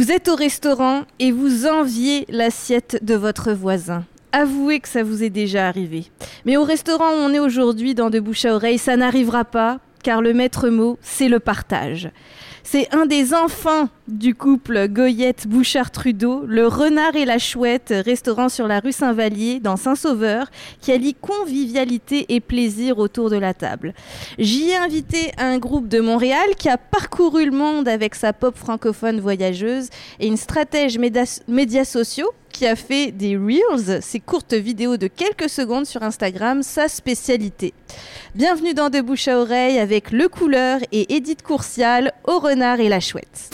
Vous 0.00 0.12
êtes 0.12 0.28
au 0.28 0.34
restaurant 0.34 1.02
et 1.18 1.30
vous 1.30 1.66
enviez 1.66 2.24
l'assiette 2.30 3.04
de 3.04 3.14
votre 3.14 3.52
voisin. 3.52 4.06
Avouez 4.32 4.80
que 4.80 4.88
ça 4.88 5.02
vous 5.02 5.22
est 5.22 5.28
déjà 5.28 5.68
arrivé. 5.68 6.06
Mais 6.46 6.56
au 6.56 6.64
restaurant 6.64 7.10
où 7.10 7.18
on 7.18 7.34
est 7.34 7.38
aujourd'hui 7.38 7.94
dans 7.94 8.08
De 8.08 8.18
Bouche 8.18 8.46
à 8.46 8.54
Oreille, 8.54 8.78
ça 8.78 8.96
n'arrivera 8.96 9.44
pas, 9.44 9.78
car 10.02 10.22
le 10.22 10.32
maître 10.32 10.70
mot, 10.70 10.98
c'est 11.02 11.28
le 11.28 11.38
partage. 11.38 12.08
C'est 12.62 12.94
un 12.94 13.06
des 13.06 13.34
enfants 13.34 13.88
du 14.06 14.34
couple 14.34 14.88
Goyette-Bouchard-Trudeau, 14.88 16.44
le 16.46 16.66
Renard 16.66 17.16
et 17.16 17.24
la 17.24 17.38
Chouette, 17.38 17.92
restaurant 18.04 18.48
sur 18.48 18.66
la 18.66 18.80
rue 18.80 18.92
Saint-Vallier, 18.92 19.60
dans 19.60 19.76
Saint-Sauveur, 19.76 20.50
qui 20.80 20.92
allie 20.92 21.14
convivialité 21.14 22.26
et 22.28 22.40
plaisir 22.40 22.98
autour 22.98 23.30
de 23.30 23.36
la 23.36 23.54
table. 23.54 23.94
J'y 24.38 24.70
ai 24.70 24.76
invité 24.76 25.32
un 25.38 25.58
groupe 25.58 25.88
de 25.88 26.00
Montréal 26.00 26.50
qui 26.58 26.68
a 26.68 26.76
parcouru 26.76 27.46
le 27.46 27.52
monde 27.52 27.88
avec 27.88 28.14
sa 28.14 28.32
pop 28.32 28.56
francophone 28.56 29.20
voyageuse 29.20 29.88
et 30.18 30.26
une 30.26 30.36
stratège 30.36 30.98
médias 30.98 31.84
sociaux 31.84 32.30
qui 32.52 32.66
a 32.66 32.76
fait 32.76 33.12
des 33.12 33.36
Reels, 33.36 34.02
ces 34.02 34.20
courtes 34.20 34.54
vidéos 34.54 34.96
de 34.96 35.06
quelques 35.06 35.48
secondes 35.48 35.86
sur 35.86 36.02
Instagram, 36.02 36.62
sa 36.62 36.88
spécialité. 36.88 37.72
Bienvenue 38.34 38.74
dans 38.74 38.90
De 38.90 39.00
Bouche 39.00 39.28
à 39.28 39.38
Oreille 39.38 39.78
avec 39.78 40.10
Le 40.10 40.28
Couleur 40.28 40.80
et 40.92 41.14
Edith 41.14 41.42
Courcial 41.42 42.12
au 42.26 42.38
Renard 42.38 42.80
et 42.80 42.88
la 42.88 43.00
Chouette. 43.00 43.50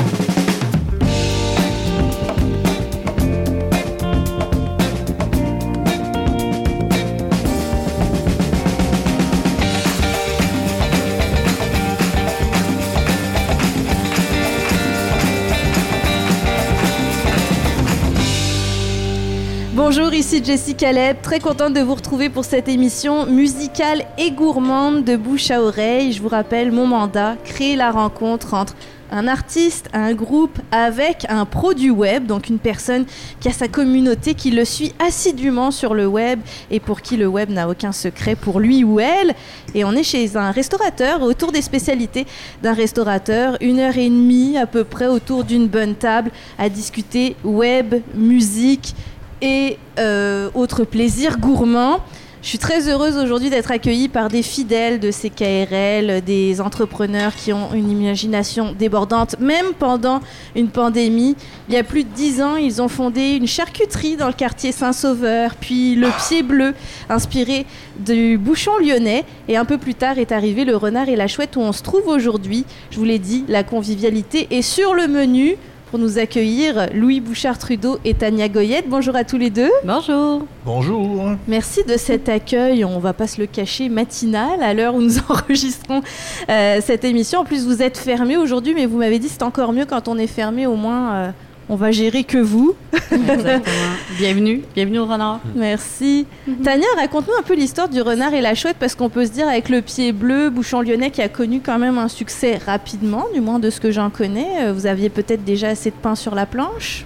Bonjour, 19.89 20.13
ici 20.13 20.43
Jessie 20.45 20.75
Caleb, 20.75 21.19
très 21.23 21.39
contente 21.39 21.73
de 21.73 21.81
vous 21.81 21.95
retrouver 21.95 22.29
pour 22.29 22.45
cette 22.45 22.67
émission 22.67 23.25
musicale 23.25 24.05
et 24.19 24.33
gourmande 24.33 25.05
de 25.05 25.15
bouche 25.15 25.53
à 25.53 25.63
oreille. 25.63 26.13
Je 26.13 26.21
vous 26.21 26.29
rappelle 26.29 26.73
mon 26.73 26.89
mandat, 26.89 27.37
créer 27.45 27.77
la 27.77 27.93
rencontre 27.93 28.55
entre 28.55 28.75
un 29.13 29.29
artiste, 29.29 29.89
un 29.93 30.13
groupe 30.13 30.59
avec 30.73 31.25
un 31.29 31.45
pro 31.45 31.73
du 31.73 31.91
web, 31.91 32.27
donc 32.27 32.49
une 32.49 32.59
personne 32.59 33.05
qui 33.39 33.47
a 33.47 33.53
sa 33.53 33.69
communauté, 33.69 34.35
qui 34.35 34.51
le 34.51 34.65
suit 34.65 34.93
assidûment 34.99 35.71
sur 35.71 35.95
le 35.95 36.09
web 36.09 36.41
et 36.73 36.81
pour 36.81 37.01
qui 37.01 37.17
le 37.17 37.29
web 37.29 37.51
n'a 37.51 37.69
aucun 37.69 37.93
secret 37.93 38.35
pour 38.35 38.59
lui 38.59 38.83
ou 38.83 38.99
elle. 38.99 39.37
Et 39.77 39.85
on 39.85 39.93
est 39.93 40.03
chez 40.03 40.37
un 40.37 40.51
restaurateur, 40.51 41.23
autour 41.23 41.53
des 41.53 41.63
spécialités 41.63 42.27
d'un 42.61 42.75
restaurateur, 42.75 43.57
une 43.61 43.79
heure 43.79 43.97
et 43.97 44.09
demie 44.09 44.59
à 44.59 44.67
peu 44.67 44.83
près 44.83 45.07
autour 45.07 45.45
d'une 45.45 45.69
bonne 45.69 45.95
table 45.95 46.33
à 46.59 46.69
discuter 46.69 47.37
web, 47.45 47.95
musique 48.17 48.97
et 49.43 49.79
euh, 49.99 50.51
autres 50.55 50.85
plaisirs 50.85 51.39
gourmands. 51.39 52.01
Je 52.47 52.51
suis 52.51 52.59
très 52.59 52.89
heureuse 52.89 53.17
aujourd'hui 53.17 53.51
d'être 53.51 53.73
accueillie 53.73 54.07
par 54.07 54.29
des 54.29 54.43
fidèles 54.43 55.01
de 55.01 55.11
ces 55.11 55.31
KRL, 55.31 56.23
des 56.23 56.61
entrepreneurs 56.61 57.35
qui 57.35 57.53
ont 57.53 57.75
une 57.75 57.91
imagination 57.91 58.73
débordante, 58.79 59.35
même 59.41 59.73
pendant 59.77 60.21
une 60.55 60.69
pandémie. 60.69 61.35
Il 61.69 61.75
y 61.75 61.77
a 61.77 61.83
plus 61.83 62.05
de 62.05 62.09
dix 62.11 62.41
ans, 62.41 62.55
ils 62.55 62.81
ont 62.81 62.87
fondé 62.87 63.33
une 63.33 63.49
charcuterie 63.49 64.17
dans 64.17 64.29
le 64.29 64.33
quartier 64.33 64.71
Saint-Sauveur, 64.71 65.57
puis 65.57 65.97
le 65.97 66.07
Pied 66.25 66.45
Bleu, 66.45 66.75
inspiré 67.09 67.67
du 67.99 68.39
bouchon 68.39 68.79
lyonnais. 68.79 69.25
Et 69.49 69.57
un 69.57 69.65
peu 69.65 69.77
plus 69.77 69.97
tard 69.97 70.19
est 70.19 70.31
arrivé 70.31 70.65
le 70.65 70.77
renard 70.77 71.09
et 71.09 71.17
la 71.17 71.27
chouette 71.27 71.57
où 71.57 71.61
on 71.61 71.73
se 71.73 71.83
trouve 71.83 72.07
aujourd'hui. 72.07 72.65
Je 72.93 72.99
vous 72.99 73.05
l'ai 73.05 73.19
dit, 73.19 73.45
la 73.49 73.65
convivialité 73.65 74.47
est 74.53 74.63
sur 74.63 74.95
le 74.95 75.09
menu 75.09 75.57
pour 75.97 76.05
nous 76.05 76.19
accueillir 76.19 76.89
Louis 76.93 77.21
Bouchard-Trudeau 77.21 77.99
et 78.05 78.13
Tania 78.13 78.51
Goyette. 78.51 78.87
Bonjour 78.87 79.17
à 79.17 79.25
tous 79.25 79.39
les 79.39 79.49
deux. 79.49 79.71
Bonjour. 79.83 80.43
Bonjour. 80.67 81.31
Merci 81.49 81.85
de 81.85 81.97
cet 81.97 82.29
accueil, 82.29 82.85
on 82.85 82.99
va 82.99 83.15
pas 83.15 83.27
se 83.27 83.41
le 83.41 83.47
cacher, 83.47 83.89
matinal, 83.89 84.63
à 84.63 84.75
l'heure 84.75 84.95
où 84.95 85.01
nous 85.01 85.19
enregistrons 85.31 86.03
euh, 86.51 86.81
cette 86.85 87.05
émission. 87.05 87.41
En 87.41 87.45
plus, 87.47 87.65
vous 87.67 87.81
êtes 87.81 87.97
fermé 87.97 88.37
aujourd'hui, 88.37 88.75
mais 88.75 88.85
vous 88.85 88.99
m'avez 88.99 89.19
dit 89.19 89.31
c'est 89.31 89.43
encore 89.43 89.73
mieux 89.73 89.87
quand 89.87 90.07
on 90.07 90.19
est 90.19 90.27
fermé, 90.27 90.67
au 90.67 90.77
moins 90.77 91.15
euh, 91.15 91.31
on 91.69 91.77
va 91.77 91.91
gérer 91.91 92.25
que 92.25 92.39
vous. 92.39 92.75
Exactement. 93.11 93.75
bienvenue. 94.19 94.63
Bienvenue 94.75 94.99
au 95.01 95.07
renard. 95.07 95.41
Merci. 95.55 96.27
Tania, 96.63 96.87
raconte-nous 96.97 97.35
un 97.39 97.43
peu 97.43 97.55
l'histoire 97.55 97.89
du 97.89 98.01
renard 98.01 98.35
et 98.35 98.41
la 98.41 98.55
chouette, 98.55 98.77
parce 98.79 98.95
qu'on 98.95 99.09
peut 99.09 99.27
se 99.27 99.33
dire 99.33 99.49
avec 99.49 99.69
le 99.69 99.83
pied 99.83 100.13
bleu, 100.13 100.51
Bouchon 100.51 100.83
Lyonnais, 100.83 101.11
qui 101.11 101.23
a 101.23 101.29
connu 101.29 101.61
quand 101.65 101.79
même 101.79 101.99
un 101.99 102.09
succès 102.09 102.59
rapidement, 102.65 103.25
du 103.35 103.41
moins 103.41 103.59
de 103.59 103.71
ce 103.71 103.81
que 103.81 103.91
j'en 103.91 104.11
connais. 104.11 104.65
Euh, 104.67 104.73
Vous 104.73 104.87
aviez 104.87 105.09
peut-être 105.09 105.45
déjà 105.45 105.69
assez 105.69 105.91
de 105.91 105.97
pain 105.97 106.15
sur 106.15 106.35
la 106.35 106.47
planche? 106.47 107.05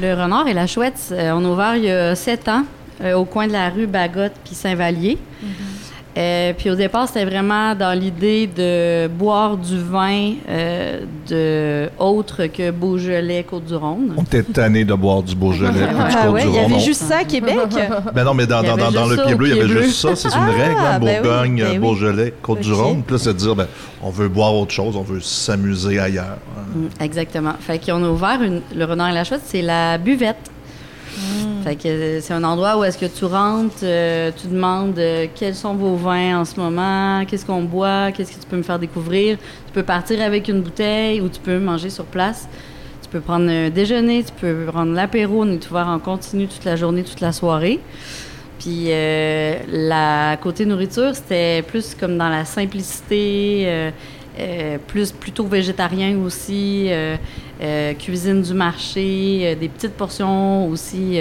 Le 0.00 0.12
renard 0.14 0.48
et 0.48 0.54
la 0.54 0.66
chouette, 0.66 1.00
euh, 1.12 1.32
on 1.32 1.44
a 1.44 1.48
ouvert 1.48 1.76
il 1.76 1.84
y 1.84 1.90
a 1.90 2.14
sept 2.14 2.48
ans 2.48 2.64
euh, 3.00 3.14
au 3.14 3.24
coin 3.24 3.46
de 3.46 3.52
la 3.52 3.68
rue 3.70 3.86
Bagotte 3.86 4.34
puis 4.44 4.54
Saint-Vallier. 4.54 5.18
Euh, 6.18 6.52
puis 6.58 6.68
au 6.68 6.74
départ, 6.74 7.06
c'était 7.06 7.24
vraiment 7.24 7.76
dans 7.76 7.96
l'idée 7.96 8.48
de 8.48 9.06
boire 9.06 9.56
du 9.56 9.78
vin 9.80 10.32
euh, 10.48 11.00
de 11.28 11.88
autre 12.02 12.46
que 12.46 12.72
Beaujolais, 12.72 13.44
Côte-du-Rhône. 13.48 14.14
On 14.16 14.22
était 14.24 14.42
tanné 14.42 14.84
de 14.84 14.94
boire 14.94 15.22
du 15.22 15.36
Beaujolais 15.36 15.72
du 15.72 15.78
Ah 15.88 16.28
ouais, 16.30 16.42
il 16.42 16.48
y 16.48 16.52
Côte-du-Rhône. 16.54 16.72
avait 16.72 16.80
juste 16.84 17.02
ça 17.02 17.18
à 17.18 17.24
Québec. 17.24 17.56
Ben 18.14 18.24
non, 18.24 18.34
mais 18.34 18.46
dans, 18.46 18.62
dans, 18.64 18.76
dans, 18.90 19.06
le 19.06 19.16
pied 19.24 19.34
bleu, 19.36 19.48
il 19.50 19.56
y 19.56 19.60
avait 19.60 19.82
juste 19.84 20.00
ça. 20.00 20.16
C'est 20.16 20.28
une 20.28 20.34
Ah, 20.34 20.50
règle, 20.50 20.76
hein, 20.80 20.98
ben 20.98 21.06
oui, 21.06 21.22
Bourgogne, 21.22 21.56
ben 21.62 21.70
oui. 21.72 21.78
Beaujolais, 21.78 22.34
Côte-du-Rhône. 22.42 22.98
Ok. 22.98 23.04
Puis 23.06 23.14
là, 23.14 23.18
c'est 23.22 23.32
de 23.34 23.38
dire, 23.38 23.54
ben, 23.54 23.66
on 24.02 24.10
veut 24.10 24.28
boire 24.28 24.54
autre 24.54 24.72
chose, 24.72 24.96
on 24.96 25.02
veut 25.02 25.20
s'amuser 25.20 26.00
ailleurs. 26.00 26.38
Mm, 26.74 26.86
Exactement. 27.04 27.52
Fait 27.60 27.78
qu'on 27.78 28.02
a 28.02 28.08
ouvert 28.08 28.42
une- 28.42 28.62
le 28.74 28.84
renard 28.84 29.10
et 29.10 29.14
la 29.14 29.22
chouette, 29.24 29.42
c'est 29.44 29.62
la 29.62 29.98
buvette. 29.98 30.50
Fait 31.64 31.76
que 31.76 32.20
c'est 32.20 32.32
un 32.32 32.44
endroit 32.44 32.78
où 32.78 32.84
est-ce 32.84 32.98
que 32.98 33.06
tu 33.06 33.24
rentres, 33.24 33.76
euh, 33.82 34.30
tu 34.34 34.46
demandes 34.48 34.98
euh, 34.98 35.26
quels 35.34 35.54
sont 35.54 35.74
vos 35.74 35.96
vins 35.96 36.40
en 36.40 36.44
ce 36.44 36.58
moment, 36.58 37.24
qu'est-ce 37.26 37.44
qu'on 37.44 37.62
boit, 37.62 38.12
qu'est-ce 38.12 38.32
que 38.32 38.40
tu 38.40 38.46
peux 38.46 38.56
me 38.56 38.62
faire 38.62 38.78
découvrir. 38.78 39.38
Tu 39.66 39.72
peux 39.72 39.82
partir 39.82 40.22
avec 40.22 40.48
une 40.48 40.62
bouteille 40.62 41.20
ou 41.20 41.28
tu 41.28 41.40
peux 41.40 41.58
manger 41.58 41.90
sur 41.90 42.04
place. 42.04 42.48
Tu 43.02 43.08
peux 43.08 43.20
prendre 43.20 43.50
un 43.50 43.70
déjeuner, 43.70 44.22
tu 44.22 44.32
peux 44.32 44.66
prendre 44.66 44.92
l'apéro, 44.92 45.42
on 45.42 45.52
est 45.52 45.70
ouvert 45.70 45.88
en 45.88 45.98
continu 45.98 46.46
toute 46.46 46.64
la 46.64 46.76
journée, 46.76 47.02
toute 47.02 47.20
la 47.20 47.32
soirée. 47.32 47.80
Puis 48.58 48.86
euh, 48.88 49.58
la 49.68 50.36
côté 50.36 50.64
nourriture, 50.64 51.14
c'était 51.14 51.62
plus 51.62 51.94
comme 51.94 52.18
dans 52.18 52.28
la 52.28 52.44
simplicité, 52.44 53.92
euh, 54.38 54.78
plus 54.86 55.10
plutôt 55.10 55.46
végétarien 55.46 56.16
aussi, 56.18 56.86
euh, 56.88 57.16
euh, 57.60 57.92
cuisine 57.94 58.40
du 58.40 58.54
marché, 58.54 59.56
des 59.58 59.68
petites 59.68 59.94
portions 59.94 60.68
aussi 60.68 61.18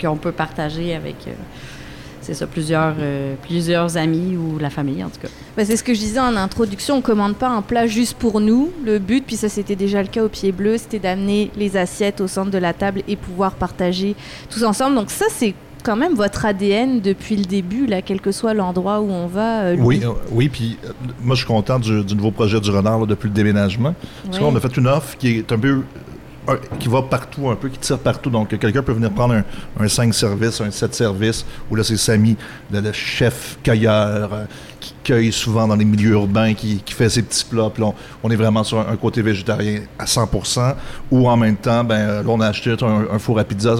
qu'on 0.00 0.16
peut 0.16 0.32
partager 0.32 0.94
avec, 0.94 1.16
c'est 2.20 2.34
ça, 2.34 2.46
plusieurs, 2.46 2.94
plusieurs 3.42 3.96
amis 3.96 4.36
ou 4.36 4.58
la 4.58 4.68
famille 4.68 5.02
en 5.02 5.08
tout 5.08 5.20
cas. 5.20 5.28
Bah, 5.56 5.64
c'est 5.64 5.76
ce 5.76 5.84
que 5.84 5.94
je 5.94 6.00
disais 6.00 6.20
en 6.20 6.36
introduction, 6.36 6.96
on 6.96 7.00
commande 7.00 7.36
pas 7.36 7.48
un 7.48 7.62
plat 7.62 7.86
juste 7.86 8.18
pour 8.18 8.40
nous. 8.40 8.70
Le 8.84 8.98
but, 8.98 9.24
puis 9.24 9.36
ça 9.36 9.48
c'était 9.48 9.76
déjà 9.76 10.02
le 10.02 10.08
cas 10.08 10.22
au 10.22 10.28
pied 10.28 10.52
bleu, 10.52 10.76
c'était 10.76 10.98
d'amener 10.98 11.50
les 11.56 11.78
assiettes 11.78 12.20
au 12.20 12.28
centre 12.28 12.50
de 12.50 12.58
la 12.58 12.74
table 12.74 13.02
et 13.08 13.16
pouvoir 13.16 13.54
partager 13.54 14.14
tous 14.50 14.62
ensemble. 14.62 14.94
Donc 14.96 15.10
ça 15.10 15.26
c'est 15.30 15.54
quand 15.82 15.96
même 15.96 16.14
votre 16.14 16.44
ADN 16.44 17.00
depuis 17.00 17.36
le 17.36 17.44
début, 17.44 17.86
là, 17.86 18.02
quel 18.02 18.20
que 18.20 18.32
soit 18.32 18.54
l'endroit 18.54 19.00
où 19.00 19.10
on 19.10 19.26
va. 19.26 19.62
euh, 19.62 19.76
Oui, 19.78 20.00
euh, 20.04 20.10
oui, 20.30 20.48
puis 20.48 20.78
euh, 20.84 20.88
moi, 21.22 21.34
je 21.34 21.40
suis 21.40 21.46
content 21.46 21.78
du, 21.78 22.04
du 22.04 22.14
nouveau 22.14 22.30
projet 22.30 22.60
du 22.60 22.70
renard 22.70 23.00
là, 23.00 23.06
depuis 23.06 23.28
le 23.28 23.34
déménagement. 23.34 23.94
Parce 24.24 24.38
qu'on 24.38 24.54
a 24.54 24.60
fait 24.60 24.76
une 24.76 24.86
offre 24.86 25.16
qui 25.16 25.38
est 25.38 25.52
un 25.52 25.58
peu. 25.58 25.82
Qui 26.78 26.88
va 26.88 27.02
partout 27.02 27.48
un 27.48 27.56
peu, 27.56 27.68
qui 27.68 27.78
tire 27.78 27.98
partout. 27.98 28.30
Donc, 28.30 28.56
quelqu'un 28.58 28.82
peut 28.82 28.92
venir 28.92 29.10
prendre 29.10 29.34
un, 29.34 29.44
un 29.78 29.88
5 29.88 30.14
services, 30.14 30.60
un 30.60 30.70
7 30.70 30.94
services, 30.94 31.44
où 31.70 31.76
là, 31.76 31.84
c'est 31.84 31.96
Samy, 31.96 32.36
le, 32.72 32.92
chef 32.92 33.58
cueilleur, 33.62 34.32
euh, 34.32 34.44
qui 34.80 34.94
cueille 35.04 35.32
souvent 35.32 35.68
dans 35.68 35.76
les 35.76 35.84
milieux 35.84 36.12
urbains, 36.12 36.54
qui, 36.54 36.78
qui 36.78 36.94
fait 36.94 37.08
ses 37.08 37.22
petits 37.22 37.44
plats. 37.44 37.70
Puis 37.72 37.82
on, 37.82 37.94
on 38.22 38.30
est 38.30 38.36
vraiment 38.36 38.64
sur 38.64 38.78
un, 38.78 38.96
côté 38.96 39.22
végétarien 39.22 39.80
à 39.98 40.04
100%, 40.04 40.74
ou 41.10 41.28
en 41.28 41.36
même 41.36 41.56
temps, 41.56 41.84
ben, 41.84 41.96
euh, 41.96 42.22
là, 42.22 42.28
on 42.28 42.40
a 42.40 42.48
acheté 42.48 42.74
un, 42.82 43.06
un 43.12 43.18
four 43.18 43.38
à 43.38 43.44
pizza, 43.44 43.76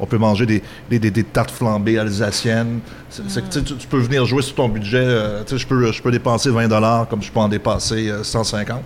on 0.00 0.06
peut 0.06 0.18
manger 0.18 0.46
des, 0.46 0.62
des, 0.98 1.24
tartes 1.24 1.50
flambées 1.50 1.98
alsaciennes. 1.98 2.80
Tu 3.10 3.86
peux 3.88 3.98
venir 3.98 4.24
jouer 4.26 4.42
sur 4.42 4.54
ton 4.54 4.68
budget. 4.68 4.98
euh, 4.98 5.42
je 5.46 5.66
peux, 5.66 5.92
je 5.92 6.02
peux 6.02 6.10
dépenser 6.10 6.50
20 6.50 6.68
comme 7.08 7.22
je 7.22 7.30
peux 7.30 7.40
en 7.40 7.48
dépenser 7.48 8.08
euh, 8.08 8.22
150. 8.22 8.80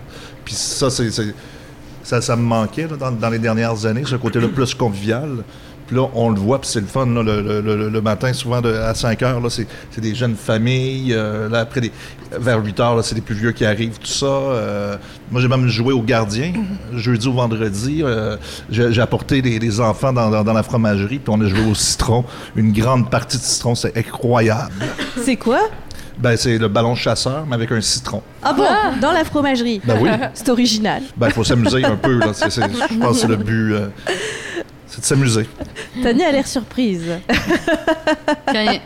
Puis 0.45 0.55
ça, 0.55 0.91
c'est... 0.91 1.11
ça, 2.09 2.21
ça 2.23 2.37
me 2.37 2.43
manquait 2.43 2.87
là, 2.89 2.97
dans, 2.97 3.11
dans 3.13 3.29
les 3.31 3.39
dernières 3.39 3.85
années, 3.87 4.03
ce 4.07 4.17
côté-là 4.17 4.49
plus 4.55 4.75
convivial. 4.75 5.29
Puis 5.87 5.97
là, 5.97 6.07
on 6.15 6.29
le 6.29 6.39
voit, 6.39 6.61
puis 6.61 6.69
c'est 6.71 6.81
le 6.81 6.87
fun. 6.87 7.07
là, 7.07 7.23
le, 7.23 7.41
le- 7.41 7.61
le- 7.63 7.89
le 7.89 8.01
matin, 8.03 8.31
souvent 8.35 8.61
de- 8.61 8.73
à 8.75 8.93
5 8.95 9.23
heures, 9.23 9.41
là, 9.41 9.49
c'est, 9.49 9.67
c'est 9.91 10.03
des 10.03 10.15
jeunes 10.15 10.37
familles. 10.37 11.15
euh, 11.15 11.49
là, 11.49 11.61
après, 11.61 11.81
des- 11.81 11.93
vers 12.39 12.63
8 12.63 12.79
heures, 12.81 12.95
là, 12.97 13.03
c'est 13.03 13.15
des 13.15 13.23
plus 13.23 13.35
vieux 13.35 13.53
qui 13.53 13.65
arrivent, 13.65 13.99
tout 13.99 14.07
ça. 14.07 14.27
Euh, 14.27 14.97
moi, 15.31 15.41
j'ai 15.41 15.49
même 15.49 15.67
joué 15.69 15.95
au 15.95 16.03
gardien, 16.03 16.53
jeudi 16.95 17.27
ou 17.29 17.33
vendredi. 17.33 18.01
euh, 18.03 18.37
j'ai, 18.71 18.93
j'ai 18.93 19.01
apporté 19.01 19.41
des, 19.41 19.59
des 19.59 19.81
enfants 19.81 20.13
dans, 20.13 20.29
dans- 20.31 20.45
dans 20.45 20.53
la 20.53 20.63
fromagerie, 20.63 21.19
puis 21.21 21.35
on 21.35 21.41
a 21.41 21.47
joué 21.49 21.65
au 21.71 21.75
citron. 21.75 22.25
Une 22.55 22.73
grande 22.73 23.09
partie 23.11 23.39
de 23.39 23.43
citron, 23.43 23.75
c'est 23.75 23.97
incroyable. 23.97 24.73
C'est 25.25 25.37
quoi? 25.37 25.61
Ben, 26.19 26.37
c'est 26.37 26.59
le 26.59 26.69
ballon 26.69 26.95
chasseur, 26.95 27.45
mais 27.47 27.55
avec 27.55 27.71
un 27.71 27.81
citron. 27.81 28.23
Ah 28.43 28.53
bon? 28.53 28.65
Dans 29.01 29.13
la 29.13 29.25
fromagerie. 29.25 29.81
Ben 29.85 29.99
oui. 30.01 30.11
C'est 30.35 30.49
original. 30.49 31.03
Ben, 31.17 31.29
il 31.29 31.33
faut 31.33 31.45
s'amuser 31.45 31.85
un 31.85 31.97
peu. 31.97 32.19
Là. 32.19 32.33
C'est- 32.33 32.51
c'est- 32.51 32.63
je 32.63 32.99
pense 32.99 33.13
que 33.17 33.21
c'est 33.23 33.27
le 33.29 33.37
but. 33.37 33.73
euh, 33.75 33.87
c'est 34.89 35.01
de 35.01 35.05
s'amuser. 35.07 35.47
Tania 36.03 36.29
a 36.29 36.33
l'air 36.33 36.47
surprise. 36.47 37.05
Quand 38.47 38.55
euh, 38.67 38.79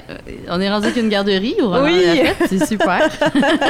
on 0.51 0.61
est 0.61 0.69
rendu 0.69 0.91
qu'une 0.93 1.09
garderie 1.09 1.55
Renard 1.61 1.85
Oui. 1.85 1.93
et 2.03 2.23
la 2.25 2.35
Fête, 2.35 2.49
c'est 2.51 2.67
super. 2.67 3.09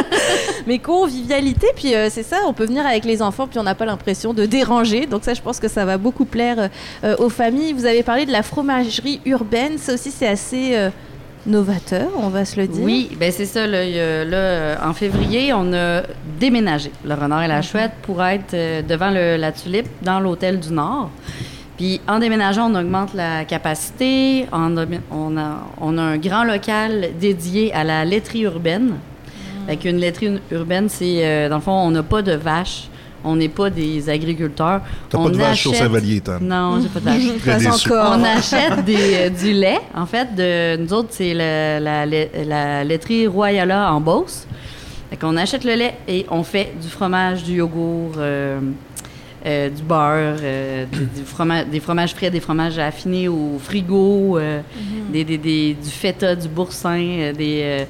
Mais 0.67 0.79
convivialité, 0.79 1.69
puis 1.77 1.95
euh, 1.95 2.09
c'est 2.11 2.23
ça, 2.23 2.39
on 2.47 2.53
peut 2.53 2.65
venir 2.67 2.87
avec 2.87 3.05
les 3.05 3.21
enfants, 3.23 3.47
puis 3.47 3.59
on 3.59 3.63
n'a 3.63 3.75
pas 3.75 3.85
l'impression 3.85 4.33
de 4.33 4.47
déranger. 4.47 5.07
Donc 5.07 5.25
ça, 5.25 5.35
je 5.35 5.41
pense 5.43 5.61
que 5.61 5.69
ça 5.69 5.85
va 5.85 5.99
beaucoup 5.99 6.25
plaire 6.25 6.69
euh, 7.05 7.15
aux 7.19 7.29
familles. 7.29 7.75
Vous 7.75 7.85
avez 7.87 8.03
parlé 8.03 8.27
de 8.27 8.33
la 8.33 8.43
fromagerie 8.43 9.21
urbaine, 9.27 9.79
ça 9.79 9.95
aussi 9.95 10.11
c'est 10.11 10.27
assez 10.29 10.71
euh, 10.75 10.91
novateur, 11.47 12.09
on 12.19 12.29
va 12.29 12.45
se 12.45 12.61
le 12.61 12.67
dire. 12.67 12.83
Oui, 12.85 13.11
ben 13.19 13.33
c'est 13.33 13.47
ça. 13.47 13.67
Là, 13.67 14.25
là, 14.25 14.79
en 14.89 14.93
février, 14.93 15.53
on 15.53 15.73
a 15.73 16.03
déménagé 16.39 16.91
le 17.05 17.15
Renard 17.15 17.43
et 17.43 17.49
la 17.49 17.63
Chouette 17.63 17.93
pour 18.03 18.23
être 18.23 18.55
euh, 18.55 18.83
devant 18.83 19.11
le- 19.11 19.37
la 19.37 19.53
Tulipe 19.53 19.89
dans 20.03 20.21
l'hôtel 20.21 20.61
du 20.61 20.73
Nord. 20.73 21.11
Puis 21.77 22.01
en 22.07 22.19
déménageant, 22.19 22.71
on 22.71 22.75
augmente 22.79 23.15
la 23.15 23.45
capacité. 23.45 24.47
On 24.53 24.77
a, 24.77 24.85
on 25.11 25.37
a, 25.37 25.59
on 25.81 25.99
a 25.99 26.03
un 26.03 26.19
grand 26.19 26.45
local 26.45 27.09
dédié 27.21 27.73
à 27.73 27.83
la 27.83 28.05
laiterie 28.05 28.43
urbaine. 28.43 28.93
Fait 29.67 29.77
qu'une 29.77 29.97
laiterie 29.99 30.41
urbaine, 30.51 30.89
c'est 30.89 31.25
euh, 31.25 31.49
dans 31.49 31.57
le 31.57 31.63
fond, 31.63 31.73
on 31.73 31.91
n'a 31.91 32.03
pas 32.03 32.23
de 32.23 32.33
vaches. 32.33 32.89
On 33.25 33.37
n'est 33.37 33.49
pas 33.49 33.71
des 33.71 34.09
agriculteurs. 34.09 34.81
T'as 35.09 35.19
On 35.19 35.25
pas 35.25 35.31
de 35.31 35.37
vache 35.37 35.67
achète- 35.67 35.75
Saint-Vallier, 35.79 36.21
Tom. 36.21 36.39
Non, 36.43 36.81
j'ai 36.83 36.89
pas 36.89 37.01
de 37.01 37.05
vache. 37.05 37.87
On 38.19 38.25
achète 38.25 38.85
des, 38.85 38.97
euh, 39.15 39.29
du 39.31 39.53
lait. 39.53 39.79
En 39.95 40.07
fait, 40.07 40.35
de, 40.35 40.77
nous 40.77 40.93
autres, 40.93 41.09
c'est 41.13 41.33
la, 41.35 42.05
lait- 42.07 42.31
la 42.47 42.83
laiterie 42.85 43.27
Royala 43.27 43.93
en 43.93 44.01
Beauce. 44.01 44.47
Fait 45.11 45.17
qu'on 45.17 45.37
achète 45.37 45.65
le 45.65 45.75
lait 45.75 45.95
et 46.09 46.27
on 46.31 46.43
fait 46.43 46.73
du 46.81 46.89
fromage, 46.89 47.45
du 47.45 47.53
yogourt, 47.57 48.15
euh, 48.17 48.59
euh, 49.45 49.69
du 49.69 49.83
beurre, 49.83 50.39
euh, 50.43 50.85
du, 50.87 50.99
du 51.01 51.25
fromage, 51.27 51.67
des 51.67 51.81
fromages 51.81 52.15
frais, 52.15 52.31
des 52.31 52.41
fromages 52.41 52.79
affinés 52.79 53.29
au 53.29 53.59
frigo, 53.61 54.39
euh, 54.39 54.61
des, 55.13 55.23
des- 55.25 55.39
des- 55.39 55.75
du 55.75 55.91
feta, 55.91 56.35
du 56.35 56.49
boursin, 56.49 56.99
euh, 57.01 57.33
des, 57.33 57.61
euh, 57.63 57.85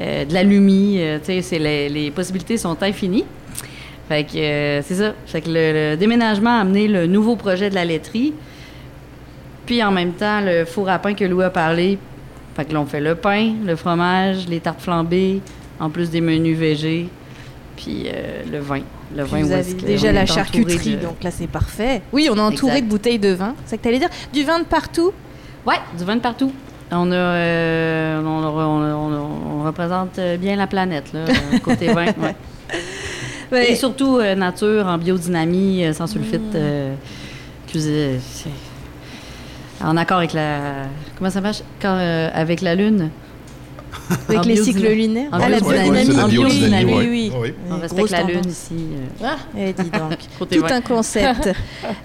euh, 0.00 0.24
de 0.24 0.32
l'alumi. 0.32 0.96
euh, 0.98 1.18
tu 1.18 1.26
sais, 1.32 1.42
c'est 1.42 1.58
les, 1.58 1.88
les 1.88 2.10
possibilités 2.10 2.56
sont 2.56 2.80
infinies. 2.82 3.24
Fait 4.12 4.24
que 4.24 4.36
euh, 4.36 4.82
c'est 4.82 4.96
ça. 4.96 5.14
Fait 5.24 5.40
que 5.40 5.48
le, 5.48 5.92
le 5.92 5.96
déménagement 5.96 6.50
a 6.58 6.60
amené 6.60 6.86
le 6.86 7.06
nouveau 7.06 7.34
projet 7.34 7.70
de 7.70 7.74
la 7.74 7.86
laiterie. 7.86 8.34
Puis 9.64 9.82
en 9.82 9.90
même 9.90 10.12
temps, 10.12 10.42
le 10.42 10.66
four 10.66 10.90
à 10.90 10.98
pain 10.98 11.14
que 11.14 11.24
Lou 11.24 11.40
a 11.40 11.48
parlé. 11.48 11.98
Fait 12.54 12.66
que 12.66 12.74
là, 12.74 12.80
on 12.82 12.84
fait 12.84 13.00
le 13.00 13.14
pain, 13.14 13.54
le 13.64 13.74
fromage, 13.74 14.46
les 14.50 14.60
tartes 14.60 14.82
flambées, 14.82 15.40
en 15.80 15.88
plus 15.88 16.10
des 16.10 16.20
menus 16.20 16.58
végés, 16.58 17.08
puis 17.74 18.02
euh, 18.08 18.42
le 18.52 18.58
vin. 18.58 18.80
Le 19.16 19.22
vin 19.24 19.40
vous 19.40 19.50
avez 19.52 19.72
déjà 19.72 20.12
la 20.12 20.26
charcuterie, 20.26 20.96
de- 20.96 21.02
donc 21.06 21.22
là 21.24 21.30
c'est 21.30 21.46
parfait. 21.46 22.02
Oui, 22.12 22.28
on 22.30 22.36
est 22.36 22.40
entouré 22.40 22.72
Exact. 22.72 22.84
de 22.84 22.90
bouteilles 22.90 23.18
de 23.18 23.32
vin, 23.32 23.54
c'est 23.64 23.70
ça 23.70 23.76
que 23.78 23.82
tu 23.82 23.88
allais 23.88 23.98
dire? 23.98 24.10
Du 24.34 24.44
vin 24.44 24.58
de 24.58 24.64
partout? 24.64 25.12
Ouais, 25.66 25.76
du 25.96 26.04
vin 26.04 26.16
de 26.16 26.20
partout. 26.20 26.52
On, 26.90 27.10
a, 27.10 27.14
euh, 27.14 28.20
on, 28.20 28.44
on- 28.44 28.94
on- 28.94 29.60
on 29.60 29.64
représente 29.64 30.20
bien 30.38 30.56
la 30.56 30.66
planète, 30.66 31.14
là, 31.14 31.24
côté 31.62 31.86
vin. 31.94 32.04
ouais. 32.04 32.34
Et 33.54 33.74
surtout 33.76 34.18
euh, 34.18 34.34
nature, 34.34 34.86
en 34.86 34.98
biodynamie, 34.98 35.84
euh, 35.84 35.92
sans 35.92 36.06
sulfite, 36.06 36.54
euh, 36.54 36.94
cuisine, 37.66 38.18
c'est 38.20 38.50
en 39.84 39.96
accord 39.96 40.18
avec 40.18 40.32
la... 40.32 40.86
Comment 41.18 41.30
ça 41.30 41.40
marche? 41.40 41.62
Quand, 41.80 41.96
euh, 41.96 42.30
avec 42.32 42.60
la 42.60 42.74
Lune. 42.74 43.10
Avec 44.28 44.44
les 44.46 44.56
cycles 44.56 44.88
lunaires. 44.88 45.28
En 45.32 45.38
Ah, 45.40 45.48
la 45.48 45.60
biodynamie. 45.60 46.14
La 46.16 46.26
biodynamie. 46.26 46.94
oui, 46.94 47.06
oui. 47.10 47.32
Oui. 47.40 47.54
On 47.70 47.76
Une 47.76 47.80
respecte 47.82 48.10
la 48.10 48.22
Lune 48.22 48.48
ici. 48.48 48.74
euh, 49.22 49.26
Eh, 49.58 49.72
dis 49.72 49.90
donc. 49.90 50.18
Tout 50.50 50.64
un 50.68 50.80
concept. 50.80 51.50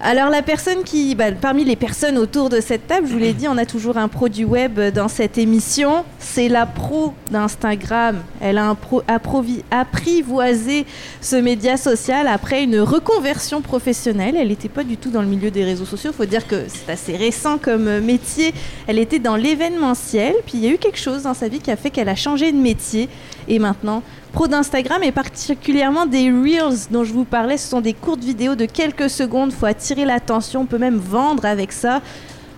Alors 0.02 0.30
la 0.30 0.42
personne 0.42 0.84
qui, 0.84 1.16
bah, 1.16 1.32
parmi 1.32 1.64
les 1.64 1.76
personnes 1.76 2.18
autour 2.18 2.50
de 2.50 2.60
cette 2.62 2.88
table, 2.88 3.08
je 3.08 3.14
vous 3.14 3.20
l'ai 3.20 3.34
dit, 3.34 3.48
on 3.48 3.58
a 3.58 3.66
toujours 3.66 3.98
un 3.98 4.08
pro 4.08 4.30
du 4.30 4.46
web 4.46 4.80
dans 4.94 5.08
cette 5.08 5.38
émission. 5.38 6.04
C'est 6.20 6.50
la 6.50 6.66
pro 6.66 7.14
d'Instagram. 7.32 8.18
Elle 8.42 8.58
a 8.58 8.66
un 8.68 8.76
pro- 8.76 9.04
approvi- 9.08 9.64
apprivoisé 9.72 10.86
ce 11.22 11.36
média 11.36 11.78
social 11.78 12.28
après 12.28 12.64
une 12.64 12.80
reconversion 12.80 13.62
professionnelle. 13.62 14.36
Elle 14.38 14.50
n'était 14.50 14.70
pas 14.70 14.84
du 14.84 14.98
tout 14.98 15.10
dans 15.10 15.22
le 15.22 15.28
milieu 15.28 15.52
des 15.52 15.64
réseaux 15.64 15.86
sociaux. 15.86 16.12
Il 16.14 16.18
faut 16.18 16.26
dire 16.26 16.48
que 16.48 16.64
c'est 16.68 16.92
assez 16.92 17.16
récent 17.16 17.58
comme 17.58 17.88
euh, 17.88 18.02
métier. 18.02 18.54
Elle 18.88 19.00
était 19.00 19.20
dans 19.20 19.36
l'événementiel. 19.36 20.34
Puis 20.46 20.58
il 20.58 20.66
y 20.66 20.68
a 20.68 20.72
eu 20.72 20.78
quelque 20.78 21.00
chose 21.00 21.24
dans 21.24 21.34
sa 21.34 21.48
vie 21.48 21.60
qui 21.60 21.72
a 21.72 21.77
fait 21.78 21.90
qu'elle 21.90 22.10
a 22.10 22.16
changé 22.16 22.52
de 22.52 22.58
métier. 22.58 23.10
Et 23.48 23.60
maintenant, 23.60 24.04
pro 24.34 24.48
d'Instagram 24.48 25.04
et 25.04 25.12
particulièrement 25.12 26.06
des 26.06 26.30
Reels 26.30 26.90
dont 26.92 27.04
je 27.04 27.14
vous 27.14 27.26
parlais. 27.26 27.58
Ce 27.58 27.70
sont 27.70 27.82
des 27.82 27.94
courtes 27.94 28.24
vidéos 28.24 28.56
de 28.56 28.66
quelques 28.66 29.10
secondes. 29.10 29.52
faut 29.52 29.66
attirer 29.66 30.06
l'attention. 30.06 30.62
On 30.62 30.66
peut 30.66 30.78
même 30.78 30.98
vendre 30.98 31.46
avec 31.46 31.72
ça. 31.72 32.02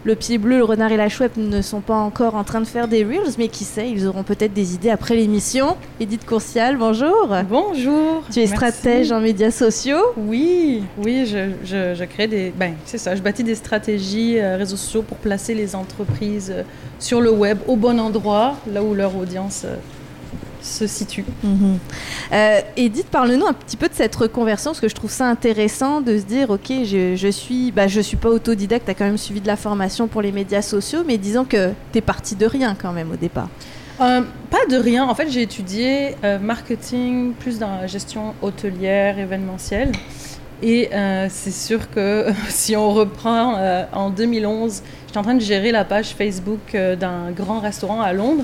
Le 0.06 0.16
pied 0.16 0.38
bleu, 0.38 0.58
le 0.60 0.64
renard 0.64 0.94
et 0.94 0.98
la 0.98 1.10
chouette 1.10 1.36
ne 1.36 1.62
sont 1.62 1.82
pas 1.82 1.98
encore 1.98 2.36
en 2.36 2.46
train 2.46 2.62
de 2.62 2.66
faire 2.66 2.88
des 2.88 3.04
Reels, 3.04 3.34
mais 3.38 3.50
qui 3.50 3.66
sait, 3.66 3.90
ils 3.90 4.08
auront 4.08 4.24
peut-être 4.24 4.54
des 4.54 4.74
idées 4.74 4.90
après 4.92 5.14
l'émission. 5.14 5.76
Edith 6.00 6.26
Courcial, 6.26 6.78
bonjour. 6.78 7.28
Bonjour. 7.50 8.24
Tu 8.32 8.40
es 8.40 8.48
Merci. 8.48 8.56
stratège 8.56 9.12
en 9.12 9.20
médias 9.20 9.52
sociaux. 9.52 10.00
Oui, 10.16 10.84
oui, 10.98 11.26
je, 11.26 11.50
je, 11.66 11.96
je 11.96 12.04
crée 12.06 12.28
des. 12.28 12.54
Ben, 12.58 12.76
c'est 12.86 12.98
ça, 12.98 13.14
je 13.14 13.22
bâtis 13.22 13.44
des 13.44 13.56
stratégies 13.56 14.40
euh, 14.40 14.56
réseaux 14.56 14.78
sociaux 14.78 15.02
pour 15.02 15.18
placer 15.18 15.54
les 15.54 15.76
entreprises 15.76 16.50
euh, 16.56 16.64
sur 16.98 17.20
le 17.20 17.32
web 17.32 17.58
au 17.68 17.76
bon 17.76 18.00
endroit, 18.00 18.56
là 18.72 18.82
où 18.82 18.94
leur 18.96 19.18
audience 19.18 19.64
euh, 19.66 19.76
se 20.62 20.88
situe. 20.88 21.26
Euh, 22.32 22.60
Edith, 22.78 23.08
parle-nous 23.08 23.46
un 23.46 23.54
petit 23.54 23.78
peu 23.78 23.88
de 23.88 23.94
cette 23.94 24.16
reconversion, 24.16 24.72
parce 24.72 24.80
que 24.80 24.90
je 24.90 24.96
trouve 24.96 25.12
ça 25.12 25.28
intéressant 25.28 26.02
de 26.02 26.18
se 26.18 26.24
dire, 26.24 26.50
ok, 26.50 26.72
je, 26.84 27.16
je 27.16 27.28
suis, 27.28 27.72
bah, 27.72 27.88
je 27.88 28.02
suis 28.02 28.18
pas 28.18 28.30
autodidacte, 28.30 28.86
tu 28.86 28.92
as 28.92 28.94
quand 28.94 29.06
même 29.06 29.18
suivi 29.18 29.42
de 29.42 29.48
la 29.48 29.56
formation 29.56 30.08
pour 30.08 30.22
les 30.22 30.32
médias 30.32 30.62
sociaux, 30.62 31.04
mais 31.06 31.18
disons 31.18 31.46
que 31.46 31.72
tu 31.92 31.98
es 31.98 32.02
parti 32.02 32.36
de 32.36 32.46
rien 32.46 32.76
quand 32.80 32.92
même 32.92 33.12
au 33.12 33.18
départ. 33.18 33.50
Euh, 34.02 34.22
pas 34.50 34.66
de 34.70 34.78
rien. 34.78 35.06
En 35.06 35.16
fait, 35.16 35.30
j'ai 35.30 35.42
étudié 35.42 36.16
euh, 36.24 36.40
marketing 36.40 37.34
plus 37.34 37.60
dans 37.60 37.76
la 37.76 37.88
gestion 37.88 38.34
hôtelière, 38.42 39.20
événementielle. 39.20 39.92
Et 40.62 40.90
euh, 40.94 41.28
c'est 41.30 41.52
sûr 41.52 41.90
que 41.90 42.28
si 42.50 42.76
on 42.76 42.92
reprend 42.92 43.56
euh, 43.58 43.86
en 43.94 44.10
2011, 44.10 44.84
j'étais 45.08 45.18
en 45.18 45.24
train 45.24 45.36
de 45.36 45.42
gérer 45.42 45.72
la 45.72 45.86
page 45.86 46.10
Facebook 46.10 46.76
euh, 46.76 46.96
d'un 46.96 47.32
grand 47.32 47.60
restaurant 47.60 48.02
à 48.02 48.14
Londres. 48.14 48.44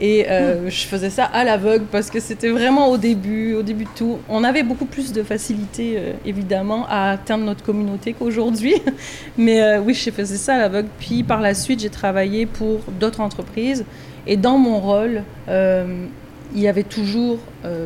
Et 0.00 0.28
euh, 0.28 0.70
je 0.70 0.86
faisais 0.86 1.10
ça 1.10 1.24
à 1.24 1.42
l'aveugle 1.42 1.86
parce 1.90 2.10
que 2.10 2.20
c'était 2.20 2.50
vraiment 2.50 2.88
au 2.88 2.96
début, 2.96 3.54
au 3.54 3.62
début 3.62 3.84
de 3.84 3.90
tout. 3.96 4.18
On 4.28 4.44
avait 4.44 4.62
beaucoup 4.62 4.84
plus 4.84 5.12
de 5.12 5.24
facilité, 5.24 5.94
euh, 5.96 6.12
évidemment, 6.24 6.86
à 6.88 7.10
atteindre 7.10 7.44
notre 7.44 7.64
communauté 7.64 8.12
qu'aujourd'hui. 8.12 8.74
Mais 9.38 9.60
euh, 9.60 9.80
oui, 9.80 9.94
je 9.94 10.10
faisais 10.10 10.36
ça 10.36 10.54
à 10.54 10.58
l'aveugle. 10.58 10.88
Puis 11.00 11.24
par 11.24 11.40
la 11.40 11.54
suite, 11.54 11.80
j'ai 11.80 11.90
travaillé 11.90 12.46
pour 12.46 12.78
d'autres 13.00 13.20
entreprises. 13.20 13.84
Et 14.26 14.36
dans 14.36 14.58
mon 14.58 14.78
rôle, 14.78 15.22
il 15.48 16.60
y 16.60 16.68
avait 16.68 16.82
toujours 16.82 17.38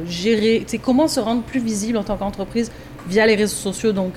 géré, 0.08 0.64
sais, 0.66 0.78
comment 0.78 1.06
se 1.06 1.20
rendre 1.20 1.42
plus 1.42 1.60
visible 1.60 1.96
en 1.96 2.02
tant 2.02 2.16
qu'entreprise 2.16 2.72
via 3.08 3.26
les 3.26 3.36
réseaux 3.36 3.54
sociaux. 3.54 3.92
Donc, 3.92 4.12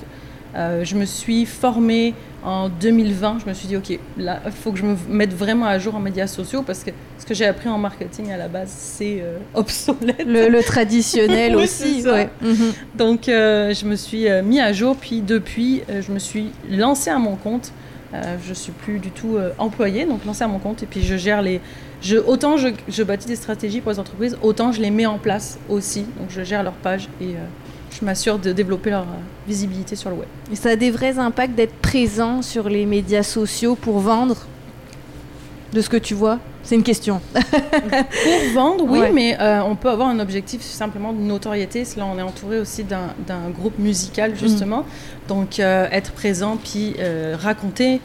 je 0.56 0.94
me 0.96 1.04
suis 1.04 1.46
formée 1.46 2.14
en 2.46 2.68
2020. 2.68 3.40
Je 3.44 3.48
me 3.50 3.52
suis 3.54 3.66
dit, 3.68 3.76
OK, 3.76 3.98
là, 4.16 4.40
il 4.46 4.52
faut 4.52 4.70
que 4.72 4.78
je 4.78 4.84
me 4.84 4.96
mette 5.08 5.34
vraiment 5.34 5.66
à 5.66 5.78
jour 5.78 5.94
en 5.96 6.00
médias 6.00 6.28
sociaux 6.28 6.62
parce 6.62 6.84
que 6.84 6.92
ce 7.18 7.26
que 7.26 7.34
j'ai 7.34 7.44
appris 7.44 7.68
en 7.68 7.76
marketing 7.76 8.30
à 8.30 8.36
la 8.36 8.46
base, 8.48 8.70
c'est 8.70 9.18
euh, 9.20 9.36
obsolète. 9.54 10.24
Le, 10.24 10.48
le 10.48 10.62
traditionnel 10.62 11.56
Oui, 11.56 11.64
aussi. 11.64 12.02
ouais. 12.06 12.30
Mhm. 12.40 12.72
Donc, 12.94 13.28
euh, 13.28 13.74
je 13.74 13.84
me 13.84 13.96
suis 13.96 14.28
euh, 14.28 14.42
mis 14.42 14.60
à 14.60 14.72
jour. 14.72 14.96
Puis, 14.96 15.20
depuis, 15.20 15.82
je 16.00 16.10
me 16.12 16.18
suis 16.20 16.50
lancée 16.70 17.10
à 17.10 17.18
mon 17.18 17.34
compte. 17.36 17.72
Je 18.48 18.54
suis 18.54 18.72
plus 18.72 18.98
du 18.98 19.10
tout 19.10 19.36
employée, 19.58 20.06
donc 20.06 20.24
lancée 20.24 20.44
à 20.44 20.48
mon 20.48 20.58
compte. 20.58 20.82
Et 20.82 20.86
puis, 20.86 21.02
je 21.02 21.16
gère 21.16 21.42
les. 21.42 21.60
Je, 22.00 22.16
autant 22.16 22.56
je, 22.56 22.68
je 22.88 23.02
bâtis 23.02 23.26
des 23.26 23.36
stratégies 23.36 23.82
pour 23.82 23.92
les 23.92 23.98
entreprises, 23.98 24.38
autant 24.42 24.72
je 24.72 24.80
les 24.80 24.90
mets 24.90 25.04
en 25.04 25.18
place 25.18 25.58
aussi. 25.68 26.06
Donc, 26.18 26.28
je 26.30 26.42
gère 26.42 26.62
leurs 26.62 26.72
pages 26.74 27.08
et 27.20 27.34
je 27.98 28.04
m'assure 28.04 28.38
de 28.38 28.52
développer 28.52 28.90
leur 28.90 29.02
euh, 29.02 29.22
visibilité 29.48 29.96
sur 29.96 30.10
le 30.10 30.16
web. 30.16 30.28
Et 30.52 30.56
ça 30.56 30.70
a 30.70 30.76
des 30.76 30.90
vrais 30.90 31.18
impacts 31.18 31.54
d'être 31.54 31.74
présent 31.76 32.42
sur 32.42 32.68
les 32.68 32.86
médias 32.86 33.22
sociaux 33.22 33.74
pour 33.74 33.98
vendre 34.00 34.36
de 35.72 35.80
ce 35.80 35.88
que 35.88 35.96
tu 35.96 36.14
vois? 36.14 36.38
C'est 36.62 36.74
une 36.74 36.82
question. 36.82 37.20
Pour 37.32 38.52
vendre, 38.54 38.84
oui, 38.88 38.98
Ouais. 38.98 39.12
mais 39.12 39.36
euh, 39.40 39.60
on 39.62 39.76
peut 39.76 39.88
avoir 39.88 40.08
un 40.08 40.18
objectif 40.18 40.62
simplement 40.62 41.12
de 41.12 41.20
notoriété. 41.20 41.84
Là, 41.96 42.06
on 42.12 42.18
est 42.18 42.22
entouré 42.22 42.58
aussi 42.58 42.82
d'un 42.82 43.50
groupe 43.56 43.78
musical, 43.78 44.34
justement. 44.36 44.84
Donc, 45.28 45.60
euh, 45.60 45.86
être 45.92 46.10
présent, 46.10 46.56
puis 46.56 46.96
euh, 46.98 47.36
raconter, 47.38 48.00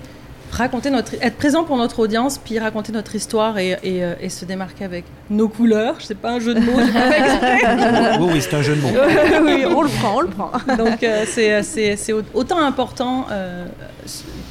raconter 0.51 0.89
notre, 0.89 1.13
être 1.21 1.37
présent 1.37 1.63
pour 1.63 1.77
notre 1.77 1.99
audience, 1.99 2.37
puis 2.37 2.59
raconter 2.59 2.91
notre 2.91 3.15
histoire 3.15 3.57
et, 3.57 3.77
et, 3.83 4.03
euh, 4.03 4.13
et 4.19 4.29
se 4.29 4.45
démarquer 4.45 4.85
avec 4.85 5.05
nos 5.29 5.47
couleurs. 5.47 5.95
Je 5.99 6.05
sais 6.05 6.15
pas, 6.15 6.31
un 6.31 6.39
jeu 6.39 6.53
de 6.53 6.59
mots, 6.59 6.73
pas. 6.73 8.17
Oui, 8.19 8.29
oui, 8.33 8.41
c'est 8.41 8.55
un 8.55 8.61
jeu 8.61 8.75
de 8.75 8.81
mots. 8.81 8.89
oui, 9.43 9.65
on 9.65 9.81
le 9.81 9.89
prend, 9.89 10.17
on 10.17 10.21
le 10.21 10.27
prend. 10.27 10.51
Donc, 10.77 11.03
euh, 11.03 11.23
c'est- 11.25 12.13
au- 12.13 12.21
autant 12.33 12.59
important 12.59 13.25
euh, 13.31 13.65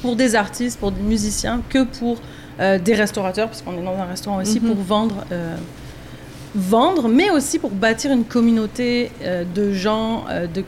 pour 0.03 0.17
des 0.17 0.35
artistes, 0.35 0.79
pour 0.79 0.93
des 0.93 1.03
musiciens, 1.03 1.61
que 1.69 1.85
pour 1.85 2.19
euh, 2.61 2.79
des 2.79 2.95
restaurateurs, 2.95 3.49
parce 3.49 3.63
qu'on 3.63 3.73
est 3.79 3.85
dans 3.85 3.97
un 3.97 4.05
restaurant 4.07 4.39
aussi, 4.41 4.61
Mhm. 4.61 4.67
pour 4.75 4.77
vendre 4.83 5.25
euh, 5.33 5.55
vendre, 6.55 7.09
mais 7.09 7.31
aussi 7.31 7.59
pour 7.59 7.71
bâtir 7.71 8.11
une 8.13 8.25
communauté 8.25 9.11
euh, 9.23 9.45
de 9.55 9.73
gens, 9.73 10.25
euh, 10.29 10.47
de, 10.47 10.65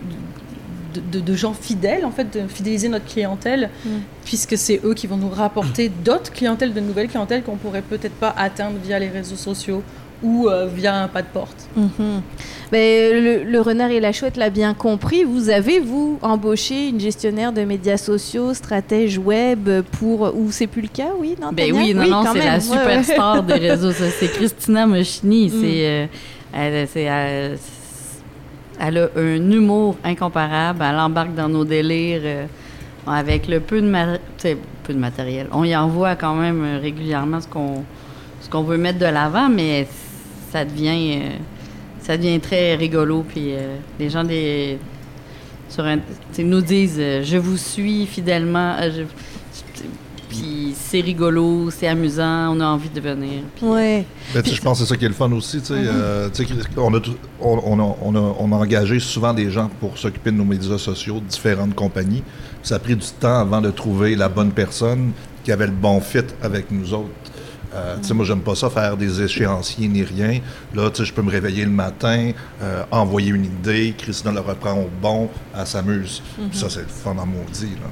de, 1.01 1.35
gens 1.35 1.55
fidèles, 1.55 2.05
en 2.05 2.11
fait, 2.11 2.37
de 2.37 2.47
fidéliser 2.49 2.89
notre 2.89 3.07
clientèle, 3.07 3.71
Mm. 3.85 3.89
puisque 4.25 4.57
c'est 4.59 4.81
eux 4.85 4.95
qui 4.95 5.07
vont 5.07 5.17
nous 5.17 5.31
rapporter 5.31 5.89
d'autres 6.05 6.33
clientèles, 6.33 6.73
de 6.75 6.81
nouvelles 6.81 7.09
clientèles 7.09 7.43
qu'on 7.43 7.57
pourrait 7.57 7.83
peut-être 7.83 8.15
pas 8.15 8.35
atteindre 8.37 8.77
via 8.85 8.99
les 8.99 9.09
réseaux 9.09 9.37
sociaux 9.37 9.83
ou 10.23 10.49
euh, 10.49 10.69
via 10.73 10.95
un 11.03 11.09
pas 11.09 11.23
de 11.23 11.27
porte. 11.27 11.69
Mhm. 11.77 12.23
Ben, 12.71 13.13
le, 13.13 13.43
le 13.43 13.61
renard 13.61 13.91
et 13.91 13.99
la 13.99 14.13
chouette 14.13 14.37
l'a 14.37 14.51
bien 14.51 14.73
compris. 14.73 15.25
Vous 15.25 15.51
avez, 15.51 15.81
vous, 15.81 16.19
embauché 16.23 16.89
une 16.91 17.01
gestionnaire 17.01 17.53
de 17.53 17.63
médias 17.63 17.97
sociaux, 17.97 18.55
stratège 18.55 19.19
web 19.19 19.69
pour... 19.99 20.33
Ou 20.37 20.53
c'est 20.53 20.69
plus 20.69 20.83
le 20.83 20.89
cas, 20.89 21.11
oui? 21.19 21.35
Non, 21.43 21.51
Ben 21.53 21.73
oui, 21.75 21.93
non, 21.93 22.07
non, 22.07 22.25
c'est 22.33 22.39
la 22.39 22.45
Ouais, 22.45 22.55
ouais. 22.55 22.61
superstar 22.61 23.43
des 23.43 23.55
réseaux 23.55 23.91
sociaux. 23.93 24.15
C'est 24.21 24.33
Christina 24.33 24.87
Moschini. 24.87 25.49
Mm. 25.53 25.61
C'est, 25.61 25.87
euh, 25.89 26.07
elle, 26.55 26.89
c'est, 26.89 27.03
elle, 27.03 27.59
elle 28.83 28.99
a 28.99 29.09
un 29.17 29.51
humour 29.51 29.97
incomparable. 30.03 30.85
Elle 30.87 30.99
embarque 30.99 31.35
dans 31.35 31.49
nos 31.49 31.65
délires 31.65 32.21
euh, 32.25 32.47
avec 33.07 33.47
le 33.47 33.61
peu 33.61 33.81
de, 33.81 34.95
matériel. 34.95 35.47
On 35.53 35.63
y 35.63 35.75
envoie 35.77 36.17
quand 36.17 36.35
même 36.35 36.63
euh, 36.65 36.79
régulièrement 36.81 37.41
ce 37.41 37.47
qu'on, 37.47 37.85
ce 38.41 38.51
qu'on 38.51 38.65
veut 38.65 38.79
mettre 38.79 38.99
de 38.99 39.07
l'avant, 39.07 39.49
mais 39.49 39.87
ça 40.51 40.65
devient, 40.65 41.21
euh, 41.23 41.29
ça 42.01 42.17
devient 42.17 42.41
très 42.41 42.75
rigolo. 42.75 43.25
Puis 43.27 43.53
les 44.01 44.11
gens 44.11 44.25
des, 44.25 44.79
sur 45.69 45.85
un- 45.85 45.99
nous 46.39 46.61
disent 46.61 46.99
Je 47.23 47.37
vous 47.37 47.57
suis 47.57 48.05
fidèlement. 48.07 48.75
Puis 50.37 50.75
c'est 50.79 51.01
rigolo, 51.01 51.71
c'est 51.71 51.87
amusant, 51.89 52.55
on 52.57 52.61
a 52.61 52.67
envie 52.67 52.89
de 52.91 53.01
venir. 53.01 53.43
Puis, 53.57 53.67
Ouais. 53.67 54.05
Ben, 54.35 54.43
tu 54.43 54.51
sais, 54.51 54.57
je 54.57 54.63
pense 54.63 54.79
que 54.79 54.85
c'est 54.85 54.89
ça 54.91 54.97
qui 54.97 55.05
est 55.05 55.09
le 55.09 55.15
fun 55.15 55.31
aussi. 55.33 55.61
tu 55.61 55.67
sais, 55.67 55.75
euh, 55.77 56.29
tu 56.33 56.45
sais, 56.47 56.53
on, 56.77 56.93
a, 56.95 57.01
tout- 57.01 57.17
on, 57.41 57.61
on 57.65 57.79
a, 57.81 57.97
on, 58.03 58.15
a, 58.17 58.35
on 58.39 58.53
a 58.53 58.57
engagé 58.57 58.99
souvent 59.01 59.33
des 59.35 59.51
gens 59.51 59.71
pour 59.81 59.97
s'occuper 59.99 60.31
de 60.31 60.37
nos 60.37 60.45
médias 60.45 60.79
sociaux, 60.79 61.21
différentes 61.29 61.75
compagnies. 61.75 62.23
Ça 62.63 62.77
a 62.77 62.79
pris 62.79 62.97
du 62.97 63.07
temps 63.21 63.41
avant 63.41 63.61
de 63.61 63.71
trouver 63.71 64.17
la 64.17 64.29
bonne 64.29 64.53
personne 64.53 65.13
qui 65.45 65.53
avait 65.53 65.67
le 65.67 65.73
bon 65.73 66.01
fit 66.01 66.19
avec 66.43 66.71
nous 66.71 66.93
autres. 66.95 67.11
Euh, 67.75 67.97
tu 68.03 68.09
sais, 68.09 68.15
moi, 68.15 68.27
j'aime 68.27 68.43
pas 68.43 68.55
ça 68.55 68.69
faire 68.69 68.99
des 68.99 69.23
échéanciers 69.23 69.89
ni 69.89 70.03
rien. 70.03 70.41
Là, 70.75 70.91
tu 70.91 70.99
sais, 70.99 71.05
je 71.07 71.13
peux 71.15 71.23
me 71.23 71.31
réveiller 71.31 71.65
le 71.65 71.71
matin, 71.71 72.33
euh, 72.61 72.83
envoyer 72.91 73.31
une 73.31 73.47
idée, 73.47 73.95
Christina 73.97 74.31
le 74.31 74.41
reprend 74.41 74.75
au 74.75 74.91
bon, 75.01 75.31
elle 75.59 75.67
s'amuse. 75.67 76.23
Ça, 76.53 76.69
c'est 76.69 76.81
le 76.83 76.87
fun 76.89 77.17
en 77.19 77.25
maudit. 77.25 77.71
Là. 77.81 77.89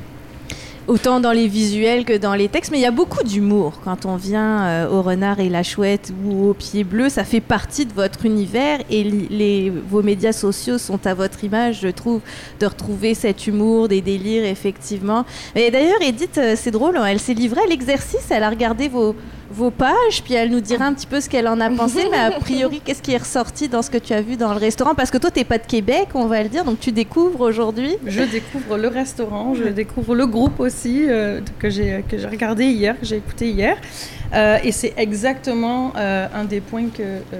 Autant 0.89 1.21
dans 1.21 1.33
les 1.33 1.47
visuels 1.47 2.05
que 2.05 2.17
dans 2.17 2.35
les 2.35 2.49
textes, 2.49 2.73
mais 2.73 2.79
il 2.79 2.83
y 2.83 2.87
a 2.87 2.91
beaucoup 2.91 3.23
d'humour 3.23 3.81
quand 3.85 4.07
on 4.07 4.17
vient 4.17 4.63
euh, 4.63 4.89
au 4.89 5.03
renard 5.03 5.39
et 5.39 5.49
la 5.49 5.63
chouette 5.63 6.13
ou 6.25 6.49
au 6.49 6.55
pied 6.55 6.85
bleu. 6.85 7.09
Ça 7.09 7.23
fait 7.23 7.41
partie 7.41 7.87
de 7.87 7.93
votre 7.93 8.25
univers 8.25 8.81
et 8.91 9.71
vos 9.89 10.03
médias 10.03 10.33
sociaux 10.33 10.79
sont 10.79 11.07
à 11.07 11.15
votre 11.15 11.45
image, 11.45 11.81
je 11.83 11.89
trouve, 11.89 12.21
de 12.59 12.67
retrouver 12.67 13.15
cet 13.15 13.47
humour, 13.47 13.89
des 13.89 14.01
délires, 14.01 14.45
effectivement. 14.45 15.25
Et 15.55 15.71
d'ailleurs, 15.71 16.01
Edith, 16.01 16.39
euh, 16.39 16.55
c'est 16.57 16.71
drôle, 16.71 16.97
hein, 16.97 17.05
elle 17.07 17.21
s'est 17.21 17.35
livrée 17.35 17.61
à 17.63 17.69
l'exercice, 17.69 18.27
elle 18.31 18.43
a 18.43 18.51
regardé 18.51 18.89
vos, 18.89 19.15
vos 19.51 19.71
pages, 19.71 20.23
puis 20.25 20.35
elle 20.35 20.51
nous 20.51 20.61
dira 20.61 20.85
un 20.85 20.95
petit 20.95 21.07
peu 21.07 21.21
ce 21.21 21.29
qu'elle 21.29 21.49
en 21.49 21.61
a 21.61 21.69
pensé, 21.71 22.07
mais 22.11 22.19
a 22.19 22.31
priori, 22.33 22.81
qu'est-ce 22.85 23.03
qui 23.03 23.13
est 23.13 23.17
ressorti 23.19 23.69
dans 23.69 23.83
ce 23.83 23.91
que 23.91 23.99
tu 23.99 24.13
as 24.13 24.23
vu 24.23 24.37
dans 24.37 24.53
le 24.53 24.59
restaurant? 24.61 24.95
Parce 24.95 25.11
que 25.11 25.19
toi, 25.19 25.31
t'es 25.31 25.45
pas 25.45 25.59
de 25.59 25.67
Québec, 25.67 26.09
on 26.15 26.27
va 26.27 26.43
le 26.43 26.49
dire, 26.49 26.65
donc 26.65 26.79
tu 26.81 26.93
découvres 26.93 27.41
aujourd'hui. 27.41 27.97
Je 28.07 28.23
découvre 28.23 28.77
le 28.77 28.89
restaurant, 28.89 29.55
je 29.55 29.65
découvre 29.69 30.15
le 30.15 30.27
groupe 30.27 30.61
aussi 30.61 31.05
euh, 31.09 31.41
que 31.59 31.69
j'ai 31.69 32.05
que 32.09 32.17
j'ai 32.17 32.29
regardé 32.29 32.67
hier, 32.67 32.99
que 32.99 33.07
j'ai 33.07 33.17
écouté 33.17 33.51
hier, 33.51 33.77
Euh, 34.33 34.59
et 34.63 34.71
c'est 34.71 34.95
exactement 34.97 35.93
euh, 35.97 36.29
un 36.33 36.45
des 36.45 36.61
points 36.61 36.89
que, 36.97 37.03
que 37.33 37.37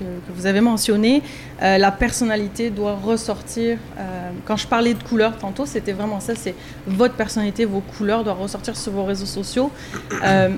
que 0.00 0.32
vous 0.34 0.46
avez 0.46 0.60
mentionné. 0.62 1.22
Euh, 1.62 1.76
la 1.78 1.90
personnalité 1.92 2.70
doit 2.70 2.96
ressortir. 2.96 3.76
euh, 3.98 4.30
quand 4.46 4.56
je 4.56 4.66
parlais 4.66 4.94
de 4.94 5.02
couleurs 5.02 5.36
tantôt, 5.38 5.66
c'était 5.66 5.92
vraiment 5.92 6.20
ça. 6.20 6.34
C'est 6.34 6.54
votre 6.86 7.14
personnalité, 7.14 7.64
vos 7.66 7.82
couleurs 7.98 8.24
doivent 8.24 8.40
ressortir 8.40 8.74
sur 8.76 8.92
vos 8.92 9.04
réseaux 9.04 9.26
sociaux. 9.40 9.70
Euh, 10.24 10.48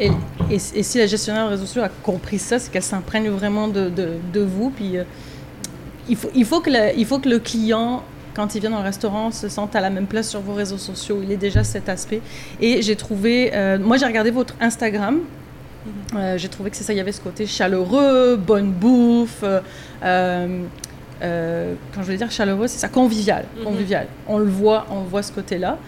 et, 0.00 0.10
et- 0.50 0.54
et 0.78 0.82
si 0.82 0.98
la 0.98 1.06
gestionnaire 1.06 1.44
de 1.46 1.50
réseaux 1.50 1.66
sociaux 1.66 1.82
a 1.82 1.88
compris 2.02 2.38
ça, 2.38 2.58
c'est 2.58 2.70
qu'elle 2.72 2.82
s'imprègne 2.82 3.28
vraiment 3.30 3.68
de, 3.68 3.88
de, 3.88 4.08
de 4.32 4.40
vous. 4.40 4.70
Puis 4.70 4.96
euh, 4.98 5.04
il, 6.08 6.16
faut, 6.16 6.30
il, 6.34 6.44
faut 6.44 6.60
que 6.60 6.70
le, 6.70 6.98
il 6.98 7.06
faut 7.06 7.18
que 7.18 7.28
le 7.28 7.38
client, 7.38 8.02
quand 8.34 8.54
il 8.54 8.60
vient 8.60 8.70
dans 8.70 8.78
le 8.78 8.84
restaurant, 8.84 9.30
se 9.30 9.48
sente 9.48 9.76
à 9.76 9.80
la 9.80 9.90
même 9.90 10.06
place 10.06 10.28
sur 10.30 10.40
vos 10.40 10.54
réseaux 10.54 10.78
sociaux. 10.78 11.20
Il 11.22 11.30
est 11.32 11.36
déjà 11.36 11.62
cet 11.64 11.88
aspect. 11.88 12.20
Et 12.60 12.82
j'ai 12.82 12.96
trouvé. 12.96 13.50
euh, 13.54 13.78
moi, 13.78 13.96
j'ai 13.96 14.06
regardé 14.06 14.30
votre 14.30 14.54
Instagram. 14.60 15.20
Euh, 16.14 16.36
j'ai 16.38 16.48
trouvé 16.48 16.70
que 16.70 16.76
c'est 16.76 16.84
ça, 16.84 16.92
il 16.92 16.96
y 16.96 17.00
avait 17.00 17.12
ce 17.12 17.20
côté 17.22 17.46
chaleureux, 17.46 18.36
bonne 18.36 18.70
bouffe. 18.70 19.42
quand 21.22 22.02
je 22.02 22.06
veux 22.06 22.16
dire 22.16 22.30
chaleureux, 22.30 22.66
c'est 22.66 22.78
ça, 22.78 22.88
convivial, 22.88 23.44
Mhm. 23.58 23.64
convivial. 23.64 24.06
On 24.28 24.38
le 24.38 24.44
voit, 24.50 24.86
on 24.90 25.00
voit 25.02 25.22
ce 25.22 25.32
côté-là. 25.32 25.78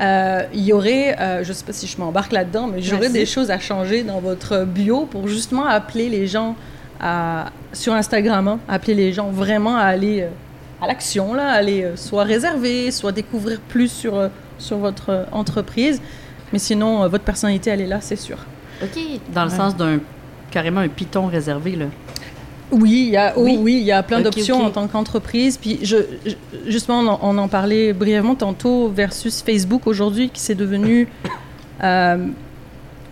Euh, 0.00 0.42
Il 0.54 0.64
y 0.64 0.72
aurait, 0.72 1.18
euh, 1.20 1.42
je 1.44 1.48
ne 1.48 1.54
sais 1.54 1.64
pas 1.64 1.72
si 1.72 1.86
je 1.86 1.96
m'embarque 1.98 2.32
là-dedans, 2.32 2.66
mais 2.66 2.80
j'aurais 2.82 3.08
des 3.10 3.26
choses 3.26 3.50
à 3.50 3.58
changer 3.58 4.02
dans 4.02 4.20
votre 4.20 4.64
bio 4.64 5.06
pour 5.06 5.28
justement 5.28 5.66
appeler 5.66 6.08
les 6.08 6.26
gens 6.26 6.54
à, 7.00 7.46
sur 7.72 7.92
Instagram, 7.94 8.46
hein, 8.48 8.58
appeler 8.68 8.94
les 8.94 9.12
gens 9.12 9.30
vraiment 9.30 9.76
à 9.76 9.82
aller 9.84 10.22
euh, 10.22 10.28
à 10.82 10.86
l'action, 10.86 11.34
là, 11.34 11.50
aller 11.50 11.86
soit 11.96 12.24
réserver, 12.24 12.90
soit 12.90 13.12
découvrir 13.12 13.60
plus 13.60 13.88
sur, 13.88 14.30
sur 14.58 14.78
votre 14.78 15.26
entreprise. 15.32 16.00
Mais 16.52 16.58
sinon, 16.58 17.06
votre 17.08 17.24
personnalité, 17.24 17.70
elle 17.70 17.82
est 17.82 17.86
là, 17.86 17.98
c'est 18.00 18.16
sûr. 18.16 18.38
OK. 18.82 18.98
Dans 19.34 19.44
le 19.44 19.50
Ouais. 19.50 19.56
sens 19.56 19.76
d'un 19.76 19.98
carrément 20.50 20.80
un 20.80 20.88
piton 20.88 21.26
réservé, 21.26 21.76
là. 21.76 21.84
Oui, 22.72 23.04
il 23.06 23.10
y 23.10 23.16
a, 23.16 23.32
oh 23.36 23.42
Oui. 23.42 23.58
oui. 23.60 23.74
il 23.80 23.84
y 23.84 23.92
a 23.92 24.02
plein 24.02 24.18
d'options 24.20 24.56
en 24.66 24.70
tant 24.70 24.86
qu'entreprise. 24.88 25.56
Puis 25.58 25.78
je, 25.82 25.96
je- 26.26 26.34
justement, 26.70 27.00
on 27.00 27.08
en, 27.08 27.18
on 27.22 27.38
en 27.38 27.48
parlait 27.48 27.92
brièvement 27.92 28.34
tantôt 28.36 28.88
versus 28.88 29.42
Facebook 29.42 29.86
aujourd'hui, 29.86 30.30
qui 30.30 30.40
s'est 30.40 30.54
devenu 30.54 31.08
euh, 31.82 32.26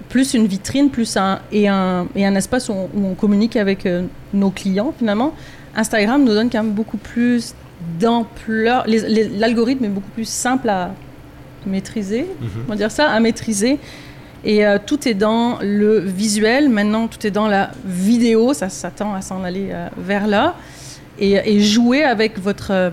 plus 0.09 0.35
une 0.35 0.47
vitrine, 0.47 0.91
plus 0.91 1.17
un 1.17 1.41
et 1.53 1.69
un 1.69 2.07
et 2.15 2.25
un 2.25 2.35
espace 2.35 2.69
où 2.69 2.73
on, 2.73 2.89
où 2.95 3.07
on 3.07 3.15
communique 3.15 3.57
avec 3.57 3.85
euh, 3.87 4.05
nos 4.33 4.51
clients 4.51 4.95
finalement. 4.99 5.35
Instagram 5.77 6.25
nous 6.25 6.33
donne 6.35 6.51
quand 6.51 6.63
même 6.63 6.73
beaucoup 6.73 6.97
plus 6.97 7.55
d'ampleur. 8.01 8.85
L'algorithme 8.87 9.85
est 9.85 9.89
beaucoup 9.89 10.11
plus 10.11 10.29
simple 10.29 10.69
à 10.69 10.93
maîtriser, 11.67 12.27
on 12.67 12.71
va 12.71 12.77
dire 12.77 12.91
ça, 12.91 13.11
à 13.11 13.21
maîtriser. 13.21 13.79
Et 14.45 14.65
euh, 14.65 14.79
tout 14.85 15.09
est 15.09 15.15
dans 15.15 15.59
le 15.61 15.99
visuel. 15.99 16.69
Maintenant, 16.69 17.09
tout 17.09 17.27
est 17.27 17.31
dans 17.31 17.49
la 17.49 17.71
vidéo. 17.85 18.55
Ça 18.55 18.69
s'attend 18.69 19.15
à 19.15 19.21
s'en 19.21 19.43
aller 19.45 19.69
euh, 19.73 19.89
vers 19.99 20.27
là. 20.27 20.55
Et, 21.19 21.33
et 21.33 21.61
jouer 21.61 22.05
avec 22.05 22.39
votre 22.39 22.71
euh, 22.71 22.91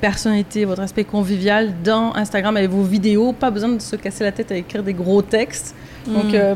personnalité, 0.00 0.64
votre 0.64 0.82
aspect 0.82 1.04
convivial 1.04 1.72
dans 1.84 2.14
Instagram 2.14 2.56
avec 2.56 2.70
vos 2.70 2.82
vidéos. 2.82 3.32
Pas 3.32 3.50
besoin 3.50 3.70
de 3.70 3.78
se 3.80 3.96
casser 3.96 4.24
la 4.24 4.32
tête 4.32 4.50
à 4.52 4.56
écrire 4.56 4.82
des 4.82 4.94
gros 4.94 5.22
textes. 5.22 5.74
Donc, 6.06 6.26
Mm. 6.26 6.34
euh, 6.34 6.54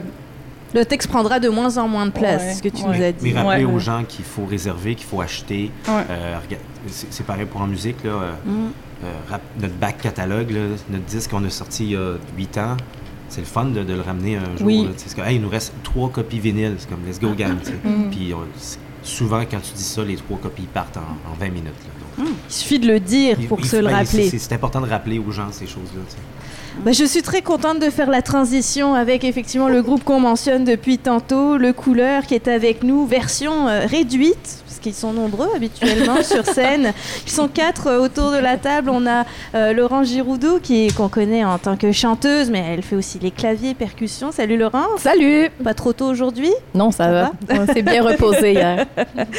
Le 0.75 0.87
texte 0.87 1.09
prendra 1.11 1.39
de 1.39 1.51
moins 1.51 1.77
en 1.77 1.87
moins 1.87 2.07
de 2.07 2.13
place, 2.13 2.43
Ouais, 2.43 2.55
ce 2.55 2.63
que 2.63 2.71
tu 2.71 2.83
ouais. 2.83 2.89
nous 2.89 2.95
as 2.95 2.99
Mais 2.99 3.13
dit. 3.13 3.33
rappeler 3.35 3.65
Ouais, 3.67 3.71
aux 3.71 3.75
ouais. 3.75 3.81
gens 3.81 4.05
qu'il 4.09 4.25
faut 4.25 4.47
réserver, 4.47 4.95
qu'il 4.95 5.05
faut 5.07 5.21
acheter. 5.21 5.71
Euh, 5.87 6.39
c'est 6.89 7.27
pareil 7.27 7.45
pour 7.45 7.61
en 7.61 7.67
musique. 7.67 8.03
Là, 8.05 8.11
euh, 8.11 8.31
Mm. 8.47 8.51
euh, 9.05 9.07
rap- 9.31 9.43
notre 9.61 9.75
bac 9.75 9.99
catalogue, 10.01 10.51
là, 10.51 10.61
notre 10.89 11.05
disque 11.05 11.31
qu'on 11.31 11.45
a 11.45 11.51
sorti 11.51 11.85
il 11.85 11.91
y 11.91 11.97
a 11.97 12.15
8 12.39 12.57
ans, 12.57 12.77
c'est 13.33 13.41
le 13.41 13.47
fun 13.47 13.65
de, 13.67 13.83
de 13.83 13.95
le 13.95 14.01
ramener 14.03 14.37
un 14.37 14.57
jour. 14.57 14.67
Oui. 14.67 14.89
C'est 14.97 15.15
comme, 15.17 15.25
hey, 15.25 15.37
il 15.37 15.43
nous 15.43 15.49
reste 15.49 15.73
trois 15.83 16.11
copies 16.11 16.39
vinyles. 16.39 16.75
C'est 16.79 16.89
comme, 16.89 17.05
let's 17.07 17.19
go, 17.21 17.33
gang. 17.35 17.57
sais. 17.63 17.73
Mhm. 17.83 18.11
Puis 18.11 18.33
on- 18.35 18.47
souvent, 19.03 19.41
quand 19.51 19.61
tu 19.61 19.73
dis 19.75 19.83
ça, 19.83 20.05
les 20.05 20.17
trois 20.17 20.39
copies 20.39 20.69
partent 20.73 20.97
en, 20.99 21.31
en 21.31 21.35
20 21.41 21.49
minutes. 21.51 21.67
là. 21.67 22.25
Donc, 22.25 22.29
Il 22.49 22.53
suffit 22.53 22.79
de 22.79 22.87
le 22.87 23.01
dire 23.01 23.37
il- 23.41 23.49
pour 23.49 23.59
il- 23.59 23.67
se 23.67 23.77
le 23.77 23.87
ben, 23.87 23.93
rappeler. 23.97 24.29
c'est- 24.29 24.39
C'est 24.39 24.55
important 24.55 24.81
de 24.81 24.87
rappeler 24.89 25.19
aux 25.19 25.31
gens 25.33 25.49
ces 25.51 25.67
choses-là. 25.67 26.03
Bah, 26.81 26.91
je 26.91 27.05
suis 27.05 27.23
très 27.23 27.43
contente 27.43 27.79
de 27.79 27.91
faire 27.91 28.11
la 28.11 28.23
transition 28.23 28.95
avec 28.95 29.25
effectivement 29.25 29.69
le 29.69 29.83
groupe 29.83 30.03
qu'on 30.03 30.19
mentionne 30.19 30.65
depuis 30.65 30.99
tantôt, 30.99 31.57
le 31.57 31.73
Couleur 31.73 32.27
qui 32.27 32.35
est 32.35 32.49
avec 32.49 32.83
nous, 32.83 33.07
version 33.07 33.69
euh, 33.69 33.87
réduite, 33.87 34.63
parce 34.67 34.81
qu'ils 34.81 34.95
sont 34.95 35.13
nombreux 35.13 35.49
habituellement 35.55 36.23
sur 36.23 36.45
scène. 36.47 36.93
Ils 37.27 37.31
sont 37.31 37.47
quatre 37.47 37.87
euh, 37.89 38.01
autour 38.01 38.33
de 38.33 38.39
la 38.39 38.57
table. 38.57 38.91
On 38.91 39.07
a 39.07 39.25
euh, 39.55 39.73
Laurent 39.73 40.03
Giroudot 40.03 40.59
qui 40.61 40.89
qu'on 40.89 41.09
connaît 41.09 41.45
en 41.45 41.59
tant 41.59 41.77
que 41.77 41.93
chanteuse, 41.93 42.51
mais 42.51 42.65
elle 42.71 42.83
fait 42.83 42.97
aussi 42.97 43.19
les 43.21 43.31
claviers, 43.31 43.75
percussions. 43.75 44.33
Salut 44.33 44.57
Laurent. 44.57 44.87
Salut 44.97 45.51
Pas 45.63 45.75
trop 45.75 45.93
tôt 45.93 46.07
aujourd'hui? 46.07 46.51
Non, 46.75 46.91
ça, 46.91 47.05
Ça 47.05 47.11
va. 47.13 47.33
On 47.51 47.67
s'est 47.73 47.83
bien 47.83 48.03
reposé 48.03 48.53
hier. 48.53 48.87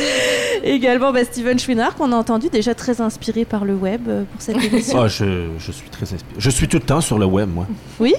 Également 0.63 1.11
bah, 1.11 1.25
Steven 1.25 1.59
Chouinard 1.59 1.95
qu'on 1.95 2.11
a 2.11 2.15
entendu 2.15 2.49
déjà 2.49 2.75
très 2.75 3.01
inspiré 3.01 3.43
par 3.43 3.65
le 3.65 3.73
web 3.73 4.01
euh, 4.07 4.23
pour 4.31 4.41
cette 4.41 4.63
émission. 4.63 5.01
Ah, 5.01 5.07
je, 5.07 5.47
je 5.57 5.71
suis 5.71 5.89
très 5.89 6.03
inspiré. 6.03 6.35
Je 6.37 6.49
suis 6.49 6.67
tout 6.67 6.77
le 6.77 6.83
temps 6.83 7.01
sur 7.01 7.17
le 7.19 7.22
web, 7.25 7.49
moi. 7.53 7.67
Oui 7.99 8.13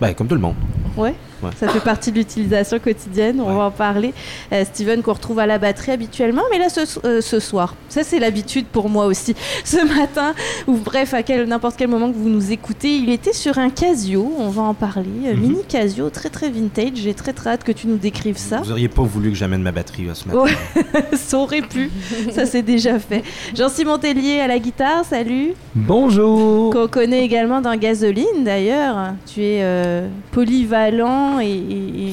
Ben, 0.00 0.14
comme 0.14 0.26
tout 0.26 0.34
le 0.34 0.40
monde. 0.40 0.56
Ouais. 0.96 1.14
Ouais. 1.44 1.50
Ça 1.58 1.68
fait 1.68 1.80
partie 1.80 2.10
de 2.12 2.18
l'utilisation 2.18 2.78
quotidienne, 2.78 3.40
on 3.40 3.48
Ouais. 3.48 3.56
va 3.56 3.64
en 3.64 3.70
parler. 3.70 4.12
Euh, 4.52 4.64
Steven 4.64 5.02
qu'on 5.02 5.12
retrouve 5.12 5.38
à 5.38 5.46
la 5.46 5.58
batterie 5.58 5.92
habituellement, 5.92 6.42
mais 6.50 6.58
là 6.58 6.68
ce, 6.68 6.80
euh, 7.06 7.20
ce 7.20 7.40
soir, 7.40 7.74
ça 7.88 8.02
c'est 8.04 8.18
l'habitude 8.18 8.66
pour 8.66 8.88
moi 8.88 9.06
aussi. 9.06 9.34
Ce 9.64 9.76
matin, 9.98 10.34
ou 10.66 10.74
bref, 10.76 11.14
à 11.14 11.22
quel- 11.22 11.46
n'importe 11.46 11.76
quel 11.76 11.88
moment 11.88 12.10
que 12.10 12.16
vous 12.16 12.28
nous 12.28 12.52
écoutez, 12.52 12.96
il 12.96 13.10
était 13.10 13.32
sur 13.32 13.58
un 13.58 13.70
Casio, 13.70 14.32
on 14.38 14.48
va 14.48 14.62
en 14.62 14.74
parler. 14.74 15.04
Euh, 15.26 15.34
Mhm. 15.34 15.40
Mini 15.40 15.62
Casio, 15.68 16.10
très 16.10 16.28
très 16.30 16.48
vintage, 16.50 16.92
j'ai 16.96 17.14
très 17.14 17.32
très 17.32 17.50
hâte 17.50 17.64
que 17.64 17.72
tu 17.72 17.86
nous 17.86 17.96
décrives 17.96 18.36
ça. 18.38 18.60
Vous 18.62 18.70
auriez 18.72 18.88
pas 18.88 19.02
voulu 19.02 19.30
que 19.30 19.36
j'amène 19.36 19.62
ma 19.62 19.72
batterie 19.72 20.06
ce 20.14 20.26
matin. 20.28 20.40
Ouais. 20.40 20.52
ça 21.16 21.38
aurait 21.38 21.62
pu, 21.62 21.90
ça 22.32 22.46
c'est 22.46 22.62
déjà 22.62 22.98
fait. 22.98 23.22
Jean-Simon 23.54 23.98
Tellier 23.98 24.40
à 24.40 24.46
la 24.46 24.58
guitare, 24.58 25.04
salut. 25.04 25.52
Bonjour 25.74 26.72
Qu'on 26.72 26.88
connaît 26.88 27.24
également 27.24 27.60
dans 27.60 27.74
Gasoline 27.76 28.44
d'ailleurs. 28.44 29.14
Tu 29.32 29.42
es 29.42 29.60
euh, 29.62 30.06
polyvalent 30.32 31.33
et. 31.40 31.48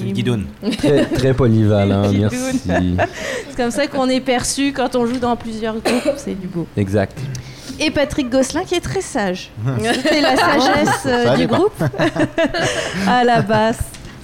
et- 0.08 0.12
guidoune. 0.12 0.46
Très, 0.78 1.06
très 1.06 1.34
polyvalent, 1.34 2.12
merci. 2.12 2.62
C'est 2.68 3.56
comme 3.58 3.72
ça 3.72 3.88
qu'on 3.88 4.10
est 4.10 4.20
perçu 4.22 4.74
quand 4.74 4.96
on 4.96 5.06
joue 5.06 5.20
dans 5.20 5.36
plusieurs 5.36 5.76
groupes. 5.76 6.14
C'est 6.18 6.40
du 6.40 6.48
beau. 6.48 6.68
Exact. 6.78 7.18
Et 7.80 7.90
Patrick 7.90 8.30
Gosselin 8.30 8.64
qui 8.64 8.76
est 8.76 8.80
très 8.82 9.02
sage. 9.02 9.50
C'est 10.04 10.22
la 10.22 10.36
sagesse 10.36 11.04
euh, 11.08 11.36
du 11.36 11.48
groupe. 11.48 11.84
à 13.08 13.24
la 13.24 13.42
basse. 13.42 13.80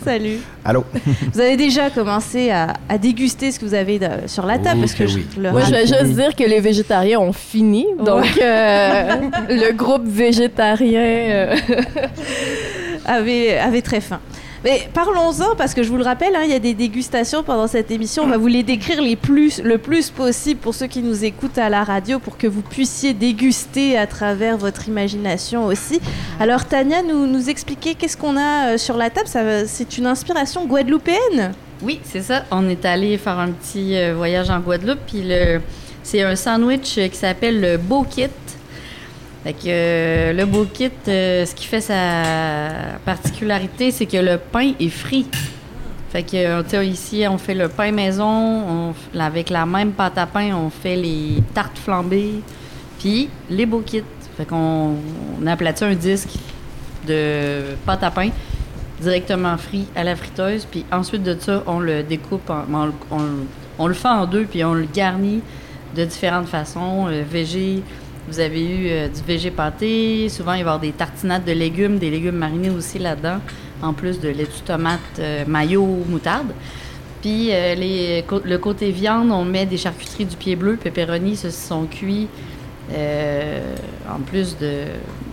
Salut. 0.06 0.38
Allô? 0.63 0.86
Vous 1.34 1.42
avez 1.42 1.58
déjà 1.58 1.89
commencé 1.89 2.50
à, 2.51 2.74
à 2.88 2.98
déguster 2.98 3.51
ce 3.51 3.60
que 3.60 3.66
vous 3.66 3.74
avez 3.74 4.00
de- 4.00 4.27
sur 4.27 4.46
la 4.46 4.58
table 4.58 4.75
Oh, 4.77 4.80
parce 4.82 4.94
que 4.94 5.04
que 5.04 5.08
je- 5.10 5.18
oui. 5.18 5.25
Moi, 5.51 5.62
je 5.66 5.72
vais 5.72 5.88
juste 5.88 6.13
dire 6.16 6.34
que 6.36 6.44
les 6.44 6.62
végétariens 6.62 7.20
ont 7.20 7.34
fini. 7.34 7.86
Donc, 8.06 8.25
euh, 8.42 9.16
le 9.50 9.74
groupe 9.74 10.06
végétarien. 10.08 11.01
euh, 11.01 11.56
avait, 13.06 13.58
avait 13.58 13.82
très 13.82 14.01
faim. 14.01 14.20
Mais 14.64 14.90
parlons-en 14.94 15.56
parce 15.56 15.74
que 15.74 15.84
je 15.84 15.90
vous 15.90 15.98
le 15.98 16.04
rappelle, 16.04 16.36
hein, 16.36 16.42
il 16.44 16.52
y 16.52 16.56
a 16.56 16.60
des 16.60 16.74
dégustations 16.74 17.44
pendant 17.44 17.68
cette 17.68 17.92
émission. 17.92 18.24
On 18.24 18.28
va 18.28 18.38
vous 18.38 18.48
les 18.48 18.64
décrire 18.64 19.02
le 19.02 19.76
plus 19.78 20.10
possible 20.10 20.60
pour 20.60 20.74
ceux 20.74 20.88
qui 20.88 21.02
nous 21.02 21.24
écoutent 21.24 21.58
à 21.58 21.70
la 21.70 21.84
radio 21.84 22.20
pour 22.20 22.38
que 22.38 22.48
vous 22.48 22.62
puissiez 22.62 23.14
déguster 23.14 23.98
à 23.98 24.08
travers 24.08 24.58
votre 24.58 24.88
imagination 24.88 25.66
aussi. 25.66 26.00
Alors 26.40 26.66
Tania, 26.66 27.04
nous, 27.04 27.28
nous 27.28 27.50
expliquer 27.50 27.96
qu'est-ce 27.96 28.18
qu'on 28.18 28.38
a 28.38 28.74
euh, 28.74 28.78
sur 28.78 28.98
la 28.98 29.10
table. 29.10 29.28
C'est 29.68 29.98
une 29.98 30.08
inspiration 30.08 30.66
guadeloupéenne 30.66 31.54
Oui, 31.82 32.00
c'est 32.04 32.22
ça. 32.22 32.46
On 32.52 32.68
est 32.70 32.86
allé 32.86 33.18
faire 33.18 33.40
un 33.40 33.52
petit 33.52 33.96
euh, 33.96 34.14
voyage 34.16 34.50
en 34.50 34.60
Guadeloupe, 34.60 35.00
puis 35.08 35.22
le, 35.24 35.62
c'est 36.04 36.24
un 36.24 36.36
sandwich 36.36 36.96
qui 36.96 37.18
s'appelle 37.18 37.62
le 37.62 37.78
Beau 37.78 38.04
Kit. 38.04 38.30
Fait 39.48 39.54
que 39.54 39.60
euh, 39.68 40.34
le 40.34 40.46
Beau 40.46 40.66
Kit, 40.66 40.92
euh, 41.08 41.46
ce 41.46 41.56
qui 41.56 41.68
fait 41.68 41.80
sa 41.80 42.98
particularité, 43.06 43.92
c'est 43.92 44.06
que 44.06 44.18
le 44.18 44.38
pain 44.38 44.74
est 44.77 44.89
frit. 44.89 45.25
Fait 46.12 46.24
que, 46.24 46.36
euh, 46.75 46.84
ici, 46.84 47.24
on 47.30 47.38
fait 47.38 47.54
le 47.54 47.70
pain 47.70 47.94
maison, 47.94 48.94
avec 49.18 49.50
la 49.50 49.66
même 49.66 49.92
pâte 49.94 50.18
à 50.18 50.25
pain, 50.25 50.54
on 50.54 50.70
fait 50.70 50.98
les 50.98 51.42
tartes 51.54 51.77
flambées, 51.77 52.42
puis 53.00 53.30
les 53.50 53.66
Beau 53.66 53.80
Kits. 53.80 54.04
Fait 54.36 54.44
qu'on 54.44 54.96
on 55.42 55.48
aplatit 55.48 55.86
un 55.86 55.96
disque 55.96 56.32
de 57.08 57.62
pâte 57.86 58.04
à 58.04 58.12
pain 58.12 58.32
directement 59.00 59.56
frit 59.58 59.88
à 59.96 60.04
la 60.04 60.18
friteuse. 60.18 60.66
Puis 60.70 60.84
ensuite 60.92 61.24
de 61.24 61.38
ça, 61.39 61.63
on 61.68 61.80
le 61.80 62.04
découpe, 62.04 62.50
en- 62.50 62.66
on, 63.80 63.88
le- 63.88 63.94
fait 63.94 64.10
en 64.10 64.25
deux, 64.25 64.44
puis 64.44 64.66
on 64.66 64.74
le 64.74 64.88
garnit 64.94 65.39
de 65.96 66.04
différentes 66.04 66.48
façons. 66.50 67.06
Végé, 67.32 67.82
vous 68.27 68.39
avez 68.39 68.62
eu 68.62 68.88
euh, 68.89 69.07
du 69.07 69.22
végé 69.22 69.51
pâté. 69.51 70.27
Souvent, 70.29 70.53
il 70.53 70.55
va 70.55 70.57
y 70.57 70.62
avoir 70.62 70.79
des 70.79 70.91
tartinades 70.91 71.46
de 71.46 71.53
légumes, 71.53 71.98
des 71.98 72.10
légumes 72.10 72.36
marinés 72.36 72.69
aussi 72.69 73.00
là-dedans, 73.00 73.39
en 73.81 73.93
plus 73.93 74.19
de 74.19 74.29
laitue 74.29 74.62
tomate, 74.65 75.00
euh, 75.19 75.46
mayo, 75.48 75.86
moutarde. 76.07 76.48
Puis 77.22 77.50
euh, 77.51 77.75
les, 77.75 78.25
le 78.43 78.57
côté 78.57 78.91
viande, 78.91 79.31
on 79.31 79.46
met 79.46 79.65
des 79.65 79.77
charcuteries 79.77 80.25
du 80.25 80.36
pied 80.36 80.55
bleu, 80.55 80.75
pepperoni, 80.75 81.38
sont 81.38 81.86
cuits, 81.86 82.27
euh, 82.93 83.75
en 84.10 84.19
plus 84.19 84.57
de 84.57 84.84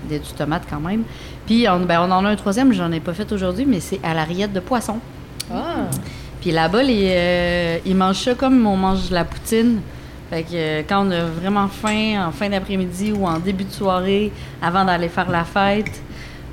laitue 0.09 0.33
tomate 0.37 0.63
quand 0.71 0.81
même. 0.81 1.03
Puis 1.47 1.67
on, 1.69 1.81
ben, 1.81 2.01
on 2.01 2.11
en 2.11 2.25
a 2.25 2.29
un 2.29 2.37
troisième, 2.37 2.73
j'en 2.73 2.93
ai 2.93 3.01
pas 3.01 3.13
fait 3.13 3.31
aujourd'hui, 3.33 3.67
mais 3.67 3.81
c'est 3.81 4.01
à 4.03 4.15
la 4.15 4.25
rillette 4.25 4.53
de 4.53 4.61
poisson. 4.61 4.99
Ah. 5.53 5.89
Puis 6.41 6.53
là-bas, 6.53 6.83
les, 6.83 7.81
ils 7.85 7.97
mangent 7.97 8.23
ça 8.23 8.35
comme 8.35 8.67
on 8.67 8.77
mange 8.77 9.09
de 9.09 9.15
la 9.15 9.25
poutine. 9.25 9.81
Fait 10.35 10.43
que 10.43 10.49
euh, 10.55 10.83
quand 10.89 11.07
on 11.07 11.11
a 11.13 11.25
vraiment 11.27 11.69
faim, 11.69 12.27
en 12.27 12.33
fin 12.33 12.49
d'après-midi 12.49 13.13
ou 13.13 13.25
en 13.25 13.39
début 13.39 13.63
de 13.65 13.71
soirée, 13.73 14.33
avant 14.61 14.85
d'aller 14.85 15.09
faire 15.09 15.31
la 15.31 15.45
fête, 15.45 15.93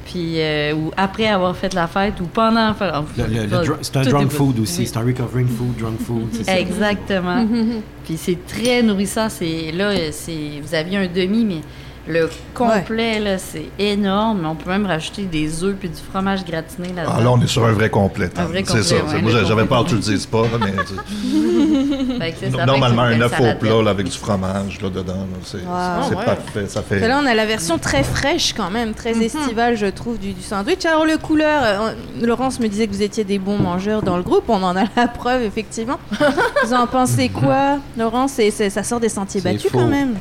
puis 0.06 0.36
euh, 0.38 0.74
ou 0.76 0.92
après 0.98 1.26
avoir 1.28 1.56
fait 1.56 1.74
la 1.74 1.88
fête 1.88 2.20
ou 2.22 2.26
pendant. 2.26 2.74
faire- 2.76 3.04
Le- 3.18 3.24
le- 3.26 3.42
le 3.46 3.48
dr- 3.48 3.78
c'est 3.82 3.98
un 3.98 4.02
drunk 4.04 4.30
food 4.32 4.60
aussi. 4.60 4.82
Oui. 4.82 4.88
C'est 4.88 4.98
un 4.98 5.04
recovering 5.06 5.48
food, 5.48 5.78
drunk 5.80 6.00
food. 6.02 6.28
c'est 6.32 6.44
ça. 6.44 6.60
Exactement. 6.60 7.44
Puis 8.06 8.18
c'est 8.18 8.46
très 8.46 8.84
nourrissant. 8.84 9.30
C'est 9.30 9.72
là, 9.72 9.92
c'est 10.12 10.60
vous 10.62 10.76
aviez 10.76 10.98
un 10.98 11.08
demi, 11.08 11.44
mais 11.46 11.62
le 12.08 12.30
complet 12.56 13.20
là, 13.20 13.38
c'est 13.38 13.66
énorme. 13.78 14.46
On 14.46 14.56
peut 14.56 14.70
même 14.70 14.86
rajouter 14.86 15.24
des 15.24 15.64
œufs 15.64 15.76
puis 15.80 15.90
du 15.90 15.96
fromage 16.12 16.44
gratiné 16.44 16.90
là-dedans. 16.96 17.14
Ah, 17.18 17.22
là, 17.22 17.32
on 17.32 17.42
est 17.42 17.48
sur 17.48 17.64
un 17.66 17.72
vrai 17.72 17.90
complet. 17.90 18.30
Un 18.38 18.46
vrai 18.46 18.64
c'est 18.66 18.82
ça. 18.84 18.96
ouais, 18.96 19.22
Moi, 19.22 19.32
j'avais 19.48 19.66
peur 19.66 19.84
que 19.84 19.90
tu 19.90 19.96
le 19.96 20.02
dises 20.02 20.26
pas, 20.26 20.42
là, 20.42 20.58
mais 20.60 20.72
tu- 20.84 22.18
Fait 22.20 22.32
que 22.32 22.38
c'est 22.40 22.52
ça. 22.52 22.66
normalement, 22.66 23.04
un 23.04 23.22
œuf 23.22 23.40
au 23.40 23.54
plat 23.60 23.82
là, 23.84 23.92
avec 23.92 24.08
du 24.08 24.18
fromage 24.18 24.82
là, 24.82 24.90
dedans, 24.90 25.14
là, 25.14 25.38
c'est 25.44 25.58
Wow. 25.58 26.20
ouais. 26.20 26.26
parfait. 26.26 26.68
Ça 26.68 26.82
fait. 26.82 27.00
Là, 27.00 27.20
on 27.22 27.26
a 27.26 27.34
la 27.34 27.46
version 27.46 27.78
très 27.78 28.04
fraîche 28.04 28.54
quand 28.54 28.70
même, 28.72 28.94
très 28.94 29.12
estivale, 29.24 29.76
je 29.78 29.86
trouve, 29.88 30.18
du, 30.20 30.34
du 30.34 30.42
sandwich. 30.42 30.86
Alors, 30.86 31.06
le 31.06 31.18
couleur, 31.18 31.62
euh, 31.64 31.92
Laurence 32.22 32.60
me 32.60 32.68
disait 32.68 32.88
que 32.88 32.94
vous 32.94 33.02
étiez 33.04 33.24
des 33.24 33.40
bons 33.40 33.58
mangeurs 33.58 34.02
dans 34.02 34.18
le 34.18 34.24
groupe. 34.24 34.46
On 34.48 34.62
en 34.64 34.76
a 34.76 34.84
la 34.96 35.08
preuve, 35.08 35.44
effectivement. 35.44 36.00
vous 36.66 36.74
en 36.74 36.88
pensez 36.88 37.30
quoi, 37.30 37.78
Laurence? 37.98 38.40
Ça 38.70 38.84
sort 38.84 39.00
des 39.00 39.10
sentiers 39.10 39.42
battus 39.42 39.72
faux. 39.72 39.78
quand 39.80 39.88
même. 39.88 40.16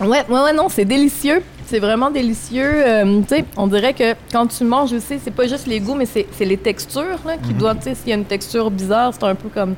Ouais, 0.00 0.24
ouais, 0.28 0.40
ouais, 0.40 0.52
non, 0.52 0.68
c'est 0.68 0.84
délicieux. 0.84 1.42
C'est 1.66 1.78
vraiment 1.78 2.10
délicieux. 2.10 2.82
Euh, 2.86 3.20
tu 3.22 3.28
sais, 3.36 3.44
on 3.56 3.66
dirait 3.66 3.92
que 3.94 4.14
quand 4.32 4.46
tu 4.46 4.64
manges 4.64 4.92
aussi, 4.92 5.20
c'est 5.22 5.30
pas 5.30 5.46
juste 5.46 5.66
les 5.66 5.78
goûts, 5.78 5.94
mais 5.94 6.06
c'est 6.06 6.26
les 6.40 6.56
textures 6.56 7.20
là, 7.24 7.36
qui 7.36 7.52
doivent. 7.54 7.76
Tu 7.78 7.84
sais, 7.84 7.94
s'il 7.94 8.08
y 8.08 8.12
a 8.12 8.16
une 8.16 8.24
texture 8.24 8.70
bizarre, 8.70 9.12
c'est 9.14 9.24
un 9.24 9.34
peu 9.34 9.48
comme. 9.48 9.74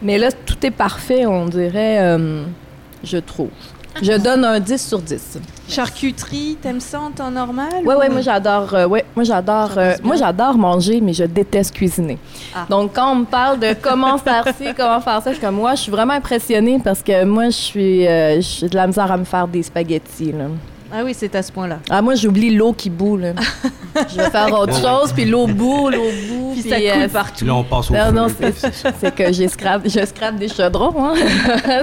Mais 0.00 0.16
là, 0.16 0.30
tout 0.32 0.64
est 0.64 0.70
parfait, 0.70 1.26
on 1.26 1.46
dirait. 1.46 1.98
euh, 2.00 2.44
je 3.04 3.18
trouve. 3.18 3.50
Je 4.02 4.12
donne 4.18 4.44
un 4.44 4.60
10 4.60 4.86
sur 4.88 4.98
10. 5.00 5.38
Charcuterie, 5.68 6.56
t'aimes 6.60 6.80
ça 6.80 7.00
en 7.00 7.10
temps 7.10 7.30
normal 7.30 7.68
Ouais, 7.84 7.94
ou- 7.94 7.98
ouais, 7.98 8.08
moi 8.08 8.20
j'adore. 8.20 8.72
euh, 8.74 8.86
ouais, 8.86 9.04
moi 9.14 9.24
j'adore. 9.24 9.70
Euh, 9.76 9.94
moi 10.02 10.16
j'adore 10.16 10.56
manger, 10.56 11.00
mais 11.00 11.12
je 11.12 11.24
déteste 11.24 11.74
cuisiner. 11.74 12.18
Ah. 12.54 12.66
Donc 12.70 12.92
quand 12.94 13.12
on 13.12 13.16
me 13.16 13.24
parle 13.24 13.58
de 13.58 13.74
comment 13.80 14.16
faire 14.18 14.44
ci, 14.56 14.66
comment 14.76 15.00
faire 15.00 15.22
ça, 15.22 15.30
je 15.30 15.36
suis 15.36 15.44
comme 15.44 15.56
moi, 15.56 15.74
je 15.74 15.82
suis 15.82 15.92
vraiment 15.92 16.14
impressionnée 16.14 16.80
parce 16.82 17.02
que 17.02 17.24
moi 17.24 17.46
je 17.46 17.50
suis, 17.56 18.06
euh, 18.06 18.40
j'ai 18.40 18.68
de 18.68 18.76
la 18.76 18.86
misère 18.86 19.10
à 19.12 19.16
me 19.16 19.24
faire 19.24 19.46
des 19.48 19.62
spaghettis. 19.62 20.32
Là. 20.32 20.44
Ah 20.90 21.02
oui, 21.04 21.12
c'est 21.14 21.34
à 21.34 21.42
ce 21.42 21.52
point-là. 21.52 21.80
Ah 21.90 22.00
moi 22.00 22.14
j'oublie 22.14 22.54
l'eau 22.54 22.72
qui 22.72 22.88
bout 22.88 23.16
là. 23.18 23.32
je 24.10 24.16
vais 24.16 24.30
faire 24.30 24.52
autre 24.58 24.74
chose, 24.80 25.12
puis 25.12 25.24
l'eau 25.26 25.46
bout, 25.46 25.90
l'eau 25.90 26.02
bout, 26.28 26.52
Puis 26.54 26.62
puis, 26.62 26.70
ça 26.70 26.76
euh, 26.76 26.92
coule 26.92 27.00
Puis 27.02 27.08
partout. 27.12 27.44
là, 27.44 27.54
on 27.56 27.64
passe 27.64 27.90
au 27.90 27.94
non, 27.94 28.06
feu. 28.06 28.12
non, 28.12 28.26
c'est 28.40 28.54
c'est 29.00 29.14
que 29.14 29.32
j'ai 29.32 29.48
scrap, 29.48 29.82
je 29.84 30.06
scrape 30.06 30.36
des 30.36 30.48
chaudrons. 30.48 30.94
Hein. 31.04 31.14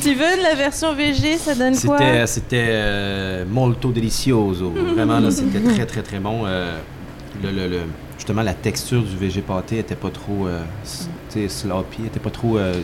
Steven, 0.00 0.40
la 0.42 0.54
version 0.54 0.94
VG, 0.94 1.36
ça 1.38 1.54
donne 1.54 1.76
quoi? 1.78 1.98
C'était, 1.98 2.26
c'était 2.26 2.66
euh, 2.70 3.44
molto 3.48 3.90
delicioso. 3.90 4.70
Vraiment, 4.94 5.20
là, 5.20 5.30
c'était 5.30 5.60
très, 5.60 5.86
très, 5.86 6.02
très 6.02 6.18
bon. 6.18 6.42
Euh, 6.46 6.78
le, 7.42 7.50
le- 7.50 7.68
le- 7.68 7.80
justement, 8.16 8.42
la 8.42 8.54
texture 8.54 9.02
du 9.02 9.16
VG 9.16 9.42
pâté 9.42 9.78
était 9.78 9.94
pas 9.94 10.10
trop 10.10 10.46
euh, 10.46 10.60
sais, 11.28 11.48
sloppy, 11.48 12.06
était 12.06 12.20
pas 12.20 12.30
trop 12.30 12.58
euh, 12.58 12.74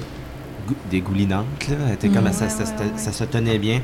gou- 0.66 0.74
dégoulinante. 0.90 1.46
Là. 1.68 1.76
Elle 1.88 1.94
était 1.94 2.08
comme, 2.08 2.30
ça, 2.32 2.48
ça, 2.48 2.64
ça- 2.66 2.74
ça 2.96 3.12
se 3.12 3.24
tenait 3.24 3.58
bien. 3.58 3.80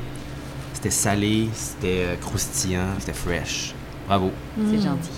C'était 0.75 0.89
salé, 0.91 1.47
c'était 1.53 2.03
euh, 2.05 2.15
croustillant, 2.17 2.85
c'était 2.99 3.13
fresh. 3.13 3.73
Bravo. 4.07 4.29
C'est 4.69 4.83
gentil. 4.83 5.09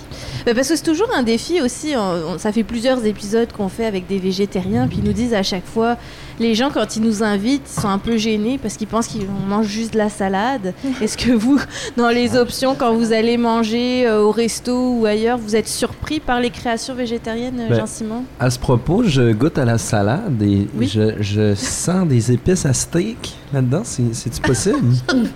Bah, 0.46 0.54
parce 0.56 0.70
que 0.70 0.76
c'est 0.78 0.84
toujours 0.84 1.10
un 1.14 1.24
défi 1.24 1.60
aussi. 1.62 1.94
on- 1.98 2.36
on- 2.36 2.38
ça 2.38 2.54
fait 2.54 2.64
plusieurs 2.64 3.04
épisodes 3.06 3.52
qu'on 3.52 3.68
fait 3.68 3.86
avec 3.86 4.08
des 4.08 4.18
végétariens, 4.18 4.88
puis 4.88 5.00
ils 5.00 5.04
nous 5.04 5.12
disent 5.12 5.34
à 5.34 5.44
chaque 5.44 5.66
fois, 5.66 5.98
les 6.40 6.54
gens 6.56 6.70
quand 6.72 6.96
ils 6.96 7.02
nous 7.02 7.24
invitent, 7.24 7.68
ils 7.76 7.82
sont 7.82 7.88
un 7.90 7.98
peu 7.98 8.18
gênés 8.18 8.60
parce 8.62 8.78
qu'ils 8.78 8.88
pensent 8.88 9.08
qu'on 9.08 9.48
mange 9.48 9.66
juste 9.68 9.94
de 9.94 9.98
la 9.98 10.10
salade. 10.10 10.74
Est-ce 11.02 11.18
que 11.18 11.32
vous, 11.32 11.60
dans 11.98 12.10
les 12.10 12.36
options, 12.36 12.76
quand 12.76 12.94
vous 12.94 13.12
allez 13.14 13.38
manger 13.38 14.06
euh, 14.08 14.22
au 14.22 14.32
resto 14.32 14.94
ou 15.00 15.06
ailleurs, 15.06 15.38
vous 15.38 15.56
êtes 15.56 15.68
surpris 15.68 16.20
par 16.20 16.40
les 16.40 16.50
créations 16.50 16.94
végétariennes, 16.96 17.66
Ben, 17.70 17.78
Jean-Simon 17.80 18.24
À 18.40 18.50
ce 18.50 18.60
propos, 18.60 19.04
je 19.04 19.32
goûte 19.34 19.58
à 19.58 19.66
la 19.66 19.78
salade 19.78 20.42
et 20.42 20.68
Oui. 20.78 20.88
je, 20.88 21.14
je 21.20 21.56
sens 21.56 22.08
des 22.08 22.32
épices 22.32 22.66
à 22.66 22.74
steak 22.74 23.36
là-dedans. 23.54 23.82
C'est- 23.84 24.14
C'est-tu 24.14 24.42
possible? 24.42 24.94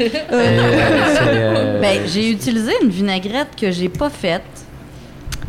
Euh, 0.00 0.08
euh, 0.32 1.80
Ben, 1.80 2.02
j'ai 2.06 2.30
utilisé 2.30 2.72
une 2.82 2.88
vinaigrette 2.90 3.48
que 3.60 3.70
j'ai 3.70 3.88
pas 3.88 4.10
faite. 4.10 4.42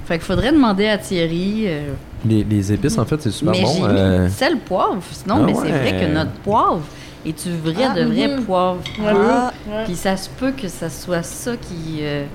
Fait 0.05 0.15
qu'il 0.17 0.25
faudrait 0.25 0.51
demander 0.51 0.87
à 0.87 0.97
Thierry. 0.97 1.63
euh, 1.67 1.93
les, 2.27 2.43
les 2.43 2.71
épices, 2.73 2.97
en 2.97 3.05
fait, 3.05 3.21
c'est 3.21 3.31
super 3.31 3.53
mais 3.53 3.61
bon. 3.63 3.85
euh, 3.85 4.29
sel 4.29 4.57
poivre. 4.59 5.01
Sinon, 5.11 5.35
Ah 5.39 5.43
mais 5.45 5.53
c'est 5.53 5.71
vrai 5.71 5.99
que 5.99 6.13
notre 6.13 6.31
poivre 6.43 6.81
est 7.25 7.47
du 7.47 7.55
vrai 7.57 7.85
Ah, 7.89 7.93
de 7.95 8.03
vrai 8.05 8.27
mhm. 8.37 8.43
poivre. 8.45 8.79
Ah, 9.05 9.51
Puis 9.85 9.95
ça 9.95 10.15
se 10.17 10.29
peut 10.29 10.51
que 10.51 10.67
ça 10.67 10.89
soit 10.89 11.23
ça 11.23 11.57
qui, 11.57 11.99
euh, 12.01 12.25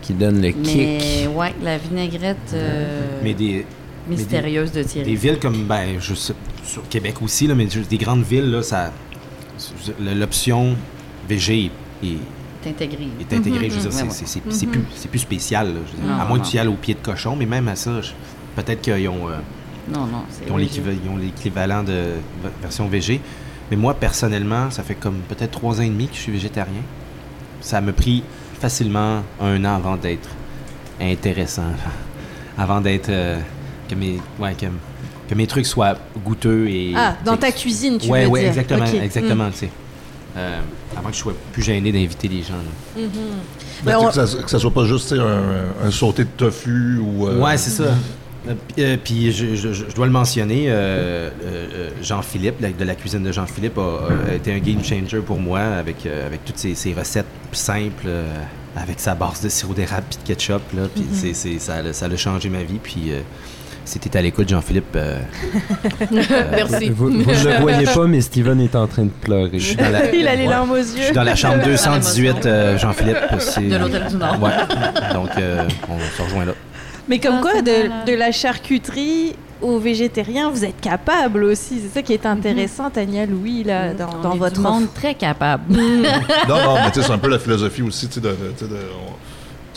qui 0.00 0.12
donne 0.14 0.40
le 0.42 0.50
kick. 0.50 0.64
Mais 0.76 1.26
ouais, 1.34 1.54
la 1.62 1.78
vinaigrette 1.78 2.36
euh, 2.54 3.00
Mais 3.22 3.34
des, 3.34 3.64
mystérieuse 4.08 4.72
de 4.72 4.82
Thierry. 4.82 5.10
des 5.10 5.16
villes 5.16 5.38
comme, 5.38 5.64
ben, 5.64 5.96
je 6.00 6.14
sais, 6.14 6.34
sur 6.64 6.88
Québec 6.88 7.16
aussi, 7.22 7.46
là, 7.46 7.54
mais 7.54 7.68
juste 7.68 7.90
des 7.90 7.98
grandes 7.98 8.22
villes, 8.24 8.50
là, 8.50 8.62
ça, 8.62 8.92
l'option 10.00 10.76
VG 11.28 11.70
est, 12.02 12.06
est 12.06 12.68
intégrée. 12.68 13.08
est 13.20 13.34
intégrée. 13.34 13.70
Je 13.70 13.74
veux 13.78 13.88
dire, 13.90 14.02
Ouais, 14.04 14.08
c'est- 14.10 14.36
ouais. 14.44 14.66
plus, 14.72 14.80
c'est 14.94 15.08
plus 15.08 15.18
spécial. 15.20 15.68
là. 15.68 15.80
Je 15.86 15.92
veux 15.96 16.02
dire, 16.06 16.14
Non, 16.16 16.20
à 16.22 16.24
moins 16.26 16.38
non. 16.38 16.44
que 16.44 16.48
tu 16.48 16.56
y 16.56 16.58
ailles 16.58 16.68
au 16.68 16.74
pied 16.74 16.94
de 16.94 17.00
cochon, 17.04 17.36
mais 17.36 17.46
même 17.46 17.68
à 17.68 17.76
ça, 17.76 18.00
je- 18.00 18.10
peut-être 18.56 18.80
qu'ils 18.82 19.08
ont, 19.08 19.28
euh, 19.28 19.32
Non, 19.92 20.06
non, 20.06 20.22
c'est 20.30 20.44
ils 20.46 20.52
ont 21.10 21.16
l'équivalent 21.16 21.82
de 21.82 22.04
version 22.60 22.86
VG. 22.88 23.20
Mais 23.70 23.76
moi, 23.76 23.94
personnellement, 23.94 24.70
ça 24.70 24.82
fait 24.82 24.94
comme 24.94 25.18
peut-être 25.28 25.50
trois 25.52 25.78
ans 25.80 25.82
et 25.82 25.88
demi 25.88 26.08
que 26.08 26.14
je 26.14 26.20
suis 26.20 26.32
végétarien. 26.32 26.82
Ça 27.60 27.80
m'a 27.80 27.92
pris 27.92 28.22
facilement 28.60 29.22
un 29.40 29.64
an 29.64 29.74
avant 29.76 29.96
d'être 29.96 30.28
intéressant. 31.00 31.62
avant 32.58 32.80
d'être. 32.80 33.08
euh, 33.08 33.38
que, 33.88 33.94
mes, 33.94 34.20
ouais, 34.38 34.54
que, 34.54 34.66
que 35.28 35.34
mes 35.34 35.46
trucs 35.46 35.66
soient 35.66 35.96
goûteux 36.24 36.68
et. 36.68 36.92
Ah, 36.96 37.16
dans 37.24 37.36
ta 37.36 37.50
cuisine, 37.52 37.98
tu 37.98 38.08
ouais, 38.08 38.24
veux 38.24 38.30
ouais, 38.30 38.40
dire. 38.40 38.48
exactement, 38.50 38.84
exactement, 38.86 39.50
tu 39.50 39.58
sais. 39.58 39.70
Euh, 40.36 40.60
avant 40.96 41.08
que 41.10 41.14
je 41.14 41.20
sois 41.20 41.34
plus 41.52 41.62
gêné 41.62 41.92
d'inviter 41.92 42.26
les 42.28 42.42
gens. 42.42 42.54
là. 42.54 43.02
Mhm. 43.02 43.08
Ben, 43.84 43.92
Ben, 43.92 43.96
on- 43.98 44.06
que, 44.08 44.14
ça, 44.14 44.42
que 44.42 44.50
ça 44.50 44.58
soit 44.58 44.70
pas 44.72 44.84
juste 44.86 45.12
un 45.14 45.90
sauté 45.90 46.24
de 46.24 46.30
tofu 46.36 46.98
ou. 46.98 47.26
euh, 47.28 47.40
Ouais, 47.40 47.56
c'est 47.58 47.70
ça. 47.70 47.94
Euh, 48.48 48.96
puis- 49.02 49.28
euh, 49.28 49.32
je, 49.32 49.54
je- 49.54 49.72
je 49.72 49.94
dois 49.94 50.06
le 50.06 50.12
mentionner, 50.12 50.64
euh, 50.68 51.30
Jean-Philippe, 52.02 52.60
de 52.60 52.84
la 52.84 52.94
cuisine 52.94 53.22
de 53.22 53.30
Jean-Philippe, 53.32 53.78
a, 53.78 54.30
a 54.30 54.34
été 54.34 54.52
un 54.52 54.58
game 54.58 54.82
changer 54.82 55.18
pour 55.18 55.38
moi 55.38 55.60
avec, 55.60 56.04
euh, 56.06 56.26
avec 56.26 56.44
toutes 56.44 56.58
ces, 56.58 56.74
ces 56.74 56.92
recettes 56.92 57.26
simples, 57.52 58.06
euh, 58.06 58.24
avec 58.76 58.98
sa 58.98 59.14
base 59.14 59.40
de 59.42 59.48
sirop 59.48 59.74
d'érable 59.74 60.06
puis 60.10 60.18
de 60.22 60.26
ketchup. 60.26 60.62
Là, 60.74 60.82
puis 60.92 61.04
c'est- 61.12 61.34
c'est- 61.34 61.58
ça, 61.60 61.76
a- 61.76 61.92
ça 61.92 62.06
a 62.06 62.16
changé 62.16 62.48
ma 62.48 62.62
vie. 62.64 62.80
Puis 62.82 63.12
euh, 63.12 63.20
t'es 64.00 64.16
à 64.16 64.22
l'écoute, 64.22 64.48
Jean-Philippe, 64.48 64.86
euh, 64.96 65.18
Merci. 66.10 66.88
Vous, 66.90 67.10
vous 67.10 67.10
ne 67.10 67.24
le 67.24 67.60
voyez 67.60 67.84
pas, 67.86 68.06
mais 68.06 68.20
Steven 68.20 68.60
est 68.60 68.74
en 68.74 68.86
train 68.86 69.04
de 69.04 69.10
pleurer. 69.10 69.50
je 69.58 69.66
suis 69.66 69.76
dans 69.76 69.90
la, 69.90 70.10
Il 70.14 70.26
a 70.26 70.34
les 70.34 70.42
ouais, 70.44 70.48
larmes 70.48 70.70
aux 70.72 70.76
je 70.78 70.82
suis 70.82 71.00
yeux. 71.08 71.12
dans 71.12 71.22
la 71.22 71.36
chambre 71.36 71.62
218, 71.64 72.46
euh, 72.46 72.78
Jean-Philippe. 72.78 73.18
c'est- 73.38 73.60
De 73.68 73.76
l'Hôtel 73.76 74.06
du 74.08 74.16
Nord. 74.16 74.42
Ouais, 74.42 74.50
donc 75.14 75.30
euh, 75.38 75.68
on 75.88 75.98
se 76.16 76.22
rejoint 76.22 76.44
là. 76.46 76.52
Mais 77.08 77.18
comme 77.18 77.36
Ah, 77.38 77.42
quoi, 77.42 77.62
de, 77.62 78.12
la 78.14 78.32
charcuterie 78.32 79.34
aux 79.60 79.78
végétariens, 79.78 80.50
vous 80.50 80.64
êtes 80.64 80.80
capable 80.80 81.44
aussi. 81.44 81.80
C'est 81.80 81.94
ça 81.94 82.02
qui 82.02 82.12
est 82.12 82.26
intéressant, 82.26 82.90
Tania 82.90 83.26
Louis, 83.26 83.62
là, 83.64 83.94
dans, 83.94 84.08
On 84.18 84.22
dans 84.22 84.36
votre 84.36 84.60
monde 84.60 84.86
très 84.94 85.14
capable. 85.14 85.72
Non, 86.48 86.56
non, 86.56 86.74
mais 86.74 86.90
tu 86.90 87.00
sais, 87.00 87.06
c'est 87.06 87.12
un 87.12 87.18
peu 87.18 87.28
la 87.28 87.38
philosophie 87.38 87.82
aussi, 87.82 88.08
tu 88.08 88.14
sais, 88.14 88.20
de. 88.20 88.28
de- 88.30 88.68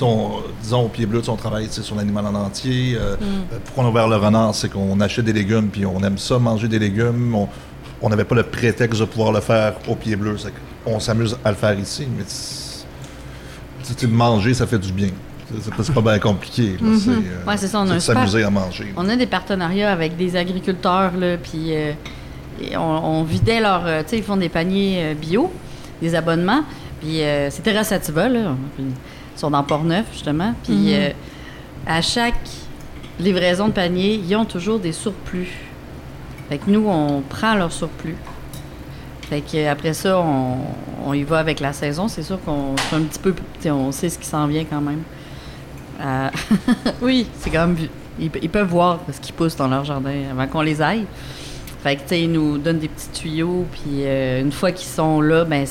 on- 0.02 0.06
on- 0.06 0.42
disons, 0.62 0.86
au 0.86 0.90
pied 0.90 1.06
bleu, 1.06 1.22
on 1.30 1.36
travaille 1.36 1.70
sur 1.70 1.96
l'animal 1.96 2.26
en 2.26 2.36
entier. 2.36 2.96
euh, 3.00 3.16
euh, 3.22 3.58
pourquoi 3.64 3.84
on 3.84 3.88
a 3.88 3.90
ouvert 3.92 4.08
le 4.08 4.18
renard, 4.18 4.54
c'est 4.54 4.70
qu'on 4.70 5.00
achète 5.00 5.26
des 5.26 5.34
légumes, 5.34 5.70
puis 5.70 5.86
on 5.86 6.02
aime 6.02 6.18
ça, 6.18 6.38
manger 6.40 6.68
des 6.68 6.80
légumes. 6.80 7.34
On- 7.36 7.48
n'avait 8.10 8.26
pas 8.26 8.36
le 8.36 8.44
prétexte 8.44 9.00
de 9.00 9.06
pouvoir 9.06 9.32
le 9.32 9.40
faire 9.40 9.76
au 9.88 9.96
pied 9.96 10.16
bleu. 10.16 10.38
c'est 10.38 10.54
On 10.86 11.00
s'amuse 11.00 11.38
à 11.44 11.50
le 11.50 11.56
faire 11.56 11.80
ici, 11.80 12.08
mais 12.18 12.24
manger, 14.08 14.54
ça 14.54 14.68
fait 14.68 14.78
du 14.80 14.92
bien. 14.92 15.10
C'est- 15.62 15.94
pas, 15.94 16.02
bien 16.02 16.20
compliqué. 16.20 16.78
là, 16.82 16.88
c'est, 16.98 17.10
euh, 17.10 17.46
Ouais, 17.48 17.58
c'est 17.58 17.68
ça, 17.68 17.82
on 17.82 17.90
a 17.90 18.00
s'amuser 18.00 18.44
à 18.44 18.50
manger. 18.50 18.94
On 18.98 19.08
a 19.10 19.16
des 19.16 19.26
partenariats 19.28 19.92
avec 19.92 20.16
des 20.18 20.36
agriculteurs, 20.36 21.12
là, 21.18 21.38
puis 21.38 21.76
euh, 21.76 21.92
et 22.62 22.78
on, 22.78 23.20
on 23.20 23.24
vidait 23.24 23.60
leur... 23.60 23.86
euh, 23.86 24.02
tu 24.04 24.10
sais, 24.12 24.18
ils 24.18 24.24
font 24.24 24.38
des 24.38 24.50
paniers 24.50 25.00
euh, 25.02 25.14
bio, 25.14 25.52
des 26.02 26.16
abonnements, 26.16 26.64
puis 27.02 27.22
euh, 27.22 27.50
c'est 27.50 27.62
Terra 27.64 27.84
Sativa, 27.84 28.30
là, 28.30 28.56
puis 28.76 28.86
ils 28.86 29.40
sont 29.40 29.52
dans 29.52 29.64
Port-Neuf, 29.64 30.06
justement, 30.14 30.54
puis 30.64 30.74
Mhm. 30.74 30.88
euh, 30.94 31.10
à 31.88 32.02
chaque 32.02 32.36
livraison 33.20 33.68
de 33.68 33.74
panier, 33.74 34.16
ils 34.26 34.36
ont 34.36 34.46
toujours 34.46 34.80
des 34.80 34.92
surplus. 34.92 35.50
Fait 36.50 36.58
que 36.58 36.70
nous, 36.70 36.86
on 36.88 37.22
prend 37.28 37.56
leur 37.56 37.72
surplus. 37.72 38.16
Fait 39.30 39.42
que 39.42 39.68
après 39.68 39.94
ça, 39.94 40.20
on, 40.20 40.58
on 41.08 41.14
y 41.14 41.24
va 41.24 41.40
avec 41.40 41.60
la 41.60 41.74
saison. 41.74 42.08
C'est 42.08 42.22
sûr 42.22 42.40
qu'on 42.44 42.78
fait 42.78 42.96
un 42.96 43.02
petit 43.02 43.18
peu... 43.20 43.34
tu 43.34 43.42
sais, 43.62 43.72
On 43.72 43.92
sait 43.92 44.10
ce 44.10 44.20
qui 44.20 44.28
s'en 44.28 44.46
vient 44.46 44.64
quand 44.66 44.82
même. 44.82 45.02
Euh, 46.02 46.30
oui, 47.02 47.28
c'est 47.40 47.50
quand 47.50 47.68
même... 47.68 47.78
Ils, 48.20 48.32
ils 48.42 48.50
peuvent 48.50 48.68
voir 48.70 49.00
ce 49.12 49.20
qui 49.20 49.32
pousse 49.32 49.56
dans 49.56 49.68
leur 49.68 49.84
jardin 49.84 50.14
avant 50.32 50.48
qu'on 50.48 50.62
les 50.62 50.82
aille. 50.82 51.06
Fait 51.84 51.96
que, 51.98 52.02
tu 52.02 52.08
sais, 52.08 52.22
ils 52.24 52.32
nous 52.32 52.58
donnent 52.58 52.80
des 52.80 52.88
petits 52.88 53.10
tuyaux, 53.10 53.66
puis 53.72 54.04
euh, 54.06 54.42
une 54.42 54.52
fois 54.52 54.72
qu'ils 54.72 54.88
sont 54.88 55.22
là, 55.22 55.44
ben, 55.44 55.66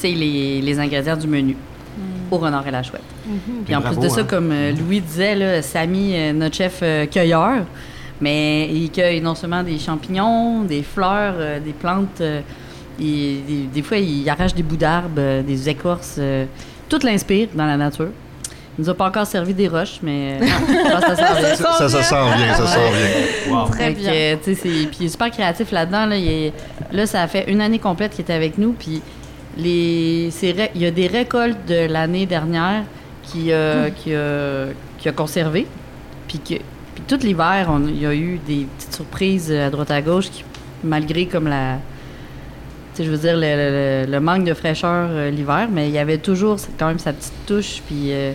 c'est 0.00 0.12
les, 0.12 0.60
les 0.60 0.78
ingrédients 0.78 1.16
du 1.16 1.26
menu 1.26 1.56
au 2.30 2.38
renard 2.38 2.66
et 2.66 2.70
la 2.70 2.82
chouette. 2.82 3.02
Puis 3.64 3.74
en 3.74 3.80
Bravo, 3.80 3.96
plus 4.00 4.08
de 4.08 4.12
ça, 4.14 4.20
hein. 4.20 4.26
comme 4.28 4.50
euh, 4.52 4.72
Louis 4.72 5.00
disait, 5.00 5.34
là, 5.34 5.62
Samy, 5.62 6.32
notre 6.32 6.54
chef 6.56 6.78
euh, 6.82 7.06
cueilleur, 7.06 7.64
mais 8.20 8.68
il 8.72 8.90
cueille 8.90 9.20
non 9.20 9.34
seulement 9.34 9.62
des 9.62 9.78
champignons, 9.78 10.62
des 10.62 10.82
fleurs, 10.82 11.34
euh, 11.38 11.60
des 11.60 11.72
plantes. 11.72 12.20
euh, 12.20 12.40
il- 13.00 13.44
des, 13.46 13.62
des 13.74 13.82
fois, 13.82 13.96
il 13.96 14.28
arrache 14.28 14.54
des 14.54 14.62
bouts 14.62 14.76
d'arbres, 14.76 15.10
euh, 15.18 15.42
des 15.42 15.68
écorces. 15.68 16.16
euh, 16.18 16.44
tout 16.88 16.98
l'inspire 17.04 17.48
dans 17.54 17.66
la 17.66 17.76
nature. 17.76 18.08
Il 18.78 18.82
nous 18.84 18.90
a 18.90 18.94
pas 18.94 19.06
encore 19.08 19.26
servi 19.26 19.54
des 19.54 19.66
roches, 19.66 19.98
mais 20.02 20.38
euh, 20.40 20.46
ça. 20.46 21.16
Ça, 21.16 21.56
ça, 21.56 21.88
ça 21.88 22.02
sent 22.02 22.14
bien, 22.36 22.54
ça 22.54 22.66
sent 22.66 22.78
bien. 23.48 23.52
Wow. 23.56 23.68
Très 23.70 23.90
bien. 23.90 24.38
c'est- 24.40 24.54
puis 24.54 24.96
il 25.00 25.06
est 25.06 25.08
super 25.08 25.30
créatif 25.32 25.72
là-dedans. 25.72 26.06
Là, 26.06 26.16
est- 26.16 26.52
là, 26.92 27.04
ça 27.06 27.22
a 27.22 27.26
fait 27.26 27.50
une 27.50 27.60
année 27.60 27.80
complète 27.80 28.12
qu'il 28.12 28.20
était 28.20 28.32
avec 28.34 28.56
nous. 28.56 28.72
Puis 28.78 29.02
les, 29.56 30.28
c'est 30.30 30.54
il 30.76 30.80
y 30.82 30.86
a 30.86 30.90
des 30.92 31.08
récoltes 31.08 31.58
de 31.66 31.86
l'année 31.92 32.24
dernière 32.26 32.84
qui, 33.24 33.50
euh, 33.50 33.90
qui, 33.90 34.14
a, 34.14 34.66
qui 34.98 35.08
a 35.08 35.12
conservé. 35.12 35.66
Puis, 36.28 36.38
que, 36.38 36.54
puis 36.94 37.02
tout 37.08 37.18
l'hiver, 37.20 37.68
on- 37.70 37.88
il 37.88 38.00
y 38.00 38.06
a 38.06 38.14
eu 38.14 38.38
des 38.46 38.66
petites 38.78 38.94
surprises 38.94 39.50
à 39.50 39.70
droite 39.70 39.90
à 39.90 40.00
gauche 40.02 40.30
qui, 40.30 40.44
malgré 40.84 41.26
comme 41.26 41.48
la... 41.48 41.78
tu 42.94 42.98
sais, 42.98 43.04
je 43.04 43.10
veux 43.10 43.18
dire, 43.18 43.34
le, 43.36 43.40
le- 44.06 44.12
le 44.12 44.20
manque 44.20 44.44
de 44.44 44.54
fraîcheur 44.54 45.08
euh, 45.10 45.30
l'hiver, 45.30 45.66
mais 45.68 45.88
il 45.88 45.94
y 45.94 45.98
avait 45.98 46.18
toujours 46.18 46.58
quand 46.78 46.86
même 46.86 47.00
sa 47.00 47.12
petite 47.12 47.32
touche. 47.46 47.82
Puis 47.86 48.12
euh, 48.12 48.32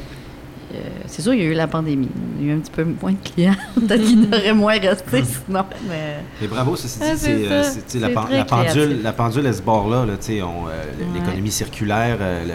euh, 0.76 0.80
c'est 1.08 1.22
sûr, 1.22 1.34
il 1.34 1.40
y 1.40 1.44
a 1.44 1.46
eu 1.46 1.54
la 1.54 1.68
pandémie. 1.68 2.10
Il 2.40 2.46
y 2.46 2.50
a 2.50 2.54
eu 2.54 2.56
un 2.58 2.60
petit 2.60 2.72
peu 2.72 2.84
moins 3.02 3.12
de 3.12 3.18
clients. 3.30 3.56
Peut-être 3.76 4.04
qu'il 4.04 4.28
aurait 4.34 4.54
moins 4.54 4.80
resté 4.80 5.24
sinon. 5.24 5.64
Mais... 5.90 6.18
Mais 6.42 6.48
bravo, 6.48 6.76
ceci 6.76 7.00
dit, 7.00 7.06
Ah, 7.08 7.16
c'est, 7.16 8.00
la, 8.00 8.10
la 8.10 8.46
pendule, 8.46 9.02
la 9.04 9.14
pendule, 9.14 9.46
elle 9.46 9.54
se 9.56 9.62
barre 9.62 9.88
là, 9.88 9.98
euh, 9.98 10.06
Ouais. 10.08 11.06
l'économie 11.14 11.52
circulaire, 11.52 12.18
euh, 12.20 12.46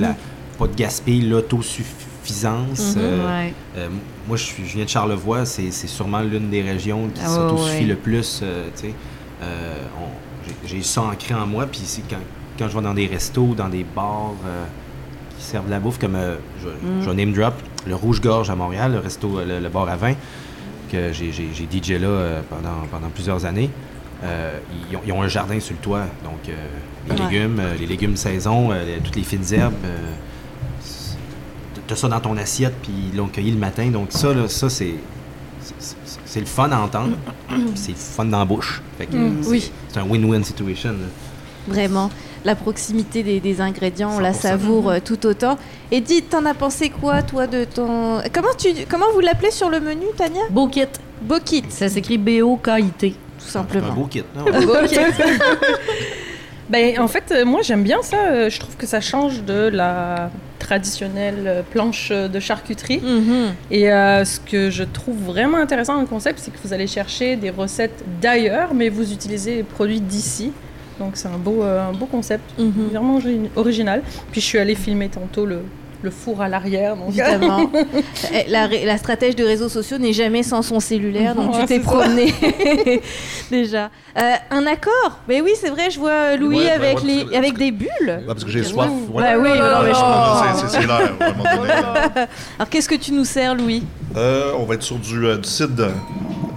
la- 0.00 0.14
pas 0.58 0.66
de 0.66 0.74
gaspille, 0.74 1.22
l'autosuffisance. 1.28 2.94
euh, 2.96 3.26
Ouais. 3.26 3.54
euh, 3.76 3.88
moi, 4.28 4.36
je, 4.36 4.44
suis- 4.44 4.66
je 4.66 4.74
viens 4.76 4.84
de 4.84 4.90
Charlevoix, 4.90 5.44
c'est, 5.44 5.70
c'est 5.70 5.86
sûrement 5.88 6.20
l'une 6.20 6.50
des 6.50 6.62
régions 6.62 7.08
qui 7.14 7.20
Ah 7.24 7.28
s'autosuffit 7.28 7.80
ouais. 7.82 7.86
le 7.86 7.96
plus, 7.96 8.40
euh. 8.42 8.68
Euh, 9.42 9.74
j'ai, 10.46 10.76
j'ai 10.76 10.82
ça 10.82 11.02
ancré 11.02 11.34
en 11.34 11.46
moi, 11.46 11.66
puis 11.66 11.80
c'est 11.84 12.02
quand, 12.08 12.16
quand 12.58 12.68
je 12.68 12.76
vais 12.76 12.82
dans 12.82 12.94
des 12.94 13.06
restos, 13.06 13.54
dans 13.56 13.68
des 13.68 13.84
bars 13.84 14.34
euh, 14.46 14.64
qui 15.42 15.48
servent 15.48 15.66
de 15.66 15.70
la 15.70 15.80
bouffe, 15.80 15.98
comme, 15.98 16.14
euh, 16.14 16.36
je, 16.62 16.68
Mm. 16.68 17.02
je 17.02 17.10
name 17.10 17.32
drop, 17.32 17.54
le 17.86 17.94
Rouge-Gorge 17.96 18.48
à 18.50 18.54
Montréal, 18.54 18.92
le 18.92 18.98
resto, 19.00 19.40
le, 19.44 19.58
le 19.60 19.68
bar 19.68 19.88
à 19.88 19.96
vin, 19.96 20.14
que 20.90 21.12
j'ai, 21.12 21.32
DJ 21.32 21.92
là 22.00 22.06
euh, 22.08 22.40
pendant, 22.48 22.86
pendant 22.90 23.08
plusieurs 23.08 23.44
années. 23.44 23.70
Euh, 24.24 24.56
ils, 24.90 24.96
ont, 24.96 25.00
ils 25.04 25.12
ont 25.12 25.22
un 25.22 25.28
jardin 25.28 25.58
sur 25.58 25.74
le 25.74 25.80
toit, 25.80 26.04
donc 26.22 26.48
euh, 26.48 26.52
les 27.08 27.20
Ouais. 27.20 27.28
légumes, 27.30 27.58
euh, 27.58 27.74
les 27.78 27.86
légumes 27.86 28.16
saison, 28.16 28.70
euh, 28.70 28.84
les- 28.84 29.00
toutes 29.00 29.16
les 29.16 29.24
fines 29.24 29.42
herbes. 29.52 29.74
euh, 29.84 29.96
T'as 31.88 31.96
ça 31.96 32.08
dans 32.08 32.20
ton 32.20 32.36
assiette, 32.36 32.74
puis 32.82 32.92
ils 33.12 33.16
l'ont 33.16 33.26
cueilli 33.26 33.50
le 33.50 33.58
matin. 33.58 33.86
Donc 33.88 34.08
ça, 34.10 34.32
là, 34.32 34.46
ça 34.48 34.70
c'est, 34.70 34.94
c'est- 36.24 36.40
le 36.40 36.46
fun 36.46 36.70
à 36.70 36.78
entendre, 36.78 37.16
c'est 37.74 37.90
le 37.92 37.96
fun 37.96 38.24
dans 38.26 38.38
la 38.38 38.44
bouche. 38.44 38.80
Fait 38.98 39.06
que, 39.06 39.16
Mm, 39.16 39.42
c'est, 39.42 39.48
oui. 39.50 39.72
c'est 39.88 39.98
un 39.98 40.04
win-win 40.06 40.44
situation. 40.44 40.90
là. 40.92 40.98
Vraiment. 41.68 42.10
La 42.44 42.54
proximité 42.54 43.22
des, 43.22 43.38
des 43.40 43.60
ingrédients, 43.60 44.10
on 44.16 44.18
la 44.18 44.32
100%. 44.32 44.34
savoure 44.40 44.90
euh, 44.90 44.98
tout 45.04 45.24
autant. 45.26 45.58
Edith, 45.90 46.30
t'en 46.30 46.44
as 46.44 46.54
pensé 46.54 46.90
quoi, 46.90 47.22
toi, 47.22 47.46
de 47.46 47.64
ton... 47.64 48.20
Comment, 48.32 48.54
tu... 48.58 48.68
Comment 48.88 49.06
vous 49.14 49.20
l'appelez 49.20 49.50
sur 49.52 49.70
le 49.70 49.80
menu, 49.80 50.06
Tania? 50.16 50.40
Beau 50.50 50.66
kit. 50.68 50.86
Bokit, 51.22 51.64
Ça 51.68 51.88
s'écrit 51.88 52.18
B-O-K-I-t. 52.18 53.10
tout 53.38 53.46
simplement. 53.48 53.92
beau 53.92 54.06
kit. 54.06 54.24
non? 54.36 54.44
Ben, 56.68 56.98
en 57.00 57.08
fait, 57.08 57.24
euh, 57.32 57.44
moi 57.44 57.60
j'aime 57.62 57.82
bien 57.82 58.00
ça. 58.02 58.16
Euh, 58.30 58.48
Je 58.50 58.58
trouve 58.58 58.76
que 58.76 58.86
ça 58.86 59.00
change 59.00 59.42
de 59.42 59.68
la 59.68 60.30
traditionnelle 60.58 61.64
planche 61.70 62.10
de 62.10 62.40
charcuterie. 62.40 63.00
Mhm. 63.00 63.52
Et 63.70 63.92
euh, 63.92 64.24
ce 64.24 64.40
que 64.40 64.70
je 64.70 64.84
trouve 64.84 65.16
vraiment 65.18 65.58
intéressant 65.58 65.94
dans 65.96 66.00
le 66.00 66.06
concept, 66.06 66.38
c'est 66.38 66.50
que 66.50 66.56
vous 66.64 66.72
allez 66.72 66.86
chercher 66.86 67.36
des 67.36 67.50
recettes 67.50 68.02
d'ailleurs, 68.22 68.72
mais 68.74 68.88
vous 68.88 69.12
utilisez 69.12 69.56
les 69.56 69.62
produits 69.64 70.00
d'ici. 70.00 70.52
Donc 70.98 71.12
c'est 71.14 71.28
un 71.28 71.38
beau, 71.38 71.62
euh, 71.62 71.88
un 71.88 71.92
beau 71.92 72.06
concept, 72.06 72.44
Mhm. 72.58 72.88
vraiment 72.90 73.16
ori- 73.16 73.50
original. 73.56 74.02
Puis 74.30 74.40
je 74.40 74.46
suis 74.46 74.58
allée 74.58 74.74
filmer 74.74 75.08
tantôt 75.08 75.46
le, 75.46 75.60
le 76.02 76.10
four 76.10 76.42
à 76.42 76.48
l'arrière. 76.48 76.96
Donc, 76.96 77.08
Évidemment. 77.10 77.70
Eh, 78.34 78.50
la, 78.50 78.66
la 78.68 78.96
stratège 78.98 79.36
de 79.36 79.44
réseaux 79.44 79.68
sociaux 79.68 79.98
n'est 79.98 80.12
jamais 80.12 80.42
sans 80.42 80.62
son 80.62 80.80
cellulaire, 80.80 81.34
donc 81.34 81.58
tu 81.58 81.64
t'es 81.66 81.78
promené 81.80 82.32
déjà. 83.50 83.90
Euh, 84.18 84.32
un 84.50 84.66
accord 84.66 85.18
Mais 85.28 85.40
oui, 85.40 85.52
c'est 85.58 85.70
vrai, 85.70 85.90
je 85.90 85.98
vois 85.98 86.36
Louis 86.36 86.56
Ouais, 86.58 86.78
ben 86.78 86.82
avec, 86.82 86.98
ouais, 86.98 87.04
les, 87.06 87.18
parce 87.20 87.30
que- 87.30 87.36
avec 87.36 87.58
des 87.58 87.70
bulles. 87.72 88.22
Parce 88.26 88.44
que 88.44 88.50
j'ai 88.50 88.62
soif. 88.64 88.90
ouais. 89.12 89.22
Bah 89.22 89.38
oui. 89.38 89.48
C'est- 89.52 90.66
c'est- 90.66 90.80
C'est 90.80 90.86
l'air, 90.86 91.12
à 91.20 91.24
un 91.24 91.32
moment 91.32 91.56
donné. 91.56 91.72
Alors 92.58 92.68
qu'est-ce 92.70 92.88
que 92.88 92.94
tu 92.94 93.12
nous 93.12 93.24
sers, 93.24 93.54
Louis? 93.54 93.82
Euh, 94.16 94.52
on 94.58 94.64
va 94.64 94.74
être 94.74 94.82
sur 94.82 94.96
du, 94.96 95.24
euh, 95.26 95.38
du 95.38 95.48
cidre 95.48 95.74
de, 95.74 95.88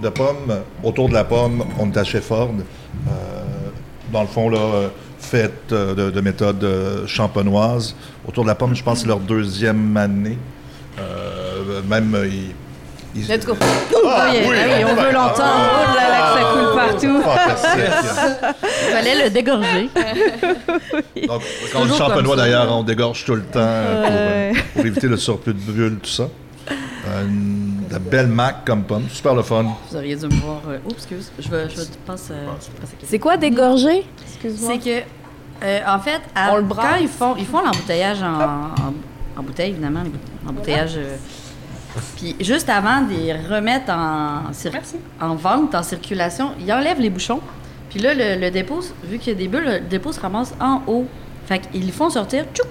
de 0.02 0.08
pomme. 0.08 0.60
Autour 0.84 1.08
de 1.08 1.14
la 1.14 1.24
pomme, 1.24 1.64
on 1.78 1.90
est 1.90 1.96
à 1.96 2.04
Shefford. 2.04 2.50
Euh, 3.08 3.10
dans 4.12 4.22
le 4.22 4.28
fond, 4.28 4.48
là, 4.48 4.58
euh, 4.58 4.88
fait 5.18 5.52
euh, 5.72 5.94
de, 5.94 6.10
de 6.10 6.20
méthode 6.20 6.62
euh, 6.64 7.06
champenoise. 7.06 7.94
Autour 8.28 8.44
de 8.44 8.48
la 8.48 8.54
pomme, 8.54 8.74
je 8.74 8.82
pense 8.82 8.94
que 8.98 9.02
c'est 9.02 9.08
leur 9.08 9.18
deuxième 9.20 9.96
année. 9.96 10.38
Euh, 10.98 11.80
même, 11.88 12.16
ils... 12.24 12.52
ils- 13.20 13.28
Let's 13.28 13.44
go. 13.46 13.54
Ah, 13.60 14.28
oui, 14.32 14.38
ah 14.44 14.66
oui, 14.78 14.84
on 14.84 14.94
veut 14.94 15.12
l'entendre. 15.12 15.70
Oh 15.70 15.96
là 15.96 16.08
là, 16.08 16.32
que 16.32 16.38
ça 16.38 16.44
coule 16.52 16.74
partout. 16.76 17.22
Fantastique. 17.22 18.54
Il 18.62 18.92
fallait 18.94 19.24
le 19.24 19.30
dégorger. 19.30 19.90
Donc, 21.26 21.42
quand 21.72 21.80
on 21.80 21.82
dit 21.84 21.90
toujours 21.90 21.96
champenois, 22.08 22.36
d'ailleurs, 22.36 22.70
on 22.76 22.82
dégorge 22.82 23.24
tout 23.24 23.34
le 23.34 23.42
temps 23.42 23.50
pour, 23.52 23.60
euh, 24.10 24.52
pour 24.74 24.86
éviter 24.86 25.08
le 25.08 25.16
surplus 25.16 25.54
de 25.54 25.58
bulles, 25.60 25.98
tout 26.02 26.10
ça. 26.10 26.28
Euh, 27.08 27.24
une- 27.26 27.84
de 27.90 27.98
belles 27.98 28.26
mac 28.26 28.64
comme 28.64 28.82
pomme, 28.82 29.08
super 29.08 29.34
le 29.34 29.42
fun. 29.42 29.64
Vous 29.90 29.96
auriez 29.96 30.16
dû 30.16 30.26
me 30.26 30.40
voir. 30.40 30.60
euh, 30.68 30.78
Oups, 30.86 30.94
excuse. 30.96 31.30
Je 31.38 31.48
vais, 31.48 31.68
je 31.70 31.76
vais 31.76 31.84
te 31.84 31.96
passer. 31.98 32.32
euh, 32.32 32.46
passer 32.46 32.70
quelque- 32.98 33.06
C'est 33.08 33.18
quoi 33.18 33.36
dégorger? 33.36 34.04
Excuse-moi. 34.26 34.72
C'est 34.72 34.78
que, 35.02 35.06
euh, 35.64 35.80
en 35.86 35.98
fait, 36.00 36.20
à- 36.34 36.52
On 36.52 36.56
le 36.56 36.62
quand 36.64 36.96
ils 37.00 37.08
font, 37.08 37.36
ils 37.38 37.46
font 37.46 37.60
l'embouteillage 37.62 38.22
en, 38.22 38.34
en, 38.34 39.38
en 39.38 39.42
bouteille, 39.42 39.70
évidemment, 39.70 40.02
l'embouteillage. 40.44 40.94
euh, 40.96 41.16
puis 42.16 42.34
juste 42.40 42.68
avant 42.68 43.02
de 43.02 43.10
les 43.14 43.32
remettre 43.32 43.90
en, 43.92 44.50
cir- 44.52 44.72
en 45.20 45.34
vente, 45.36 45.74
en 45.74 45.82
circulation, 45.82 46.50
ils 46.60 46.70
enlèvent 46.72 47.00
les 47.00 47.10
bouchons. 47.10 47.40
Puis 47.88 48.00
là, 48.00 48.14
le, 48.14 48.40
le 48.40 48.50
dépôt, 48.50 48.80
vu 49.04 49.18
qu'il 49.18 49.32
y 49.32 49.36
a 49.36 49.38
des 49.38 49.48
bulles, 49.48 49.64
le 49.64 49.80
dépôt 49.80 50.12
se 50.12 50.20
ramasse 50.20 50.54
en 50.60 50.82
haut. 50.88 51.06
Fait 51.46 51.60
qu'ils 51.60 51.92
font 51.92 52.10
sortir, 52.10 52.44
tchouc! 52.52 52.66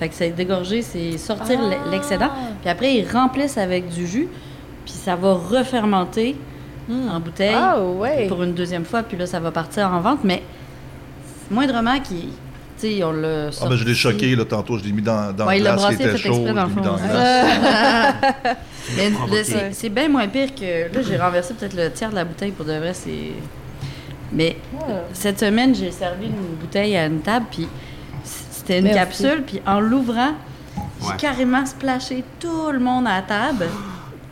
Fait 0.00 0.08
que 0.08 0.14
c'est 0.14 0.30
dégorger, 0.30 0.80
c'est 0.82 1.16
sortir 1.18 1.60
Ah. 1.62 1.90
l'excédent. 1.90 2.30
Puis 2.62 2.70
après, 2.70 2.94
ils 2.94 3.06
remplissent 3.08 3.58
avec 3.58 3.88
du 3.90 4.06
jus. 4.06 4.28
Puis 4.84 4.94
ça 4.94 5.14
va 5.14 5.34
refermenter 5.34 6.34
en 6.90 7.20
bouteille 7.20 7.54
Ah 7.54 7.78
ouais. 7.80 8.26
pour 8.26 8.42
une 8.42 8.54
deuxième 8.54 8.84
fois, 8.84 9.02
puis 9.04 9.16
là, 9.16 9.26
ça 9.26 9.38
va 9.38 9.52
partir 9.52 9.86
en 9.92 10.00
vente, 10.00 10.20
mais 10.24 10.42
moindrement 11.50 12.00
qui. 12.00 12.30
Tu 12.80 12.96
sais, 12.96 13.04
on 13.04 13.12
l'a. 13.12 13.50
Ah, 13.60 13.66
ben, 13.68 13.76
je 13.76 13.84
l'ai 13.84 13.94
choqué, 13.94 14.34
là, 14.34 14.44
tantôt, 14.46 14.78
je 14.78 14.84
l'ai 14.84 14.92
mis 14.92 15.02
dans, 15.02 15.32
dans 15.36 15.46
Ouais, 15.46 15.58
il 15.58 15.60
le 15.60 15.64
l'a 15.66 15.76
glace 15.76 15.82
brassé, 15.96 16.02
était 16.02 16.16
chaud, 16.16 16.32
je 16.34 16.40
l'ai 16.40 16.48
mis 16.48 16.54
dans 16.82 16.96
glace. 16.96 18.56
C'est 19.72 19.88
bien 19.90 20.08
moins 20.08 20.26
pire 20.28 20.54
que. 20.54 20.92
Là, 20.94 21.02
j'ai 21.06 21.16
renversé 21.18 21.54
peut-être 21.54 21.76
le 21.76 21.90
tiers 21.92 22.10
de 22.10 22.14
la 22.14 22.24
bouteille 22.24 22.52
pour 22.52 22.64
de 22.64 22.72
vrai, 22.72 22.94
c'est. 22.94 23.32
Mais 24.32 24.56
cette 25.12 25.40
semaine, 25.40 25.74
j'ai 25.74 25.90
servi 25.90 26.26
une 26.26 26.56
bouteille 26.60 26.96
à 26.96 27.06
une 27.06 27.20
table, 27.20 27.46
puis 27.50 27.68
c'était 28.70 28.78
une 28.88 28.94
Merci. 28.94 29.22
capsule, 29.24 29.42
puis 29.44 29.60
en 29.66 29.80
l'ouvrant, 29.80 30.30
j'ai 31.02 31.16
carrément 31.18 31.66
splashé 31.66 32.22
tout 32.38 32.70
le 32.70 32.78
monde 32.78 33.06
à 33.08 33.16
la 33.16 33.22
table. 33.22 33.66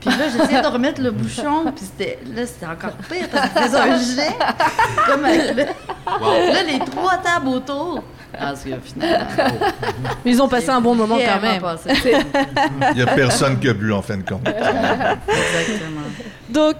Puis 0.00 0.10
là, 0.10 0.26
j'essayais 0.32 0.62
de 0.62 0.66
remettre 0.68 1.02
le 1.02 1.10
bouchon, 1.10 1.72
puis 1.74 1.84
c'était, 1.84 2.20
là, 2.32 2.46
c'était 2.46 2.66
encore 2.66 2.92
pire 3.10 3.26
parce 3.32 3.48
que 3.48 3.62
c'était 3.64 3.76
un 3.76 3.98
jet. 3.98 4.36
Comme 5.08 5.24
avec 5.24 5.56
le- 5.56 5.64
Là, 5.64 6.62
les 6.62 6.78
trois 6.78 7.16
tables 7.16 7.48
autour. 7.48 8.04
Parce 8.38 8.62
que 8.62 8.70
finalement. 8.84 9.26
Ils 10.24 10.40
ont 10.40 10.48
passé 10.48 10.68
un 10.70 10.80
bon 10.80 10.94
moment 10.94 11.16
quand 11.16 11.40
même. 11.42 11.60
passé. 11.60 11.90
Il 12.92 12.94
n'y 12.96 13.02
a 13.02 13.06
personne 13.06 13.58
qui 13.58 13.68
a 13.68 13.74
bu, 13.74 13.92
en 13.92 14.02
fin 14.02 14.18
de 14.18 14.22
compte. 14.22 14.46
Exactement. 14.46 16.02
Donc, 16.48 16.76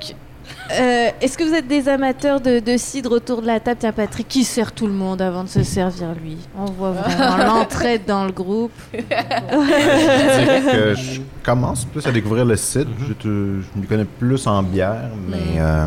euh, 0.71 1.09
est-ce 1.21 1.39
que 1.39 1.45
vous 1.45 1.55
êtes 1.55 1.67
des 1.67 1.89
amateurs 1.89 2.41
de, 2.41 2.59
de 2.61 2.77
cidre 2.77 3.13
autour 3.13 3.41
de 3.43 3.47
la 3.47 3.59
table? 3.61 3.79
Tiens, 3.81 3.93
Patrick, 3.93 4.29
qui 4.29 4.45
sert 4.45 4.73
tout 4.73 4.87
le 4.87 4.93
monde 4.93 5.23
avant 5.23 5.45
de 5.45 5.49
se 5.49 5.63
servir 5.63 6.09
lui 6.23 6.37
On 6.59 6.67
voit 6.67 6.91
vraiment 6.93 7.37
l'entraide 7.45 8.03
dans 8.07 8.25
le 8.25 8.33
groupe. 8.33 8.73
Je 8.93 10.41
dirais 10.41 10.63
que 10.73 10.95
je 10.95 11.21
commence 11.43 11.85
plus 11.85 12.07
à 12.07 12.13
découvrir 12.13 12.45
le 12.45 12.57
site. 12.57 12.89
je, 13.07 13.13
te- 13.15 13.25
je 13.63 13.81
me 13.81 13.87
connais 13.89 14.05
plus 14.05 14.47
en 14.47 14.63
bière, 14.63 15.11
mais 15.29 15.59
euh, 15.61 15.87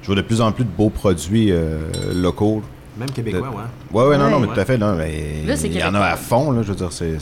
je 0.00 0.06
vois 0.06 0.16
de 0.16 0.22
plus 0.22 0.40
en 0.40 0.52
plus 0.52 0.64
de 0.64 0.70
beaux 0.70 0.90
produits 0.90 1.52
euh, 1.52 1.78
locaux. 2.14 2.62
Même 2.98 3.10
québécois, 3.10 3.48
ouais. 3.48 3.54
Ouais, 4.02 4.08
ouais, 4.10 4.18
non, 4.18 4.28
non, 4.28 4.36
Ouais. 4.38 4.46
mais 4.48 4.54
tout 4.54 4.60
à 4.60 4.64
fait. 4.66 4.76
Non, 4.76 4.94
mais 4.94 5.44
Là, 5.46 5.54
il 5.64 5.72
y 5.78 5.82
en 5.82 5.94
a 5.94 6.00
à 6.00 6.16
fond, 6.16 6.50
là. 6.50 6.60
Je 6.62 6.68
veux 6.68 6.74
dire, 6.76 6.92
c'est 6.92 7.16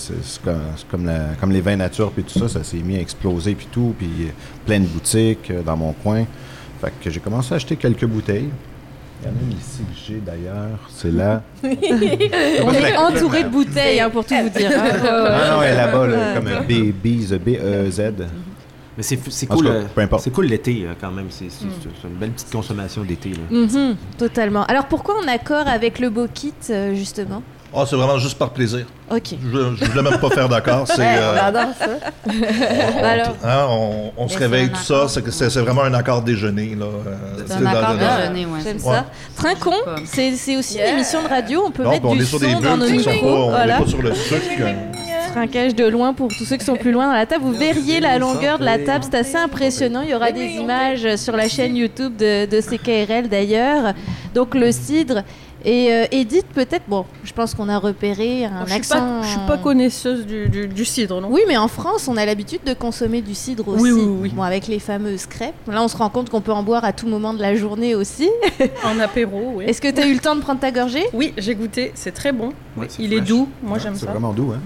comme, 0.45 0.59
comme, 0.91 1.07
la- 1.07 1.35
comme 1.41 1.53
les 1.53 1.61
vins 1.61 1.77
nature, 1.77 2.11
puis 2.11 2.25
tout 2.25 2.39
ça, 2.41 2.49
ça 2.49 2.65
s'est 2.65 2.79
mis 2.79 2.97
à 2.97 3.01
exploser, 3.01 3.55
puis 3.55 3.69
tout, 3.71 3.95
puis 3.97 4.09
plein 4.67 4.81
de 4.81 4.87
boutiques 4.87 5.53
dans 5.65 5.77
mon 5.77 5.93
coin. 5.93 6.25
Fait 6.81 6.93
que 7.03 7.11
j'ai 7.11 7.21
commencé 7.21 7.53
à 7.53 7.57
acheter 7.57 7.77
quelques 7.77 8.07
bouteilles. 8.07 8.49
Il 9.23 9.27
y 9.27 9.29
en 9.29 9.33
a 9.35 9.43
une 9.43 9.53
ici 9.59 9.83
que 9.83 9.99
j'ai 10.07 10.19
d'ailleurs. 10.21 10.79
C'est 10.89 11.11
là. 11.13 11.43
On 11.63 12.73
est 12.73 12.97
entouré 12.97 13.45
de 13.45 13.49
bouteilles, 13.49 14.01
hein, 14.01 14.09
pour 14.11 14.25
tout 14.25 14.35
vous 14.35 14.49
dire. 14.49 14.71
Ah 15.05 15.51
non, 15.57 15.63
elle 15.63 15.73
est 15.75 15.77
là-bas, 15.77 16.07
là, 16.07 16.35
comme 16.35 16.45
B, 16.67 16.93
B, 16.93 17.39
B-E-Z. 17.45 18.01
Mais 18.97 19.03
c'est 19.03 19.19
c'est 19.31 19.51
En 19.51 19.55
cool. 19.57 19.67
tout 19.67 19.71
cas, 19.73 19.79
euh, 19.79 19.85
peu 19.95 20.01
importe. 20.01 20.25
C'est 20.25 20.31
cool 20.31 20.47
l'été, 20.47 20.85
euh, 20.85 20.95
quand 21.01 21.11
même. 21.13 21.27
C'est 21.31 21.51
c'est- 21.51 21.67
c'est 22.03 22.09
une 22.09 22.15
belle 22.15 22.31
petite 22.31 22.51
consommation 22.51 23.03
d'été. 23.05 23.31
là. 23.31 23.37
Mhm, 23.51 23.97
totalement. 24.19 24.65
Alors 24.65 24.87
pourquoi 24.87 25.15
en 25.23 25.29
accord 25.29 25.69
avec 25.69 25.99
le 26.01 26.11
beau 26.11 26.27
kit, 26.33 26.53
euh, 26.71 26.95
justement? 26.95 27.43
Ah, 27.75 27.85
c'est 27.89 27.95
vraiment 27.97 28.19
juste 28.19 28.37
par 28.37 28.51
plaisir. 28.51 28.85
Ok. 29.11 29.35
Je 29.41 29.59
ne 29.59 29.63
voulais 29.87 30.03
même 30.11 30.19
pas 30.19 30.31
faire 30.31 30.49
d'accord. 30.49 30.85
C'est, 30.87 31.01
euh, 31.01 31.35
On 31.35 31.47
adore 31.47 31.69
ça. 31.79 31.87
on, 32.27 33.05
alors? 33.05 33.37
hein, 33.45 33.67
on, 33.69 34.13
on 34.17 34.29
se 34.29 34.37
réveille 34.39 34.71
tout 34.71 34.81
ça. 34.83 35.07
C'est, 35.09 35.23
que 35.23 35.31
c'est, 35.31 35.51
c'est 35.51 35.61
vraiment 35.61 35.83
un 35.83 35.95
accord 35.95 36.23
déjeuner. 36.23 36.75
Là, 36.79 36.87
euh, 36.87 37.43
C'est 37.47 37.55
un 37.55 37.67
accord 37.67 37.95
déjeuner, 37.95 38.47
ouais. 38.47 38.59
J'aime 38.65 38.77
Ouais. 38.77 38.83
ça. 38.95 39.07
Trincon, 39.37 39.75
c'est 40.05 40.33
c'est 40.35 40.57
aussi 40.57 40.75
Yeah. 40.79 40.89
une 40.91 40.95
émission 40.97 41.23
de 41.23 41.29
radio. 41.29 41.63
On 41.67 41.71
peut 41.71 41.83
Non, 41.85 41.91
mettre 41.91 42.07
on 42.07 42.15
du 42.17 42.23
est 42.23 42.25
sur 42.25 42.41
des 42.41 42.53
son 42.53 42.61
dans 42.61 42.77
nos 42.77 42.89
micros. 42.89 43.13
on 43.23 43.45
n'est 43.47 43.51
Voilà. 43.51 43.79
pas 43.79 43.87
sur 43.87 44.03
le 44.03 44.15
sucre. 44.15 44.41
Trinquage 45.33 45.77
de 45.77 45.87
loin 45.87 46.13
pour 46.13 46.27
tous 46.29 46.45
ceux 46.45 46.57
qui 46.57 46.65
sont 46.65 46.75
plus 46.77 46.91
loin 46.91 47.07
dans 47.07 47.13
la 47.15 47.25
table. 47.27 47.45
Vous 47.45 47.53
verriez 47.53 48.01
la 48.01 48.19
longueur 48.19 48.59
de 48.59 48.65
la 48.65 48.79
table, 48.79 49.05
c'est 49.09 49.17
assez 49.17 49.37
impressionnant. 49.37 50.01
Il 50.03 50.11
y 50.11 50.15
aura 50.15 50.33
des 50.33 50.47
images 50.47 51.15
sur 51.17 51.37
la 51.37 51.49
chaîne 51.49 51.77
YouTube 51.77 52.17
de, 52.17 52.47
de 52.47 52.61
CKRL 52.61 53.29
d'ailleurs. 53.29 53.95
Donc 54.35 54.55
le 54.57 54.73
cidre. 54.73 55.23
Et 55.65 55.93
euh, 55.93 56.07
Edith, 56.11 56.47
peut-être, 56.55 56.85
bon, 56.89 57.05
je 57.23 57.33
pense 57.35 57.55
qu'on 57.55 57.69
a 57.69 57.79
repéré 57.79 58.47
un 58.47 58.63
je 58.65 58.71
suis 58.71 58.79
accent. 58.79 58.95
pas, 58.99 59.23
je 59.23 59.29
suis 59.29 59.47
pas 59.47 59.59
connaisseuse 59.59 60.25
du, 60.27 60.49
du, 60.49 60.69
du 60.69 60.85
cidre, 60.87 61.21
non? 61.21 61.29
Oui, 61.31 61.43
mais 61.49 61.57
en 61.59 61.69
France, 61.69 62.09
on 62.09 62.17
a 62.17 62.25
l'habitude 62.25 62.61
de 62.65 62.73
consommer 62.73 63.21
du 63.21 63.35
cidre 63.35 63.69
aussi. 63.69 63.83
Oui, 63.83 63.93
oui, 63.93 64.05
oui. 64.23 64.33
Bon, 64.35 64.43
avec 64.43 64.69
les 64.69 64.79
fameuses 64.79 65.27
crêpes. 65.27 65.53
Là, 65.67 65.83
on 65.83 65.89
se 65.89 65.97
rend 65.97 66.09
compte 66.09 66.31
qu'on 66.31 66.41
peut 66.41 66.53
en 66.53 66.63
boire 66.63 66.85
à 66.85 66.93
tout 66.95 67.07
moment 67.07 67.35
de 67.35 67.41
la 67.43 67.55
journée 67.57 67.95
aussi. 67.95 68.29
En 68.85 68.99
apéro, 69.01 69.53
oui. 69.57 69.65
Est-ce 69.67 69.81
que 69.83 69.91
tu 69.91 70.01
as 70.01 70.07
eu 70.07 70.15
le 70.15 70.21
temps 70.21 70.35
de 70.35 70.41
prendre 70.41 70.61
ta 70.61 70.71
gorgée? 70.71 71.05
Oui, 71.13 71.35
j'ai 71.37 71.55
goûté, 71.55 71.93
c'est 71.95 72.13
très 72.13 72.33
bon. 72.33 72.53
Ouais, 72.77 72.87
c'est 72.89 73.03
Il 73.03 73.13
est 73.13 73.21
doux, 73.21 73.49
moi 73.63 73.79
j'aime 73.79 73.95
C'est 73.95 74.07
ça. 74.07 74.13
vraiment 74.13 74.33
doux, 74.33 74.53
hein? 74.55 74.61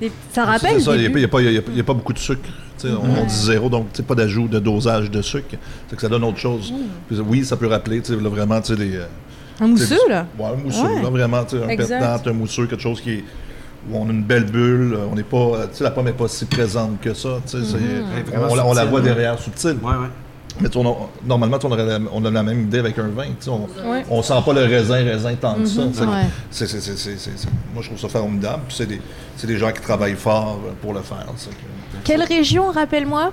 Et 0.00 0.08
Ça 0.08 0.12
C'est 0.32 0.40
rappelle 0.42 0.80
il 0.80 1.14
n'y 1.16 1.24
a, 1.24 1.28
pas- 1.28 1.38
a- 1.40 1.94
beaucoup 1.94 2.12
de 2.12 2.18
sucre. 2.18 2.48
On, 2.84 2.88
on 2.88 3.24
dit 3.24 3.34
zéro, 3.34 3.68
donc 3.70 3.88
pas 4.02 4.14
d'ajout, 4.14 4.46
de 4.46 4.58
dosage 4.58 5.10
de 5.10 5.22
sucre. 5.22 5.56
C'est 5.88 5.96
que 5.96 6.02
ça 6.02 6.08
donne 6.08 6.22
autre 6.24 6.36
chose. 6.38 6.72
Puis, 7.08 7.18
oui, 7.26 7.44
ça 7.44 7.56
peut 7.56 7.66
rappeler 7.66 8.00
tu 8.02 8.14
sais, 8.14 8.20
là, 8.20 8.28
vraiment 8.28 8.60
tu 8.60 8.74
sais, 8.74 8.78
les. 8.78 9.00
Un 9.60 9.68
mousseux, 9.68 9.98
là? 10.08 10.26
Ouais, 10.38 10.46
un 10.46 10.56
mousseux, 10.56 10.82
Ouais. 10.82 11.02
là, 11.02 11.08
vraiment, 11.10 11.44
tu 11.44 11.56
sais, 11.56 11.64
un 11.64 11.68
Exact. 11.68 11.98
pétnat, 12.00 12.20
un 12.26 12.32
mousseux, 12.34 12.66
quelque 12.66 12.82
chose 12.82 13.00
qui 13.00 13.12
est, 13.14 13.24
où 13.90 13.96
on 13.96 14.06
a 14.08 14.12
une 14.12 14.22
belle 14.24 14.44
bulle, 14.44 14.94
euh, 14.94 15.06
on 15.10 15.14
n'est 15.14 15.22
pas, 15.22 15.36
euh, 15.36 15.66
tu 15.70 15.76
sais, 15.78 15.84
la 15.84 15.90
pomme 15.92 16.04
n'est 16.06 16.12
pas 16.12 16.28
si 16.28 16.44
présente 16.44 17.00
que 17.00 17.14
ça, 17.14 17.40
tu 17.46 17.58
sais, 17.64 17.76
vraiment 18.26 18.48
on, 18.50 18.54
la- 18.54 18.66
on 18.66 18.72
la 18.72 18.82
subtil, 18.82 18.90
voit 18.90 19.00
ouais. 19.00 19.04
derrière, 19.06 19.38
subtile. 19.38 19.76
Ouais, 19.82 19.90
ouais. 19.92 20.08
Mais 20.58 20.74
on 20.74 20.88
a- 20.90 20.96
normalement, 21.26 21.58
on, 21.62 21.70
aurait 21.72 21.84
la, 21.84 21.98
on 22.12 22.24
a 22.24 22.30
la 22.30 22.42
même 22.42 22.62
idée 22.62 22.78
avec 22.78 22.98
un 22.98 23.08
vin, 23.08 23.24
tu 23.26 23.34
sais, 23.40 23.50
on, 23.50 23.68
Ouais. 23.90 24.04
on 24.10 24.22
sent 24.22 24.34
pas 24.44 24.52
le 24.54 24.62
raisin, 24.64 25.04
raisin 25.04 25.34
tant 25.34 25.54
que 25.54 25.66
ça. 25.66 25.82
Ouais. 25.82 25.90
C'est- 26.50 26.66
c'est- 26.66 26.80
c'est- 26.80 26.96
c'est- 26.96 27.18
c'est- 27.18 27.30
c'est- 27.36 27.48
moi, 27.74 27.82
je 27.82 27.88
trouve 27.88 27.98
ça 28.00 28.08
formidable, 28.08 28.62
c'est 28.70 28.86
des, 28.86 29.00
c'est 29.36 29.46
des 29.46 29.58
gens 29.58 29.70
qui 29.70 29.80
travaillent 29.82 30.14
fort 30.16 30.58
euh, 30.66 30.70
pour 30.80 30.92
le 30.94 31.00
faire. 31.02 31.26
Quelle 32.04 32.22
région, 32.22 32.70
rappelle-moi? 32.70 33.32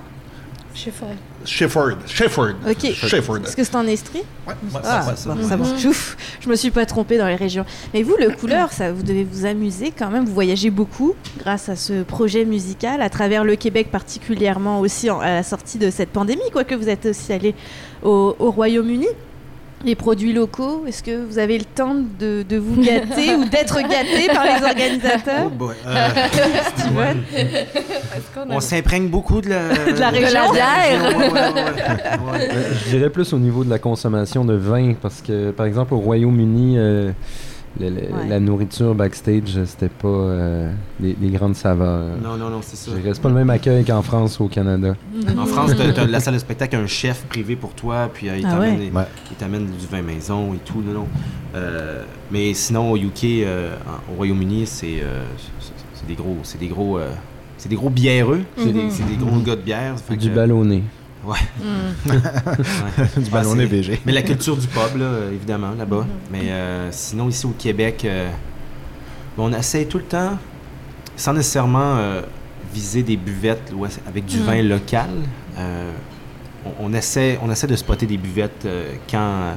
Shefford. 0.75 1.15
Shefford, 1.45 1.97
Shefford, 2.07 2.53
Ok. 2.67 2.91
Shefford. 2.93 3.37
Est-ce 3.45 3.55
que 3.55 3.63
c'est 3.63 3.75
en 3.75 3.85
Estrie 3.85 4.23
Ouais, 4.47 4.53
ouais, 4.73 4.79
Ah, 4.83 5.05
ouais, 5.07 5.15
ça. 5.15 5.33
bon, 5.33 5.47
ça 5.47 5.55
va. 5.55 5.63
Ouf, 5.87 6.17
je 6.41 6.49
me 6.49 6.55
suis 6.55 6.71
pas 6.71 6.85
trompée 6.85 7.17
dans 7.17 7.27
les 7.27 7.35
régions. 7.35 7.65
Mais 7.93 8.01
vous, 8.01 8.15
le 8.19 8.29
couleur, 8.39 8.71
ça, 8.71 8.91
vous 8.91 9.03
devez 9.03 9.23
vous 9.23 9.45
amuser 9.45 9.93
quand 9.97 10.09
même. 10.09 10.25
Vous 10.25 10.33
voyagez 10.33 10.69
beaucoup 10.71 11.13
grâce 11.39 11.69
à 11.69 11.75
ce 11.75 12.03
projet 12.03 12.45
musical, 12.45 13.01
à 13.01 13.09
travers 13.09 13.43
le 13.43 13.55
Québec 13.55 13.89
particulièrement 13.91 14.79
aussi 14.79 15.09
en- 15.09 15.19
à 15.19 15.27
la 15.29 15.43
sortie 15.43 15.77
de 15.77 15.89
cette 15.91 16.09
pandémie, 16.09 16.41
quoique 16.51 16.73
vous 16.75 16.89
êtes 16.89 17.05
aussi 17.05 17.31
allé 17.33 17.53
au, 18.01 18.35
au 18.39 18.51
Royaume-Uni. 18.51 19.07
Les 19.85 19.95
produits 19.95 20.31
locaux, 20.31 20.85
est-ce 20.87 21.03
que 21.03 21.25
vous 21.25 21.37
avez 21.39 21.57
le 21.57 21.65
temps 21.65 21.93
de, 22.19 22.45
de 22.47 22.57
vous 22.57 22.81
gâter 22.81 23.35
ou 23.35 23.43
d'être 23.45 23.81
gâté 23.81 24.27
par 24.33 24.45
les 24.45 24.51
Oh 24.61 24.65
organisateurs 24.65 25.49
boy. 25.49 25.75
Euh, 25.85 26.07
Steven 26.77 27.23
on 28.49 28.59
s'imprègne 28.61 29.09
beaucoup 29.09 29.41
de 29.41 29.49
la, 29.49 29.69
De 29.91 29.99
la 29.99 30.09
région. 30.09 30.49
de 30.49 30.53
bière. 30.53 31.17
Ouais, 31.17 31.27
ouais, 31.27 31.53
ouais, 31.53 32.47
ouais. 32.47 32.49
Je 32.85 32.89
dirais 32.95 33.09
plus 33.09 33.33
au 33.33 33.39
niveau 33.39 33.63
de 33.65 33.69
la 33.69 33.79
consommation 33.79 34.45
de 34.45 34.53
vin, 34.53 34.93
parce 35.01 35.21
que, 35.21 35.51
par 35.51 35.65
exemple, 35.65 35.93
au 35.93 35.99
Royaume-Uni, 35.99 36.75
euh, 36.77 37.11
le- 37.79 37.89
le- 37.89 37.95
Ouais. 37.95 38.27
la 38.29 38.39
nourriture 38.39 38.93
backstage, 38.93 39.63
c'était 39.65 39.89
pas 39.89 40.07
euh, 40.07 40.71
les, 40.99 41.15
les 41.19 41.29
grandes 41.29 41.55
saveurs. 41.55 42.17
Non, 42.23 42.37
non, 42.37 42.49
non, 42.49 42.59
c'est 42.61 42.75
ça. 42.75 42.91
C'est 43.03 43.21
pas 43.21 43.29
le 43.29 43.35
même 43.35 43.49
accueil 43.49 43.83
qu'en 43.83 44.01
France 44.01 44.39
ou 44.39 44.43
au 44.45 44.47
Canada. 44.47 44.95
En 45.37 45.45
France, 45.45 45.71
t'as, 45.77 45.91
t'as 45.91 46.05
la 46.05 46.19
salle 46.19 46.35
de 46.35 46.39
spectacle, 46.39 46.75
un 46.75 46.87
chef 46.87 47.23
privé 47.25 47.55
pour 47.55 47.73
toi, 47.73 48.09
puis 48.13 48.29
euh, 48.29 48.37
il, 48.37 48.45
Ah 48.45 48.51
t'amène, 48.51 48.79
ouais? 48.79 48.89
des- 48.89 48.95
Ouais. 48.95 49.07
il 49.31 49.37
t'amène 49.37 49.65
du 49.65 49.87
vin 49.89 50.01
maison 50.01 50.53
et 50.53 50.59
tout. 50.63 50.81
Non, 50.85 50.93
non. 50.93 51.07
Euh, 51.55 52.03
mais 52.31 52.53
sinon, 52.53 52.91
au 52.91 52.97
UK, 52.97 53.23
euh, 53.43 53.75
en- 53.87 54.11
au 54.13 54.17
Royaume-Uni, 54.17 54.65
c'est, 54.67 54.99
euh, 55.01 55.23
c'est, 55.59 55.71
c'est 55.93 56.07
des 56.07 56.15
gros, 56.15 56.37
c'est 56.43 56.59
des 56.59 56.67
gros, 56.67 56.97
euh, 56.99 57.09
c'est 57.57 57.69
des 57.69 57.75
gros 57.75 57.89
bièreux. 57.89 58.41
C'est, 58.57 58.71
des, 58.71 58.89
c'est 58.89 59.07
des 59.07 59.15
gros 59.17 59.39
gars 59.39 59.55
de 59.55 59.61
bière. 59.61 59.95
Du 60.09 60.29
que- 60.29 60.35
ballonné. 60.35 60.83
Ouais. 61.25 61.37
Mm. 61.59 62.09
Ouais. 62.11 63.07
du 63.17 63.29
Ah, 63.31 63.31
ballonné 63.31 63.63
c'est- 63.63 63.75
VG. 63.75 64.01
Mais 64.05 64.11
la 64.11 64.21
culture 64.23 64.57
du 64.57 64.67
pub, 64.67 64.97
là, 64.97 65.29
évidemment, 65.31 65.71
là-bas. 65.77 66.05
Mais 66.31 66.51
euh, 66.51 66.89
sinon, 66.91 67.29
ici 67.29 67.45
au 67.45 67.51
Québec, 67.57 68.03
euh, 68.05 68.29
bon, 69.37 69.49
on 69.49 69.53
essaye 69.57 69.85
tout 69.87 69.99
le 69.99 70.03
temps, 70.03 70.37
sans 71.15 71.33
nécessairement 71.33 71.95
euh, 71.97 72.21
viser 72.73 73.03
des 73.03 73.17
buvettes 73.17 73.71
là, 73.71 73.87
avec 74.07 74.25
du 74.25 74.37
Mm. 74.39 74.43
vin 74.43 74.61
local. 74.63 75.09
euh, 75.57 75.91
on, 76.65 76.87
on 76.89 76.93
essaie, 76.93 77.37
on 77.43 77.51
essaie 77.51 77.67
de 77.67 77.75
spotter 77.75 78.05
des 78.05 78.17
buvettes 78.17 78.65
euh, 78.65 78.93
quand, 79.09 79.55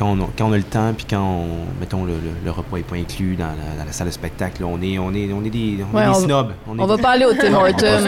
quand, 0.00 0.12
on 0.18 0.20
a, 0.22 0.28
quand 0.36 0.48
on 0.48 0.52
a 0.52 0.56
le 0.56 0.62
temps, 0.62 0.92
puis 0.96 1.06
quand, 1.08 1.20
on, 1.22 1.46
mettons, 1.78 2.04
le, 2.04 2.14
le- 2.14 2.18
le 2.44 2.50
repas 2.50 2.78
n'est 2.78 2.82
pas 2.82 2.96
inclus 2.96 3.36
dans 3.36 3.44
la, 3.48 3.78
dans 3.78 3.84
la 3.84 3.92
salle 3.92 4.06
de 4.08 4.12
spectacle. 4.12 4.64
on, 4.64 4.80
est, 4.82 4.98
on, 4.98 5.12
est, 5.14 5.30
on 5.32 5.44
est 5.44 5.50
des, 5.50 5.78
on 5.92 5.96
est 5.96 6.00
Ouais, 6.00 6.04
des 6.10 6.10
on- 6.10 6.14
snobs. 6.24 6.50
est 6.50 6.54
On 6.80 6.86
va 6.86 6.96
des- 6.96 7.02
pas 7.02 7.10
aller 7.10 7.24
au 7.26 7.34
Tim 7.34 7.52
On 7.52 7.56
Hortons. 7.56 7.76
est 7.76 7.84
euh, 7.84 8.00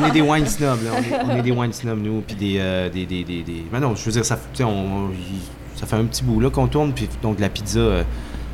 on, 0.00 0.04
est, 0.06 0.10
des 0.10 0.20
wine 0.22 0.46
snobs, 0.46 0.82
là. 0.82 0.90
On 0.96 0.98
est, 1.30 1.32
on 1.34 1.36
est 1.38 1.42
des 1.42 1.50
wine 1.50 1.72
snobs, 1.72 2.02
nous. 2.02 2.20
Puis 2.26 2.34
des, 2.36 2.56
euh, 2.58 2.88
des, 2.88 3.06
des, 3.06 3.22
des, 3.24 3.42
des- 3.42 3.64
Ben 3.70 3.80
non, 3.80 3.94
je 3.94 4.04
veux 4.04 4.12
dire, 4.12 4.24
ça, 4.24 4.36
tu 4.36 4.58
sais, 4.58 4.64
on, 4.64 5.10
il- 5.12 5.78
ça 5.78 5.86
fait 5.86 5.96
un 5.96 6.04
petit 6.04 6.24
bout 6.24 6.40
là 6.40 6.50
qu'on 6.50 6.66
tourne. 6.68 6.92
Puis 6.92 7.08
donc, 7.22 7.38
la 7.40 7.48
pizza, 7.48 7.78
euh, 7.78 8.02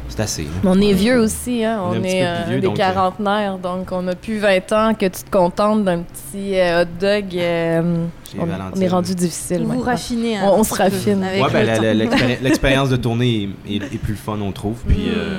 c'est 0.08 0.20
assez. 0.20 0.46
On 0.64 0.80
est 0.80 0.92
vieux 0.92 1.18
aussi, 1.18 1.64
hein? 1.64 1.80
On 1.84 2.02
est 2.02 2.22
On, 2.22 2.26
euh, 2.26 2.44
vieux, 2.48 2.60
des 2.60 2.66
donc, 2.66 2.74
euh, 2.74 2.82
quarantenaires, 2.82 3.58
donc 3.58 3.88
on 3.92 4.06
a 4.08 4.14
plus 4.14 4.38
20 4.38 4.72
ans 4.72 4.94
que 4.94 5.06
tu 5.06 5.22
te 5.22 5.30
contentes 5.30 5.84
d'un 5.84 6.00
petit 6.02 6.58
euh, 6.58 6.82
hot 6.82 6.88
dog. 7.00 7.24
euh, 7.36 8.04
on, 8.38 8.80
est 8.80 8.88
rendu 8.88 9.14
difficile. 9.14 9.64
Vous 9.64 9.80
raffinez. 9.80 10.38
On- 10.42 10.60
on 10.60 10.64
se 10.64 10.74
raffine. 10.74 11.22
avec 11.22 11.42
Ouais, 11.42 11.50
ben, 11.52 11.96
l'expérience 12.42 12.88
de 12.90 12.96
tournée 12.96 13.48
est, 13.66 13.74
est- 13.76 13.94
est 13.94 13.98
plus 13.98 14.16
fun, 14.16 14.38
on 14.42 14.52
trouve. 14.52 14.78
Puis, 14.86 15.06
Mm. 15.06 15.12
euh, 15.16 15.38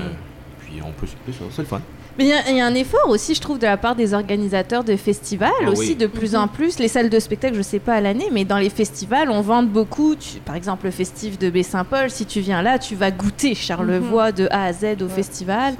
puis 0.61 0.81
on 0.85 0.91
peut 0.91 1.07
c'est 1.51 1.61
le 1.61 1.67
fun. 1.67 1.81
Mais 2.19 2.25
il 2.25 2.29
y 2.29 2.33
a- 2.33 2.49
il 2.49 2.57
y, 2.57 2.59
a 2.61 2.65
un 2.65 2.75
effort 2.75 3.07
aussi, 3.09 3.33
je 3.33 3.39
trouve, 3.39 3.57
de 3.59 3.65
la 3.65 3.77
part 3.77 3.95
des 3.95 4.13
organisateurs 4.13 4.83
de 4.83 4.95
festivals, 4.97 5.49
Ah 5.65 5.69
aussi 5.71 5.91
oui. 5.91 5.95
de 5.95 6.05
plus 6.05 6.35
en 6.35 6.47
plus. 6.49 6.77
Les 6.77 6.89
salles 6.89 7.09
de 7.09 7.17
spectacle, 7.17 7.55
je 7.55 7.61
sais 7.61 7.79
pas 7.79 7.93
à 7.95 8.01
l'année, 8.01 8.27
mais 8.31 8.43
dans 8.43 8.57
les 8.57 8.69
festivals, 8.69 9.29
on 9.31 9.39
vend 9.41 9.63
beaucoup. 9.63 10.15
Tu- 10.15 10.39
par 10.39 10.55
exemple, 10.55 10.85
le 10.85 10.91
festif 10.91 11.39
de 11.39 11.49
Baie-Saint-Paul, 11.49 12.09
si 12.09 12.25
tu 12.25 12.41
viens 12.41 12.61
là, 12.61 12.77
tu 12.77 12.95
vas 12.95 13.09
goûter 13.09 13.55
Charlevoix 13.55 14.33
de 14.33 14.47
A 14.51 14.65
à 14.65 14.73
Z 14.73 15.01
au 15.01 15.07
festival. 15.07 15.75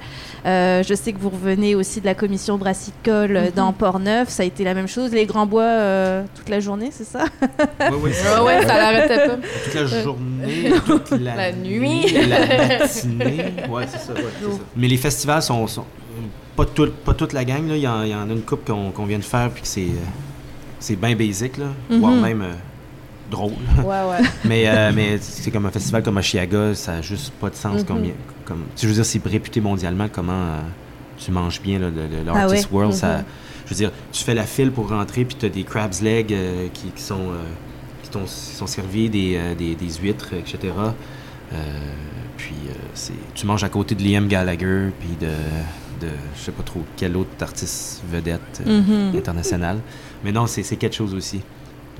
Euh, 0.46 0.82
je 0.82 0.94
sais 0.94 1.12
que 1.12 1.18
vous 1.18 1.28
revenez 1.28 1.74
aussi 1.74 2.00
de 2.00 2.06
la 2.06 2.14
commission 2.14 2.56
brassicole 2.56 3.36
euh, 3.36 3.50
dans 3.54 3.74
Port-Neuf, 3.74 4.30
ça 4.30 4.42
a 4.42 4.46
été 4.46 4.64
la 4.64 4.72
même 4.72 4.88
chose. 4.88 5.12
Les 5.12 5.26
Grands 5.26 5.44
Bois 5.44 5.62
euh, 5.64 6.22
toute 6.34 6.48
la 6.48 6.60
journée, 6.60 6.88
c'est 6.90 7.04
ça? 7.04 7.24
Ouais, 7.80 8.10
c'est 8.12 8.26
Ah 8.26 8.36
ça. 8.36 8.44
ouais, 8.44 8.66
ça 8.66 8.76
l'arrêtait 8.78 9.26
pas. 9.28 9.36
Toute 9.64 9.74
la 9.74 9.86
journée, 10.02 10.72
toute 10.86 11.10
la, 11.20 11.36
La 11.36 11.52
nuit. 11.52 12.06
la 12.26 12.78
matinée. 12.78 13.52
Ouais, 13.68 13.84
c'est 13.86 13.98
ça, 13.98 14.14
ouais, 14.14 14.20
c'est 14.40 14.50
ça. 14.50 14.58
Mais 14.74 14.88
les 14.88 14.96
festivals 14.96 15.42
sont, 15.42 15.66
sont- 15.66 15.84
pas, 16.56 16.64
tout- 16.64 16.92
pas 17.04 17.14
toute 17.14 17.32
la 17.32 17.44
gang. 17.44 17.66
là. 17.68 17.76
Il 17.76 17.82
y, 17.82 17.88
en, 17.88 18.02
il 18.02 18.08
y 18.10 18.14
en 18.14 18.28
a 18.28 18.32
une 18.32 18.42
coupe 18.42 18.64
qu'on 18.94 19.04
vient 19.06 19.18
de 19.18 19.24
faire, 19.24 19.50
puis 19.50 19.62
que 19.62 19.68
c'est 19.68 19.82
euh, 19.82 20.06
c'est 20.78 20.96
bien 20.96 21.14
basic, 21.14 21.58
là, 21.58 21.66
voire 21.90 22.12
Mhm. 22.12 22.20
même 22.22 22.42
euh, 22.42 22.52
drôle. 23.30 23.52
Ouais, 23.78 23.84
ouais. 23.84 24.26
mais 24.44 24.64
euh, 24.66 24.92
mais 24.94 25.18
c'est 25.20 25.50
comme 25.50 25.66
un 25.66 25.70
festival 25.70 26.02
comme 26.02 26.16
Oshiaga, 26.16 26.74
ça 26.74 26.94
n'a 26.96 27.02
juste 27.02 27.32
pas 27.40 27.50
de 27.50 27.54
sens. 27.56 27.80
Mhm. 27.80 27.84
comme, 28.46 28.62
je 28.80 28.86
veux 28.88 28.94
dire, 28.94 29.04
c'est 29.04 29.24
réputé 29.24 29.60
mondialement 29.60 30.08
comment 30.10 30.32
euh, 30.32 30.60
tu 31.18 31.30
manges 31.30 31.60
bien 31.60 31.78
là, 31.78 31.88
le, 31.90 32.02
le- 32.08 32.24
le 32.24 32.30
Ah 32.34 32.44
Artist. 32.44 32.68
World. 32.72 32.94
ça, 32.94 33.18
Mhm. 33.18 33.24
je 33.66 33.70
veux 33.70 33.76
dire, 33.76 33.92
tu 34.12 34.24
fais 34.24 34.34
la 34.34 34.44
file 34.44 34.70
pour 34.72 34.88
rentrer, 34.88 35.24
puis 35.24 35.36
tu 35.38 35.46
as 35.46 35.50
des 35.50 35.62
crab's 35.64 36.00
legs 36.02 36.34
qui, 36.72 36.88
qui 36.88 37.02
sont, 37.02 37.28
qui 38.02 38.10
sont 38.26 38.66
servis, 38.66 39.08
des, 39.10 39.38
des, 39.56 39.74
des 39.76 39.92
huîtres, 40.02 40.32
etc. 40.34 40.72
Puis 42.36 42.54
euh, 42.68 42.72
c'est, 42.94 43.12
tu 43.34 43.46
manges 43.46 43.64
à 43.64 43.68
côté 43.68 43.94
de 43.94 44.02
Liam 44.02 44.26
Gallagher, 44.28 44.88
puis 44.98 45.10
de, 45.20 45.28
de 46.00 46.08
je 46.36 46.40
sais 46.42 46.52
pas 46.52 46.62
trop 46.62 46.80
quel 46.96 47.16
autre 47.16 47.30
artiste 47.40 48.02
vedette 48.10 48.40
euh, 48.66 48.80
Mhm. 48.80 49.16
international. 49.18 49.78
Mais 50.24 50.32
non, 50.32 50.46
c'est, 50.46 50.62
quelque 50.76 50.94
chose 50.96 51.14
aussi. 51.14 51.40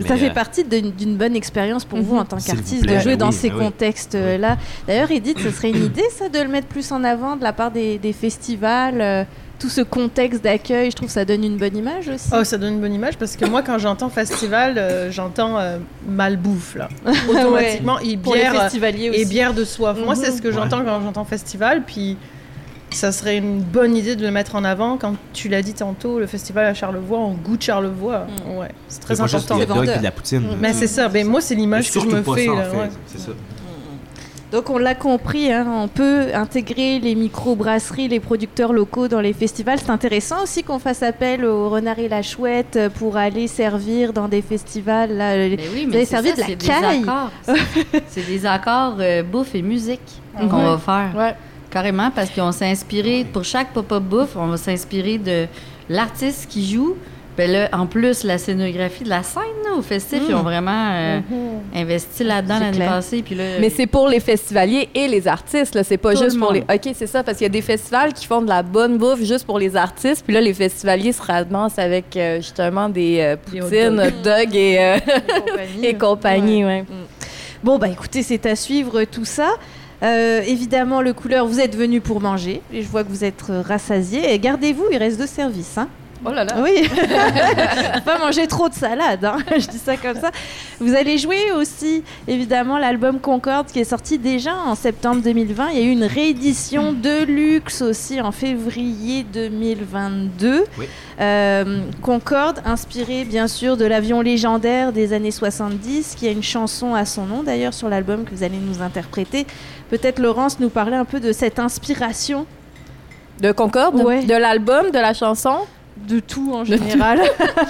Ça 0.07 0.17
fait 0.17 0.31
euh, 0.31 0.35
partie 0.35 0.65
d'une 0.65 1.17
bonne 1.17 1.37
expérience 1.37 1.85
pour 1.85 2.01
vous 2.01 2.17
en 2.17 2.25
tant 2.25 2.39
qu'artiste 2.39 2.85
de 2.87 2.99
jouer 3.01 3.17
dans 3.17 3.29
oui, 3.29 3.35
ces 3.35 3.51
oui. 3.51 3.59
contextes-là. 3.59 4.57
D'ailleurs, 4.87 5.11
Edith, 5.11 5.39
ce 5.41 5.51
serait 5.51 5.71
une 5.71 5.85
idée, 5.85 6.05
ça, 6.17 6.29
de 6.31 6.39
le 6.39 6.49
mettre 6.49 6.69
plus 6.69 6.91
en 6.93 7.05
avant 7.05 7.37
de 7.37 7.43
la 7.43 7.53
part 7.53 7.71
des, 7.71 7.99
des 7.99 8.13
festivals, 8.15 9.01
euh, 9.03 9.25
tout 9.59 9.69
ce 9.69 9.83
contexte 9.83 10.43
d'accueil. 10.43 10.91
Je 10.91 10.97
trouve 10.97 11.09
que 11.09 11.13
ça 11.13 11.27
donne 11.27 11.45
une 11.45 11.59
bonne 11.59 11.77
image 11.77 12.09
aussi. 12.09 12.31
Oh, 12.35 12.45
ça 12.45 12.57
donne 12.57 12.75
une 12.75 12.81
bonne 12.81 12.95
image 12.95 13.19
parce 13.19 13.37
que 13.37 13.45
moi, 13.45 13.61
quand 13.63 13.77
j'entends 13.79 14.09
festival, 14.09 14.79
euh, 14.79 15.11
j'entends 15.13 15.59
euh, 15.59 15.77
malbouffe, 16.09 16.77
là. 16.77 16.89
Automatiquement, 17.29 17.99
et 17.99 18.17
pour 18.17 18.35
les 18.35 18.41
bière, 18.41 18.55
euh, 18.55 18.61
festivaliers 18.61 19.11
aussi. 19.11 19.21
et 19.21 19.25
bière 19.27 19.53
de 19.53 19.65
soif. 19.65 19.99
Moi, 20.03 20.15
c'est 20.15 20.31
ce 20.31 20.41
que 20.41 20.49
Ouais. 20.49 20.55
j'entends 20.55 20.83
quand 20.83 21.01
j'entends 21.03 21.25
festival, 21.27 21.83
puis 21.87 22.17
ça 22.97 23.13
serait 23.13 23.37
une 23.39 23.61
bonne 23.61 23.97
idée 23.97 24.17
de 24.17 24.23
le 24.25 24.31
mettre 24.31 24.55
en 24.57 24.65
avant. 24.65 24.97
Quand 24.97 25.15
tu 25.33 25.49
l'as 25.49 25.63
dit 25.63 25.75
tantôt, 25.75 26.19
le 26.19 26.27
festival 26.27 26.67
à 26.67 26.75
Charlevoix, 26.75 27.19
on 27.19 27.33
goûte 27.35 27.63
Charlevoix. 27.63 28.27
Mm. 28.47 28.59
Ouais, 28.59 28.69
c'est 28.89 29.01
très 29.01 29.21
important. 29.21 29.59
dogs 29.59 29.69
vendeur. 29.69 29.95
et 29.97 29.99
de 29.99 30.03
la 30.05 30.11
poutine. 30.11 30.43
Mais 30.61 30.73
c'est 30.73 30.87
ça. 30.87 31.09
Ben, 31.09 31.27
moi, 31.27 31.41
c'est 31.41 31.55
l'image 31.55 31.91
que 31.93 32.01
je 32.01 32.07
me 32.07 32.23
fais. 32.23 32.47
ça, 32.47 32.53
en 32.53 32.57
là, 32.57 32.65
fait. 32.65 32.77
ouais. 32.77 32.89
C'est 33.07 33.19
ça. 33.21 33.31
Donc 34.53 34.69
on 34.69 34.79
l'a 34.79 34.97
compris, 34.97 35.53
hein, 35.53 35.65
on 35.73 35.87
peut 35.87 36.35
intégrer 36.35 36.99
les 36.99 37.15
micro-brasseries, 37.15 38.09
les 38.09 38.19
producteurs 38.19 38.73
locaux 38.73 39.07
dans 39.07 39.21
les 39.21 39.33
festivals. 39.33 39.79
C'est 39.79 39.91
intéressant 39.91 40.43
aussi 40.43 40.65
qu'on 40.65 40.81
fasse 40.81 41.05
appel 41.05 41.45
au 41.45 41.71
Renard 41.71 42.01
et 42.01 42.09
la 42.09 42.23
Chouette 42.23 42.77
pour 42.99 43.17
aller 43.17 43.47
servir 43.47 44.13
dans 44.13 44.27
des 44.27 44.43
festivals. 44.43 45.17
Là, 45.17 45.37
les- 45.37 45.57
Mais 45.57 45.63
oui, 45.73 45.85
Vous 45.85 45.91
mais 45.93 45.97
avez 45.99 46.05
c'est 46.05 46.11
servi 46.11 46.29
ça, 46.31 46.35
de 46.35 46.41
la 46.41 46.47
c'est 46.49 46.57
des 46.57 46.67
caille. 46.67 47.03
accords. 47.05 47.31
C'est- 47.45 48.03
C'est 48.09 48.27
des 48.27 48.45
accords 48.45 48.97
euh, 48.99 49.23
bouffe 49.23 49.55
et 49.55 49.63
musique 49.63 50.01
qu'on 50.37 50.47
va 50.49 50.79
faire. 50.79 51.11
Ouais. 51.17 51.37
Carrément, 51.71 52.11
parce 52.11 52.31
qu'on 52.31 52.53
s'est 52.53 52.67
inspiré, 52.67 53.25
pour 53.33 53.45
chaque 53.45 53.73
pop-up 53.73 54.03
bouffe, 54.03 54.37
on 54.37 54.49
va 54.49 54.57
s'inspirer 54.57 55.19
de 55.19 55.47
l'artiste 55.89 56.49
qui 56.49 56.69
joue. 56.69 56.97
Ben 57.37 57.51
là, 57.51 57.69
en 57.73 57.87
plus, 57.87 58.25
la 58.25 58.39
scénographie 58.39 59.05
de 59.05 59.09
la 59.09 59.23
scène 59.23 59.43
là, 59.65 59.73
au 59.75 59.83
festif, 59.83 60.21
ils 60.29 60.35
ont 60.35 60.43
vraiment 60.43 60.91
euh, 60.93 61.21
investi 61.75 62.25
là-dedans 62.25 62.59
l'année 62.59 62.77
clair. 62.77 62.91
passée. 62.91 63.23
Puis 63.23 63.37
là, 63.37 63.45
Mais 63.61 63.71
c'est 63.71 63.87
pour 63.87 64.09
les 64.09 64.19
festivaliers 64.21 64.89
et 64.95 65.07
les 65.07 65.27
artistes, 65.29 65.75
là. 65.75 65.85
C'est 65.85 65.97
pas 65.97 66.13
Tout 66.13 66.25
juste 66.25 66.35
le 66.35 66.41
pour 66.41 66.53
les. 66.53 66.61
Ok, 66.61 66.91
c'est 66.93 67.07
ça, 67.07 67.23
parce 67.23 67.39
qu'il 67.39 67.45
y 67.45 67.47
a 67.47 67.51
des 67.51 67.63
festivals 67.63 68.13
qui 68.13 68.27
font 68.27 68.43
de 68.43 68.49
la 68.49 68.63
bonne 68.63 68.99
bouffe 68.99 69.23
juste 69.23 69.47
pour 69.47 69.59
les 69.59 69.77
artistes, 69.77 70.25
puis 70.25 70.35
là, 70.35 70.41
les 70.41 70.53
festivaliers 70.53 71.13
se 71.13 71.23
ramassent 71.23 71.79
avec 71.79 72.17
euh, 72.17 72.39
justement 72.39 72.89
des 72.89 73.21
euh, 73.21 73.37
poutines, 73.37 73.97
dogs. 73.97 74.07
hot 74.07 74.25
dogs 74.25 74.57
et, 74.57 74.79
euh, 74.79 74.99
compagnie. 75.47 75.83
et 75.87 75.95
compagnie, 75.95 76.65
ouais. 76.65 76.85
Bon, 77.63 77.79
bah 77.79 77.89
écoutez, 77.89 78.23
c'est 78.23 78.45
à 78.47 78.57
suivre 78.57 79.05
tout 79.05 79.25
ça. 79.25 79.51
Euh, 80.03 80.41
évidemment, 80.47 81.03
le 81.03 81.13
couleur, 81.13 81.47
vous 81.47 81.61
êtes 81.61 81.77
venu 81.77 82.01
pour 82.01 82.21
manger. 82.21 82.63
Et 82.73 82.83
je 82.83 82.89
vois 82.89 83.05
que 83.05 83.09
vous 83.09 83.25
êtes 83.25 83.43
euh, 83.51 83.63
rassasié. 83.63 84.33
Et 84.33 84.39
gardez-vous, 84.39 84.87
il 84.91 84.97
reste 84.97 85.19
deux 85.19 85.27
services. 85.27 85.77
Hein. 85.77 85.89
Oh 86.25 86.31
là 86.31 86.45
là. 86.45 86.57
Oui, 86.63 86.87
pas 88.05 88.19
manger 88.19 88.47
trop 88.47 88.69
de 88.69 88.75
salade, 88.75 89.25
hein. 89.25 89.39
je 89.59 89.67
dis 89.67 89.79
ça 89.79 89.97
comme 89.97 90.21
ça. 90.21 90.31
Vous 90.79 90.95
allez 90.95 91.17
jouer 91.17 91.53
aussi, 91.57 92.03
évidemment, 92.29 92.77
l'album 92.77 93.21
Concorde 93.21 93.69
qui 93.69 93.81
est 93.81 93.85
sorti 93.85 94.19
déjà 94.19 94.55
en 94.55 94.75
septembre 94.75 95.23
2020. 95.23 95.71
Il 95.73 95.79
y 95.79 95.83
a 95.83 95.85
eu 95.85 95.91
une 95.91 96.05
réédition 96.05 96.93
de 96.93 97.25
luxe 97.25 97.81
aussi 97.81 98.21
en 98.21 98.33
février 98.33 99.25
2022. 99.33 100.65
Oui. 100.79 100.87
Euh, 101.21 101.81
Concorde, 102.03 102.61
inspiré 102.67 103.25
bien 103.25 103.49
sûr 103.49 103.79
de 103.79 103.87
l'avion 103.87 104.21
légendaire 104.21 104.93
des 104.93 105.15
années 105.15 105.31
70, 105.31 106.17
qui 106.19 106.29
a 106.29 106.31
une 106.31 106.43
chanson 106.43 106.95
à 106.95 107.07
son 107.07 107.25
nom 107.25 107.43
d'ailleurs 107.43 107.75
sur 107.75 107.89
l'album 107.89 108.25
que 108.25 108.35
vous 108.35 108.43
allez 108.43 108.59
nous 108.59 108.83
interpréter. 108.83 109.47
Peut-être 109.91 110.19
Laurence 110.21 110.59
nous 110.61 110.71
parler 110.71 110.97
un 110.97 111.05
peu 111.05 111.21
de 111.21 111.33
cette 111.33 111.59
inspiration 111.59 112.47
De 113.41 113.53
Concorde, 113.53 113.97
Ouais. 114.03 114.25
de 114.25 114.35
l'album, 114.35 114.91
de 114.91 114.99
la 114.99 115.15
chanson? 115.15 115.57
de 116.09 116.19
tout 116.19 116.53
en 116.55 116.65
général. 116.65 117.21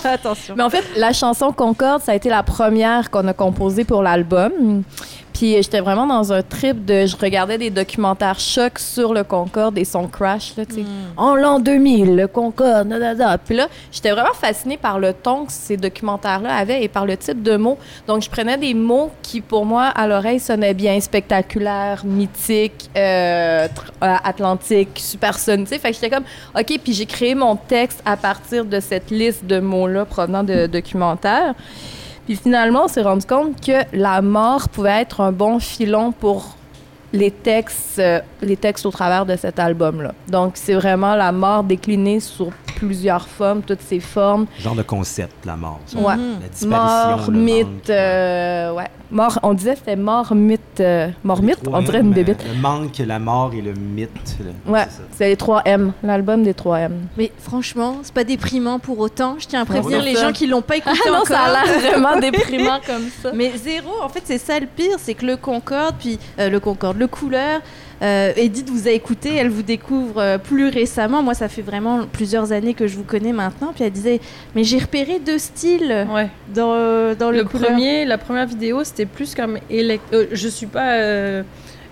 Attention. 0.04 0.54
Mais 0.56 0.62
en 0.62 0.70
fait, 0.70 0.85
la 0.96 1.12
chanson 1.12 1.50
Concorde, 1.52 2.00
ça 2.02 2.12
a 2.12 2.14
été 2.14 2.28
la 2.28 2.44
première 2.44 3.11
qu'on 3.11 3.26
a 3.26 3.33
composée 3.33 3.85
pour 3.85 4.02
l'album. 4.04 4.83
Puis 5.33 5.55
euh, 5.55 5.62
j'étais 5.62 5.81
vraiment 5.81 6.07
dans 6.07 6.33
un 6.33 6.43
trip 6.43 6.85
de. 6.85 7.07
Je 7.07 7.16
regardais 7.16 7.59
des 7.59 7.71
documentaires 7.71 8.38
chocs 8.38 8.79
sur 8.79 9.14
le 9.14 9.25
Concorde 9.25 9.79
et 9.79 9.85
son 9.85 10.07
crash, 10.07 10.55
là, 10.57 10.66
tu 10.66 10.77
sais. 10.77 10.85
En 11.16 11.35
l'an 11.35 11.61
2000, 11.61 12.16
le 12.16 12.27
Concorde, 12.27 12.88
nadada. 12.88 13.38
Puis 13.38 13.57
là, 13.57 13.69
j'étais 13.93 14.11
vraiment 14.11 14.35
fascinée 14.35 14.77
par 14.77 14.99
le 14.99 15.12
ton 15.12 15.47
que 15.47 15.53
ces 15.53 15.77
documentaires-là 15.77 16.55
avaient 16.55 16.83
et 16.83 16.88
par 16.88 17.07
le 17.07 17.16
type 17.16 17.43
de 17.43 17.57
mots. 17.57 17.79
Donc, 18.07 18.23
je 18.23 18.31
prenais 18.31 18.57
des 18.57 18.75
mots 18.75 19.11
qui, 19.23 19.40
pour 19.40 19.64
moi, 19.64 19.85
à 19.85 20.07
l'oreille, 20.07 20.40
sonnaient 20.40 20.75
bien 20.75 21.01
spectaculaire, 21.01 22.05
mythique, 22.05 22.90
euh, 22.97 23.69
euh, 24.03 24.16
atlantique, 24.25 24.90
supersonique. 24.97 25.69
tu 25.69 25.75
sais. 25.75 25.81
Fait 25.81 25.90
que 25.90 25.95
j'étais 25.95 26.11
comme, 26.11 26.25
OK, 26.59 26.79
puis 26.83 26.93
j'ai 26.93 27.07
créé 27.07 27.35
mon 27.35 27.57
texte 27.57 28.03
à 28.05 28.16
partir 28.16 28.64
de 28.64 28.81
cette 28.81 29.11
liste 29.11 29.45
de 29.45 29.61
mots-là 29.61 30.05
provenant 30.05 30.43
de 30.43 30.66
documentaires. 30.66 31.55
Puis 32.26 32.37
finalement, 32.37 32.85
on 32.85 32.88
s'est 32.88 33.02
rendu 33.02 33.26
compte 33.26 33.61
que 33.64 33.85
la 33.92 34.23
mort 34.23 34.68
pouvait 34.68 35.00
être 35.00 35.21
un 35.21 35.33
bon 35.33 35.58
filon 35.58 36.12
pour 36.12 36.56
les 37.13 37.31
textes, 37.31 37.98
euh, 37.98 38.21
les 38.42 38.56
textes 38.56 38.87
au 38.87 38.90
travers 38.90 39.27
de 39.27 39.37
cet 39.37 39.58
album-là. 39.58 40.13
Donc, 40.29 40.52
c'est 40.54 40.75
vraiment 40.75 41.15
la 41.17 41.33
mort 41.33 41.65
déclinée 41.65 42.21
sur 42.21 42.50
plusieurs 42.77 43.29
formes, 43.29 43.63
toutes 43.63 43.83
ces 43.83 44.00
formes. 44.00 44.46
Genre 44.58 44.75
de 44.75 44.83
concept, 44.83 45.44
la 45.44 45.56
mort. 45.56 45.81
ça. 45.87 45.98
Ouais. 45.98 46.15
La 46.17 46.48
disparition. 46.48 47.17
Mort, 47.17 47.31
le 47.31 47.38
mythe, 47.38 47.67
manque, 47.67 47.90
euh, 47.90 48.73
ouais. 48.75 48.87
Mort, 49.13 49.40
on 49.42 49.54
disait 49.54 49.73
que 49.73 49.79
c'était 49.81 49.96
mort, 49.96 50.33
mythe, 50.37 50.61
euh, 50.79 51.08
mort, 51.25 51.40
Les 51.40 51.48
mythe, 51.48 51.58
on 51.67 51.83
dirait 51.83 51.98
M, 51.98 52.06
une 52.06 52.13
bébête. 52.13 52.44
Le 52.48 52.54
manque, 52.61 52.96
la 52.98 53.19
mort 53.19 53.50
et 53.52 53.61
le 53.61 53.73
mythe. 53.75 54.37
le- 54.38 54.73
Ouais, 54.73 54.87
c'est 55.11 55.29
les 55.29 55.37
3 55.37 55.63
M, 55.65 55.92
l'album 56.04 56.44
des 56.44 56.54
3 56.54 56.79
M. 56.79 56.92
Mais 57.19 57.33
franchement, 57.40 57.96
c'est 58.04 58.15
pas 58.15 58.23
déprimant 58.23 58.79
pour 58.79 59.00
autant. 59.00 59.35
Je 59.40 59.48
tiens 59.48 59.63
à 59.63 59.65
prévenir 59.65 60.00
les 60.00 60.15
ça. 60.15 60.29
gens 60.29 60.33
qui 60.33 60.46
l'ont 60.46 60.63
pas 60.63 60.77
écouté 60.77 60.96
Ah 61.04 61.08
non, 61.08 61.15
encore. 61.17 61.27
ça 61.27 61.40
a 61.40 61.65
l'air 61.65 61.79
vraiment 61.81 62.17
déprimant 62.21 62.79
comme 62.87 63.02
ça. 63.21 63.33
Mais 63.35 63.50
zéro, 63.56 63.90
en 64.00 64.08
fait, 64.08 64.23
c'est 64.25 64.38
ça 64.38 64.61
le 64.61 64.67
pire, 64.67 64.96
c'est 64.98 65.15
que 65.15 65.27
le 65.27 65.37
Concorde, 65.37 65.96
puis 65.98 66.17
euh, 66.38 66.48
le 66.48 66.61
Concorde, 66.61 66.96
le 67.01 67.07
Couleur, 67.09 67.61
euh, 68.03 68.33
Edith 68.37 68.69
vous 68.71 68.87
a 68.87 68.92
écouté, 68.92 69.35
elle 69.35 69.48
vous 69.48 69.63
découvre 69.63 70.19
euh, 70.21 70.38
plus 70.38 70.69
récemment. 70.69 71.23
Moi, 71.23 71.35
ça 71.35 71.48
fait 71.48 71.63
vraiment 71.63 72.07
plusieurs 72.13 72.53
années 72.53 72.75
que 72.75 72.87
je 72.87 72.96
vous 72.96 73.03
connais 73.05 73.33
maintenant. 73.33 73.73
Puis 73.75 73.83
elle 73.85 73.90
disait, 73.92 74.21
mais 74.55 74.63
j'ai 74.63 74.79
repéré 74.79 75.19
deux 75.19 75.38
styles 75.38 76.07
Ouais. 76.15 76.29
dans, 76.55 76.73
euh, 76.75 77.15
dans 77.15 77.31
le, 77.31 77.38
Le 77.38 77.44
premier, 77.44 78.05
la 78.05 78.19
première 78.19 78.46
vidéo, 78.46 78.85
c'était 78.85 79.07
plus 79.07 79.35
comme 79.35 79.59
élec- 79.71 80.01
euh, 80.13 80.27
je 80.31 80.48
suis 80.48 80.67
pas 80.67 80.92
euh, 80.92 81.42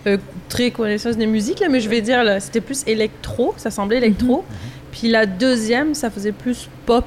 euh, 0.07 0.17
très 0.49 0.71
connaisseuse 0.71 1.17
des 1.17 1.27
musiques 1.27 1.61
là, 1.61 1.69
mais 1.69 1.81
je 1.81 1.89
vais 1.89 2.01
dire 2.01 2.23
là, 2.23 2.39
c'était 2.41 2.61
plus 2.61 2.85
électro, 2.87 3.55
ça 3.57 3.71
semblait 3.71 3.97
électro. 3.99 4.45
Puis 4.93 5.09
la 5.09 5.27
deuxième, 5.27 5.95
ça 5.95 6.11
faisait 6.11 6.33
plus 6.33 6.69
pop. 6.87 7.05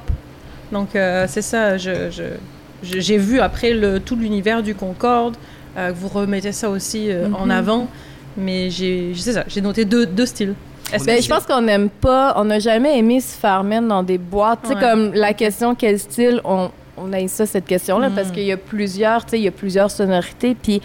Donc 0.70 0.94
euh, 0.96 1.26
c'est 1.28 1.42
ça, 1.42 1.76
je, 1.78 2.10
je- 2.10 2.22
je- 2.82 3.00
j'ai 3.00 3.16
vu 3.18 3.38
après 3.40 3.72
le, 3.72 4.00
tout 4.00 4.16
l'univers 4.16 4.62
du 4.62 4.74
Concorde, 4.74 5.36
vous 5.94 6.08
remettez 6.08 6.52
ça 6.52 6.68
aussi 6.70 7.10
euh, 7.10 7.26
en 7.32 7.44
Mhm. 7.46 7.50
avant, 7.50 7.86
mais 8.36 8.70
j'ai, 8.70 9.12
c'est 9.16 9.32
ça, 9.32 9.44
j'ai 9.48 9.60
noté 9.60 9.84
deux, 9.84 10.06
deux 10.06 10.26
styles. 10.26 10.54
Ben, 11.06 11.22
je 11.22 11.28
pense 11.28 11.46
qu'on 11.46 11.62
n'aime 11.62 11.88
pas, 11.88 12.34
on 12.36 12.44
n'a 12.44 12.58
jamais 12.58 12.98
aimé 12.98 13.20
se 13.20 13.34
faire 13.38 13.64
mettre 13.64 13.88
dans 13.88 14.02
des 14.02 14.18
boîtes. 14.18 14.58
Tu 14.64 14.68
sais, 14.68 14.74
comme 14.74 15.12
la 15.14 15.32
question 15.32 15.74
quel 15.74 15.98
style, 15.98 16.40
on, 16.44 16.68
on 16.98 17.10
a 17.14 17.20
eu 17.22 17.28
ça, 17.28 17.46
cette 17.46 17.64
question-là, 17.64 18.10
Mm. 18.10 18.14
parce 18.14 18.30
qu'il 18.30 18.42
y 18.44 18.52
a 18.52 18.58
plusieurs, 18.58 19.24
tu 19.24 19.30
sais, 19.30 19.38
il 19.38 19.44
y 19.44 19.48
a 19.48 19.52
plusieurs 19.52 19.90
sonorités. 19.90 20.54
Puis 20.54 20.82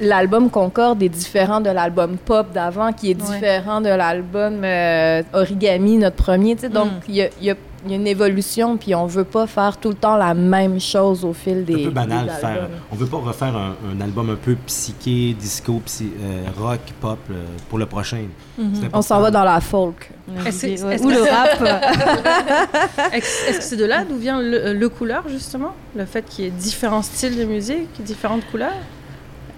l'album 0.00 0.50
Concorde 0.50 1.02
est 1.02 1.08
différent 1.08 1.60
de 1.62 1.70
l'album 1.70 2.18
pop 2.18 2.52
d'avant, 2.52 2.92
qui 2.92 3.12
est 3.12 3.14
Ouais. 3.22 3.34
différent 3.34 3.80
de 3.80 3.88
l'album 3.88 4.60
euh, 4.62 5.22
Origami, 5.32 5.96
notre 5.96 6.16
premier. 6.16 6.54
Tu 6.54 6.62
sais, 6.62 6.68
donc, 6.68 6.88
Mm. 6.88 7.00
il 7.08 7.14
y, 7.14 7.22
a, 7.22 7.28
il 7.40 7.46
y 7.46 7.50
a- 7.50 7.56
il 7.84 7.90
y 7.90 7.94
a 7.94 7.96
une 7.96 8.06
évolution, 8.06 8.76
puis 8.76 8.94
on 8.94 9.06
veut 9.06 9.24
pas 9.24 9.46
faire 9.46 9.76
tout 9.76 9.88
le 9.90 9.94
temps 9.94 10.16
la 10.16 10.34
même 10.34 10.80
chose 10.80 11.24
au 11.24 11.32
fil 11.32 11.64
des. 11.64 11.82
un 11.82 11.84
peu 11.86 11.90
banal 11.90 12.26
des 12.26 12.32
faire. 12.32 12.68
On 12.90 12.96
veut 12.96 13.06
pas 13.06 13.18
refaire 13.18 13.56
un, 13.56 13.74
un 13.96 14.00
album 14.00 14.30
un 14.30 14.34
peu 14.36 14.56
psyché, 14.66 15.34
disco, 15.38 15.80
psy- 15.86 16.12
euh, 16.20 16.44
rock, 16.58 16.80
pop 17.00 17.18
euh, 17.30 17.44
pour 17.68 17.78
le 17.78 17.86
prochain. 17.86 18.24
C'est 18.56 18.88
On 18.92 19.02
s'en 19.02 19.20
va 19.20 19.30
dans 19.30 19.44
la 19.44 19.60
folk. 19.60 20.10
Est-ce- 20.46 20.66
Ouais. 20.84 20.94
est-ce 20.96 21.04
Ou 21.04 21.08
le 21.10 21.20
rap. 21.22 23.12
Est-ce 23.12 23.58
que 23.58 23.62
c'est 23.64 23.76
de 23.76 23.84
là 23.84 24.04
d'où 24.04 24.16
vient 24.16 24.40
le, 24.40 24.72
le 24.74 24.88
couleur, 24.88 25.24
justement? 25.28 25.74
Le 25.96 26.04
fait 26.04 26.22
qu'il 26.22 26.44
y 26.44 26.48
ait 26.48 26.50
différents 26.50 27.02
styles 27.02 27.36
de 27.38 27.44
musique, 27.44 27.88
différentes 28.02 28.44
couleurs? 28.50 28.72
Le- 28.72 28.97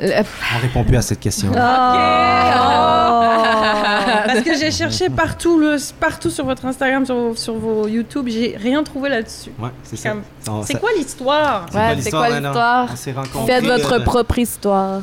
On 0.01 0.59
répond 0.63 0.85
plus 0.85 0.97
à 0.97 1.03
cette 1.03 1.21
question. 1.21 1.51
Ah. 1.57 3.07
Parce 4.27 4.41
que 4.41 4.55
j'ai 4.57 4.71
cherché 4.71 5.09
partout, 5.11 5.59
le, 5.59 5.77
partout 5.99 6.31
sur 6.31 6.45
votre 6.45 6.65
Instagram, 6.65 7.05
sur, 7.05 7.15
vos- 7.15 7.37
sur 7.37 7.55
vos 7.55 7.89
YouTube, 7.89 8.27
j'ai 8.29 8.57
rien 8.61 8.83
trouvé 8.83 9.09
là-dessus. 9.09 9.51
Ouais, 9.59 9.71
c'est 9.83 9.97
ça. 9.97 10.11
Comme- 10.11 10.23
C'est 10.65 10.75
ça- 10.75 10.79
quoi 10.79 10.91
l'histoire? 10.97 11.67
C'est 11.71 11.77
Ouais, 11.77 11.83
quoi 11.83 11.89
c'est 11.91 11.95
l'histoire, 11.97 12.29
quoi. 12.29 12.37
Faites 13.47 13.65
votre 13.65 13.93
euh, 13.95 14.01
propre 14.05 14.39
histoire. 14.39 15.03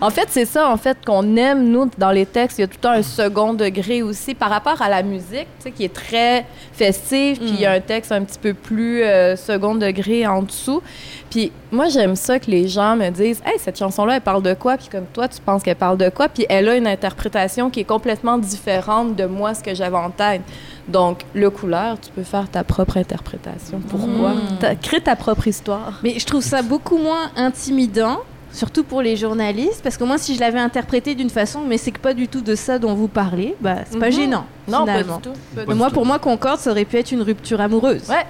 En 0.00 0.10
fait, 0.10 0.26
c'est 0.28 0.44
ça, 0.44 0.70
en 0.70 0.76
fait, 0.76 0.98
qu'on 1.04 1.36
aime, 1.36 1.68
nous, 1.68 1.90
dans 1.98 2.10
les 2.10 2.26
textes. 2.26 2.58
Il 2.58 2.62
y 2.62 2.64
a 2.64 2.68
tout 2.68 2.88
un 2.88 3.02
second 3.02 3.54
degré 3.54 4.02
aussi 4.02 4.34
par 4.34 4.50
rapport 4.50 4.80
à 4.80 4.88
la 4.88 5.02
musique, 5.02 5.46
tu 5.58 5.64
sais, 5.64 5.70
qui 5.70 5.84
est 5.84 5.94
très 5.94 6.46
festive, 6.72 7.38
puis 7.38 7.50
il 7.50 7.60
y 7.60 7.66
a 7.66 7.72
un 7.72 7.80
texte 7.80 8.12
un 8.12 8.22
petit 8.22 8.38
peu 8.38 8.54
plus 8.54 9.02
euh, 9.02 9.36
second 9.36 9.74
degré 9.74 10.26
en 10.26 10.42
dessous. 10.42 10.82
Puis 11.28 11.52
moi, 11.70 11.88
j'aime 11.88 12.16
ça 12.16 12.38
que 12.38 12.50
les 12.50 12.66
gens 12.66 12.96
me 12.96 13.10
disent 13.10 13.42
«Hey, 13.46 13.58
cette 13.58 13.78
chanson-là, 13.78 14.16
elle 14.16 14.20
parle 14.20 14.42
de 14.42 14.54
quoi?» 14.54 14.76
Puis 14.78 14.88
comme 14.88 15.06
toi, 15.12 15.28
tu 15.28 15.40
penses 15.40 15.62
qu'elle 15.62 15.76
parle 15.76 15.98
de 15.98 16.08
quoi? 16.08 16.28
Puis 16.28 16.46
elle 16.48 16.68
a 16.68 16.76
une 16.76 16.86
interprétation 16.86 17.70
qui 17.70 17.80
est 17.80 17.84
complètement 17.84 18.38
différente 18.38 19.14
de 19.14 19.26
moi, 19.26 19.54
ce 19.54 19.62
que 19.62 19.74
j'avais 19.74 19.96
en 19.96 20.10
tête. 20.10 20.42
Donc, 20.88 21.20
le 21.34 21.50
couleur, 21.50 22.00
tu 22.00 22.10
peux 22.10 22.24
faire 22.24 22.48
ta 22.48 22.64
propre 22.64 22.96
interprétation. 22.96 23.80
Pourquoi? 23.88 24.30
Mm. 24.30 24.76
Crée 24.82 25.00
ta 25.00 25.14
propre 25.14 25.46
histoire. 25.46 26.00
Mais 26.02 26.18
je 26.18 26.26
trouve 26.26 26.42
ça 26.42 26.62
beaucoup 26.62 26.98
moins 26.98 27.30
intimidant, 27.36 28.18
surtout 28.52 28.84
pour 28.84 29.02
les 29.02 29.16
journalistes, 29.16 29.80
parce 29.82 29.96
que 29.96 30.04
moi, 30.04 30.18
si 30.18 30.34
je 30.34 30.40
l'avais 30.40 30.58
interprété 30.58 31.14
d'une 31.14 31.30
façon, 31.30 31.60
mais 31.66 31.78
c'est 31.78 31.90
que 31.92 32.00
pas 32.00 32.14
du 32.14 32.28
tout 32.28 32.40
de 32.40 32.54
ça 32.54 32.78
dont 32.78 32.94
vous 32.94 33.08
parlez, 33.08 33.54
bah, 33.60 33.76
c'est 33.88 33.98
pas 33.98 34.06
Mhm. 34.06 34.12
gênant. 34.12 34.44
Non, 34.68 34.84
pas 34.84 34.92
finalement. 34.92 35.16
du 35.16 35.22
tout. 35.22 35.32
Pas 35.54 35.64
du 35.66 35.74
moi, 35.74 35.88
tout. 35.88 35.94
pour 35.94 36.06
moi, 36.06 36.18
Concorde, 36.18 36.58
ça 36.60 36.70
aurait 36.70 36.84
pu 36.84 36.96
être 36.96 37.12
une 37.12 37.22
rupture 37.22 37.60
amoureuse. 37.60 38.08
Ouais. 38.08 38.26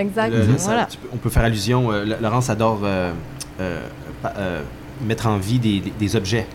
Exact. 0.00 0.30
Le- 0.30 0.38
le- 0.44 0.58
ça- 0.58 0.64
Voilà. 0.66 0.86
peux- 0.86 1.08
on 1.12 1.16
peut 1.16 1.30
faire 1.30 1.44
allusion. 1.44 1.90
euh, 1.92 2.04
Laurence 2.20 2.50
adore 2.50 2.80
euh, 2.84 3.12
euh, 3.60 3.80
pa- 4.22 4.34
euh, 4.36 4.62
mettre 5.02 5.26
en 5.26 5.38
vie 5.38 5.58
des, 5.58 5.80
des- 5.80 5.92
des 5.98 6.16
objets. 6.16 6.46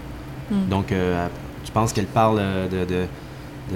Mm. 0.52 0.70
Donc, 0.70 0.92
euh, 0.92 1.28
tu 1.66 1.72
penses 1.72 1.94
qu'elle 1.94 2.06
parle 2.06 2.40
de. 2.72 2.78
de- 2.80 2.86
de- 2.86 3.06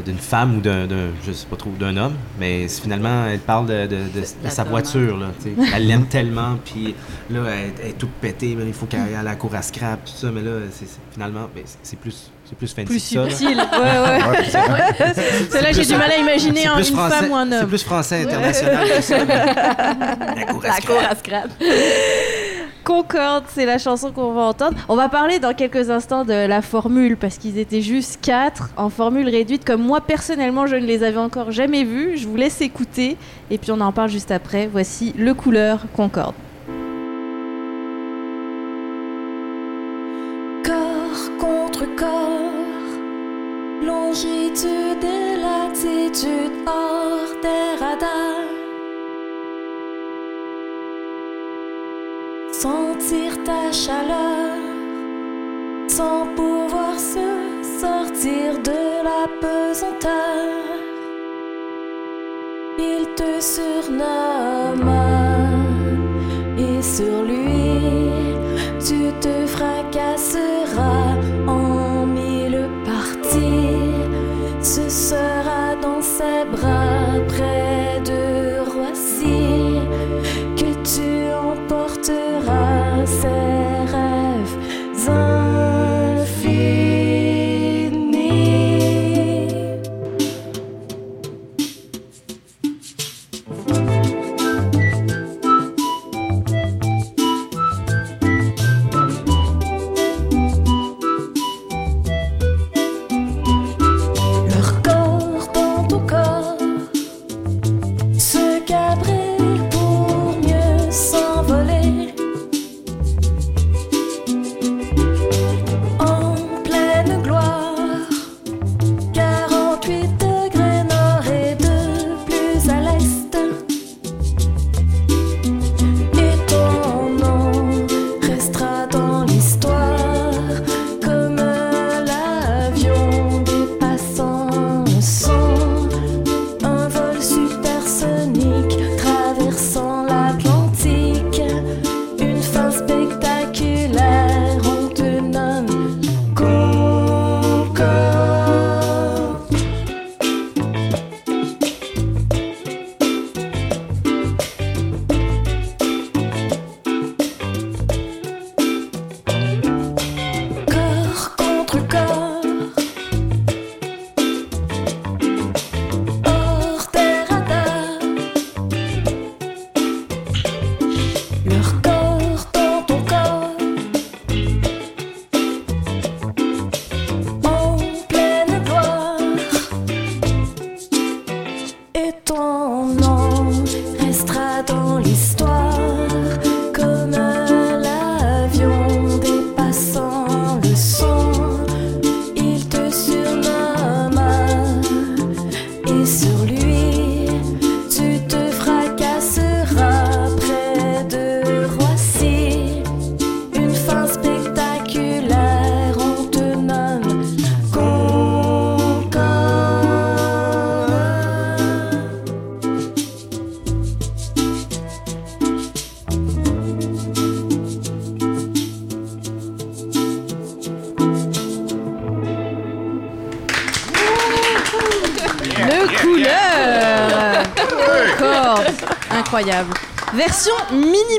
d'une 0.05 0.17
femme 0.17 0.57
ou 0.57 0.61
d'un, 0.61 0.85
d'un- 0.85 1.09
je 1.25 1.31
sais 1.31 1.47
pas 1.47 1.55
trop, 1.55 1.71
d'un 1.79 1.95
homme, 1.97 2.13
mais 2.39 2.67
finalement, 2.67 3.25
elle 3.27 3.39
parle 3.39 3.67
de, 3.67 3.83
de- 3.87 3.95
de- 3.95 4.19
de 4.19 4.25
la 4.43 4.49
sa 4.49 4.63
voiture, 4.63 5.17
là. 5.17 5.27
Elle 5.73 5.87
l'aime 5.87 6.05
tellement, 6.07 6.57
puis 6.63 6.93
là, 7.29 7.41
elle, 7.47 7.71
elle 7.81 7.89
est 7.91 7.97
toute 7.97 8.11
pétée, 8.11 8.55
mais 8.57 8.65
il 8.67 8.73
faut 8.73 8.85
qu'elle 8.85 9.01
aille 9.01 9.15
à 9.15 9.23
la 9.23 9.35
cour 9.35 9.55
à 9.55 9.61
scrap, 9.61 10.03
tout 10.05 10.11
ça, 10.13 10.29
mais 10.31 10.41
là, 10.41 10.51
c'est, 10.71 10.87
finalement, 11.11 11.47
c'est 11.83 11.97
plus, 11.99 12.31
c'est 12.49 12.57
plus 12.57 12.73
fancy 12.73 12.85
Plus 12.85 12.99
subtil. 12.99 13.57
Ouais, 13.57 13.63
ouais. 13.79 14.23
Ouais, 14.29 14.45
c'est. 14.49 15.49
C'est 15.51 15.61
là, 15.61 15.71
j'ai 15.71 15.85
du 15.85 15.95
mal 15.95 16.11
à 16.11 16.17
imaginer 16.17 16.61
C'est 16.61 16.67
un- 16.67 16.77
une 16.77 16.83
français- 16.85 17.15
femme 17.15 17.31
ou 17.31 17.35
un 17.35 17.49
C'est 17.49 17.57
homme. 17.61 17.67
plus 17.67 17.83
français 17.83 18.21
international 18.23 18.87
que 18.89 19.01
ça. 19.01 19.17
La 19.25 20.45
cour 20.45 20.63
à 20.63 20.67
La 20.67 20.73
scrap. 20.75 20.85
cour 20.85 20.97
à 21.09 21.15
scrap. 21.15 21.49
Concorde, 22.83 23.43
c'est 23.53 23.65
la 23.65 23.77
chanson 23.79 24.11
qu'on 24.13 24.31
va 24.31 24.43
entendre. 24.43 24.77
On 24.87 24.95
va 24.95 25.09
parler 25.09 25.39
dans 25.39 25.53
quelques 25.53 25.89
instants 25.89 26.23
de 26.23 26.47
la 26.47 26.61
formule 26.61 27.17
parce 27.17 27.37
qu'ils 27.37 27.57
étaient 27.57 27.81
juste 27.81 28.19
quatre 28.21 28.69
en 28.77 28.89
formule 28.89 29.27
réduite. 29.27 29.65
Comme 29.65 29.81
moi 29.81 29.99
personnellement, 29.99 30.67
je 30.67 30.75
ne 30.77 30.85
les 30.85 31.03
avais 31.03 31.17
encore 31.17 31.51
jamais 31.51 31.83
vus. 31.83 32.17
Je 32.17 32.27
vous 32.27 32.37
laisse 32.37 32.61
écouter 32.61 33.17
et 33.51 33.57
puis 33.57 33.71
on 33.73 33.81
en 33.81 33.91
parle 33.91 34.09
juste 34.09 34.31
après. 34.31 34.69
Voici 34.71 35.13
le 35.17 35.33
couleur 35.33 35.81
Concorde. 35.97 36.33
Longitude 44.65 45.03
et 45.03 46.51
hors 46.65 47.33
des 47.41 47.83
radars. 47.83 48.47
Sentir 52.51 53.43
ta 53.43 53.71
chaleur 53.71 54.57
sans 55.87 56.27
pouvoir 56.35 56.97
se 56.97 57.27
sortir 57.79 58.57
de 58.63 59.03
la 59.03 59.27
pesanteur. 59.41 60.79
Il 62.79 63.07
te 63.15 63.39
surnomme 63.41 64.91
et 66.57 66.81
sur 66.81 67.23
lui 67.23 68.11
tu 68.79 69.11
te 69.19 69.45
fracasseras 69.45 71.15
Ce 74.67 74.89
sera 74.89 75.77
dans 75.81 76.01
ses 76.01 76.43
bras 76.51 77.16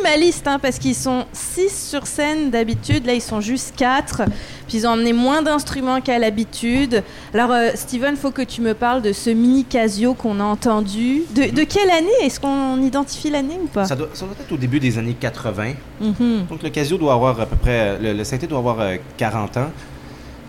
minimaliste, 0.09 0.47
hein, 0.47 0.59
parce 0.61 0.79
qu'ils 0.79 0.95
sont 0.95 1.25
6 1.33 1.89
sur 1.91 2.07
scène 2.07 2.51
d'habitude. 2.51 3.07
Là, 3.07 3.15
ils 3.15 3.21
sont 3.23 3.41
juste 3.41 3.75
4. 3.77 4.23
Puis 4.69 4.79
ils 4.79 4.87
ont 4.87 4.91
emmené 4.91 5.13
moins 5.13 5.43
d'instruments 5.43 6.01
qu'à 6.01 6.19
l'habitude. 6.19 7.03
Alors, 7.35 7.51
euh, 7.53 7.71
Steven, 7.75 8.17
faut 8.17 8.31
que 8.31 8.43
tu 8.43 8.61
me 8.61 8.75
parles 8.75 9.03
de 9.03 9.13
ce 9.13 9.31
mini 9.31 9.65
Casio 9.65 10.15
qu'on 10.15 10.41
a 10.41 10.45
entendu. 10.45 11.23
De, 11.35 11.51
de 11.55 11.65
quelle 11.65 11.91
année? 11.91 12.09
Est-ce 12.23 12.39
qu'on 12.41 12.81
identifie 12.83 13.31
l'année 13.31 13.59
ou 13.63 13.67
pas? 13.67 13.85
Ça 13.87 13.97
doit, 13.97 14.09
ça 14.13 14.27
doit 14.27 14.35
être 14.41 14.53
au 14.53 14.57
début 14.57 14.81
des 14.81 14.99
années 14.99 15.17
80. 15.19 15.73
Mhm. 16.01 16.47
Donc 16.51 16.63
le 16.63 16.71
Casio 16.71 16.99
doit 16.99 17.15
avoir 17.15 17.41
à 17.41 17.47
peu 17.47 17.57
près, 17.57 17.99
le, 17.99 18.13
le 18.13 18.25
synthé 18.25 18.47
doit 18.47 18.59
avoir 18.59 18.81
euh, 18.81 18.97
40 19.17 19.57
ans. 19.57 19.71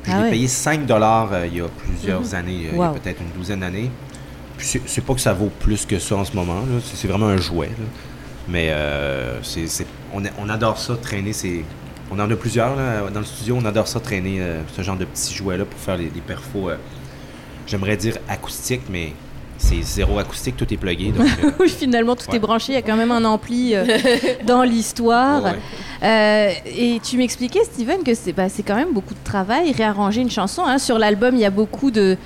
Puis 0.04 0.12
Ah 0.14 0.18
je 0.18 0.18
l'ai 0.20 0.24
ouais. 0.26 0.30
payé 0.32 0.48
5 0.48 0.86
dollars 0.86 1.30
euh, 1.34 1.48
il 1.48 1.58
y 1.58 1.62
a 1.62 1.68
plusieurs 1.68 2.34
années, 2.34 2.68
euh, 2.68 2.70
il 2.74 2.78
y 2.78 2.82
a 2.82 2.88
Wow. 2.92 2.94
peut-être 3.00 3.22
une 3.22 3.38
douzaine 3.38 3.60
d'années. 3.60 3.90
Puis 4.58 4.82
c'est- 4.86 5.02
pas 5.02 5.14
que 5.14 5.22
ça 5.22 5.32
vaut 5.34 5.50
plus 5.60 5.86
que 5.86 6.00
ça 6.00 6.16
en 6.18 6.26
ce 6.26 6.34
moment. 6.34 6.62
C'est- 6.84 6.96
c'est 6.98 7.08
vraiment 7.08 7.28
un 7.28 7.38
jouet. 7.38 7.68
là. 7.68 7.86
Mais 8.50 8.70
euh, 8.72 9.40
on, 10.14 10.26
a- 10.26 10.30
on 10.40 10.50
adore 10.50 10.78
ça, 10.78 10.96
traîner. 10.96 11.32
On 12.12 12.20
en 12.20 12.32
a 12.32 12.36
plusieurs 12.36 12.76
là, 12.76 13.02
dans 13.14 13.20
le 13.20 13.26
studio, 13.26 13.56
on 13.62 13.66
adore 13.66 13.88
ça, 13.88 14.00
traîner 14.00 14.38
euh, 14.42 14.62
ce 14.76 14.82
genre 14.82 14.98
de 14.98 15.06
petits 15.06 15.34
jouets-là 15.36 15.66
pour 15.66 15.80
faire 15.80 15.96
les, 15.98 16.06
les 16.14 16.22
perfos, 16.22 16.70
euh, 16.70 16.76
j'aimerais 17.68 17.98
dire 17.98 18.18
acoustiques, 18.28 18.82
mais 18.90 19.14
c'est 19.60 19.82
zéro 19.84 20.18
acoustique, 20.18 20.58
tout 20.58 20.74
est 20.74 20.78
plugué. 20.78 21.12
Donc, 21.12 21.28
euh, 21.44 21.52
Oui, 21.60 21.70
finalement, 21.70 22.16
tout 22.16 22.28
Ouais. 22.32 22.38
est 22.38 22.40
branché. 22.40 22.72
Il 22.72 22.76
y 22.76 22.80
a 22.80 22.82
quand 22.82 22.96
même 22.96 23.12
un 23.12 23.26
ampli 23.26 23.76
euh, 23.76 23.86
dans 24.48 24.64
l'histoire. 24.64 25.44
ouais, 25.44 25.52
ouais. 25.52 25.58
Euh, 26.02 26.52
et 26.66 27.00
tu 27.04 27.18
m'expliquais, 27.18 27.64
Steven, 27.66 28.02
que 28.04 28.16
c'est 28.16 28.32
bah, 28.34 28.50
c'est 28.50 28.64
quand 28.64 28.76
même 28.76 28.94
beaucoup 28.94 29.14
de 29.14 29.24
travail, 29.24 29.72
réarranger 29.74 30.22
une 30.22 30.32
chanson. 30.32 30.64
hein. 30.66 30.80
Sur 30.80 30.98
l'album, 30.98 31.36
il 31.36 31.42
y 31.42 31.46
a 31.46 31.50
beaucoup 31.52 31.92
de- 31.92 32.18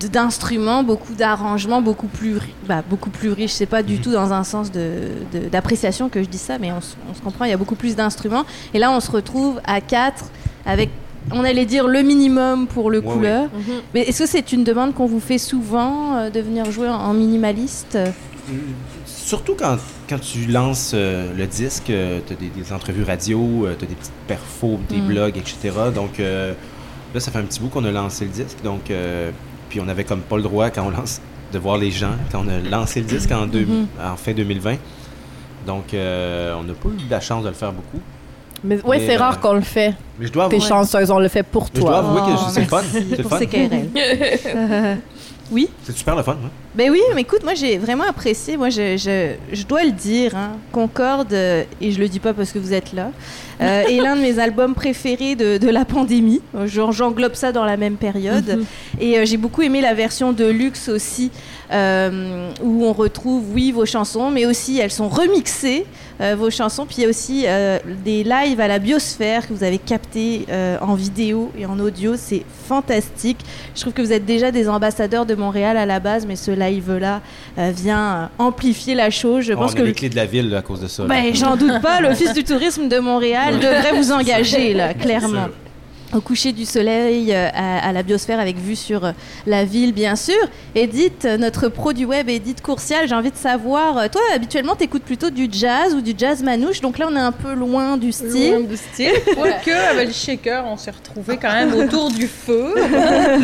d'instruments, 0.00 0.82
beaucoup 0.82 1.14
d'arrangements, 1.14 1.80
beaucoup 1.82 2.06
plus 2.08 2.38
bah, 2.68 2.82
beaucoup 2.88 3.10
plus 3.10 3.30
riches. 3.32 3.52
C'est 3.52 3.66
pas 3.66 3.82
du 3.82 3.94
Mhm. 3.94 4.00
tout 4.00 4.12
dans 4.12 4.32
un 4.32 4.44
sens 4.44 4.70
de- 4.70 5.10
de- 5.32 5.48
d'appréciation 5.48 6.08
que 6.08 6.22
je 6.22 6.28
dis 6.28 6.38
ça, 6.38 6.58
mais 6.58 6.70
on, 6.72 6.80
se 6.80 7.20
comprend. 7.22 7.44
Il 7.44 7.50
y 7.50 7.54
a 7.54 7.56
beaucoup 7.56 7.74
plus 7.76 7.96
d'instruments. 7.96 8.44
Et 8.74 8.78
là, 8.78 8.90
on 8.90 9.00
se 9.00 9.10
retrouve 9.10 9.60
à 9.64 9.80
quatre 9.80 10.26
avec, 10.66 10.90
on 11.32 11.42
allait 11.44 11.64
dire 11.66 11.86
le 11.88 12.02
minimum 12.02 12.66
pour 12.66 12.90
le 12.90 12.98
Ouais, 12.98 13.12
couleur. 13.12 13.44
Mhm. 13.44 13.62
Mais 13.94 14.00
est-ce 14.02 14.24
que 14.24 14.28
c'est 14.28 14.52
une 14.52 14.64
demande 14.64 14.94
qu'on 14.94 15.06
vous 15.06 15.20
fait 15.20 15.38
souvent 15.38 16.16
euh, 16.16 16.30
de 16.30 16.40
venir 16.40 16.70
jouer 16.70 16.88
en, 16.88 16.94
en 16.96 17.14
minimaliste? 17.14 17.96
Surtout 19.06 19.54
quand, 19.58 19.76
quand 20.08 20.18
tu 20.20 20.46
lances 20.46 20.92
euh, 20.94 21.32
le 21.34 21.46
disque, 21.46 21.84
tu 21.86 21.92
as 21.94 22.36
des, 22.36 22.48
des 22.48 22.72
entrevues 22.72 23.04
radio, 23.04 23.66
tu 23.78 23.84
as 23.84 23.88
des 23.88 23.94
petites 23.94 24.12
perfos, 24.26 24.78
des 24.88 24.96
Mm. 24.98 25.06
blogs, 25.06 25.36
etc. 25.38 25.70
Donc 25.94 26.20
euh, 26.20 26.52
là, 27.14 27.20
ça 27.20 27.30
fait 27.30 27.38
un 27.38 27.42
petit 27.44 27.60
bout 27.60 27.68
qu'on 27.68 27.84
a 27.84 27.90
lancé 27.90 28.24
le 28.26 28.30
disque. 28.30 28.58
Donc, 28.62 28.90
euh, 28.90 29.30
puis 29.74 29.82
on 29.84 29.88
avait 29.88 30.04
comme 30.04 30.20
pas 30.20 30.36
le 30.36 30.42
droit 30.44 30.70
quand 30.70 30.84
on 30.86 30.90
lance 30.90 31.20
de 31.52 31.58
voir 31.58 31.76
les 31.78 31.90
gens 31.90 32.12
quand 32.30 32.44
on 32.46 32.48
a 32.48 32.58
lancé 32.60 33.00
le 33.00 33.06
disque 33.06 33.32
en, 33.32 33.44
deux- 33.46 33.64
Mhm. 33.66 33.86
en 34.00 34.14
fin 34.16 34.32
2020. 34.32 34.76
Donc, 35.66 35.92
euh, 35.94 36.54
on 36.56 36.62
n'a 36.62 36.74
pas 36.74 36.90
eu 36.90 37.10
la 37.10 37.18
chance 37.18 37.42
de 37.42 37.48
le 37.48 37.54
faire 37.54 37.72
beaucoup. 37.72 38.00
Mais 38.62 38.76
ouais, 38.84 38.98
Mais, 39.00 39.06
c'est 39.08 39.16
euh, 39.16 39.18
rare 39.18 39.40
qu'on 39.40 39.54
le 39.54 39.62
fait. 39.62 39.94
Mais 40.20 40.26
je 40.28 40.32
dois 40.32 40.48
T'es 40.48 40.56
avouer, 40.56 40.68
chanceuse, 40.68 41.10
on 41.10 41.18
le 41.18 41.26
fait 41.26 41.42
pour 41.42 41.64
mais 41.64 41.70
je 41.74 41.80
dois 41.80 41.90
toi. 41.90 41.98
avouer 41.98 42.20
que 42.20 42.38
c'est 42.52 42.60
le 42.60 42.66
fun. 42.68 42.82
C'est 42.92 43.18
le 43.18 43.24
fun. 43.24 43.38
Euh, 44.54 44.94
oui 45.50 45.68
C'est 45.82 45.96
super 45.96 46.14
le 46.14 46.22
fun. 46.22 46.36
hein. 46.44 46.50
Ben 46.74 46.90
oui, 46.90 47.00
mais 47.14 47.20
écoute, 47.20 47.44
moi 47.44 47.54
j'ai 47.54 47.78
vraiment 47.78 48.02
apprécié. 48.04 48.56
Moi, 48.56 48.68
je, 48.68 48.96
je, 48.96 49.34
je 49.52 49.64
dois 49.64 49.84
le 49.84 49.92
dire, 49.92 50.34
hein, 50.36 50.52
Concorde, 50.72 51.32
euh, 51.32 51.62
et 51.80 51.92
je 51.92 52.00
le 52.00 52.08
dis 52.08 52.18
pas 52.18 52.34
parce 52.34 52.50
que 52.50 52.58
vous 52.58 52.72
êtes 52.72 52.92
là, 52.92 53.12
euh, 53.60 53.82
est 53.88 54.00
l'un 54.00 54.16
de 54.16 54.20
mes 54.20 54.40
albums 54.40 54.74
préférés 54.74 55.36
de, 55.36 55.56
de 55.56 55.68
la 55.68 55.84
pandémie. 55.84 56.40
Euh, 56.56 56.66
Genre, 56.66 56.90
j'englobe 56.90 57.34
ça 57.34 57.52
dans 57.52 57.64
la 57.64 57.76
même 57.76 57.96
période. 57.96 58.64
Et 59.00 59.18
euh, 59.18 59.24
j'ai 59.24 59.36
beaucoup 59.36 59.62
aimé 59.62 59.80
la 59.80 59.94
version 59.94 60.32
de 60.32 60.46
luxe 60.46 60.88
aussi, 60.88 61.30
où 61.70 62.84
on 62.84 62.92
retrouve, 62.92 63.44
oui, 63.52 63.70
vos 63.72 63.86
chansons, 63.86 64.30
mais 64.30 64.46
aussi 64.46 64.78
elles 64.78 64.90
sont 64.92 65.08
remixées, 65.08 65.86
vos 66.36 66.50
chansons. 66.50 66.86
Puis 66.86 66.96
il 66.98 67.02
y 67.02 67.06
a 67.06 67.08
aussi 67.08 67.46
des 68.04 68.22
lives 68.22 68.60
à 68.60 68.68
la 68.68 68.78
biosphère 68.78 69.48
que 69.48 69.52
vous 69.52 69.64
avez 69.64 69.78
captés 69.78 70.46
euh, 70.50 70.76
en 70.80 70.94
vidéo 70.94 71.50
et 71.58 71.66
en 71.66 71.78
audio. 71.80 72.14
C'est 72.16 72.44
fantastique. 72.68 73.38
Je 73.74 73.80
trouve 73.80 73.92
que 73.92 74.02
vous 74.02 74.12
êtes 74.12 74.24
déjà 74.24 74.50
des 74.52 74.68
ambassadeurs 74.68 75.26
de 75.26 75.34
Montréal 75.34 75.76
à 75.76 75.86
la 75.86 75.98
base, 76.00 76.26
mais 76.26 76.36
ce 76.36 76.50
live-là 76.68 77.20
euh, 77.58 77.72
vient 77.74 78.14
euh, 78.14 78.26
amplifier 78.38 78.94
la 78.94 79.10
chose. 79.10 79.44
Je 79.44 79.52
On 79.52 79.56
pense 79.56 79.72
a 79.72 79.78
que 79.78 79.82
les 79.82 79.92
clés 79.92 80.08
de 80.08 80.16
la 80.16 80.26
ville 80.26 80.54
à 80.54 80.62
cause 80.62 80.80
de 80.80 80.88
ça. 80.88 81.04
ben, 81.04 81.34
j'en 81.34 81.56
doute 81.56 81.80
pas, 81.80 82.00
l'Office 82.00 82.32
du 82.32 82.44
tourisme 82.44 82.88
de 82.88 82.98
Montréal 82.98 83.58
devrait 83.58 83.92
vous 83.92 84.12
engager, 84.12 84.74
là, 84.74 84.94
clairement. 84.94 85.48
Au 86.14 86.20
coucher 86.20 86.52
du 86.52 86.64
soleil, 86.64 87.32
euh, 87.34 87.48
à, 87.52 87.88
à 87.88 87.92
la 87.92 88.04
biosphère, 88.04 88.38
avec 88.38 88.56
vue 88.56 88.76
sur 88.76 89.04
euh, 89.04 89.12
la 89.46 89.64
ville, 89.64 89.92
bien 89.92 90.14
sûr. 90.14 90.36
Edith, 90.76 91.24
euh, 91.24 91.36
notre 91.36 91.68
pro 91.68 91.92
du 91.92 92.04
web, 92.04 92.28
Edith 92.28 92.62
Courcial, 92.62 93.08
j'ai 93.08 93.14
envie 93.16 93.32
de 93.32 93.36
savoir, 93.36 94.08
toi, 94.10 94.20
habituellement, 94.32 94.76
t'écoutes 94.76 95.02
plutôt 95.02 95.30
du 95.30 95.48
jazz 95.50 95.92
ou 95.92 96.00
du 96.00 96.14
jazz 96.16 96.40
manouche, 96.44 96.80
donc 96.80 96.98
là, 96.98 97.08
on 97.10 97.16
est 97.16 97.20
un 97.20 97.32
peu 97.32 97.54
loin 97.54 97.96
du 97.96 98.10
Loin 98.10 98.12
style. 98.30 98.68
de 98.68 98.76
style. 98.76 99.12
Quoique, 99.34 99.70
avec 99.70 100.06
le 100.08 100.14
shaker, 100.14 100.64
on 100.66 100.76
s'est 100.76 100.92
retrouvés 100.92 101.36
quand 101.36 101.52
même 101.52 101.74
autour 101.74 102.10
du 102.12 102.28
feu. 102.28 102.74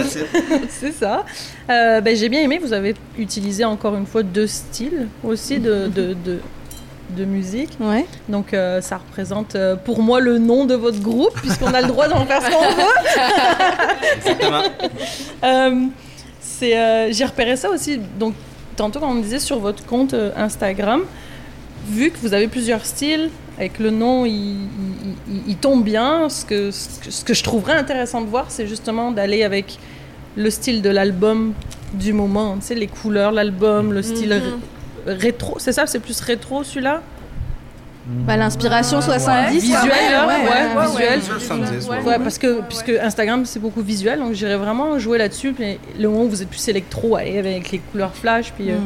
C'est 0.68 0.92
ça. 0.92 1.24
Euh, 1.68 2.00
ben, 2.00 2.16
J'ai 2.16 2.28
bien 2.28 2.40
aimé, 2.42 2.58
vous 2.62 2.72
avez 2.72 2.94
utilisé 3.18 3.64
encore 3.64 3.96
une 3.96 4.06
fois 4.06 4.22
deux 4.22 4.46
styles 4.46 5.08
aussi 5.24 5.58
de, 5.58 5.88
de, 5.88 6.14
de, 6.24 6.38
de 7.16 7.24
musique. 7.24 7.70
Ouais. 7.80 8.06
Donc 8.28 8.52
euh, 8.54 8.80
ça 8.80 8.96
représente 8.98 9.54
euh, 9.56 9.76
pour 9.76 10.00
moi 10.02 10.20
le 10.20 10.38
nom 10.38 10.64
de 10.64 10.74
votre 10.74 11.00
groupe, 11.00 11.32
puisqu'on 11.40 11.72
a 11.74 11.80
le 11.80 11.88
droit 11.88 12.08
d'en 12.08 12.24
faire 12.26 12.42
ce 12.42 12.50
qu'on 12.50 12.74
veut. 12.74 14.16
Exactement. 14.16 14.62
Euh, 15.44 15.86
c'est, 16.40 16.76
euh, 16.78 17.08
J'ai 17.12 17.24
repéré 17.24 17.56
ça 17.56 17.70
aussi. 17.70 17.98
Donc, 18.18 18.34
tantôt, 18.76 19.00
quand 19.00 19.10
on 19.10 19.14
me 19.14 19.22
disait 19.22 19.38
sur 19.38 19.58
votre 19.58 19.84
compte 19.86 20.12
euh, 20.12 20.30
Instagram, 20.36 21.02
vu 21.88 22.10
que 22.10 22.18
vous 22.18 22.34
avez 22.34 22.46
plusieurs 22.48 22.84
styles, 22.84 23.30
avec 23.56 23.78
le 23.78 23.90
nom, 23.90 24.26
il, 24.26 24.32
il- 24.34 24.66
il- 25.30 25.42
il 25.48 25.56
tombe 25.56 25.82
bien. 25.82 26.28
Ce 26.28 26.44
que, 26.44 26.70
ce 26.70 26.88
que- 27.22 27.24
que 27.28 27.34
je 27.34 27.42
trouverais 27.42 27.74
intéressant 27.74 28.20
de 28.20 28.26
voir, 28.26 28.46
c'est 28.50 28.66
justement 28.66 29.10
d'aller 29.12 29.42
avec 29.44 29.78
le 30.36 30.50
style 30.50 30.82
de 30.82 30.90
l'album 30.90 31.54
du 31.94 32.12
moment. 32.12 32.56
Tu 32.60 32.66
sais, 32.66 32.74
les 32.74 32.86
couleurs, 32.86 33.32
l'album, 33.32 33.92
le 33.94 34.02
style 34.02 34.34
Mhm. 34.44 34.60
Rétro. 35.06 35.56
C'est 35.58 35.72
ça, 35.72 35.86
c'est 35.86 35.98
plus 36.00 36.20
rétro 36.20 36.64
celui-là 36.64 37.02
Bah, 38.06 38.36
L'inspiration 38.36 39.00
70, 39.00 39.60
Visuel, 39.60 39.80
ouais, 39.82 39.88
ouais, 39.88 40.76
ouais, 40.76 40.76
ouais, 40.76 40.86
visuel. 41.16 41.22
70, 41.22 41.88
ouais. 41.88 41.98
Ouais, 42.02 42.18
parce 42.18 42.38
que 42.38 42.60
puisque 42.62 42.90
Instagram 42.90 43.44
c'est 43.46 43.60
beaucoup 43.60 43.82
visuel, 43.82 44.18
donc 44.18 44.32
j'irais 44.32 44.56
vraiment 44.56 44.98
jouer 44.98 45.18
là-dessus. 45.18 45.52
Puis 45.52 45.78
le 45.98 46.08
moment 46.08 46.24
où 46.24 46.28
vous 46.28 46.42
êtes 46.42 46.48
plus 46.48 46.66
électro, 46.68 47.16
aller 47.16 47.38
avec 47.38 47.70
les 47.70 47.78
couleurs 47.78 48.14
flash, 48.14 48.52
puis 48.52 48.70
euh, 48.70 48.76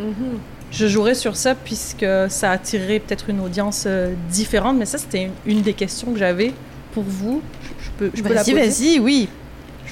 Mm. 0.00 0.38
je 0.72 0.86
jouerais 0.86 1.14
sur 1.14 1.36
ça 1.36 1.54
puisque 1.54 2.06
ça 2.28 2.50
attirerait 2.50 2.98
peut-être 2.98 3.28
une 3.28 3.40
audience 3.40 3.84
euh, 3.86 4.14
différente. 4.30 4.76
Mais 4.78 4.86
ça, 4.86 4.96
c'était 4.98 5.24
une, 5.24 5.32
une 5.46 5.62
des 5.62 5.74
questions 5.74 6.10
que 6.12 6.18
j'avais 6.18 6.52
pour 6.94 7.04
vous. 7.06 7.42
Je, 7.62 7.84
je 7.84 7.90
peux, 7.98 8.10
je 8.14 8.22
peux 8.22 8.32
la 8.34 8.42
Vas-y, 8.42 8.54
poser. 8.54 8.66
vas-y, 8.94 8.98
oui. 8.98 9.28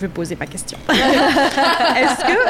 Je 0.01 0.07
vais 0.07 0.13
poser 0.13 0.35
ma 0.35 0.47
question. 0.47 0.79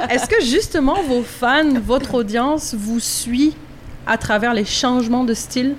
est-ce 0.09 0.27
que, 0.29 0.41
justement 0.45 1.03
vos 1.03 1.23
fans, 1.23 1.81
votre 1.85 2.15
audience 2.15 2.77
vous 2.79 3.01
suit 3.01 3.57
à 4.07 4.17
travers 4.19 4.55
les 4.55 4.65
changements 4.65 5.25
de 5.25 5.35
style 5.35 5.75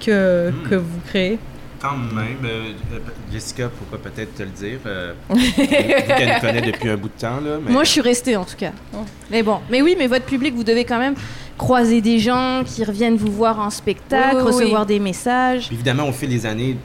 que, 0.00 0.50
Hmm. 0.50 0.68
que 0.68 0.74
vous 0.76 1.00
créez? 1.08 1.38
Quand 1.82 1.96
même, 1.96 2.38
euh, 2.44 2.70
euh, 2.92 2.98
Jessica 3.32 3.68
pourra 3.68 4.00
peut-être 4.00 4.36
te 4.36 4.42
le 4.44 4.48
dire, 4.50 4.78
euh, 4.86 5.12
vu 5.34 5.52
qu'elle 5.66 6.40
connaît 6.40 6.62
depuis 6.62 6.88
un 6.88 6.96
bout 6.96 7.08
de 7.08 7.20
temps. 7.20 7.40
Là, 7.44 7.58
mais, 7.62 7.72
Moi, 7.72 7.82
je 7.82 7.90
suis 7.90 8.00
restée 8.00 8.36
en 8.36 8.44
tout 8.44 8.56
cas. 8.56 8.70
Oh. 8.94 8.98
Mais 9.32 9.42
bon, 9.42 9.58
mais 9.68 9.82
oui, 9.82 9.96
mais 9.98 10.06
votre 10.06 10.24
public, 10.24 10.54
vous 10.54 10.62
devez 10.64 10.84
quand 10.84 10.98
même 11.00 11.14
croiser 11.58 12.00
des 12.00 12.20
gens 12.20 12.62
qui 12.64 12.84
reviennent 12.84 13.16
vous 13.16 13.30
voir 13.32 13.58
en 13.58 13.70
spectacle, 13.70 14.36
Oui, 14.36 14.42
oui, 14.44 14.48
oui. 14.50 14.54
recevoir 14.62 14.86
des 14.86 15.00
messages. 15.00 15.66
Puis 15.66 15.74
évidemment, 15.74 16.08
au 16.08 16.12
fil 16.12 16.28
des 16.30 16.46
années, 16.46 16.76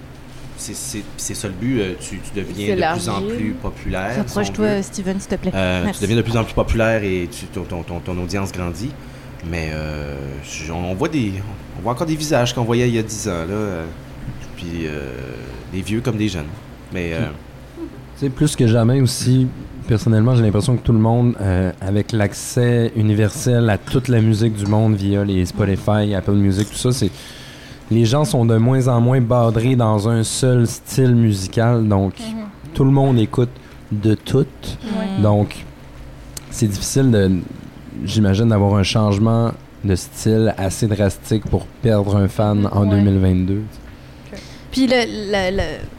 c'est- 0.59 0.75
c'est 0.75 1.03
c'est 1.17 1.33
ça 1.33 1.47
le 1.47 1.53
but, 1.53 1.79
euh, 1.79 1.93
tu, 1.99 2.19
tu 2.19 2.31
deviens 2.39 2.75
de 2.75 2.97
plus 2.99 3.09
en 3.09 3.21
plus 3.21 3.51
populaire. 3.53 4.11
si. 4.13 4.17
Rapproche-toi, 4.19 4.81
Steven, 4.83 5.19
s'il 5.19 5.29
te 5.29 5.35
plaît. 5.35 5.51
Euh, 5.55 5.85
tu 5.93 6.01
deviens 6.01 6.17
de 6.17 6.21
plus 6.21 6.37
en 6.37 6.43
plus 6.43 6.53
populaire 6.53 7.03
et 7.03 7.27
tu- 7.31 7.45
ton, 7.47 7.63
ton- 7.63 7.83
ton- 7.83 7.99
ton 7.99 8.17
audience 8.21 8.51
grandit. 8.51 8.91
Mais 9.49 9.69
euh, 9.73 10.15
on, 10.71 10.93
voit 10.95 11.07
des, 11.07 11.31
on 11.77 11.81
voit 11.81 11.93
encore 11.93 12.05
des 12.07 12.15
visages 12.17 12.53
qu'on 12.53 12.63
voyait 12.65 12.89
il 12.89 12.95
y 12.95 12.99
a 12.99 13.03
10 13.03 13.27
ans. 13.29 13.45
Là, 13.47 13.53
euh, 13.53 13.85
puis 14.57 14.85
euh, 14.85 15.11
des 15.73 15.81
vieux 15.81 16.01
comme 16.01 16.17
des 16.17 16.27
jeunes. 16.27 16.47
Mais 16.93 17.11
euh, 17.13 17.19
Tu 17.77 18.25
sais, 18.25 18.29
plus 18.29 18.55
que 18.57 18.67
jamais 18.67 18.99
aussi, 18.99 19.47
personnellement, 19.87 20.35
j'ai 20.35 20.43
l'impression 20.43 20.75
que 20.75 20.81
tout 20.83 20.91
le 20.91 20.99
monde, 20.99 21.35
euh, 21.39 21.71
avec 21.79 22.11
l'accès 22.11 22.91
universel 22.97 23.69
à 23.69 23.77
toute 23.77 24.09
la 24.09 24.19
musique 24.19 24.55
du 24.55 24.65
monde 24.65 24.95
via 24.95 25.23
les 25.23 25.45
Spotify, 25.45 26.13
Apple 26.13 26.33
Music, 26.33 26.67
tout 26.69 26.75
ça, 26.77 26.91
c'est 26.91 27.09
les 27.91 28.05
gens 28.05 28.25
sont 28.25 28.45
de 28.45 28.57
moins 28.57 28.87
en 28.87 29.01
moins 29.01 29.21
badrés 29.21 29.75
dans 29.75 30.07
un 30.09 30.23
seul 30.23 30.67
style 30.67 31.15
musical, 31.15 31.87
donc 31.87 32.13
tout 32.73 32.83
le 32.83 32.91
monde 32.91 33.17
écoute 33.19 33.49
de 33.91 34.13
tout. 34.15 34.45
Mm. 34.83 35.21
Donc, 35.23 35.65
c'est 36.51 36.67
difficile 36.67 37.09
de, 37.11 37.31
j'imagine, 38.05 38.49
d'avoir 38.49 38.75
un 38.75 38.83
changement 38.83 39.51
de 39.83 39.95
style 39.95 40.53
assez 40.57 40.87
drastique 40.87 41.45
pour 41.49 41.65
perdre 41.81 42.15
un 42.17 42.27
fan 42.27 42.67
en 42.71 42.83
Ouais. 42.83 42.89
2022. 42.97 43.61
Puis 44.71 44.87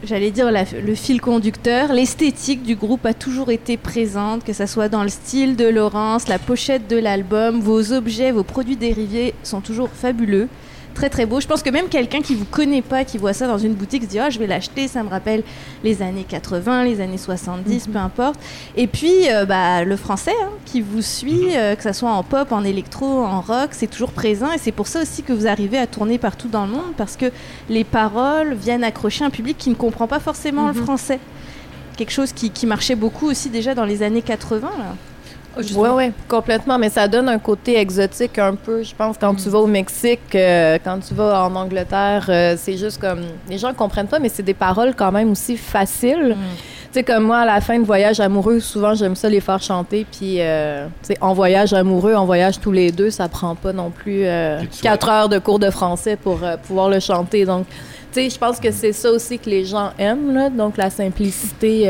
j'allais 0.05 0.31
dire 0.31 0.49
la- 0.49 0.63
le 0.63 0.95
fil 0.95 1.19
conducteur, 1.19 1.91
l'esthétique 1.91 2.63
du 2.63 2.75
groupe 2.75 3.05
a 3.05 3.13
toujours 3.13 3.51
été 3.51 3.75
présente, 3.75 4.45
que 4.45 4.53
ce 4.53 4.65
soit 4.65 4.87
dans 4.87 5.03
le 5.03 5.09
style 5.09 5.57
de 5.57 5.65
Laurence, 5.67 6.29
la 6.29 6.39
pochette 6.39 6.87
de 6.89 6.95
l'album, 6.95 7.59
vos 7.59 7.91
objets, 7.91 8.31
vos 8.31 8.43
produits 8.43 8.77
dérivés 8.77 9.33
sont 9.43 9.59
toujours 9.59 9.89
fabuleux. 9.89 10.47
Très 10.93 11.09
très 11.09 11.25
beau. 11.25 11.39
Je 11.39 11.47
pense 11.47 11.63
que 11.63 11.69
même 11.69 11.87
quelqu'un 11.87 12.21
qui 12.21 12.35
vous 12.35 12.45
connaît 12.45 12.81
pas, 12.81 13.05
qui 13.05 13.17
voit 13.17 13.33
ça 13.33 13.47
dans 13.47 13.57
une 13.57 13.73
boutique, 13.73 14.03
se 14.03 14.07
dit 14.07 14.19
ah 14.19 14.29
je 14.29 14.39
vais 14.39 14.47
l'acheter, 14.47 14.87
ça 14.87 15.03
me 15.03 15.09
rappelle 15.09 15.43
les 15.83 16.01
années 16.01 16.25
80, 16.27 16.83
les 16.83 17.01
années 17.01 17.17
70, 17.17 17.87
peu 17.87 17.97
importe. 17.97 18.39
Et 18.75 18.87
puis 18.87 19.29
euh, 19.29 19.45
bah, 19.45 19.83
le 19.83 19.95
français 19.95 20.33
hein, 20.43 20.49
qui 20.65 20.81
vous 20.81 21.01
suit, 21.01 21.55
euh, 21.55 21.75
que 21.75 21.83
ce 21.83 21.93
soit 21.93 22.11
en 22.11 22.23
pop, 22.23 22.51
en 22.51 22.63
électro, 22.63 23.23
en 23.23 23.41
rock, 23.41 23.69
c'est 23.71 23.87
toujours 23.87 24.11
présent 24.11 24.51
et 24.51 24.57
c'est 24.57 24.71
pour 24.71 24.87
ça 24.87 25.01
aussi 25.01 25.23
que 25.23 25.33
vous 25.33 25.47
arrivez 25.47 25.77
à 25.77 25.87
tourner 25.87 26.17
partout 26.17 26.49
dans 26.49 26.65
le 26.65 26.71
monde 26.71 26.93
parce 26.97 27.15
que 27.15 27.31
les 27.69 27.83
paroles 27.83 28.53
viennent 28.53 28.83
accrocher 28.83 29.23
un 29.23 29.29
public 29.29 29.57
qui 29.57 29.69
ne 29.69 29.75
comprend 29.75 30.07
pas 30.07 30.19
forcément 30.19 30.67
le 30.67 30.73
français. 30.73 31.19
Quelque 31.95 32.11
chose 32.11 32.33
qui, 32.33 32.51
qui 32.51 32.65
marchait 32.65 32.95
beaucoup 32.95 33.27
aussi 33.27 33.49
déjà 33.49 33.75
dans 33.75 33.85
les 33.85 34.03
années 34.03 34.21
80. 34.21 34.69
Là. 34.77 34.95
Oui, 35.57 35.89
oui, 35.93 36.11
complètement. 36.27 36.77
Mais 36.77 36.89
ça 36.89 37.07
donne 37.07 37.27
un 37.29 37.39
côté 37.39 37.77
exotique 37.77 38.39
un 38.39 38.55
peu, 38.55 38.83
je 38.83 38.95
pense, 38.95 39.17
quand 39.17 39.35
tu 39.35 39.49
vas 39.49 39.59
au 39.59 39.67
Mexique, 39.67 40.35
euh, 40.35 40.77
quand 40.83 40.99
tu 40.99 41.13
vas 41.13 41.45
en 41.45 41.55
Angleterre, 41.55 42.25
euh, 42.29 42.55
c'est 42.57 42.77
juste 42.77 42.99
comme... 43.01 43.21
Les 43.49 43.57
gens 43.57 43.73
comprennent 43.73 44.07
pas, 44.07 44.19
mais 44.19 44.29
c'est 44.29 44.43
des 44.43 44.53
paroles 44.53 44.93
quand 44.95 45.11
même 45.11 45.31
aussi 45.31 45.57
faciles. 45.57 46.35
Tu 46.91 46.99
sais, 46.99 47.03
comme 47.03 47.23
moi, 47.23 47.39
à 47.39 47.45
la 47.45 47.61
fin 47.61 47.79
de 47.79 47.85
Voyage 47.85 48.19
amoureux, 48.19 48.59
souvent, 48.59 48.93
j'aime 48.95 49.15
ça 49.15 49.29
les 49.29 49.39
faire 49.39 49.61
chanter. 49.61 50.05
Puis, 50.11 50.41
euh, 50.41 50.87
tu 51.01 51.13
sais, 51.13 51.17
en 51.21 51.33
voyage 51.33 51.71
amoureux, 51.73 52.15
en 52.15 52.25
voyage 52.25 52.59
tous 52.59 52.73
les 52.73 52.91
deux, 52.91 53.09
ça 53.09 53.29
prend 53.29 53.55
pas 53.55 53.71
non 53.71 53.91
plus 53.91 54.25
euh, 54.25 54.61
quatre 54.81 55.07
heures 55.09 55.29
de 55.29 55.39
cours 55.39 55.59
de 55.59 55.69
français 55.69 56.17
pour 56.17 56.43
euh, 56.43 56.57
pouvoir 56.57 56.89
le 56.89 56.99
chanter. 56.99 57.45
Donc, 57.45 57.65
tu 58.11 58.21
sais, 58.21 58.29
je 58.29 58.37
pense 58.37 58.59
que 58.59 58.71
c'est 58.71 58.91
ça 58.91 59.09
aussi 59.09 59.39
que 59.39 59.49
les 59.49 59.63
gens 59.63 59.91
aiment, 59.97 60.33
là. 60.33 60.49
Donc, 60.49 60.75
la 60.75 60.89
simplicité... 60.89 61.89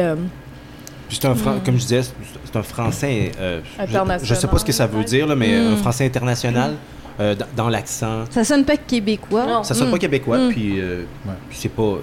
euh, 1.12 1.18
Puis 1.18 1.20
c'est 1.22 1.28
un 1.28 1.36
fran- 1.36 1.60
comme 1.64 1.76
je 1.76 1.82
disais, 1.82 2.02
c'est- 2.04 2.56
un 2.58 2.64
français. 2.64 3.32
euh, 3.40 3.62
je- 3.78 3.84
International. 3.84 4.20
Je, 4.24 4.34
sais 4.36 4.48
pas 4.48 4.58
ce 4.58 4.66
que 4.66 4.72
ça 4.72 4.88
veut 4.88 5.04
dire, 5.04 5.28
là, 5.28 5.36
mais 5.36 5.60
Mm. 5.60 5.74
un 5.74 5.78
français 5.78 6.06
international 6.06 6.76
euh, 7.20 7.36
dans, 7.36 7.46
dans 7.56 7.70
l'accent. 7.70 8.24
Ça 8.30 8.44
sonne 8.44 8.64
pas 8.66 8.78
québécois. 8.78 9.46
Non. 9.46 9.64
Ça 9.64 9.74
sonne 9.74 9.90
Mm. 9.90 9.92
pas 9.92 10.00
québécois, 10.00 10.38
Mm. 10.38 10.50
puis, 10.50 10.80
euh, 10.80 11.04
Ouais. 11.26 11.34
puis 11.50 11.58
c'est 11.60 11.70
pas. 11.70 11.96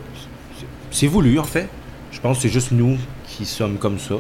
c'est- 0.91 1.07
voulu, 1.07 1.39
en 1.39 1.45
fait. 1.45 1.69
Je 2.13 2.21
pense 2.21 2.37
que 2.37 2.43
c'est 2.43 2.49
juste 2.53 2.73
nous 2.73 2.97
qui 3.27 3.45
sommes 3.45 3.77
comme 3.79 3.99
ça. 3.99 4.15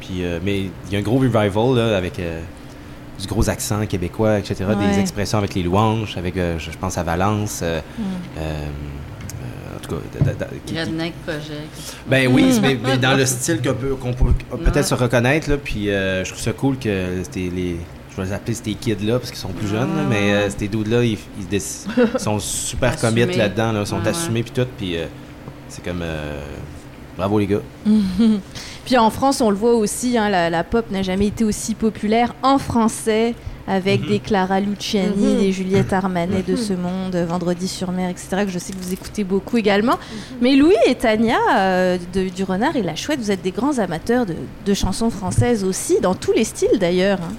Puis, 0.00 0.24
euh, 0.24 0.38
mais 0.44 0.60
il 0.62 0.92
y 0.92 0.96
a 0.96 0.98
un 0.98 1.02
gros 1.02 1.18
revival 1.18 1.76
là, 1.76 1.96
avec 1.96 2.18
euh, 2.18 2.40
du 3.20 3.26
gros 3.28 3.48
accent 3.48 3.84
québécois, 3.86 4.38
etc. 4.38 4.64
Ouais. 4.68 4.74
Des 4.88 4.98
expressions 4.98 5.38
avec 5.38 5.54
les 5.54 5.62
louanges, 5.62 6.16
avec, 6.16 6.36
euh, 6.36 6.58
je 6.58 6.70
pense 6.78 6.98
à 6.98 7.02
Valence. 7.04 7.60
euh, 7.62 7.80
Mm. 7.98 8.02
En 9.86 9.88
tout 9.88 9.94
cas, 9.96 10.46
qui- 10.66 10.78
Redneck 10.78 11.12
Project. 11.26 11.96
ben 12.06 12.30
oui, 12.32 12.44
Mm. 12.44 12.60
mais, 12.62 12.78
mais 12.82 12.98
dans 12.98 13.16
le 13.16 13.26
style 13.26 13.60
qu'on 13.62 13.74
peut, 13.74 13.94
qu'on 13.94 14.12
peut 14.12 14.32
peut-être 14.64 14.86
se 14.86 14.94
reconnaître, 14.94 15.50
là, 15.50 15.56
puis 15.56 15.90
euh, 15.90 16.24
je 16.24 16.30
trouve 16.30 16.42
ça 16.42 16.52
cool 16.52 16.78
que 16.78 17.20
c'était 17.24 17.50
les... 17.54 17.76
Je 18.10 18.16
vais 18.20 18.24
les 18.26 18.32
appeler 18.34 18.54
ces 18.54 18.74
kids-là 18.74 19.18
parce 19.18 19.30
qu'ils 19.30 19.40
sont 19.40 19.48
plus 19.52 19.66
jeunes, 19.68 19.96
là, 19.96 20.02
mais 20.08 20.32
euh, 20.34 20.48
ces 20.50 20.68
dudes-là, 20.68 21.02
ils, 21.02 21.16
sont 22.18 22.38
super 22.40 22.98
commit 22.98 23.24
là-dedans, 23.24 23.72
là, 23.72 23.80
ils 23.80 23.86
sont 23.86 24.06
assumés 24.06 24.42
puis 24.42 24.52
tout, 24.52 24.68
puis 24.76 24.96
euh, 24.98 25.06
c'est 25.68 25.82
comme... 25.82 26.00
euh, 26.02 26.42
bravo 27.16 27.38
les 27.38 27.46
gars. 27.46 27.60
Puis 28.84 28.98
en 28.98 29.10
France, 29.10 29.40
on 29.40 29.48
le 29.50 29.56
voit 29.56 29.74
aussi, 29.74 30.18
hein, 30.18 30.28
la, 30.28 30.50
la 30.50 30.64
pop 30.64 30.90
n'a 30.90 31.02
jamais 31.02 31.28
été 31.28 31.44
aussi 31.44 31.74
populaire 31.74 32.34
en 32.42 32.58
français, 32.58 33.34
avec 33.68 34.02
Mhm. 34.02 34.08
des 34.08 34.18
Clara 34.18 34.60
Luciani, 34.60 35.34
Mhm. 35.34 35.38
des 35.40 35.52
Juliette 35.52 35.92
Armanet 35.92 36.42
de 36.42 36.56
ce 36.56 36.72
monde, 36.72 37.14
Vendredi 37.16 37.68
sur 37.68 37.92
mer, 37.92 38.10
etc., 38.10 38.44
que 38.44 38.50
je 38.50 38.58
sais 38.58 38.72
que 38.72 38.78
vous 38.78 38.92
écoutez 38.92 39.24
beaucoup 39.24 39.56
également. 39.56 39.98
Mais 40.40 40.56
Louis 40.56 40.74
et 40.86 40.94
Tania, 40.94 41.38
euh, 41.56 41.98
de- 42.12 42.28
du 42.28 42.42
Renard 42.44 42.76
et 42.76 42.82
la 42.82 42.96
Chouette, 42.96 43.20
vous 43.20 43.30
êtes 43.30 43.42
des 43.42 43.52
grands 43.52 43.78
amateurs 43.78 44.26
de, 44.26 44.34
de 44.66 44.74
chansons 44.74 45.10
françaises 45.10 45.62
aussi, 45.64 46.00
dans 46.00 46.14
tous 46.14 46.32
les 46.32 46.44
styles 46.44 46.78
d'ailleurs. 46.80 47.18
hein. 47.22 47.32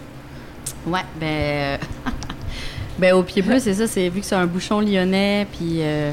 Ouais, 0.88 1.02
ben. 1.20 1.26
euh, 1.28 1.78
ben, 3.00 3.14
au 3.16 3.24
pied 3.24 3.42
bleu, 3.42 3.60
c'est 3.60 3.74
ça. 3.74 3.88
C'est 3.88 4.10
vu 4.10 4.20
que 4.22 4.26
c'est 4.26 4.36
un 4.36 4.46
bouchon 4.48 4.80
lyonnais, 4.82 5.48
puis. 5.52 5.78
euh, 5.82 6.12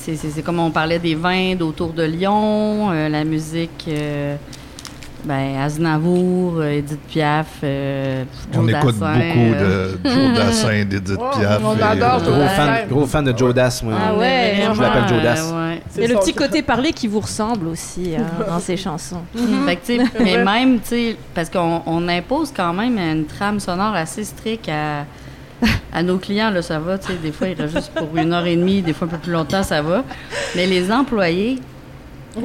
c'est- 0.00 0.42
comme 0.42 0.58
on 0.58 0.70
parlait 0.70 0.98
des 0.98 1.14
vins 1.14 1.54
d'autour 1.54 1.92
de 1.92 2.02
Lyon, 2.02 2.90
euh, 2.90 3.08
la 3.10 3.24
musique. 3.24 3.86
Euh, 5.24 5.26
ben, 5.26 5.60
Aznavour, 5.60 6.54
euh, 6.58 6.70
Edith 6.78 7.00
Piaf, 7.08 7.46
euh, 7.64 8.24
Joe 8.52 8.62
On 8.64 8.68
écoute 8.68 8.98
Dassin, 8.98 9.12
beaucoup 9.14 9.54
euh, 9.54 9.94
de 10.04 10.08
Joe 10.10 10.34
Dassin, 10.36 10.84
d'Edith 10.84 11.18
Oh, 11.18 11.30
Piaf. 11.38 11.60
on 11.64 11.82
adore 11.82 12.14
euh, 12.14 12.24
Joe 12.24 12.28
Gros 12.28 12.38
Dassin. 12.38 12.56
fan, 12.56 12.88
gros 12.88 13.06
fan 13.06 13.24
de 13.24 13.36
Joe 13.38 13.54
Dass, 13.54 13.82
moi. 13.82 13.94
Ah 13.98 14.14
ouais, 14.14 14.54
vraiment, 14.56 14.74
je 14.74 14.82
l'appelle 14.82 15.08
Joe 15.08 15.22
Dass. 15.22 15.50
euh, 15.52 15.70
ouais. 15.70 15.82
Il 15.96 16.02
y 16.02 16.04
a 16.04 16.08
le 16.08 16.14
petit 16.20 16.34
côté 16.34 16.62
parlé 16.62 16.92
qui 16.92 17.08
vous 17.08 17.20
ressemble 17.20 17.66
aussi 17.68 18.14
hein, 18.16 18.22
dans 18.48 18.60
ces 18.60 18.76
chansons. 18.76 19.22
Fait 19.66 19.76
que, 19.76 19.86
tu 19.86 19.98
sais, 19.98 20.04
mais 20.22 20.44
même, 20.44 20.80
tu 20.80 20.88
sais, 20.88 21.16
parce 21.34 21.50
qu'on 21.50 21.82
on 21.86 22.08
impose 22.08 22.52
quand 22.56 22.72
même 22.72 22.98
une 22.98 23.24
trame 23.26 23.58
sonore 23.60 23.94
assez 23.94 24.24
stricte 24.24 24.68
à, 24.68 25.04
à 25.92 26.02
nos 26.02 26.18
clients, 26.18 26.50
là, 26.50 26.62
ça 26.62 26.78
va, 26.78 26.98
tu 26.98 27.08
sais, 27.08 27.14
des 27.20 27.32
fois, 27.32 27.48
ils 27.48 27.60
restent 27.60 27.74
juste 27.74 27.92
pour 27.94 28.16
une 28.16 28.32
heure 28.32 28.46
et 28.46 28.54
demie, 28.56 28.80
des 28.82 28.92
fois 28.92 29.08
un 29.08 29.10
peu 29.10 29.18
plus 29.18 29.32
longtemps, 29.32 29.62
ça 29.64 29.82
va. 29.82 30.04
Mais 30.54 30.66
les 30.66 30.92
employés, 30.92 31.58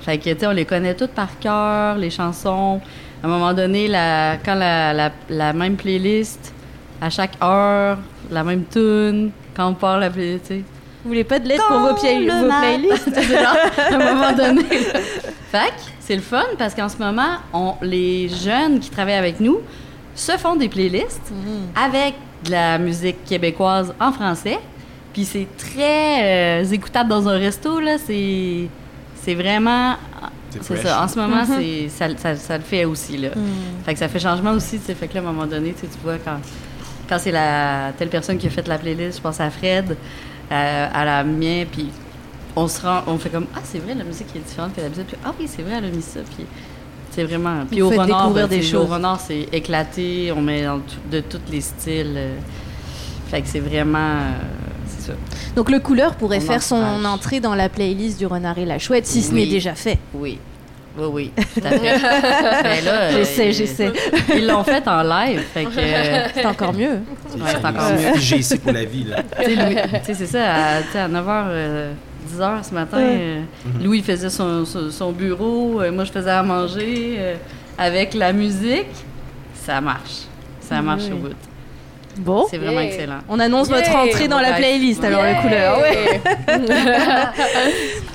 fait 0.00 0.18
que, 0.18 0.30
tu 0.30 0.40
sais, 0.40 0.46
on 0.46 0.52
les 0.52 0.64
connaît 0.64 0.94
toutes 0.94 1.12
par 1.12 1.38
cœur, 1.38 1.96
les 1.96 2.10
chansons. 2.10 2.80
À 3.22 3.26
un 3.26 3.30
moment 3.30 3.54
donné, 3.54 3.88
la, 3.88 4.36
quand 4.44 4.54
la, 4.54 4.92
la, 4.92 5.10
la 5.28 5.52
même 5.52 5.76
playlist, 5.76 6.52
à 7.00 7.10
chaque 7.10 7.32
heure, 7.42 7.98
la 8.30 8.44
même 8.44 8.64
tune, 8.64 9.30
quand 9.54 9.68
on 9.68 9.74
part 9.74 9.98
la 9.98 10.10
playlist, 10.10 10.46
tu 10.46 10.54
sais. 10.54 10.62
Vous 11.04 11.10
voulez 11.10 11.24
pas 11.24 11.38
de 11.38 11.46
lettres 11.46 11.66
pour 11.68 11.80
vos, 11.80 11.88
le 11.88 11.92
vos 11.92 12.48
playlists? 12.48 13.10
À 13.76 13.94
un 13.94 14.14
moment 14.14 14.32
donné. 14.32 14.64
Fait 14.64 15.68
que 15.68 15.82
c'est 16.00 16.16
le 16.16 16.22
fun 16.22 16.44
parce 16.56 16.74
qu'en 16.74 16.88
ce 16.88 16.96
moment, 16.96 17.36
on, 17.52 17.74
les 17.82 18.30
jeunes 18.30 18.80
qui 18.80 18.88
travaillent 18.88 19.14
avec 19.14 19.38
nous 19.38 19.60
se 20.14 20.32
font 20.32 20.56
des 20.56 20.68
playlists 20.68 21.30
avec 21.76 22.14
de 22.44 22.50
la 22.52 22.78
musique 22.78 23.22
québécoise 23.26 23.92
en 24.00 24.12
français. 24.12 24.58
Puis 25.12 25.26
c'est 25.26 25.46
très 25.58 26.62
euh, 26.62 26.64
écoutable 26.64 27.10
dans 27.10 27.28
un 27.28 27.38
resto, 27.38 27.80
là. 27.80 27.98
C'est, 27.98 28.68
c'est 29.24 29.34
vraiment... 29.34 29.94
C'est 30.60 30.76
ça. 30.82 31.02
En 31.02 31.08
ce 31.08 31.18
moment, 31.18 31.44
c'est, 31.44 31.88
ça, 31.88 32.06
ça- 32.16 32.36
ça 32.36 32.56
le 32.56 32.62
fait 32.62 32.84
aussi, 32.84 33.16
là. 33.16 33.30
Mm. 33.30 33.84
Fait 33.84 33.92
que 33.94 33.98
ça 33.98 34.06
fait 34.08 34.20
changement 34.20 34.52
aussi, 34.52 34.78
tu 34.78 34.84
sais. 34.86 34.94
Fait 34.94 35.08
que 35.08 35.14
là, 35.14 35.20
à 35.20 35.24
un 35.24 35.32
moment 35.32 35.46
donné, 35.46 35.72
tu 35.72 35.80
sais, 35.80 35.86
tu 35.88 35.98
vois, 36.04 36.14
quand, 36.24 36.36
quand 37.08 37.18
c'est 37.18 37.32
la 37.32 37.92
telle 37.98 38.08
personne 38.08 38.38
qui 38.38 38.46
a 38.46 38.50
fait 38.50 38.68
la 38.68 38.78
playlist, 38.78 39.16
je 39.18 39.22
pense 39.22 39.40
à 39.40 39.50
Fred, 39.50 39.96
euh, 40.52 40.88
à 40.94 41.04
la 41.04 41.24
mienne, 41.24 41.66
puis 41.72 41.88
on 42.54 42.68
se 42.68 42.80
rend, 42.82 43.00
on 43.08 43.18
fait 43.18 43.30
comme, 43.30 43.46
ah, 43.56 43.60
c'est 43.64 43.78
vrai, 43.80 43.94
la 43.94 44.04
musique 44.04 44.28
est 44.36 44.46
différente 44.46 44.76
que 44.76 44.80
d'habitude, 44.80 45.06
puis 45.06 45.16
ah 45.24 45.32
oui, 45.40 45.48
c'est 45.48 45.62
vrai, 45.62 45.72
elle 45.78 45.86
a 45.86 45.90
mis 45.90 46.02
ça, 46.02 46.20
puis 46.36 46.46
c'est 47.10 47.24
vraiment... 47.24 47.64
Puis 47.68 47.82
au 47.82 47.88
renard, 47.88 48.06
découvrir 48.06 48.48
ben, 48.48 48.56
des 48.56 48.62
choses. 48.62 48.88
Au 48.88 48.92
renard, 48.94 49.18
c'est 49.20 49.48
éclaté, 49.52 50.32
on 50.36 50.40
met 50.40 50.62
dans 50.64 50.80
de 51.10 51.18
tous 51.20 51.40
les 51.50 51.60
styles. 51.62 52.14
euh, 52.16 52.36
fait 53.28 53.42
que 53.42 53.48
c'est 53.48 53.58
vraiment... 53.60 53.98
euh, 53.98 54.30
Donc 55.56 55.70
le 55.70 55.80
couleur 55.80 56.14
pourrait 56.14 56.38
On 56.38 56.46
faire 56.46 56.62
son 56.62 57.04
entrée 57.04 57.40
dans 57.40 57.54
la 57.54 57.68
playlist 57.68 58.18
du 58.18 58.26
Renard 58.26 58.58
et 58.58 58.64
la 58.64 58.78
Chouette, 58.78 59.06
si 59.06 59.22
ce 59.22 59.32
n'est 59.32 59.46
déjà 59.46 59.74
fait. 59.74 59.98
Oui. 60.14 60.38
Oui, 60.96 61.08
oui, 61.12 61.32
tout 61.54 61.60
à 61.66 61.70
fait. 61.70 61.98
Ben 62.62 62.84
là, 62.84 63.10
J'essaie, 63.10 63.48
euh, 63.48 63.52
j'essaie. 63.52 63.92
Ils 64.36 64.46
l'ont 64.46 64.62
fait 64.62 64.86
en 64.86 65.02
live, 65.02 65.40
fait 65.52 65.64
que... 65.64 65.70
euh, 65.76 66.26
C'est 66.34 66.46
encore 66.46 66.72
mieux. 66.72 66.88
ouais, 66.88 67.40
c'est 67.50 67.66
encore 67.66 67.90
mieux. 67.90 68.20
J'ai 68.20 68.36
ici 68.36 68.56
pour 68.58 68.70
la 68.70 68.84
vie, 68.84 69.02
là. 69.02 69.16
Tu 69.44 69.54
sais, 70.04 70.14
c'est 70.14 70.26
ça, 70.26 70.54
à, 70.54 70.82
tu 70.82 70.92
sais, 70.92 71.00
à 71.00 71.08
9h, 71.08 71.94
10h 72.24 72.68
ce 72.68 72.74
matin, 72.74 72.98
euh, 72.98 73.42
Louis 73.82 74.02
faisait 74.02 74.30
son, 74.30 74.64
son, 74.64 74.90
son 74.90 75.12
bureau, 75.12 75.80
euh, 75.80 75.92
moi 75.92 76.04
je 76.04 76.12
faisais 76.12 76.30
à 76.30 76.42
manger 76.42 77.16
euh, 77.18 77.34
avec 77.78 78.14
la 78.14 78.32
musique. 78.32 78.86
Ça 79.54 79.80
marche. 79.80 80.22
Ça 80.60 80.80
marche 80.82 81.04
au 81.12 81.16
bout. 81.16 81.34
Bon. 82.18 82.46
C'est 82.50 82.58
vraiment 82.58 82.80
Yeah. 82.80 82.90
excellent. 82.92 83.18
On 83.28 83.38
annonce 83.40 83.68
votre 83.68 83.94
entrée 83.94 84.28
dans 84.28 84.40
la 84.40 84.52
playlist, 84.52 85.02
alors 85.04 85.22
le 85.22 85.42
couleur. 85.42 85.78
Ouais. 85.80 86.20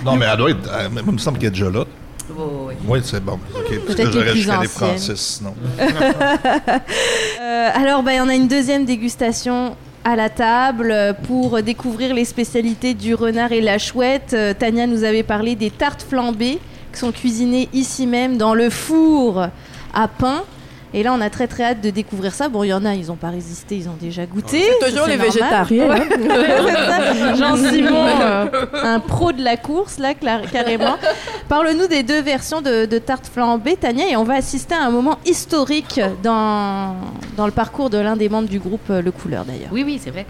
Non, 0.06 0.16
mais 0.16 0.26
elle 0.32 0.38
doit 0.38 0.50
être. 0.52 0.70
elle- 0.80 1.04
il 1.06 1.12
me 1.12 1.18
semble 1.18 1.38
qu'elle 1.38 1.48
est 1.48 1.52
déjà 1.52 1.70
là. 1.70 1.84
Oui, 2.32 2.44
oui, 2.68 2.74
Oui, 2.88 3.00
c'est 3.04 3.24
bon. 3.24 3.34
OK. 3.34 3.40
Parce 3.86 3.96
Peut-être 3.96 3.98
que 3.98 4.04
les 4.04 4.12
j'aurais 4.12 4.32
plus 4.32 4.38
jusqu'à 4.38 4.58
anciennes. 4.60 4.70
Francis, 4.70 5.20
sinon. 5.38 5.54
Euh, 7.42 7.70
alors, 7.74 8.04
ben, 8.04 8.22
on 8.24 8.30
a 8.30 8.36
une 8.36 8.48
deuxième 8.48 8.86
dégustation 8.86 9.76
à 10.06 10.16
la 10.16 10.30
table 10.30 10.92
euh, 10.92 11.14
pour 11.14 11.62
découvrir 11.62 12.14
les 12.14 12.26
spécialités 12.26 12.94
du 12.94 13.16
renard 13.16 13.52
et 13.52 13.62
la 13.62 13.78
chouette. 13.80 14.32
Euh, 14.34 14.54
Tania 14.54 14.86
nous 14.88 15.04
avait 15.04 15.24
parlé 15.24 15.56
des 15.56 15.72
tartes 15.72 16.06
flambées 16.08 16.60
qui 16.94 17.00
sont 17.00 17.12
cuisinées 17.12 17.68
ici 17.74 18.06
même 18.08 18.38
dans 18.38 18.54
le 18.54 18.70
four 18.70 19.48
à 19.94 20.08
pain. 20.08 20.44
Et 20.94 21.04
là, 21.04 21.14
on 21.14 21.22
a 21.22 21.30
très 21.30 21.48
très 21.48 21.64
hâte 21.64 21.82
de 21.82 21.90
découvrir 21.92 22.34
ça. 22.34 22.50
Bon, 22.50 22.64
il 22.64 22.70
y 22.70 22.74
en 22.74 22.84
a, 22.86 22.94
ils 22.96 23.08
n'ont 23.08 23.16
pas 23.16 23.30
résisté, 23.30 23.76
ils 23.78 23.88
ont 23.88 23.96
déjà 24.00 24.26
goûté. 24.26 24.64
C'est 24.82 24.90
toujours 24.90 25.06
ça, 25.06 25.12
les 25.12 25.18
normal. 25.18 25.28
végétariens. 25.28 25.88
Ouais. 25.90 27.36
Jean-Simon, 27.38 28.06
euh, 28.22 28.46
un 28.84 29.00
pro 29.00 29.32
de 29.32 29.44
la 29.44 29.58
course, 29.58 30.00
là, 30.00 30.14
carrément. 30.52 30.98
Parle-nous 31.48 31.88
des 31.88 32.04
deux 32.04 32.22
versions 32.22 32.62
de, 32.62 32.86
de 32.86 32.98
tarte 32.98 33.28
flambée, 33.28 33.76
Tania, 33.76 34.10
et 34.10 34.16
on 34.16 34.24
va 34.24 34.36
assister 34.36 34.76
à 34.76 34.84
un 34.84 34.90
moment 34.90 35.18
historique 35.26 36.00
dans, 36.24 36.96
dans 37.38 37.46
le 37.46 37.52
parcours 37.52 37.90
de 37.90 37.98
l'un 37.98 38.16
des 38.16 38.30
membres 38.30 38.50
du 38.50 38.60
groupe 38.60 38.90
euh, 38.90 39.02
Le 39.02 39.12
Couleur, 39.12 39.46
d'ailleurs. 39.46 39.70
Oui, 39.72 39.84
oui, 39.86 40.00
c'est 40.04 40.12
vrai. 40.12 40.26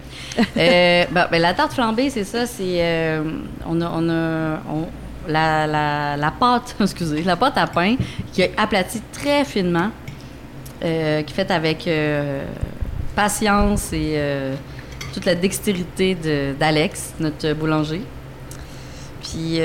Euh, 0.58 1.06
ben, 1.12 1.28
ben, 1.32 1.42
la 1.42 1.54
tarte 1.54 1.74
flambée, 1.74 2.10
c'est 2.10 2.24
ça. 2.24 2.46
C'est 2.46 2.80
euh, 2.82 3.24
on 3.68 3.80
a, 3.82 3.92
on 3.96 4.10
a 4.10 4.60
on- 4.72 4.88
la, 5.28 5.68
la, 5.68 6.18
la 6.18 6.32
pâte, 6.32 6.76
excusez, 6.82 7.22
la 7.24 7.36
pâte 7.36 7.58
à 7.58 7.68
pain 7.68 7.96
qui 8.34 8.42
est 8.42 8.52
aplatie 8.58 9.02
très 9.14 9.46
finement, 9.46 9.90
euh, 10.84 11.22
qui 11.24 11.34
est 11.34 11.36
faite 11.36 11.52
avec 11.52 11.88
euh, 11.88 12.44
patience 13.16 13.92
et 13.94 14.14
euh, 14.16 14.56
toute 15.14 15.26
la 15.26 15.36
dextérité 15.36 16.16
de- 16.16 16.54
d'Alex, 16.60 17.14
notre 17.20 17.54
boulanger. 17.54 18.02
Puis 19.22 19.60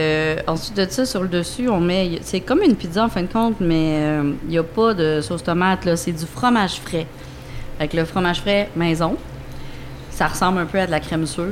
ensuite 0.47 0.77
de 0.77 0.87
ça, 0.91 1.07
sur 1.07 1.23
le 1.23 1.29
dessus, 1.29 1.69
on 1.71 1.81
met. 1.81 2.19
C'est 2.23 2.41
comme 2.41 2.61
une 2.63 2.77
pizza 2.77 3.03
en 3.05 3.09
fin 3.09 3.23
de 3.23 3.33
compte, 3.33 3.61
mais 3.61 3.99
il 4.43 4.49
n'y 4.51 4.59
a 4.59 4.63
pas 4.63 4.93
de 4.93 5.23
sauce 5.23 5.43
tomate, 5.43 5.87
là. 5.87 5.97
C'est 5.97 6.13
du 6.13 6.27
fromage 6.27 6.81
frais. 6.81 7.07
Avec 7.79 7.95
le 7.95 8.05
fromage 8.05 8.41
frais 8.41 8.69
maison. 8.77 9.17
Ça 10.11 10.27
ressemble 10.27 10.59
un 10.59 10.67
peu 10.67 10.79
à 10.81 10.87
de 10.87 10.91
la 10.91 11.01
crème 11.01 11.25
sûre. 11.27 11.47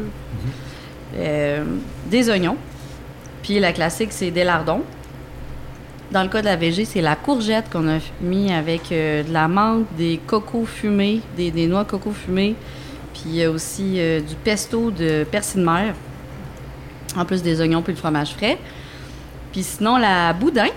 Euh, 1.16 1.64
des 2.10 2.28
oignons. 2.28 2.56
Puis 3.42 3.58
la 3.60 3.72
classique, 3.72 4.12
c'est 4.12 4.30
des 4.30 4.44
lardons. 4.44 4.82
Dans 6.12 6.22
le 6.22 6.28
cas 6.28 6.40
de 6.40 6.46
la 6.46 6.56
VG, 6.56 6.84
c'est 6.84 7.00
la 7.00 7.16
courgette 7.16 7.70
qu'on 7.72 7.88
a 7.88 7.98
mis 8.20 8.52
avec 8.52 8.92
euh, 8.92 9.22
de 9.22 9.32
la 9.32 9.48
menthe, 9.48 9.86
des 9.96 10.20
cocos 10.26 10.66
fumés, 10.66 11.22
des, 11.36 11.50
des 11.50 11.66
noix 11.66 11.86
coco 11.86 12.12
fumées. 12.12 12.54
Puis 13.14 13.22
il 13.26 13.34
y 13.36 13.44
a 13.44 13.50
aussi 13.50 13.94
euh, 13.96 14.20
du 14.20 14.34
pesto 14.34 14.90
de 14.90 15.24
persil 15.24 15.60
de 15.60 15.64
mer. 15.64 15.94
En 17.16 17.24
plus 17.24 17.42
des 17.42 17.60
oignons 17.62 17.80
puis 17.80 17.94
le 17.94 17.98
fromage 17.98 18.34
frais. 18.34 18.58
Puis 19.52 19.62
sinon, 19.62 19.96
la 19.96 20.32
boudin, 20.34 20.68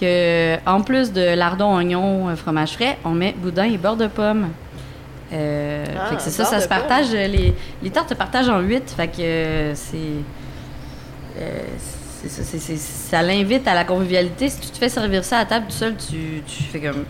que 0.00 0.56
en 0.66 0.82
plus 0.82 1.12
de 1.12 1.34
lardons, 1.34 1.74
oignons, 1.76 2.28
euh, 2.28 2.36
fromage 2.36 2.74
frais, 2.74 2.96
on 3.04 3.10
met 3.10 3.34
boudin 3.36 3.64
et 3.64 3.76
beurre 3.76 3.96
de 3.96 4.06
pomme. 4.06 4.50
Euh, 5.32 5.84
Ah, 5.98 6.06
fait 6.06 6.16
que 6.16 6.22
c'est 6.22 6.30
ça, 6.30 6.44
ça 6.44 6.60
se 6.60 6.68
partage. 6.68 7.10
Les, 7.10 7.54
les 7.82 7.90
tartes 7.90 8.08
se 8.08 8.14
partagent 8.14 8.48
en 8.48 8.60
huit. 8.60 8.88
Fait 8.96 9.08
que 9.08 9.72
c'est. 9.74 10.22
Euh, 12.24 12.28
c'est 12.28 12.28
ça, 12.28 12.42
c'est- 12.44 12.58
c'est- 12.58 12.76
ça 12.76 13.22
l'invite 13.22 13.66
à 13.68 13.74
la 13.74 13.84
convivialité. 13.84 14.48
Si 14.48 14.58
tu 14.60 14.68
te 14.70 14.78
fais 14.78 14.88
servir 14.88 15.24
ça 15.24 15.38
à 15.38 15.44
table 15.44 15.66
tout 15.68 15.76
seul, 15.76 15.94
tu, 15.96 16.42
tu 16.46 16.62
fais 16.64 16.80
comme. 16.80 17.04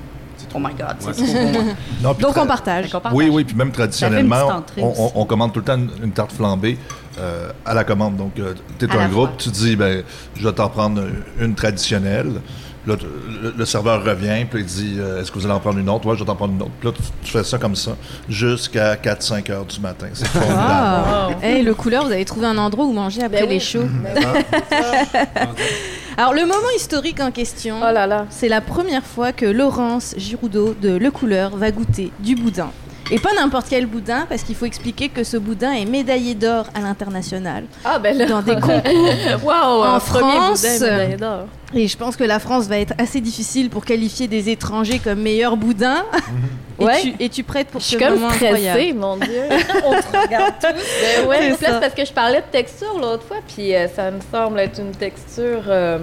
Oh 0.55 0.59
my 0.59 0.73
god, 0.75 0.97
c'est 1.01 1.13
trop. 1.13 1.25
Non, 2.03 2.15
puis 2.15 2.23
Donc 2.25 2.35
tra- 2.35 2.43
on 2.43 2.47
partage. 2.47 2.87
Qu'on 2.91 3.01
partage. 3.01 3.13
Oui, 3.17 3.29
oui, 3.31 3.45
puis 3.45 3.55
même 3.55 3.71
traditionnellement, 3.71 4.47
entrée 4.49 4.83
on, 4.83 4.93
on- 4.97 5.13
on 5.15 5.25
commande 5.25 5.53
tout 5.53 5.61
le 5.61 5.65
temps 5.65 5.77
une, 5.77 5.91
une 6.03 6.13
tarte 6.13 6.33
flambée 6.33 6.77
euh, 7.19 7.51
à 7.65 7.75
la 7.75 7.85
commande. 7.85 8.17
Donc, 8.17 8.33
tu 8.35 8.43
es 8.87 8.91
À 8.91 9.01
un 9.03 9.09
groupe, 9.09 9.29
fois. 9.29 9.37
tu 9.39 9.51
dis, 9.51 9.77
ben, 9.77 10.03
je 10.35 10.43
vais 10.49 10.53
t'en 10.55 10.69
prendre 10.71 11.03
une 11.39 11.55
traditionnelle. 11.55 12.41
Là, 12.87 12.97
le, 13.43 13.55
le 13.57 13.65
serveur 13.67 14.03
revient, 14.03 14.47
puis 14.51 14.61
il 14.61 14.67
dit, 14.67 14.97
euh, 14.99 15.21
est-ce 15.21 15.31
que 15.31 15.39
vous 15.39 15.45
allez 15.45 15.55
en 15.55 15.61
prendre 15.61 15.79
une 15.79 15.89
autre? 15.91 16.07
Ouais, 16.07 16.15
je 16.15 16.21
vais 16.21 16.27
t'en 16.27 16.35
prendre 16.35 16.55
une 16.55 16.63
autre. 16.63 16.71
Puis 16.81 16.89
là, 16.89 16.95
tu, 16.97 17.03
tu 17.27 17.31
fais 17.31 17.45
ça 17.45 17.59
comme 17.59 17.77
ça 17.77 17.93
jusqu'à 18.29 18.95
4-5 18.97 19.51
heures 19.53 19.65
du 19.67 19.79
matin. 19.81 20.07
C'est 20.15 20.27
formidable. 20.27 20.59
Ah. 20.59 21.29
Hey, 21.43 21.63
le 21.63 21.75
couleur, 21.75 22.07
vous 22.07 22.13
avez 22.13 22.25
trouvé 22.25 22.47
un 22.47 22.57
endroit 22.57 22.87
où 22.87 22.93
manger 22.93 23.23
après 23.23 23.41
Ben 23.41 23.49
oui. 23.49 23.55
les 23.55 23.61
shows. 23.61 23.85
Ben 24.03 24.15
Alors, 26.17 26.33
le 26.35 26.43
moment 26.43 26.71
historique 26.77 27.21
en 27.21 27.31
question, 27.31 27.77
Oh 27.83 27.93
là 27.93 28.07
là. 28.07 28.27
c'est 28.31 28.49
la 28.49 28.61
première 28.61 29.05
fois 29.05 29.33
que 29.33 29.47
Laurence 29.47 30.15
Giroudot 30.17 30.75
de 30.81 30.91
Le 30.97 31.11
Couleur 31.11 31.57
va 31.57 31.71
goûter 31.71 32.11
du 32.21 32.35
boudin. 32.35 32.71
Et 33.11 33.19
pas 33.19 33.33
n'importe 33.35 33.67
quel 33.69 33.87
boudin, 33.87 34.25
parce 34.29 34.43
qu'il 34.43 34.55
faut 34.55 34.67
expliquer 34.67 35.09
que 35.09 35.25
ce 35.25 35.37
boudin 35.37 35.73
est 35.73 35.85
médaillé 35.85 36.35
d'or 36.35 36.67
à 36.75 36.81
l'international. 36.81 37.65
Ah 37.85 37.99
ben 37.99 38.17
là. 38.17 38.27
Dans 38.27 38.41
des 38.43 38.55
concours. 38.55 38.81
Waouh, 39.45 39.83
En 39.85 39.99
France, 40.01 40.63
boudin 40.63 40.91
médaillé 40.93 41.17
d'or. 41.17 41.47
Et 41.75 41.87
je 41.89 41.97
pense 41.97 42.17
que 42.17 42.25
la 42.25 42.39
France 42.39 42.67
va 42.67 42.79
être 42.79 42.95
assez 42.99 43.21
difficile 43.21 43.69
pour 43.71 43.85
qualifier 43.85 44.27
des 44.29 44.49
étrangers 44.51 44.99
comme 45.01 45.21
meilleur 45.21 45.57
boudin. 45.57 46.05
et, 46.81 46.85
Ouais. 46.85 47.01
tu, 47.03 47.15
es-tu 47.23 47.43
prête 47.43 47.67
pour 47.69 47.81
Je 47.81 47.87
ce 47.87 47.91
suis 47.97 47.99
comme 47.99 48.15
moment 48.15 48.31
stressée, 48.31 48.47
incroyable 48.69 48.95
mon 48.99 49.17
Dieu. 49.17 49.43
On 49.85 49.91
te 49.91 50.17
regarde 50.27 50.55
tous. 50.61 50.69
Ben 51.21 51.27
ouais, 51.29 51.51
ça. 51.53 51.57
c'est 51.61 51.81
parce 51.81 51.95
que 51.95 52.05
je 52.05 52.13
parlais 52.13 52.39
de 52.41 52.47
texture 52.51 52.99
l'autre 52.99 53.25
fois, 53.25 53.37
puis 53.55 53.75
euh, 53.75 53.87
ça 53.89 54.11
me 54.11 54.21
semble 54.33 54.59
être 54.61 54.81
une 54.81 54.93
texture. 54.93 55.63
euh, 55.69 55.99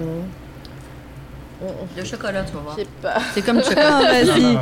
Le 1.96 2.04
chocolat, 2.04 2.44
tu 2.44 2.52
vas 2.54 2.60
voir. 2.60 2.76
je 2.78 2.82
sais 2.82 2.88
pas. 3.02 3.14
C'est 3.34 3.42
comme 3.42 3.56
le 3.56 3.62
chocolat. 3.64 4.00
vas-y. 4.00 4.54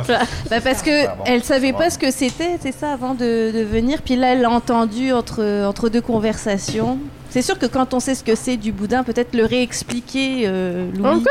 Bah, 0.49 0.61
parce 0.63 0.81
que 0.81 1.05
Ah 1.07 1.15
bon, 1.17 1.23
elle 1.27 1.43
savait 1.43 1.73
pas 1.73 1.89
ce 1.91 1.97
que 1.99 2.09
c'était, 2.11 2.57
c'est 2.59 2.71
ça, 2.73 2.93
avant 2.93 3.13
de, 3.13 3.51
de 3.51 3.63
venir. 3.63 4.01
Puis 4.03 4.15
là, 4.15 4.33
elle 4.33 4.41
l'a 4.41 4.49
entendu 4.49 5.11
entre, 5.13 5.65
entre 5.67 5.89
deux 5.89 6.01
conversations. 6.01 6.97
C'est 7.29 7.41
sûr 7.43 7.59
que 7.59 7.65
quand 7.67 7.93
on 7.93 7.99
sait 7.99 8.15
ce 8.15 8.23
que 8.23 8.33
c'est 8.35 8.57
du 8.57 8.71
boudin, 8.71 9.03
peut-être 9.03 9.35
le 9.35 9.45
réexpliquer, 9.45 10.43
euh, 10.47 10.89
Louis. 10.95 11.23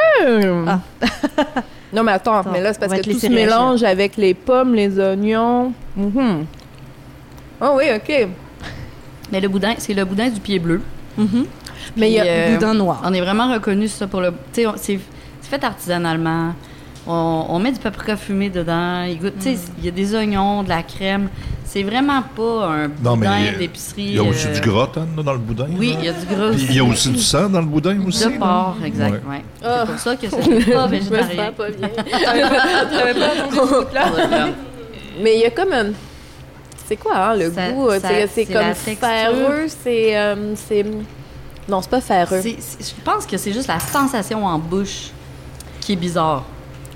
Ah. 0.68 0.80
non, 1.92 2.02
mais 2.04 2.12
attends, 2.12 2.38
Attends, 2.38 2.50
mais 2.52 2.60
là, 2.60 2.72
c'est 2.72 2.78
on 2.78 2.80
parce 2.80 2.92
va 2.92 2.98
que 2.98 3.02
te 3.02 3.08
tout 3.08 3.14
laisser 3.14 3.26
se 3.28 3.32
réagir. 3.32 3.46
mélange 3.56 3.82
avec 3.82 4.16
les 4.16 4.34
pommes, 4.34 4.74
les 4.74 4.98
oignons. 5.00 5.72
Mhm. 5.96 6.44
Ah 7.60 7.72
oui, 7.74 7.84
OK. 7.94 8.28
Mais 9.32 9.40
le 9.40 9.48
boudin, 9.48 9.74
c'est 9.78 9.94
le 9.94 10.04
boudin 10.04 10.28
du 10.28 10.38
pied 10.40 10.58
bleu. 10.58 10.80
Mhm. 11.16 11.46
Mais 11.96 12.10
il 12.10 12.14
y 12.14 12.18
a 12.20 12.22
Puis, 12.22 12.30
euh, 12.30 12.54
boudin 12.54 12.74
noir. 12.74 13.00
On 13.04 13.12
est 13.14 13.20
vraiment 13.20 13.52
reconnu 13.52 13.88
ça 13.88 14.06
pour 14.06 14.20
le. 14.20 14.30
Tu 14.52 14.60
sais, 14.60 14.66
on- 14.66 14.74
c'est 14.76 14.98
c'est 15.48 15.58
fait 15.58 15.64
artisanalement. 15.64 16.54
On, 17.08 17.46
on 17.50 17.58
met 17.60 17.70
du 17.70 17.78
paprika 17.78 18.16
fumé 18.16 18.50
dedans. 18.50 19.02
Il 19.04 19.18
goûte- 19.20 19.34
tu 19.38 19.54
sais, 19.54 19.58
Il 19.78 19.84
y 19.84 19.88
a 19.88 19.92
des 19.92 20.14
oignons, 20.14 20.64
de 20.64 20.68
la 20.68 20.82
crème. 20.82 21.28
C'est 21.64 21.82
vraiment 21.84 22.22
pas 22.34 22.66
un 22.66 22.88
boudin 22.88 23.38
il 23.38 23.44
y 23.44 23.48
a- 23.48 23.52
d'épicerie. 23.52 24.02
Il 24.06 24.14
y 24.14 24.18
a 24.18 24.22
aussi 24.24 24.46
euh, 24.48 24.54
du 24.54 24.60
gras 24.60 24.88
hein, 24.96 25.06
dans 25.22 25.32
le 25.32 25.38
boudin. 25.38 25.66
Oui, 25.78 25.94
il 25.98 26.04
y 26.04 26.08
a 26.08 26.12
du 26.12 26.26
gras 26.26 26.46
aussi. 26.48 26.66
il 26.68 26.74
y 26.76 26.80
a 26.80 26.84
aussi 26.84 27.10
du 27.10 27.18
sang 27.18 27.48
dans 27.48 27.60
le 27.60 27.66
boudin 27.66 27.96
aussi. 28.06 28.24
De 28.24 28.38
porc, 28.38 28.76
exact. 28.84 29.22
Ouais. 29.28 29.34
Ouais. 29.36 29.42
C'est 29.62 29.86
pour 29.86 29.98
ça 30.00 30.16
que 30.16 30.26
c'est 30.30 30.72
pas 30.72 30.86
végétarien. 30.88 31.52
pas 31.52 31.70
bien. 31.70 31.88
Pas. 33.92 34.10
Mais 35.22 35.36
il 35.36 35.40
y 35.40 35.44
a 35.44 35.50
comme 35.50 35.72
un... 35.72 35.86
C'est 36.86 36.96
quoi, 36.96 37.16
hein, 37.16 37.36
le 37.36 37.50
Ça- 37.52 37.70
goût? 37.72 37.88
euh, 37.88 37.98
C'est- 38.32 38.46
comme 38.46 38.74
ferreux, 38.74 39.66
c'est... 39.82 40.16
euh, 40.16 40.54
c'est... 40.56 40.84
Non, 41.68 41.80
c'est 41.82 41.90
pas 41.90 42.00
ferreux. 42.00 42.40
Je 42.44 43.02
pense 43.04 43.26
que 43.26 43.36
c'est 43.36 43.52
juste 43.52 43.66
la 43.66 43.80
sensation 43.80 44.44
en 44.46 44.58
bouche 44.58 45.08
qui 45.86 45.92
est 45.92 45.96
bizarre. 45.96 46.44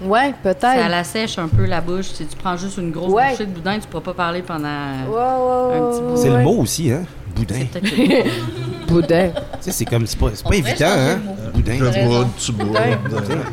Ouais, 0.03 0.35
Ça 0.43 0.55
peut-être. 0.55 0.91
la 0.91 1.05
sèche 1.05 1.39
un 1.39 1.47
peu 1.47 1.65
la 1.67 1.81
bouche. 1.81 2.07
Si 2.15 2.25
tu 2.27 2.37
prends 2.37 2.57
juste 2.57 2.79
une 2.79 2.91
grosse 2.91 3.13
Ouais. 3.13 3.31
bouchée 3.31 3.47
de 3.47 3.53
boudin, 3.53 3.79
tu 3.79 3.87
pourras 3.87 4.03
pas 4.03 4.15
parler 4.15 4.43
pendant. 4.43 4.67
Ouais, 4.67 5.15
ouais, 5.15 5.77
Un 5.79 5.91
petit 5.93 6.01
bout. 6.03 6.17
C'est 6.17 6.31
ouais. 6.31 6.39
le 6.39 6.43
mot 6.43 6.57
aussi, 6.63 6.91
hein? 6.91 7.03
Boudin. 7.37 7.67
Boudin. 8.89 9.31
Tu 9.33 9.41
sais, 9.61 9.71
c'est 9.73 9.85
comme, 9.85 10.07
c'est 10.07 10.19
pas, 10.19 10.31
pas 10.31 10.57
évident, 10.57 10.87
hein? 10.89 11.19
le 11.19 11.23
mot. 11.23 11.37
Boudin. 11.55 11.79
Le 11.79 11.89
raison. 11.89 12.19
boud, 12.19 12.29
tu 12.39 12.53
boudes, 12.53 12.79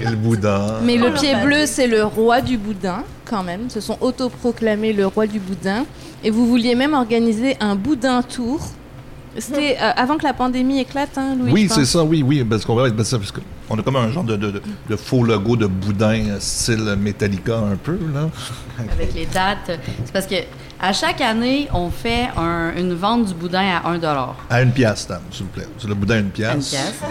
et 0.02 0.06
le 0.06 0.16
boudin. 0.16 0.66
Mais 0.84 0.96
le 0.98 1.12
pied 1.14 1.36
bleu, 1.44 1.66
c'est 1.66 1.86
le 1.88 2.04
roi 2.06 2.42
du 2.42 2.58
boudin, 2.58 3.04
quand 3.26 3.44
même. 3.44 3.70
Se 3.70 3.80
sont 3.80 3.98
autoproclamés 4.02 4.94
le 4.94 5.06
roi 5.06 5.28
du 5.28 5.40
boudin. 5.40 5.86
Et 6.24 6.32
vous 6.32 6.48
vouliez 6.48 6.74
même 6.74 6.94
organiser 6.96 7.56
un 7.60 7.76
boudin 7.76 8.24
tour. 8.24 8.60
C'était 9.38 9.78
euh, 9.82 9.92
avant 9.96 10.18
que 10.18 10.24
la 10.24 10.34
pandémie 10.34 10.80
éclate, 10.80 11.18
hein, 11.18 11.36
Louis 11.40 11.52
Oui, 11.52 11.68
c'est 11.70 11.86
ça, 11.86 12.04
oui, 12.04 12.24
oui. 12.24 12.44
Parce 12.44 12.66
qu'on 12.66 12.76
va 12.76 12.90
parce 12.92 13.12
que- 13.32 13.42
on 13.70 13.78
a 13.78 13.82
comme 13.84 13.96
un 13.98 14.12
genre 14.12 14.24
de, 14.24 14.36
de- 14.36 14.52
de- 14.52 14.62
de 14.90 14.96
faux 14.96 15.24
logo 15.24 15.56
de 15.56 15.68
boudin 15.68 16.30
euh, 16.30 16.38
style 16.40 16.96
Metallica 17.00 17.58
un 17.58 17.76
peu, 17.76 17.98
là. 18.14 18.30
avec 18.92 19.14
les 19.14 19.26
dates. 19.26 19.80
C'est 20.06 20.12
parce 20.14 20.26
que 20.28 20.36
à 20.80 20.94
chaque 20.94 21.22
année, 21.22 21.68
on 21.74 21.90
fait 21.90 22.30
un- 22.38 22.72
une 22.78 22.94
vente 22.94 23.26
du 23.26 23.34
boudin 23.34 23.62
à 23.84 23.90
1 23.90 24.00
À 24.50 24.62
une 24.62 24.72
pièce, 24.72 25.00
Stan, 25.02 25.16
s'il 25.32 25.46
vous 25.46 25.52
plaît. 25.52 25.68
C'est 25.78 25.88
le 25.88 25.96
boudin 25.96 26.16
à 26.16 26.20
une 26.20 26.30
pièce. 26.30 26.50
À 26.50 26.54
une 26.54 26.62
pièce. 26.62 27.02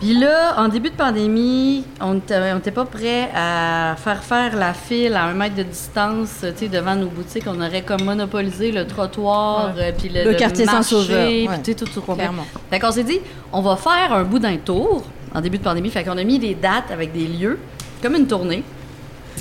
Puis 0.00 0.12
là, 0.12 0.54
en 0.58 0.68
début 0.68 0.90
de 0.90 0.94
pandémie, 0.94 1.84
on 2.00 2.14
n'était 2.14 2.70
pas 2.70 2.84
prêt 2.84 3.30
à 3.34 3.96
faire 3.96 4.22
faire 4.22 4.54
la 4.54 4.74
file 4.74 5.14
à 5.14 5.24
un 5.24 5.32
mètre 5.32 5.54
de 5.54 5.62
distance, 5.62 6.40
tu 6.40 6.46
sais, 6.54 6.68
devant 6.68 6.94
nos 6.94 7.06
boutiques. 7.06 7.44
On 7.46 7.58
aurait 7.60 7.82
comme 7.82 8.04
monopolisé 8.04 8.72
le 8.72 8.86
trottoir, 8.86 9.72
euh, 9.78 9.92
puis 9.96 10.10
le, 10.10 10.24
Le 10.24 10.34
quartier 10.34 10.66
Saint-Sauveur, 10.66 11.26
puis 11.26 11.48
ouais. 11.48 11.58
tu 11.62 11.72
sais, 11.72 11.74
tout 11.74 11.86
tout. 11.86 12.02
Clairement. 12.02 12.46
Fait 12.68 12.78
qu'on 12.78 12.90
s'est 12.90 13.04
dit, 13.04 13.20
on 13.52 13.62
va 13.62 13.76
faire 13.76 14.12
un 14.12 14.24
boudin 14.24 14.56
tour 14.58 15.02
en 15.34 15.40
début 15.40 15.58
de 15.58 15.62
pandémie. 15.62 15.88
Fait 15.88 16.04
qu'on 16.04 16.18
a 16.18 16.24
mis 16.24 16.38
des 16.38 16.54
dates 16.54 16.90
avec 16.90 17.12
des 17.12 17.26
lieux, 17.26 17.58
comme 18.02 18.16
une 18.16 18.26
tournée. 18.26 18.64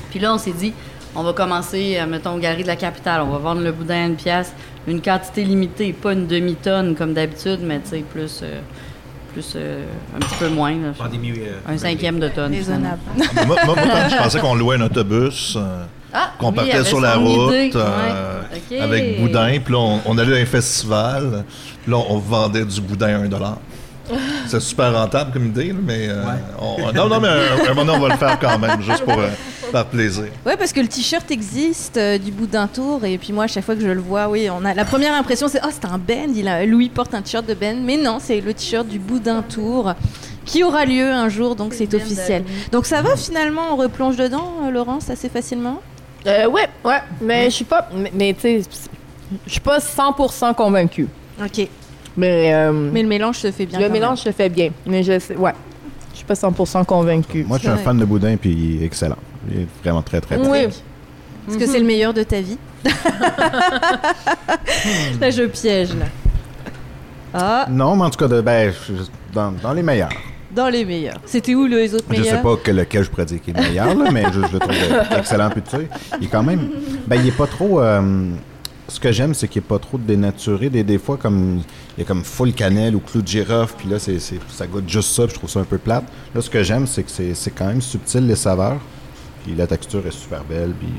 Puis 0.09 0.19
là, 0.19 0.33
on 0.33 0.37
s'est 0.37 0.53
dit, 0.53 0.73
on 1.15 1.23
va 1.23 1.33
commencer, 1.33 1.97
euh, 1.99 2.05
mettons, 2.05 2.35
au 2.35 2.39
Galerie 2.39 2.63
de 2.63 2.67
la 2.67 2.77
Capitale. 2.77 3.21
On 3.21 3.29
va 3.29 3.39
vendre 3.39 3.61
le 3.61 3.73
boudin 3.73 4.03
à 4.03 4.05
une 4.07 4.15
pièce, 4.15 4.53
une 4.87 5.01
quantité 5.01 5.43
limitée, 5.43 5.91
pas 5.91 6.13
une 6.13 6.27
demi-tonne 6.27 6.95
comme 6.95 7.13
d'habitude, 7.13 7.59
mais 7.61 7.79
tu 7.81 7.89
sais, 7.89 7.99
plus, 8.09 8.39
euh, 8.43 8.61
plus 9.41 9.53
euh, 9.57 9.83
un 10.15 10.19
petit 10.19 10.35
peu 10.39 10.47
moins. 10.49 10.71
là. 10.71 10.93
Pandémie. 10.97 11.31
euh, 11.31 11.59
un 11.73 11.77
cinquième 11.77 12.19
de 12.19 12.29
tonne. 12.29 12.53
Raisonnable. 12.53 12.99
moi, 13.17 13.25
moi, 13.47 13.57
moi, 13.65 13.75
quand 13.75 14.09
je 14.09 14.15
pensais 14.17 14.39
qu'on 14.39 14.55
louait 14.55 14.77
un 14.77 14.81
autobus, 14.81 15.55
euh, 15.57 15.83
Ah, 16.13 16.31
qu'on 16.39 16.49
oui, 16.49 16.55
partait 16.55 16.83
sur 16.85 17.01
la 17.01 17.15
route 17.17 17.75
euh, 17.75 18.41
ouais. 18.71 18.79
Avec 18.79 19.19
boudin, 19.21 19.59
puis 19.63 19.73
là, 19.73 19.79
on, 19.79 19.99
on 20.05 20.17
allait 20.17 20.37
à 20.39 20.41
un 20.41 20.45
festival, 20.45 21.43
puis 21.83 21.91
là, 21.91 21.97
on 22.09 22.17
vendait 22.17 22.63
du 22.65 22.79
boudin 22.81 23.07
à 23.19 23.23
un 23.23 23.27
dollar. 23.27 23.57
C'est 24.47 24.59
super 24.59 24.93
rentable 24.93 25.31
comme 25.31 25.47
idée, 25.47 25.69
là, 25.69 25.79
mais... 25.83 26.07
euh, 26.09 26.23
on- 26.59 26.91
non, 26.93 27.07
non, 27.07 27.19
mais 27.19 27.27
un, 27.29 27.65
un 27.71 27.73
moment 27.73 27.85
donné, 27.85 27.97
on 27.97 28.07
va 28.07 28.09
le 28.09 28.17
faire 28.17 28.37
quand 28.39 28.59
même, 28.59 28.81
juste 28.81 29.03
pour... 29.03 29.19
euh, 29.19 29.29
Par 29.71 29.85
plaisir. 29.87 30.25
Ouais, 30.45 30.55
parce 30.57 30.71
que 30.71 30.79
le 30.79 30.87
t-shirt 30.87 31.29
existe 31.31 31.97
euh, 31.97 32.17
du 32.19 32.31
bout 32.31 32.45
d'un 32.45 32.67
tour, 32.67 33.03
et 33.03 33.17
puis 33.17 33.33
moi, 33.33 33.45
à 33.45 33.47
chaque 33.47 33.65
fois 33.65 33.75
que 33.75 33.81
je 33.81 33.87
le 33.87 33.99
vois, 33.99 34.27
oui, 34.29 34.47
on 34.49 34.63
a 34.63 34.73
la 34.75 34.85
première 34.85 35.13
impression, 35.15 35.47
c'est 35.47 35.59
oh, 35.65 35.69
c'est 35.71 35.85
un 35.85 35.97
band. 35.97 36.31
Il 36.35 36.47
a, 36.47 36.65
Louis 36.67 36.89
porte 36.89 37.13
un 37.15 37.21
t-shirt 37.23 37.45
de 37.47 37.55
band, 37.55 37.77
mais 37.83 37.97
non, 37.97 38.19
c'est 38.21 38.41
le 38.41 38.53
t-shirt 38.53 38.87
du 38.87 38.99
bout 38.99 39.17
d'un 39.19 39.41
tour 39.41 39.93
qui 40.45 40.63
aura 40.63 40.85
lieu 40.85 41.09
un 41.11 41.27
jour, 41.29 41.55
donc 41.55 41.73
c'est 41.73 41.91
officiel. 41.95 42.43
Donc 42.71 42.85
ça 42.85 43.01
va 43.01 43.15
finalement, 43.17 43.63
on 43.71 43.75
replonge 43.75 44.15
dedans, 44.17 44.53
euh, 44.65 44.69
Laurence, 44.69 45.09
assez 45.09 45.29
facilement? 45.29 45.81
Euh, 46.27 46.47
ouais, 46.47 46.67
ouais, 46.83 46.99
mais 47.19 47.45
je 47.45 47.55
suis 47.55 47.65
pas. 47.65 47.89
Mais, 47.93 48.11
mais 48.13 48.33
tu 48.35 48.41
sais, 48.41 48.61
je 49.47 49.51
suis 49.51 49.59
pas 49.59 49.79
100% 49.79 50.53
convaincue. 50.53 51.07
Ok. 51.43 51.67
Mais, 52.17 52.53
euh, 52.53 52.71
Mais 52.71 53.01
le 53.03 53.07
mélange 53.09 53.37
se 53.37 53.51
fait 53.51 53.65
bien. 53.65 53.79
le 53.79 53.89
mélange 53.89 54.19
se 54.19 54.31
fait 54.31 54.49
bien. 54.49 54.69
Mais 54.85 55.03
je 55.03 55.19
sais, 55.19 55.35
ouais. 55.35 55.51
Je 56.11 56.17
suis 56.17 56.25
pas 56.25 56.33
100% 56.35 56.85
convaincue. 56.85 57.43
Moi, 57.47 57.57
je 57.57 57.63
suis 57.63 57.71
un 57.71 57.77
fan 57.77 57.97
de 57.97 58.05
boudin, 58.05 58.37
puis 58.37 58.51
il 58.51 58.81
est 58.81 58.85
excellent. 58.85 59.17
Il 59.51 59.61
est 59.61 59.67
vraiment 59.83 60.01
très, 60.01 60.21
très, 60.21 60.37
très 60.37 60.47
Oui. 60.49 60.59
Est-ce 61.47 61.57
que 61.57 61.65
c'est 61.67 61.79
le 61.79 61.85
meilleur 61.85 62.13
de 62.13 62.23
ta 62.23 62.39
vie 62.41 62.57
Là, 65.19 65.29
je 65.29 65.43
piège, 65.43 65.89
là. 65.89 66.05
Ah, 67.33 67.65
Non, 67.69 67.95
mais 67.95 68.03
en 68.03 68.09
tout 68.09 68.17
cas, 68.19 68.27
de, 68.27 68.41
ben, 68.41 68.71
je- 68.87 68.93
dans, 69.33 69.51
dans 69.51 69.73
les 69.73 69.83
meilleurs. 69.83 70.09
dans 70.51 70.69
les 70.69 70.85
meilleurs. 70.85 71.19
C'était 71.25 71.53
où 71.53 71.65
les 71.65 71.93
autres 71.93 72.05
Je 72.09 72.17
meilleurs? 72.19 72.37
sais 72.37 72.41
pas 72.41 72.55
que 72.55 72.71
lequel 72.71 73.03
je 73.03 73.09
pourrais 73.09 73.25
dire 73.25 73.41
qui 73.41 73.51
est 73.51 73.53
le 73.53 73.61
meilleur, 73.61 73.93
là, 73.93 74.09
mais 74.11 74.23
je, 74.33 74.39
je 74.47 74.53
le 74.53 74.59
trouve 74.59 74.73
excellent. 75.17 75.49
Puis 75.49 75.61
tu 75.61 75.75
sais, 75.77 75.89
il 76.19 76.25
est 76.27 76.29
quand 76.29 76.43
même. 76.43 76.69
Ben, 77.07 77.17
il 77.21 77.27
est 77.27 77.35
pas 77.37 77.47
trop. 77.47 77.81
euh, 77.81 78.29
ce 78.87 78.99
que 78.99 79.11
j'aime, 79.11 79.33
c'est 79.33 79.47
qu'il 79.47 79.61
est 79.61 79.65
pas 79.65 79.79
trop 79.79 79.97
dénaturé. 79.97 80.69
Des, 80.69 80.83
des 80.83 80.97
fois, 80.99 81.17
comme 81.17 81.61
il 81.97 82.01
y 82.01 82.03
a 82.03 82.05
comme 82.05 82.23
full 82.23 82.53
cannelle 82.53 82.95
ou 82.95 82.99
clou 82.99 83.21
de 83.21 83.27
girofle, 83.27 83.73
puis 83.77 83.89
là, 83.89 83.97
c'est, 83.99 84.19
c'est- 84.19 84.39
ça 84.49 84.67
goûte 84.67 84.87
juste 84.89 85.09
ça, 85.11 85.25
je 85.27 85.33
trouve 85.33 85.49
ça 85.49 85.59
un 85.59 85.63
peu 85.65 85.77
plate. 85.77 86.03
Là, 86.33 86.41
ce 86.41 86.49
que 86.49 86.61
j'aime, 86.63 86.85
c'est 86.85 87.03
que 87.03 87.11
c'est, 87.11 87.33
c'est 87.33 87.51
quand 87.51 87.67
même 87.67 87.81
subtil 87.81 88.27
les 88.27 88.35
saveurs. 88.35 88.79
Puis 89.43 89.55
la 89.55 89.67
texture 89.67 90.05
est 90.07 90.11
super 90.11 90.43
belle. 90.43 90.73
Puis 90.79 90.89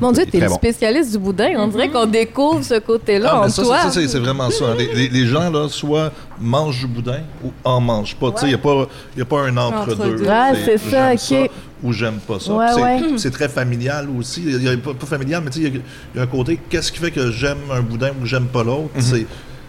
Mon 0.00 0.12
Dieu, 0.12 0.24
t'es 0.30 0.40
le 0.40 0.48
bon. 0.48 0.54
spécialiste 0.54 1.12
du 1.12 1.18
boudin. 1.18 1.50
On 1.58 1.68
dirait 1.68 1.88
qu'on 1.88 2.06
découvre 2.06 2.62
ce 2.64 2.78
côté-là 2.78 3.30
Ah, 3.34 3.40
en 3.42 3.48
ça, 3.48 3.62
toi. 3.62 3.78
ça, 3.82 3.90
c'est- 3.90 4.18
vraiment 4.18 4.50
ça. 4.50 4.64
hein. 4.70 4.74
Les, 4.78 4.92
les- 4.94 5.08
les 5.08 5.26
gens, 5.26 5.50
là, 5.50 5.68
soit 5.68 6.10
mangent 6.40 6.80
du 6.80 6.86
boudin 6.86 7.20
ou 7.44 7.52
en 7.64 7.80
mangent 7.80 8.16
pas. 8.16 8.30
Tu 8.32 8.38
sais, 8.38 8.46
il 8.46 8.48
n'y 8.50 8.54
a, 8.54 8.58
pas- 8.58 8.86
y 9.16 9.20
a 9.22 9.24
pas 9.24 9.40
un 9.42 9.56
entre-deux. 9.56 10.24
Ah, 10.28 10.52
c'est 10.64 10.78
ça, 10.78 11.12
ok. 11.12 11.50
ou 11.82 11.92
j'aime 11.92 12.18
pas 12.26 12.38
ça. 12.40 12.52
Ouais, 12.52 12.66
c'est, 12.74 12.82
ouais. 12.82 13.00
c'est 13.18 13.30
très 13.30 13.48
familial 13.48 14.08
aussi. 14.18 14.42
Il 14.46 14.62
y 14.62 14.68
a 14.68 14.76
pas, 14.76 14.94
pas 14.94 15.06
familial, 15.06 15.42
mais 15.44 15.50
tu 15.50 15.60
sais, 15.62 15.66
il 15.68 15.74
y 15.74 15.78
a- 15.78 15.80
il 16.14 16.18
y, 16.18 16.20
a 16.20 16.22
un 16.24 16.26
côté, 16.26 16.58
qu'est-ce 16.68 16.90
qui 16.92 16.98
fait 16.98 17.10
que 17.10 17.30
j'aime 17.30 17.58
un 17.72 17.80
boudin 17.80 18.10
ou 18.18 18.22
que 18.22 18.26
j'aime 18.26 18.46
pas 18.46 18.62
l'autre? 18.64 18.90
C'est, 18.98 19.26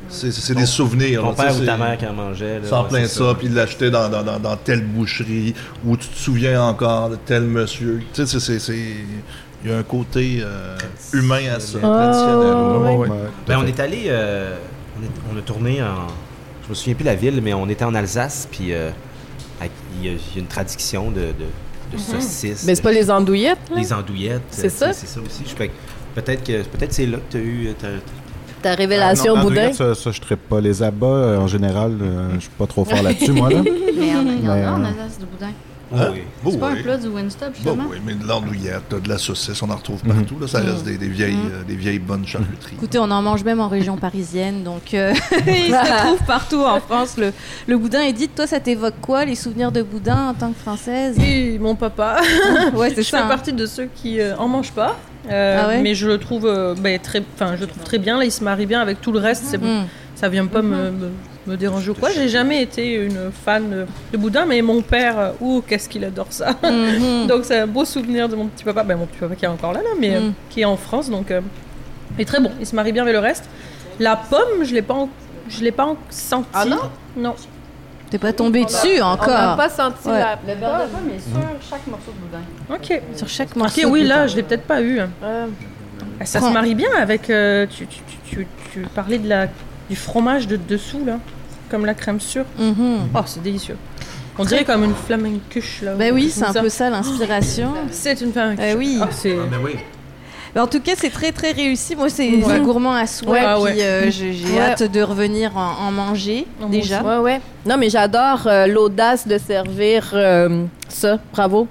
c'est, 0.09 0.31
c'est 0.33 0.55
des 0.55 0.65
souvenirs. 0.65 1.21
Ton 1.21 1.29
là, 1.29 1.35
père 1.35 1.55
ou 1.57 1.65
ta 1.65 1.77
mère 1.77 1.97
qui 1.97 2.05
en 2.05 2.11
mangeait. 2.13 2.59
là, 2.59 2.81
ouais, 2.83 2.87
plein 2.89 3.07
ça, 3.07 3.33
puis 3.37 3.47
il 3.47 3.53
l'achetait 3.53 3.89
dans, 3.89 4.09
dans, 4.09 4.23
dans, 4.23 4.39
dans 4.39 4.57
telle 4.57 4.83
boucherie, 4.83 5.53
ou 5.85 5.95
tu 5.95 6.07
te 6.09 6.17
souviens 6.17 6.61
encore 6.63 7.09
de 7.11 7.15
tel 7.25 7.43
monsieur. 7.43 8.01
Tu 8.13 8.25
sais, 8.25 8.27
c'est- 8.27 8.39
c'est- 8.41 8.59
c'est... 8.59 8.95
Il 9.63 9.69
y 9.69 9.73
a 9.73 9.77
un 9.77 9.83
côté 9.83 10.39
euh, 10.41 10.75
humain 11.13 11.41
à 11.55 11.59
ça, 11.59 11.77
Ah, 11.83 12.11
traditionnel. 12.11 12.97
Ouais. 12.99 13.07
Ben, 13.47 13.57
on 13.59 13.65
est 13.67 13.79
allé, 13.79 14.05
euh, 14.07 14.55
on, 14.99 15.03
est- 15.03 15.33
on 15.35 15.37
a 15.37 15.41
tourné 15.41 15.81
en, 15.83 16.07
je 16.63 16.69
me 16.69 16.73
souviens 16.73 16.95
plus 16.95 17.03
la 17.05 17.15
ville, 17.15 17.41
mais 17.43 17.53
on 17.53 17.69
était 17.69 17.85
en 17.85 17.93
Alsace, 17.93 18.47
puis 18.49 18.73
euh, 18.73 18.89
il 19.61 20.05
y, 20.05 20.09
a- 20.09 20.13
il 20.13 20.15
y 20.35 20.37
a 20.37 20.39
une 20.39 20.47
traduction 20.47 21.11
de, 21.11 21.19
de, 21.19 21.93
de 21.93 21.97
saucisses. 21.97 22.63
Mais 22.65 22.73
c'est 22.75 22.81
pas 22.81 22.91
les 22.91 23.11
andouillettes, 23.11 23.69
là? 23.69 23.77
les 23.77 23.93
andouillettes. 23.93 24.41
C'est 24.49 24.69
ça? 24.69 24.93
C'est 24.93 25.07
ça 25.07 25.19
aussi. 25.19 25.43
Peut-être 26.15 26.43
que 26.43 26.63
peut-être 26.63 26.91
c'est 26.93 27.05
là 27.05 27.17
que 27.17 27.31
tu 27.31 27.37
as 27.37 27.41
eu. 27.41 27.69
Ta 28.61 28.75
révélation 28.75 29.33
Ah, 29.35 29.39
non, 29.43 29.49
boudin? 29.49 29.73
Ça, 29.73 29.95
ça, 29.95 30.11
je 30.11 30.19
ne 30.29 30.35
pas. 30.35 30.59
Les 30.61 30.83
abats, 30.83 31.05
euh, 31.07 31.37
en 31.37 31.47
général, 31.47 31.97
euh, 32.01 32.29
je 32.35 32.41
suis 32.41 32.49
pas 32.49 32.67
trop 32.67 32.83
fort 32.85 33.01
là-dessus, 33.01 33.31
moi. 33.31 33.49
Là. 33.49 33.61
Mais 33.63 33.71
il 34.03 34.07
y 34.43 34.47
en 34.47 34.51
a- 34.51 34.71
en 34.71 34.83
Alsace 34.83 35.19
de 35.19 35.25
boudin. 35.25 35.51
Hein? 35.93 36.09
oui. 36.13 36.21
Bon, 36.43 36.51
C'est 36.51 36.57
pas 36.59 36.69
un 36.69 36.73
oui. 36.73 36.83
plat 36.83 36.97
du 36.97 37.07
Winstop, 37.07 37.53
justement? 37.55 37.85
oui, 37.89 37.97
mais 38.05 38.13
de 38.13 38.25
l'andouillette, 38.27 38.93
de 39.03 39.09
la 39.09 39.17
saucisse, 39.17 39.61
on 39.61 39.69
en 39.69 39.75
retrouve 39.75 40.01
partout. 40.03 40.37
Là, 40.39 40.47
ça 40.47 40.59
reste 40.59 40.83
des, 40.85 40.97
des 40.97 41.07
vieilles, 41.07 41.35
euh, 41.51 41.63
des 41.63 41.75
vieilles 41.75 41.99
bonnes 41.99 42.25
charcuteries. 42.25 42.75
Écoutez, 42.75 42.99
on 42.99 43.11
en 43.11 43.21
mange 43.21 43.43
même 43.43 43.59
en 43.59 43.67
région 43.67 43.97
parisienne, 43.97 44.63
donc 44.63 44.93
euh, 44.93 45.13
il 45.47 45.73
se 45.73 45.97
trouve 46.05 46.23
partout 46.25 46.61
en 46.63 46.79
France. 46.79 47.15
Le, 47.17 47.33
le 47.67 47.77
boudin, 47.77 48.01
Edith, 48.03 48.35
toi, 48.35 48.47
ça 48.47 48.59
t'évoque 48.59 48.95
quoi, 49.01 49.25
les 49.25 49.35
souvenirs 49.35 49.71
de 49.71 49.81
boudin 49.81 50.29
en 50.29 50.33
tant 50.33 50.51
que 50.51 50.59
française? 50.59 51.17
Et 51.19 51.59
mon 51.59 51.75
papa, 51.75 52.21
Ouais, 52.73 52.89
je 52.89 52.95
c'est 52.95 53.03
fais 53.03 53.17
hein. 53.17 53.27
partie 53.27 53.53
de 53.53 53.65
ceux 53.65 53.89
qui 53.93 54.19
euh, 54.21 54.35
en 54.37 54.47
mangent 54.47 54.71
pas. 54.71 54.97
Euh, 55.29 55.61
Ah 55.63 55.67
ouais? 55.67 55.81
mais 55.81 55.93
je 55.93 56.07
le 56.07 56.17
trouve 56.17 56.47
euh, 56.47 56.73
ben, 56.75 56.97
très, 56.99 57.21
enfin, 57.35 57.55
je 57.55 57.61
le 57.61 57.67
trouve 57.67 57.83
très 57.83 57.99
bien. 57.99 58.17
Là, 58.17 58.25
il 58.25 58.31
se 58.31 58.43
marie 58.43 58.65
bien 58.65 58.81
avec 58.81 59.01
tout 59.01 59.11
le 59.11 59.19
reste. 59.19 59.43
C'est 59.45 59.57
Mm. 59.61 59.85
ça 60.15 60.29
vient 60.29 60.47
pas 60.47 60.61
me, 60.63 60.89
me, 60.91 61.09
me 61.47 61.55
déranger 61.57 61.91
ou 61.91 61.93
quoi. 61.95 62.09
J'ai 62.11 62.29
jamais 62.29 62.61
été 62.61 62.93
une 62.95 63.31
fan 63.31 63.85
de, 64.11 64.17
boudin, 64.17 64.45
mais 64.45 64.61
mon 64.61 64.81
père, 64.81 65.17
euh, 65.19 65.31
ouh, 65.41 65.61
qu'est-ce 65.67 65.89
qu'il 65.89 66.03
adore 66.05 66.27
ça. 66.29 66.55
Mhm. 66.63 67.27
donc 67.27 67.45
c'est 67.45 67.59
un 67.59 67.67
beau 67.67 67.83
souvenir 67.85 68.29
de 68.29 68.35
mon 68.35 68.47
petit 68.47 68.63
papa, 68.63 68.83
ben, 68.83 68.97
mon 68.97 69.05
petit 69.07 69.17
papa 69.19 69.35
qui 69.35 69.45
est 69.45 69.47
encore 69.49 69.73
là, 69.73 69.81
là 69.81 69.89
mais 69.99 70.15
euh, 70.15 70.19
Mm. 70.29 70.33
qui 70.49 70.61
est 70.61 70.65
en 70.65 70.77
France, 70.77 71.09
donc 71.09 71.31
euh, 71.31 71.41
il 72.17 72.21
est 72.21 72.25
très 72.25 72.39
bon. 72.39 72.51
Il 72.59 72.65
se 72.67 72.75
marie 72.75 72.91
bien 72.91 73.01
avec 73.03 73.13
le 73.13 73.19
reste. 73.19 73.45
La 73.99 74.15
pomme, 74.15 74.63
je 74.63 74.73
l'ai 74.73 74.81
pas, 74.81 74.93
en- 74.93 75.09
je 75.49 75.61
l'ai 75.63 75.71
pas 75.71 75.85
en- 75.85 75.97
senti. 76.09 76.47
Ah 76.53 76.65
non 76.65 76.77
Non. 77.17 77.35
T'es 78.09 78.17
pas 78.17 78.33
tombé 78.33 78.65
dessus 78.65 78.95
On 78.97 78.99
n'a 78.99 79.07
encore 79.13 79.55
pas 79.57 79.69
senti 79.69 80.07
Ouais. 80.09 80.19
la... 80.19 80.37
Le 80.47 80.59
beurre 80.59 80.81
de 80.83 80.87
pomme 80.91 81.09
est 81.15 81.19
sur 81.19 81.69
chaque 81.69 81.87
morceau 81.87 82.11
de 82.11 82.17
boudin. 82.19 82.43
Ok. 82.75 83.01
sur 83.15 83.27
chaque 83.29 83.49
Ok, 83.51 83.55
morceau. 83.55 83.87
oui, 83.89 84.03
de 84.03 84.09
là, 84.09 84.27
je 84.27 84.35
l'ai 84.35 84.43
peut-être 84.43 84.63
pas 84.65 84.81
eu. 84.81 84.99
Euh, 84.99 85.45
Ah, 86.19 86.25
Ça 86.25 86.39
Prends. 86.39 86.49
se 86.49 86.53
marie 86.53 86.75
bien 86.75 86.89
avec. 86.99 87.29
euh, 87.29 87.65
tu, 87.69 87.87
tu, 87.87 87.99
tu, 88.07 88.17
tu, 88.29 88.47
tu 88.73 88.79
parlais 88.93 89.17
de 89.17 89.27
la, 89.29 89.47
du 89.91 89.97
fromage 89.97 90.47
de 90.47 90.55
dessous, 90.55 91.03
là. 91.05 91.19
Comme 91.69 91.85
la 91.85 91.93
crème 91.93 92.19
sûre. 92.21 92.45
Mhm. 92.57 93.09
Oh, 93.13 93.19
c'est 93.25 93.43
délicieux. 93.43 93.75
On 94.39 94.45
dirait 94.45 94.63
comme 94.63 94.85
une 94.85 94.95
flamencuche, 94.95 95.81
là. 95.83 95.93
Ben 95.95 96.13
oui, 96.13 96.29
c'est 96.33 96.45
un 96.45 96.53
Ça. 96.53 96.61
peu 96.61 96.69
ça 96.69 96.89
l'inspiration. 96.89 97.73
C'est 97.91 98.21
une 98.21 98.31
flamencuche. 98.31 98.65
Eh 98.71 98.75
oui. 98.75 98.97
Ah, 99.01 99.09
c'est... 99.11 99.35
Ah, 99.37 99.45
mais 99.51 99.57
oui. 99.57 99.75
Ben, 100.55 100.63
en 100.63 100.67
tout 100.67 100.79
cas, 100.81 100.93
c'est 100.97 101.09
très 101.09 101.31
très 101.31 101.51
réussi. 101.51 101.95
Moi, 101.95 102.09
c'est 102.09 102.29
Ouais. 102.29 102.59
gourmand 102.61 102.93
à 102.93 103.05
souhait. 103.07 103.31
Ouais, 103.31 103.39
ah 103.45 103.55
puis 103.55 103.63
ouais. 103.75 103.83
euh, 103.83 104.11
j'ai 104.11 104.33
j'ai 104.33 104.53
Ouais. 104.53 104.59
hâte 104.59 104.83
de 104.83 105.01
revenir 105.01 105.55
en, 105.55 105.87
en 105.87 105.91
manger 105.91 106.45
déjà. 106.69 107.01
Ouais, 107.03 107.17
ouais. 107.23 107.41
Non, 107.65 107.77
mais 107.77 107.89
j'adore 107.89 108.47
euh, 108.47 108.67
l'audace 108.67 109.27
de 109.27 109.37
servir 109.37 110.11
euh, 110.13 110.65
ça. 110.89 111.19
Bravo. 111.33 111.67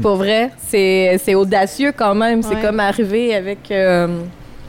Pour 0.00 0.16
vrai, 0.16 0.50
c'est 0.68 1.34
audacieux 1.34 1.92
quand 1.96 2.14
même. 2.14 2.42
C'est 2.42 2.60
comme 2.60 2.80
arriver 2.80 3.34
avec. 3.34 3.70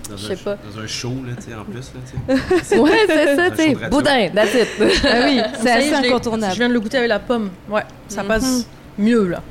Euh, 0.10 0.12
Dans 0.12 0.18
Je 0.18 0.26
un- 0.26 0.30
sais 0.30 0.44
pas. 0.44 0.58
Dans 0.74 0.80
un 0.82 0.88
show, 0.88 1.14
là, 1.26 1.34
tu 1.36 1.50
sais, 1.52 1.56
en 1.56 1.64
plus, 1.64 1.76
là, 1.94 2.02
tu 2.06 2.64
sais. 2.64 2.78
ouais, 2.80 2.92
c'est 3.08 3.36
ça, 3.36 3.50
tu 3.52 3.58
sais. 3.58 3.76
Boudin, 3.90 4.30
that's 4.34 4.54
it. 4.54 4.68
Ah 5.04 5.22
oui, 5.26 5.40
c'est 5.62 5.72
assez 5.72 5.94
incontournable. 5.94 6.54
Je 6.54 6.60
viens 6.60 6.70
de 6.70 6.74
le 6.74 6.80
goûter 6.80 6.98
avec 6.98 7.10
la 7.10 7.20
pomme. 7.20 7.50
Ouais, 7.70 7.84
ça 8.08 8.22
Mhm. 8.24 8.28
passe 8.28 8.68
mieux, 8.98 9.28
là. 9.28 9.42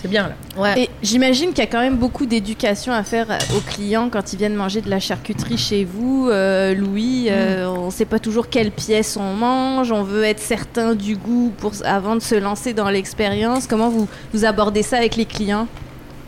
C'est 0.00 0.08
bien, 0.10 0.28
là. 0.28 0.34
Ouais. 0.60 0.82
Et 0.82 0.90
j'imagine 1.02 1.48
qu'il 1.50 1.60
y 1.60 1.62
a 1.62 1.66
quand 1.66 1.80
même 1.80 1.96
beaucoup 1.96 2.26
d'éducation 2.26 2.92
à 2.92 3.02
faire 3.04 3.26
aux 3.56 3.60
clients 3.60 4.10
quand 4.10 4.34
ils 4.34 4.36
viennent 4.38 4.54
manger 4.54 4.82
de 4.82 4.90
la 4.90 5.00
charcuterie 5.00 5.56
chez 5.56 5.84
vous. 5.86 6.28
Euh, 6.30 6.74
Louis, 6.74 7.28
euh, 7.30 7.66
on 7.68 7.86
ne 7.86 7.90
sait 7.90 8.04
pas 8.04 8.18
toujours 8.18 8.50
quelle 8.50 8.70
pièce 8.70 9.16
on 9.16 9.32
mange, 9.32 9.92
on 9.92 10.02
veut 10.02 10.24
être 10.24 10.40
certain 10.40 10.94
du 10.94 11.16
goût 11.16 11.54
pour, 11.56 11.72
avant 11.86 12.16
de 12.16 12.20
se 12.20 12.34
lancer 12.34 12.74
dans 12.74 12.90
l'expérience. 12.90 13.66
Comment 13.66 13.88
vous, 13.88 14.06
vous 14.34 14.44
abordez 14.44 14.82
ça 14.82 14.98
avec 14.98 15.16
les 15.16 15.24
clients? 15.24 15.66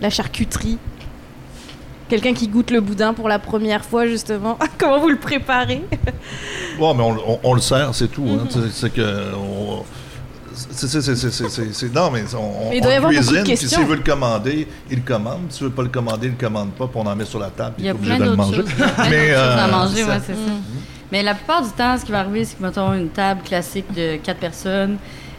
La 0.01 0.09
charcuterie 0.09 0.79
Quelqu'un 2.09 2.35
qui 2.35 2.47
goûte 2.49 2.71
le 2.71 2.81
boudin 2.81 3.13
pour 3.15 3.29
la 3.29 3.39
première 3.39 3.85
fois, 3.85 4.07
justement. 4.07 4.59
Comment 4.79 5.01
vous 5.01 5.09
le 5.09 5.17
préparez? 5.19 5.83
Bon, 6.79 6.95
mais 6.95 7.03
on, 7.03 7.33
on- 7.33 7.41
on 7.43 7.55
le 7.55 7.61
sert, 7.61 7.95
c'est 7.95 8.09
tout. 8.09 8.25
Hein. 8.29 8.47
C'est- 8.49 8.71
C'est 8.73 8.91
que. 8.91 9.33
on- 9.35 9.83
c'est- 10.55 10.87
c'est- 10.87 11.01
c'est- 11.03 11.17
c'est- 11.17 11.31
c'est- 11.31 11.49
c'est- 11.49 11.73
c'est- 11.75 11.95
non, 11.95 12.11
mais 12.11 12.23
on, 12.35 12.71
Mais 12.71 12.77
il 12.77 12.81
doit 12.83 12.93
y 12.93 12.95
on 12.95 12.99
avoir 12.99 13.13
cuisine, 13.13 13.43
puis 13.45 13.57
s'il 13.57 13.85
veut 13.85 13.97
le 13.97 14.03
commander, 14.03 14.69
il 14.91 14.97
le 14.99 15.03
commande. 15.03 15.41
Si 15.51 15.59
tu 15.59 15.65
veux 15.65 15.71
pas 15.71 15.83
le 15.83 15.89
commander, 15.89 16.29
il 16.29 16.33
le 16.33 16.39
commande 16.39 16.71
pas, 16.73 16.87
puis 16.87 16.97
on 17.03 17.07
en 17.07 17.17
met 17.17 17.25
sur 17.25 17.41
la 17.41 17.51
table, 17.51 17.75
puis 17.77 17.85
Il 17.85 17.87
y 17.87 17.89
a 17.89 17.93
est 17.93 17.95
obligé 17.95 18.17
plein 18.17 18.25
de 18.25 18.31
le 18.31 18.37
d'autres 18.37 18.51
manger. 18.51 18.57
choses. 18.63 18.71
Il 18.79 18.81
y 18.81 18.85
a 18.85 18.89
plein 18.89 19.09
Mais, 19.11 19.29
d'autres 19.29 19.35
choses 19.35 19.59
à 19.59 19.65
euh, 19.67 19.71
manger, 19.73 19.95
c'est 19.97 20.03
ouais, 20.05 20.15
ça. 20.15 20.21
c'est 20.27 20.33
ça. 20.35 20.53
Mais 21.13 21.23
la 21.23 21.35
plupart 21.35 21.63
du 21.63 21.71
temps, 21.71 21.99
ce 21.99 22.05
qui 22.05 22.13
va 22.13 22.21
arriver, 22.21 22.45
c'est 22.45 22.57
que, 22.57 22.63
mettons, 22.63 22.93
une 22.95 23.09
table 23.11 23.41
classique 23.45 23.93
de 23.95 24.17
quatre 24.17 24.39
personnes, 24.41 24.97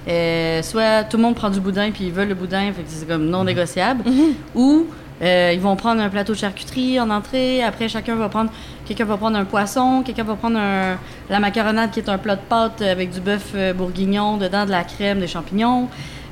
euh, 0.08 0.62
soit 0.64 1.04
tout 1.06 1.18
le 1.18 1.24
monde 1.24 1.36
prend 1.36 1.50
du 1.50 1.60
boudin, 1.60 1.92
puis 1.92 2.06
ils 2.06 2.12
veulent 2.14 2.30
le 2.30 2.36
boudin, 2.36 2.72
fait 2.74 2.84
que 2.84 2.88
c'est 2.90 3.08
comme 3.08 3.26
non 3.26 3.44
négociable, 3.44 4.04
ou 4.56 4.86
euh, 5.22 5.52
ils 5.54 5.60
vont 5.60 5.76
prendre 5.76 6.02
un 6.02 6.10
plateau 6.10 6.34
de 6.34 6.38
charcuterie 6.38 7.00
en 7.00 7.10
entrée, 7.10 7.64
après 7.64 7.90
chacun 7.90 8.16
va 8.16 8.30
prendre, 8.30 8.52
quelqu'un 8.86 9.06
va 9.06 9.18
prendre 9.18 9.38
un 9.38 9.46
poisson, 9.46 10.04
quelqu'un 10.06 10.24
va 10.24 10.36
prendre 10.36 10.58
un- 10.60 10.98
la 11.30 11.40
macaronade 11.40 11.92
qui 11.92 12.00
est 12.00 12.10
un 12.10 12.18
plat 12.18 12.36
de 12.36 12.42
pâte 12.48 12.82
avec 12.82 13.10
du 13.12 13.20
bœuf 13.20 13.52
euh, 13.56 13.74
bourguignon, 13.74 14.38
dedans 14.38 14.66
de 14.66 14.72
la 14.72 14.84
crème, 14.84 15.20
des 15.20 15.28
champignons. 15.28 15.88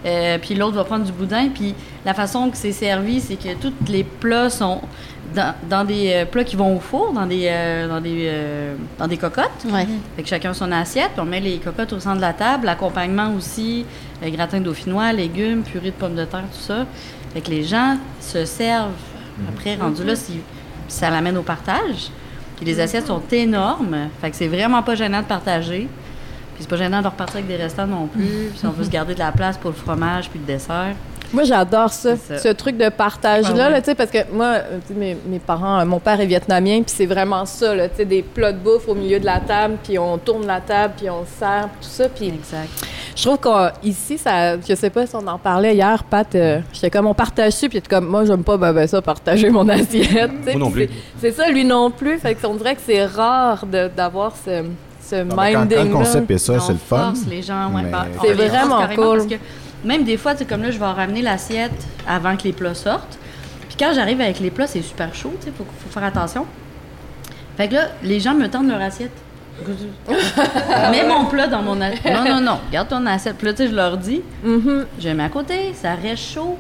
Euh, 0.06 0.38
puis 0.38 0.54
l'autre 0.54 0.76
va 0.76 0.84
prendre 0.84 1.04
du 1.04 1.12
boudin. 1.12 1.50
Puis 1.50 1.74
la 2.06 2.14
façon 2.14 2.52
que 2.52 2.58
c'est 2.58 2.72
servi, 2.72 3.20
c'est 3.20 3.38
que 3.38 3.56
tous 3.56 3.74
les 3.90 4.04
plats 4.04 4.52
sont 4.52 4.82
dans, 5.34 5.56
dans 5.68 5.84
des 5.84 6.12
euh, 6.14 6.26
plats 6.26 6.44
qui 6.44 6.56
vont 6.56 6.78
au 6.78 6.80
four, 6.80 7.12
dans 7.12 7.26
des, 7.26 7.48
euh, 7.50 7.88
dans 7.88 8.00
des, 8.00 8.28
euh, 8.30 8.76
dans 9.00 9.08
des 9.08 9.18
cocottes. 9.18 9.66
Ouais. 9.72 9.88
Fait 10.16 10.22
que 10.22 10.30
chacun 10.30 10.54
son 10.54 10.72
assiette, 10.72 11.10
puis 11.14 11.22
on 11.22 11.26
met 11.26 11.40
les 11.40 11.58
cocottes 11.58 11.92
au 11.94 12.00
centre 12.00 12.18
de 12.18 12.22
la 12.22 12.34
table, 12.34 12.68
l'accompagnement 12.68 13.34
aussi, 13.36 13.84
gratin 14.24 14.60
dauphinois, 14.62 15.12
légumes, 15.12 15.64
purée 15.64 15.88
de 15.90 15.96
pommes 15.96 16.14
de 16.16 16.26
terre, 16.26 16.44
tout 16.54 16.62
ça. 16.62 16.86
Fait 17.36 17.42
que 17.42 17.50
les 17.52 17.64
gens 17.64 17.98
se 18.22 18.46
servent. 18.46 18.92
Après, 19.50 19.76
rendu 19.76 20.06
là, 20.06 20.16
si, 20.16 20.40
ça 20.88 21.10
l'amène 21.10 21.36
au 21.36 21.42
partage. 21.42 22.10
Puis 22.56 22.66
les 22.66 22.80
assiettes 22.80 23.08
sont 23.08 23.22
énormes. 23.30 24.08
Fait 24.22 24.32
que 24.32 24.38
c'est 24.38 24.48
vraiment 24.48 24.82
pas 24.82 24.96
gênant 24.96 25.20
de 25.22 25.26
partager. 25.28 25.90
Puis 26.54 26.62
c'est 26.62 26.70
pas 26.70 26.78
gênant 26.78 27.02
de 27.02 27.08
repartir 27.08 27.36
avec 27.36 27.48
des 27.48 27.58
restants 27.58 27.88
non 27.88 28.08
plus. 28.08 28.24
Puis 28.24 28.60
si 28.60 28.66
on 28.66 28.72
veut 28.72 28.86
se 28.86 28.90
garder 28.90 29.14
de 29.16 29.20
la 29.20 29.34
place 29.34 29.58
pour 29.58 29.72
le 29.72 29.76
fromage 29.76 30.30
puis 30.30 30.40
le 30.40 30.46
dessert. 30.46 30.96
Moi, 31.34 31.44
j'adore 31.44 31.90
ça, 31.92 32.16
ce 32.16 32.48
truc 32.54 32.78
de 32.78 32.88
partage-là, 32.88 33.66
Ah 33.68 33.72
ouais. 33.72 33.82
là, 33.86 33.96
parce 33.96 34.12
que 34.12 34.20
moi, 34.32 34.46
euh, 34.46 34.80
mes, 34.96 35.18
mes 35.28 35.40
parents, 35.40 35.82
euh, 35.82 35.84
mon 35.84 36.00
père 36.00 36.22
est 36.22 36.26
vietnamien, 36.26 36.84
puis 36.84 36.94
c'est 36.96 37.08
vraiment 37.08 37.46
ça, 37.46 37.76
là, 37.76 37.90
des 37.90 38.22
plats 38.22 38.54
de 38.54 38.60
bouffe 38.60 38.88
au 38.88 38.96
milieu 38.96 39.20
de 39.20 39.26
la 39.26 39.42
table, 39.42 39.76
puis 39.84 40.00
on 40.00 40.18
tourne 40.18 40.48
la 40.48 40.62
table, 40.62 40.94
puis 40.96 41.10
on 41.10 41.26
se 41.26 41.32
sert, 41.40 41.68
tout 41.82 41.90
ça, 41.90 42.08
puis 42.08 42.28
Exact. 42.30 42.70
Je 43.16 43.24
trouve 43.24 43.38
qu'ici, 43.82 44.18
ça, 44.18 44.60
je 44.60 44.76
sais 44.76 44.90
pas 44.90 45.06
si 45.08 45.16
on 45.16 45.26
en 45.28 45.38
parlait 45.38 45.74
hier, 45.74 46.04
Pat, 46.04 46.34
euh, 46.36 46.60
j'étais 46.74 46.90
comme, 46.90 47.08
on 47.08 47.14
partage 47.14 47.54
ça, 47.54 47.70
puis 47.70 47.82
comme, 47.82 48.08
moi, 48.08 48.26
j'aime 48.26 48.44
pas 48.44 48.58
ben, 48.58 48.74
ben, 48.74 48.88
ça, 48.88 49.02
partager 49.02 49.50
mon 49.50 49.68
assiette, 49.70 50.32
Moi 50.46 50.56
non 50.56 50.72
plus. 50.72 50.90
c'est 51.20 51.32
ça, 51.32 51.50
lui 51.50 51.64
non 51.64 51.92
plus, 51.92 52.18
fait 52.20 52.36
qu'on 52.36 52.56
dirait 52.56 52.76
que 52.76 52.82
c'est 52.86 53.06
rare 53.06 53.66
de- 53.66 53.88
d'avoir 53.96 54.34
ce, 54.36 54.64
ce 55.02 55.16
Non, 55.24 55.36
mais 55.36 55.54
quand, 55.54 55.60
quand 55.62 55.66
minding 55.70 55.88
le 55.88 55.94
concept 55.94 56.32
est 56.32 56.38
ça, 56.38 56.54
On 56.54 56.60
c'est 56.60 56.74
le 56.74 56.78
fun. 56.80 56.98
force 57.14 57.26
les 57.30 57.42
gens, 57.42 57.72
ouais, 57.74 57.84
mais- 57.84 57.92
par- 57.92 58.08
C'est 58.22 58.32
on 58.32 58.36
vraiment 58.36 58.80
carrément 58.80 59.04
cool. 59.04 59.18
Parce 59.18 59.30
que 59.30 59.36
même 59.88 60.04
des 60.04 60.18
fois, 60.18 60.34
tu 60.34 60.40
sais, 60.40 60.46
comme 60.46 60.64
là, 60.64 60.72
je 60.72 60.80
vais 60.80 60.86
ramener 60.86 61.22
l'assiette 61.22 61.72
avant 62.08 62.36
que 62.36 62.44
les 62.44 62.54
plats 62.54 62.74
sortent. 62.74 63.18
Puis 63.68 63.78
quand 63.80 63.94
j'arrive 63.94 64.20
avec 64.22 64.40
les 64.40 64.50
plats, 64.52 64.68
c'est 64.68 64.82
super 64.82 65.14
chaud, 65.14 65.34
tu 65.40 65.46
sais, 65.46 65.54
faut, 65.58 65.64
faut 65.66 65.90
faire 65.90 66.04
attention. 66.04 66.46
Fait 67.56 67.68
que 67.70 67.76
là, 67.76 67.82
les 68.04 68.20
gens 68.20 68.34
me 68.34 68.48
tendent 68.50 68.68
leur 68.70 68.82
assiette. 68.82 69.12
Mets 70.92 71.08
mon 71.08 71.26
plat 71.26 71.48
dans 71.48 71.62
mon 71.62 71.80
assiette. 71.82 72.14
Non, 72.14 72.24
non, 72.36 72.42
non, 72.42 72.60
garde 72.72 72.90
ton 72.90 73.06
assiette. 73.06 73.38
Puis 73.38 73.48
là, 73.48 73.54
tu 73.54 73.64
sais, 73.64 73.70
je 73.70 73.76
leur 73.76 73.98
dis, 73.98 74.22
Mhm. 74.44 74.86
je 75.00 75.10
le 75.10 75.16
mets 75.16 75.24
à 75.24 75.30
côté, 75.30 75.74
ça 75.74 75.96
reste 75.96 76.34
chaud. 76.34 76.58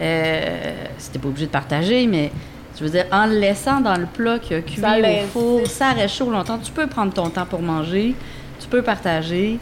Euh, 0.00 0.72
C'était 0.98 1.18
pas 1.18 1.28
obligé 1.28 1.46
de 1.46 1.50
partager, 1.52 2.06
mais 2.06 2.32
je 2.78 2.84
veux 2.84 2.90
dire, 2.90 3.04
en 3.12 3.26
le 3.26 3.38
laissant 3.38 3.80
dans 3.80 3.94
le 3.96 4.06
plat 4.06 4.38
qui 4.38 4.54
a 4.54 4.60
cuit 4.60 4.80
Ça 4.80 4.96
au 4.98 5.26
four, 5.28 5.66
ça 5.66 5.90
reste 5.90 6.16
chaud 6.16 6.30
longtemps. 6.30 6.58
Tu 6.58 6.72
peux 6.72 6.86
prendre 6.86 7.12
ton 7.12 7.28
temps 7.30 7.46
pour 7.46 7.62
manger, 7.62 8.14
tu 8.60 8.68
peux 8.68 8.82
partager. 8.82 9.58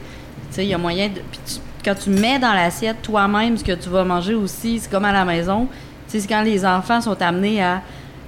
Tu 0.50 0.54
sais, 0.56 0.64
il 0.64 0.68
y 0.68 0.74
a 0.74 0.78
moyen 0.78 1.08
de. 1.08 1.14
Puis 1.30 1.40
tu- 1.46 1.60
quand 1.84 1.94
tu 1.94 2.10
mets 2.10 2.38
dans 2.38 2.52
l'assiette 2.52 3.02
toi-même 3.02 3.56
ce 3.56 3.64
que 3.64 3.72
tu 3.72 3.88
vas 3.88 4.04
manger 4.04 4.34
aussi, 4.34 4.78
c'est 4.78 4.90
comme 4.90 5.04
à 5.04 5.12
la 5.12 5.24
maison. 5.24 5.66
Tu 6.08 6.12
sais, 6.12 6.20
c'est 6.20 6.28
quand 6.28 6.42
les 6.42 6.64
enfants 6.64 7.00
sont 7.00 7.20
amenés 7.22 7.62
à 7.62 7.82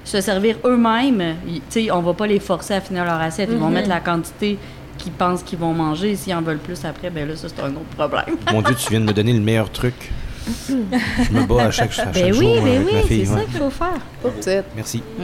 se 0.04 0.20
servir 0.20 0.56
eux-mêmes, 0.64 1.36
ils- 1.46 1.60
tu 1.70 1.84
sais, 1.84 1.90
on 1.90 2.00
va 2.02 2.12
pas 2.14 2.26
les 2.26 2.40
forcer 2.40 2.74
à 2.74 2.80
finir 2.80 3.04
leur 3.04 3.20
assiette. 3.20 3.48
Ils 3.52 3.58
vont 3.58 3.68
Mhm. 3.68 3.74
mettre 3.74 3.88
la 3.88 4.00
quantité 4.00 4.58
qu'ils 4.98 5.12
pensent 5.12 5.42
qu'ils 5.42 5.58
vont 5.58 5.72
manger. 5.72 6.16
S'ils 6.16 6.34
en 6.34 6.42
veulent 6.42 6.58
plus 6.58 6.84
après, 6.84 7.10
ben 7.10 7.26
là, 7.28 7.36
ça, 7.36 7.48
c'est 7.48 7.62
un 7.62 7.70
autre 7.70 7.84
problème. 7.96 8.36
Mon 8.52 8.62
Dieu, 8.62 8.74
tu 8.74 8.90
viens 8.90 9.00
de 9.00 9.06
me 9.06 9.12
donner 9.12 9.32
le 9.32 9.40
meilleur 9.40 9.70
truc. 9.70 10.10
Je 10.68 11.32
me 11.32 11.46
bats 11.46 11.64
à 11.66 11.70
chaque, 11.70 11.90
à 11.90 11.92
chaque 11.92 12.14
Ben 12.14 12.32
jour 12.32 12.42
oui, 12.42 12.58
euh, 12.58 12.62
ben 12.62 12.70
avec 12.82 12.86
oui, 12.86 12.94
ma 12.94 13.02
c'est 13.08 13.24
ça 13.26 13.40
qu'il 13.44 13.60
faut 13.60 13.70
faire. 13.70 14.64
Merci. 14.74 15.02
Mm. 15.18 15.22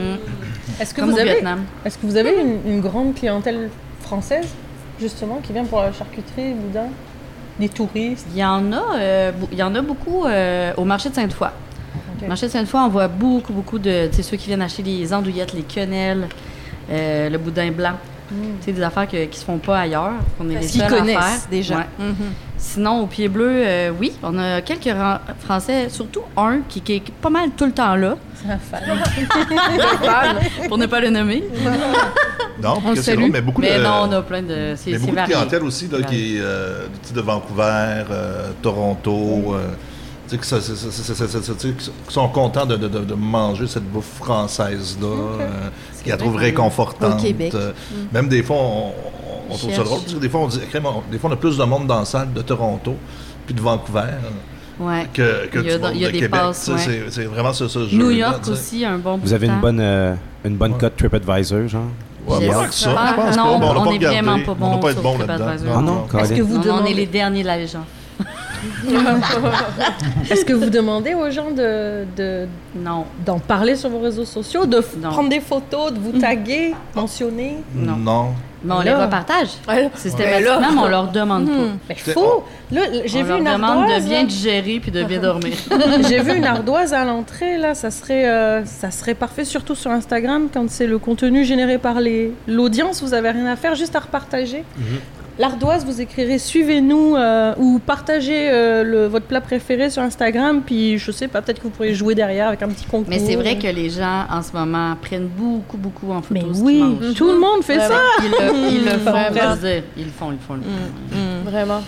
Est-ce 0.81 0.93
que, 0.93 1.01
Comme 1.01 1.09
vous 1.11 1.17
au 1.17 1.19
avez, 1.19 1.31
Vietnam. 1.31 1.63
est-ce 1.85 1.97
que 1.97 2.05
vous 2.05 2.15
avez 2.15 2.35
une, 2.39 2.71
une 2.73 2.79
grande 2.79 3.15
clientèle 3.15 3.69
française, 4.01 4.47
justement, 4.99 5.41
qui 5.43 5.51
vient 5.51 5.65
pour 5.65 5.81
la 5.81 5.91
charcuterie, 5.91 6.53
boudin? 6.53 6.87
Des 7.59 7.67
touristes? 7.67 8.27
Il 8.33 8.39
y 8.39 8.45
en 8.45 8.71
a, 8.71 8.95
euh, 8.97 9.31
il 9.51 9.57
y 9.57 9.63
en 9.63 9.75
a 9.75 9.81
beaucoup 9.81 10.25
euh, 10.25 10.71
au 10.77 10.85
marché 10.85 11.09
de 11.09 11.15
Sainte-Foy. 11.15 11.49
Ok. 12.19 12.25
Au 12.25 12.27
marché 12.27 12.47
de 12.47 12.51
Sainte-Foy, 12.51 12.79
on 12.81 12.89
voit 12.89 13.07
beaucoup, 13.07 13.53
beaucoup 13.53 13.79
de. 13.79 14.07
Tu 14.07 14.17
sais, 14.17 14.23
ceux 14.23 14.37
qui 14.37 14.47
viennent 14.47 14.61
acheter 14.61 14.83
les 14.83 15.13
andouillettes, 15.13 15.53
les 15.53 15.63
quenelles, 15.63 16.27
euh, 16.91 17.29
le 17.29 17.37
boudin 17.37 17.71
blanc. 17.71 17.93
Tu 18.29 18.35
sais, 18.65 18.71
des 18.73 18.83
affaires 18.83 19.07
que- 19.07 19.25
qui 19.25 19.39
se 19.39 19.43
font 19.43 19.57
pas 19.57 19.79
ailleurs, 19.79 20.11
qu'on 20.37 20.47
est 20.51 20.55
les 20.55 20.67
Qu'ils 20.67 20.81
seuls 20.81 20.93
à 20.93 20.97
connaissent 20.99 21.17
faire. 21.17 21.49
déjà. 21.49 21.75
Ouais. 21.77 21.85
Mhm. 21.97 22.15
Sinon, 22.57 23.01
au 23.01 23.07
pied 23.07 23.27
bleu, 23.27 23.49
euh, 23.65 23.91
oui, 23.99 24.11
on 24.21 24.37
a 24.37 24.61
quelques 24.61 24.83
ran- 24.95 25.17
Français, 25.39 25.89
surtout 25.89 26.21
un 26.37 26.59
qui, 26.69 26.81
qui 26.81 26.93
est 26.97 27.03
pas 27.21 27.31
mal 27.31 27.49
tout 27.57 27.65
le 27.65 27.71
temps 27.71 27.95
là, 27.95 28.17
C'est 28.35 28.51
un 28.51 28.59
fan. 28.59 28.81
pour 30.67 30.77
ne 30.77 30.85
pas 30.85 30.99
le 30.99 31.09
nommer. 31.09 31.43
Non, 32.61 32.71
On 32.71 32.81
parce 32.81 32.83
que 32.83 32.89
le 32.89 32.95
c'est 32.97 33.01
salue. 33.11 33.19
drôle, 33.19 33.31
mais 33.31 33.41
beaucoup 33.41 33.61
Mais 33.61 33.77
de, 33.77 33.83
non, 33.83 33.91
on 34.03 34.11
a 34.11 34.21
plein 34.21 34.41
de. 34.41 34.73
C'est 34.75 34.91
mais 34.91 34.97
c'est 34.97 35.05
beaucoup 35.05 35.15
de 35.15 35.21
clientèle 35.23 35.63
aussi 35.63 35.87
là, 35.87 36.01
qui 36.01 36.35
est 36.35 36.41
euh, 36.41 36.87
de 37.15 37.21
Vancouver, 37.21 37.63
euh, 38.11 38.49
Toronto, 38.61 39.53
euh, 39.55 39.69
tu 40.29 40.35
sais, 40.35 40.37
que 40.37 40.45
ça- 40.45 40.61
ça- 40.61 40.75
ça- 40.75 40.91
ça- 40.91 41.15
ça- 41.15 41.27
ça- 41.27 41.41
ça- 41.41 41.53
tu 41.59 41.67
sais, 41.69 41.73
qui 41.73 41.85
sont- 42.11 42.27
qui 42.27 42.33
contents 42.33 42.65
de, 42.65 42.75
de- 42.77 42.87
de- 42.87 42.99
de 42.99 43.13
manger 43.15 43.65
cette 43.67 43.83
bouffe 43.91 44.13
française-là, 44.17 45.07
euh, 45.07 45.47
qu'ils 46.03 46.11
la 46.11 46.17
trouvent 46.17 46.33
qu'on- 46.33 46.37
réconfortante. 46.39 47.19
Au 47.19 47.21
Québec. 47.21 47.51
Euh, 47.55 47.71
Même 48.13 48.27
des 48.29 48.43
fois, 48.43 48.57
on, 48.57 48.91
on 49.49 49.57
trouve 49.57 49.73
ça 49.73 49.83
drôle. 49.83 49.99
Des, 50.19 50.29
fois, 50.29 50.41
on 50.41 50.47
dit, 50.47 50.59
crème, 50.69 50.85
on- 50.85 51.03
des 51.11 51.17
fois, 51.17 51.29
on 51.29 51.33
a 51.33 51.37
plus 51.37 51.57
de 51.57 51.63
monde 51.63 51.87
dans 51.87 51.99
la 51.99 52.05
salle 52.05 52.31
de 52.33 52.41
Toronto 52.41 52.95
puis 53.45 53.55
de 53.55 53.61
Vancouver 53.61 54.01
euh, 54.01 54.85
Ouais. 54.85 55.07
que, 55.13 55.47
que 55.47 55.59
Il 55.59 55.65
y 55.65 55.71
a 55.71 55.73
du 55.75 55.79
dans- 55.81 55.87
monde 55.87 55.95
il 55.97 56.01
y 56.01 56.05
a 56.05 56.07
de 56.07 56.13
des 56.13 56.19
Québec. 56.19 56.41
ouais. 56.41 57.03
C'est 57.09 57.25
vraiment 57.25 57.51
ce, 57.53 57.67
ce 57.67 57.87
jeu 57.87 57.97
New 57.97 58.11
York 58.11 58.47
aussi, 58.49 58.85
un 58.85 58.97
bon 58.97 59.19
Vous 59.21 59.33
avez 59.33 59.47
une 59.47 59.59
bonne, 59.59 59.79
euh, 59.81 60.13
une 60.45 60.55
bonne 60.55 60.73
Ouais. 60.73 60.77
cote 60.77 60.95
TripAdvisor, 60.95 61.67
genre? 61.67 61.81
Ouais, 62.27 62.41
Yes. 62.45 62.53
pas 62.55 62.67
que 62.67 62.73
ça, 62.73 62.89
je 62.91 63.15
pense 63.15 63.37
non, 63.37 63.43
pas. 63.43 63.49
on- 63.49 63.59
Bon, 63.59 63.65
on 63.69 63.73
n'a 63.73 63.79
est 63.79 63.93
regardé. 63.93 64.05
vraiment 64.21 64.39
pas 64.45 64.55
On 64.61 64.69
n'a 64.69 64.75
bon 64.75 64.79
pas 64.79 64.91
être 64.91 65.01
bon 65.01 65.17
TripAdvisor. 65.17 65.47
là-dedans. 65.75 66.07
Ah 66.13 66.21
Est-ce 66.21 66.33
que 66.33 66.41
vous 66.41 66.57
demandez, 66.59 66.93
les 66.93 67.05
derniers 67.07 67.41
de 67.41 67.47
la 67.47 67.57
légende. 67.57 67.83
est-ce 70.29 70.45
que 70.45 70.53
vous 70.53 70.69
demandez 70.69 71.13
aux 71.13 71.29
gens 71.31 71.51
de, 71.51 72.05
de- 72.15 72.47
Non. 72.75 73.05
d'en 73.25 73.39
parler 73.39 73.75
sur 73.75 73.89
vos 73.89 73.99
réseaux 73.99 74.25
sociaux, 74.25 74.65
de 74.65 74.83
Non. 75.01 75.09
prendre 75.09 75.29
des 75.29 75.39
photos, 75.39 75.93
de 75.93 75.99
vous 75.99 76.19
taguer, 76.19 76.73
mentionner? 76.95 77.57
Non. 77.73 77.95
Non. 77.97 78.25
Mais 78.61 78.73
on 78.73 78.81
les 78.81 78.93
repartage. 78.93 79.47
Ouais. 79.69 79.89
Systématiquement, 79.95 80.59
mais 80.59 80.79
on 80.81 80.87
leur 80.89 81.07
demande 81.11 81.45
pas. 81.47 81.53
Mais 81.87 81.95
C'est- 81.97 82.11
faut 82.11 82.43
Là, 82.71 82.81
j'ai 83.05 83.19
on 83.21 83.23
vu 83.23 83.29
leur 83.29 83.37
une 83.37 83.43
demande 83.45 83.63
ardoise. 83.83 84.03
de 84.03 84.09
bien 84.09 84.23
digérer 84.25 84.79
puis 84.81 84.91
de 84.91 85.01
bien 85.05 85.19
dormir. 85.19 85.53
J'ai 86.09 86.19
vu 86.21 86.35
une 86.35 86.43
ardoise 86.55 86.93
à 86.93 87.05
l'entrée, 87.05 87.57
là, 87.57 87.73
ça 87.73 87.89
serait, 87.89 88.27
euh, 88.29 88.65
ça 88.65 88.91
serait 88.91 89.13
parfait, 89.13 89.45
surtout 89.45 89.75
sur 89.75 89.89
Instagram, 89.91 90.49
quand 90.53 90.69
c'est 90.69 90.87
le 90.87 90.99
contenu 90.99 91.45
généré 91.45 91.77
par 91.77 92.01
les- 92.01 92.33
l'audience, 92.47 93.01
vous 93.01 93.13
avez 93.13 93.31
rien 93.31 93.45
à 93.45 93.55
faire, 93.55 93.75
juste 93.75 93.95
à 93.95 93.99
repartager. 94.01 94.65
L'ardoise, 95.39 95.85
vous 95.85 96.01
écrirez 96.01 96.37
suivez-nous 96.37 97.15
euh, 97.15 97.53
ou 97.57 97.79
partagez 97.79 98.49
euh, 98.51 98.83
le- 98.83 99.07
votre 99.07 99.25
plat 99.25 99.39
préféré 99.39 99.89
sur 99.89 100.01
Instagram, 100.01 100.61
puis 100.65 100.97
je 100.97 101.11
sais 101.13 101.29
pas, 101.29 101.41
peut-être 101.41 101.59
que 101.59 101.63
vous 101.63 101.69
pourrez 101.69 101.93
jouer 101.93 102.13
derrière 102.13 102.49
avec 102.49 102.61
un 102.61 102.67
petit 102.67 102.83
concours. 102.85 103.07
Mais 103.09 103.19
c'est 103.19 103.35
vrai 103.37 103.57
que 103.57 103.67
les 103.67 103.89
gens, 103.89 104.25
en 104.29 104.41
ce 104.41 104.51
moment, 104.51 104.97
prennent 105.01 105.29
beaucoup, 105.29 105.77
beaucoup 105.77 106.11
en 106.11 106.21
photo 106.21 106.33
Mais 106.45 106.53
ce 106.53 106.61
oui, 106.61 106.79
mangent. 106.81 107.13
tout 107.15 107.31
le 107.31 107.39
monde 107.39 107.63
fait 107.63 107.77
Vraiment. 107.77 107.95
ça. 107.95 108.23
Ils 108.25 108.29
le, 108.31 108.71
ils 108.79 108.83
le 108.85 108.91
font. 108.99 109.13
Ils 109.95 110.03
le 110.05 110.11
font, 110.11 110.31
ils 110.31 110.33
le 110.33 110.39
font, 110.39 110.55
ils 110.55 110.57
le 110.57 110.67
font. 110.67 111.49
Vraiment. 111.49 111.81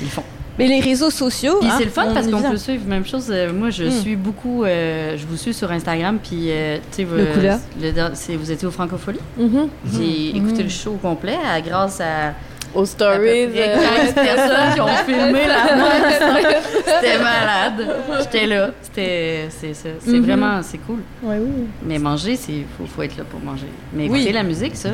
Ils 0.00 0.04
le 0.04 0.10
font. 0.10 0.22
Mais 0.58 0.66
les 0.66 0.80
réseaux 0.80 1.10
sociaux. 1.10 1.56
Puis 1.60 1.68
hein, 1.68 1.74
c'est 1.78 1.84
le 1.84 1.90
fun 1.90 2.06
parce 2.14 2.26
qu'on 2.28 2.40
peut 2.42 2.56
suivre 2.56 2.86
même 2.86 3.04
chose. 3.06 3.26
euh, 3.30 3.52
moi, 3.52 3.68
je 3.70 3.84
Mm. 3.84 3.90
suis 3.90 4.16
beaucoup. 4.16 4.64
euh, 4.64 5.16
je 5.18 5.26
vous 5.26 5.36
suis 5.36 5.52
sur 5.54 5.70
Instagram, 5.70 6.18
puis 6.22 6.46
euh, 6.50 6.76
tu 6.94 7.04
sais, 7.04 7.08
euh, 7.10 8.08
c'est- 8.14 8.36
vous 8.36 8.50
étiez 8.50 8.66
au 8.66 8.70
Francophonie? 8.70 9.18
Mhm. 9.38 9.68
J'ai 9.92 10.36
écouté 10.36 10.62
le 10.62 10.68
show 10.70 10.92
au 10.92 10.96
complet 11.08 11.36
à- 11.54 11.60
grâce 11.60 12.00
à 12.00 12.32
Aux 12.74 12.86
stories. 12.86 13.48
près 13.48 13.76
euh, 13.76 14.12
15 14.12 14.14
personnes 14.14 14.74
qui 14.74 14.80
ont 14.80 14.86
filmé 15.06 15.40
la 15.46 15.76
moitié. 15.76 16.56
C'était 16.84 17.18
malade. 17.18 17.96
J'étais 18.20 18.46
là. 18.46 18.70
C'était, 18.80 19.46
c'est, 19.50 19.74
c'est, 19.74 19.94
c'est 20.00 20.10
Mhm. 20.10 20.22
vraiment, 20.24 20.62
c'est 20.62 20.78
cool. 20.78 21.00
Ouais, 21.22 21.36
oui. 21.38 21.64
Mais 21.82 21.98
manger, 21.98 22.36
c'est, 22.36 22.64
faut, 22.78 22.86
faut 22.86 23.02
être 23.02 23.16
là 23.16 23.24
pour 23.30 23.40
manger. 23.40 23.66
Mais 23.92 24.08
Oui. 24.08 24.20
écouter 24.20 24.32
la 24.32 24.42
musique, 24.42 24.76
ça, 24.76 24.90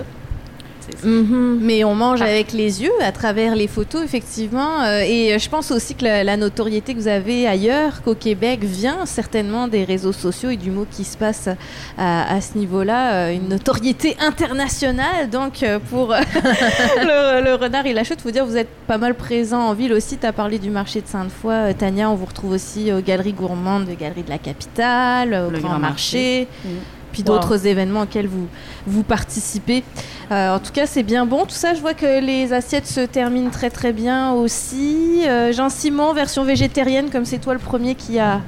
c'est, 0.96 1.06
Mhm. 1.06 1.58
Mais 1.62 1.84
on 1.84 1.94
mange 1.94 2.22
avec 2.22 2.52
les 2.52 2.82
yeux, 2.82 2.92
à 3.02 3.12
travers 3.12 3.54
les 3.56 3.66
photos, 3.68 4.02
effectivement. 4.04 4.82
euh, 4.82 5.00
et 5.06 5.34
euh, 5.34 5.38
je 5.38 5.48
pense 5.48 5.70
aussi 5.70 5.94
que 5.94 6.04
la, 6.04 6.24
la 6.24 6.36
notoriété 6.36 6.94
que 6.94 6.98
vous 7.00 7.08
avez 7.08 7.46
ailleurs 7.46 8.02
qu'au 8.02 8.14
Québec 8.14 8.60
vient 8.64 9.04
certainement 9.06 9.68
des 9.68 9.84
réseaux 9.84 10.12
sociaux 10.12 10.50
et 10.50 10.56
du 10.56 10.70
mot 10.70 10.86
qui 10.90 11.04
se 11.04 11.16
passe 11.16 11.48
à, 11.96 12.34
à 12.34 12.40
ce 12.40 12.56
niveau-là. 12.58 13.12
euh, 13.28 13.34
une 13.34 13.48
notoriété 13.48 14.16
internationale. 14.20 15.30
Donc, 15.30 15.62
euh, 15.62 15.78
pour 15.90 16.08
le, 16.96 17.44
le 17.44 17.54
renard 17.54 17.86
et 17.86 17.92
la 17.92 18.04
chute, 18.04 18.20
faut 18.20 18.30
dire 18.30 18.44
vous 18.46 18.56
êtes 18.56 18.68
pas 18.86 18.98
mal 18.98 19.14
présent 19.14 19.60
en 19.60 19.74
ville 19.74 19.92
aussi. 19.92 20.16
Tu 20.18 20.26
as 20.26 20.32
parlé 20.32 20.58
du 20.58 20.70
marché 20.70 21.00
de 21.00 21.06
Sainte-Foy. 21.06 21.52
Euh, 21.52 21.72
Tania, 21.72 22.10
on 22.10 22.14
vous 22.14 22.26
retrouve 22.26 22.52
aussi 22.52 22.92
aux 22.92 23.00
Galeries 23.00 23.32
Gourmandes, 23.32 23.86
de 23.86 23.94
Galeries 23.94 24.22
de 24.22 24.30
la 24.30 24.38
Capitale, 24.38 25.34
au 25.48 25.50
Le 25.50 25.58
Grand, 25.58 25.70
Grand 25.70 25.78
Marché. 25.78 26.48
Marché. 26.48 26.48
Mm. 26.64 26.68
Puis 27.12 27.22
Wow. 27.26 27.34
d'autres 27.34 27.66
événements 27.66 28.02
auxquels 28.02 28.26
vous, 28.28 28.46
vous 28.86 29.02
participez. 29.02 29.82
Euh, 30.30 30.54
en 30.54 30.58
tout 30.58 30.72
cas, 30.72 30.86
c'est 30.86 31.02
bien 31.02 31.26
bon. 31.26 31.44
Tout 31.44 31.54
ça, 31.54 31.74
je 31.74 31.80
vois 31.80 31.94
que 31.94 32.20
les 32.24 32.52
assiettes 32.52 32.86
se 32.86 33.00
terminent 33.00 33.50
très 33.50 33.70
très 33.70 33.92
bien 33.92 34.32
aussi. 34.32 35.22
Euh, 35.26 35.52
Jean-Simon, 35.52 36.12
version 36.14 36.44
végétarienne, 36.44 37.10
comme 37.10 37.24
c'est 37.24 37.38
toi 37.38 37.54
le 37.54 37.58
premier 37.60 37.94
qui 37.94 38.18
a, 38.18 38.40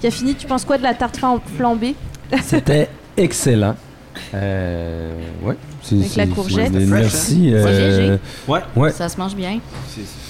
qui 0.00 0.06
a 0.06 0.10
fini. 0.10 0.34
Tu 0.34 0.46
penses 0.46 0.64
quoi 0.64 0.78
de 0.78 0.82
la 0.82 0.94
tarte 0.94 1.16
flam- 1.18 1.40
flambée? 1.56 1.94
C'était 2.44 2.88
excellent. 3.16 3.74
Euh, 4.34 5.12
ouais. 5.44 5.56
Avec 5.92 6.16
la 6.16 6.26
courgette. 6.26 6.72
c'est- 6.72 6.86
Fresh, 6.86 7.00
Merci. 7.02 7.50
Euh. 7.54 8.16
Ouais. 8.48 8.60
ouais. 8.76 8.90
ça 8.92 9.08
se 9.08 9.16
mange 9.16 9.34
bien. 9.34 9.60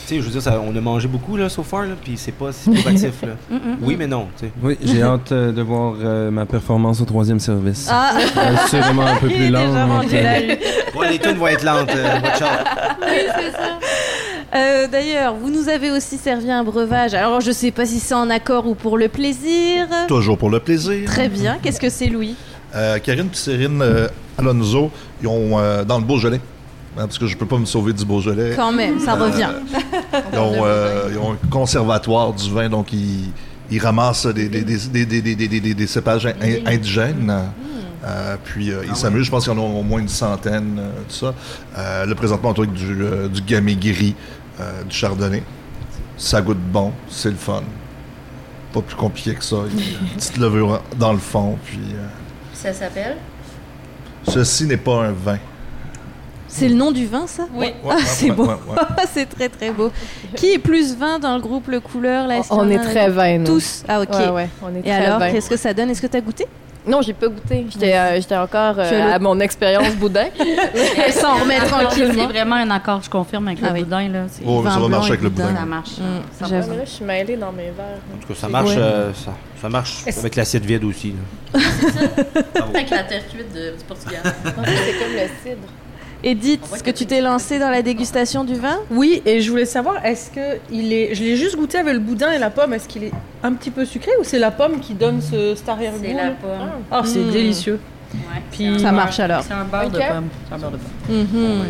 C'est- 0.08 0.14
Tu 0.14 0.14
sais, 0.14 0.20
je 0.20 0.24
veux 0.26 0.30
dire, 0.32 0.42
ça- 0.42 0.58
on 0.66 0.74
a 0.74 0.80
mangé 0.80 1.06
beaucoup, 1.06 1.36
là, 1.36 1.50
so 1.50 1.62
far, 1.62 1.82
là, 1.82 1.94
puis 2.02 2.14
c'est 2.16 2.32
pas 2.32 2.50
si 2.52 2.70
négatif, 2.70 3.20
là. 3.22 3.34
Mm, 3.50 3.54
mm. 3.56 3.76
Oui, 3.82 3.94
mais 3.98 4.06
non, 4.06 4.28
tu 4.38 4.46
sais. 4.46 4.52
Oui, 4.62 4.78
j'ai 4.82 5.02
hâte 5.02 5.32
euh, 5.32 5.52
de 5.52 5.60
voir 5.60 5.94
euh, 6.02 6.30
ma 6.30 6.46
performance 6.46 7.00
au 7.02 7.04
troisième 7.04 7.40
service. 7.40 7.88
Ah, 7.90 8.12
Euh, 8.16 8.56
c'est 8.70 8.80
vraiment 8.80 9.06
un 9.06 9.16
peu 9.16 9.28
plus 9.28 9.50
lent. 9.50 9.60
euh. 9.60 10.56
Ouais, 10.98 11.10
les 11.10 11.18
tunes 11.18 11.36
vont 11.36 11.46
être 11.48 11.62
lentes, 11.64 11.90
euh, 11.94 12.20
watch 12.22 12.40
out. 12.40 12.66
Euh, 14.54 14.86
D'ailleurs, 14.88 15.34
vous 15.34 15.50
nous 15.50 15.68
avez 15.68 15.90
aussi 15.90 16.16
servi 16.16 16.50
un 16.50 16.64
breuvage. 16.64 17.12
Alors, 17.14 17.40
je 17.42 17.52
sais 17.52 17.70
pas 17.70 17.84
si 17.84 18.00
c'est 18.00 18.14
en 18.14 18.30
accord 18.30 18.66
ou 18.66 18.74
pour 18.74 18.96
le 18.96 19.08
plaisir. 19.08 19.86
Toujours 20.08 20.38
pour 20.38 20.48
le 20.50 20.58
plaisir. 20.60 21.04
Très 21.06 21.28
bien. 21.28 21.58
Qu'est-ce 21.62 21.80
que 21.80 21.90
c'est, 21.90 22.06
Louis? 22.06 22.34
Euh, 22.74 22.98
Karine 22.98 23.26
et 23.32 23.36
Cyrine 23.36 23.80
euh, 23.82 24.08
Alonso, 24.38 24.90
ils 25.22 25.28
ont 25.28 25.58
euh, 25.58 25.84
dans 25.84 25.98
le 25.98 26.04
Beaujolais. 26.04 26.40
Hein, 26.98 27.06
parce 27.06 27.18
que 27.18 27.26
je 27.26 27.36
peux 27.36 27.46
pas 27.46 27.58
me 27.58 27.64
sauver 27.66 27.92
du 27.92 28.04
Beaujolais. 28.04 28.54
Quand 28.56 28.72
même, 28.72 28.98
ça 29.00 29.14
Euh, 29.14 29.24
revient. 29.24 29.48
Ils 30.32 30.38
ont, 30.38 30.64
euh, 30.64 31.08
ils 31.12 31.18
ont 31.18 31.32
un 31.32 31.48
conservatoire 31.50 32.32
du 32.32 32.50
vin, 32.52 32.68
donc 32.68 32.92
ils, 32.92 33.30
ils 33.70 33.78
ramassent 33.80 34.26
des, 34.26 34.48
des, 34.48 34.62
des, 34.62 34.76
des, 34.76 35.06
des, 35.06 35.22
des, 35.22 35.34
des- 35.48 35.60
des- 35.60 35.74
des 35.74 35.86
cépages 35.86 36.26
in- 36.26 36.66
indigènes. 36.66 37.32
Euh, 38.06 38.36
puis 38.44 38.70
euh, 38.70 38.82
ils 38.88 38.94
s'amusent, 38.96 39.26
je 39.26 39.30
pense 39.30 39.44
qu'il 39.44 39.52
y 39.52 39.56
en 39.56 39.58
a 39.60 39.64
au 39.64 39.82
moins 39.82 40.00
une 40.00 40.08
centaine, 40.08 40.78
euh, 40.78 40.90
tout 41.08 41.14
ça. 41.26 41.34
Euh, 41.76 42.06
là, 42.06 42.14
présentement, 42.14 42.50
on 42.50 42.54
trouve 42.54 42.68
du, 42.68 43.02
euh, 43.02 43.28
du 43.28 43.42
gamay 43.42 43.74
gris, 43.74 44.14
euh, 44.60 44.84
du 44.84 44.94
chardonnay. 44.94 45.42
Ça 46.16 46.40
goûte 46.40 46.58
bon, 46.58 46.92
c'est 47.08 47.30
le 47.30 47.36
fun. 47.36 47.62
Pas 48.72 48.82
plus 48.82 48.94
compliqué 48.96 49.34
que 49.34 49.44
ça. 49.44 49.56
Il 49.72 49.78
y 49.80 49.82
a 49.82 49.98
une 50.00 50.08
petite 50.16 50.36
levure 50.38 50.80
dans 50.96 51.12
le 51.12 51.18
fond. 51.18 51.58
Puis, 51.64 51.78
euh, 51.94 52.06
Ça 52.54 52.72
s'appelle? 52.72 53.16
ceci 54.28 54.66
n'est 54.66 54.76
pas 54.76 55.04
un 55.06 55.12
vin. 55.12 55.38
C'est 56.48 56.68
le 56.68 56.74
nom 56.74 56.90
du 56.92 57.06
vin, 57.06 57.26
ça 57.26 57.44
Oui. 57.54 57.72
Ah, 57.88 57.96
c'est 58.04 58.30
beau. 58.30 58.44
ouais, 58.46 58.54
ouais. 58.70 59.04
c'est 59.12 59.26
très 59.28 59.48
très 59.48 59.70
beau. 59.70 59.92
Qui 60.34 60.52
est 60.54 60.58
plus 60.58 60.96
vin 60.96 61.18
dans 61.18 61.34
le 61.36 61.40
groupe 61.42 61.68
Le 61.68 61.78
Couleur 61.80 62.26
là 62.26 62.40
On 62.50 62.56
en 62.60 62.70
est 62.70 62.78
très 62.78 63.10
vin, 63.10 63.38
nous. 63.38 63.44
Tous 63.44 63.84
Ah, 63.86 64.00
ok. 64.00 64.08
Ouais, 64.10 64.28
ouais, 64.30 64.48
on 64.62 64.74
est 64.74 64.78
Et 64.78 64.82
très 64.82 64.92
alors, 64.92 65.20
qu'est-ce 65.30 65.50
que 65.50 65.56
ça 65.56 65.74
donne? 65.74 65.90
Est-ce 65.90 66.00
que 66.02 66.06
tu 66.06 66.16
as 66.16 66.20
goûté? 66.20 66.46
Non, 66.86 67.02
j'ai 67.02 67.12
pas 67.12 67.28
goûté. 67.28 67.66
J'étais 67.68 67.92
euh, 67.94 68.14
j'étais 68.18 68.36
encore 68.36 68.76
euh, 68.78 69.12
à 69.14 69.18
mon 69.18 69.38
expérience 69.40 69.94
boudin. 69.96 70.24
Sans 71.10 71.34
remettre 71.38 71.64
C'est 71.64 71.68
tranquillement. 71.70 72.28
vraiment 72.28 72.56
un 72.56 72.70
accord, 72.70 73.02
je 73.02 73.10
confirme, 73.10 73.46
avec 73.48 73.58
Ah 73.62 73.66
le 73.68 73.72
oui. 73.74 73.82
boudin. 73.82 74.08
Là, 74.08 74.18
c'est- 74.30 74.42
Oh, 74.46 74.64
ça 74.64 74.78
va 74.78 74.88
marcher 74.88 75.10
avec 75.10 75.22
le 75.22 75.28
boudin. 75.28 75.48
boudin. 75.48 75.58
ça 75.60 75.66
marche. 75.66 75.90
Mm, 75.98 76.46
ça 76.46 76.48
là, 76.48 76.84
je 76.86 76.90
suis 76.90 77.04
mêlée 77.04 77.36
dans 77.36 77.52
mes 77.52 77.64
verres. 77.64 78.00
En 78.16 78.20
tout 78.22 78.28
cas, 78.28 78.34
ça 78.40 78.48
marche, 78.48 78.70
Ouais. 78.70 78.78
euh, 78.78 79.12
ça, 79.12 79.34
ça 79.60 79.68
marche 79.68 80.04
avec 80.18 80.34
l'assiette 80.36 80.64
vide 80.64 80.84
aussi. 80.84 81.12
là. 81.52 81.60
Avec 82.74 82.88
la 82.90 83.02
terre 83.02 83.22
cuite 83.28 83.52
de- 83.52 83.76
du 83.76 83.84
Portugal. 83.86 84.20
C'est 84.24 84.54
comme 84.54 84.64
le 84.64 85.28
cidre. 85.44 85.68
Edith, 86.24 86.60
est-ce 86.74 86.82
que 86.82 86.90
tu 86.90 87.06
t'es 87.06 87.20
lancée 87.20 87.58
dans 87.60 87.70
la 87.70 87.80
dégustation 87.82 88.42
du 88.42 88.54
vin 88.54 88.76
Oui, 88.90 89.22
et 89.24 89.40
je 89.40 89.50
voulais 89.50 89.64
savoir, 89.64 90.04
est-ce 90.04 90.30
que 90.30 90.58
il 90.70 90.92
est, 90.92 91.14
je 91.14 91.22
l'ai 91.22 91.36
juste 91.36 91.56
goûté 91.56 91.78
avec 91.78 91.94
le 91.94 92.00
boudin 92.00 92.32
et 92.32 92.38
la 92.38 92.50
pomme, 92.50 92.72
est-ce 92.74 92.88
qu'il 92.88 93.04
est 93.04 93.12
un 93.44 93.52
petit 93.52 93.70
peu 93.70 93.84
sucré 93.84 94.10
ou 94.20 94.24
c'est 94.24 94.40
la 94.40 94.50
pomme 94.50 94.80
qui 94.80 94.94
donne 94.94 95.20
ce, 95.22 95.54
cet 95.54 95.68
arrière-goût 95.68 96.00
C'est 96.02 96.14
la 96.14 96.30
pomme. 96.30 96.70
Ah, 96.90 97.02
c'est 97.04 97.20
Mm. 97.20 97.30
délicieux. 97.30 97.78
Ouais, 98.14 98.42
Puis- 98.50 98.80
Ça 98.80 98.90
marche 98.90 99.20
alors. 99.20 99.42
C'est 99.46 99.52
un 99.54 99.64
beurre 99.64 99.90
de 99.90 99.98
pomme. 99.98 100.28
C'est 100.48 100.54
un 100.54 100.58
beurre 100.58 100.70
de 100.72 100.76
pomme. 100.78 101.66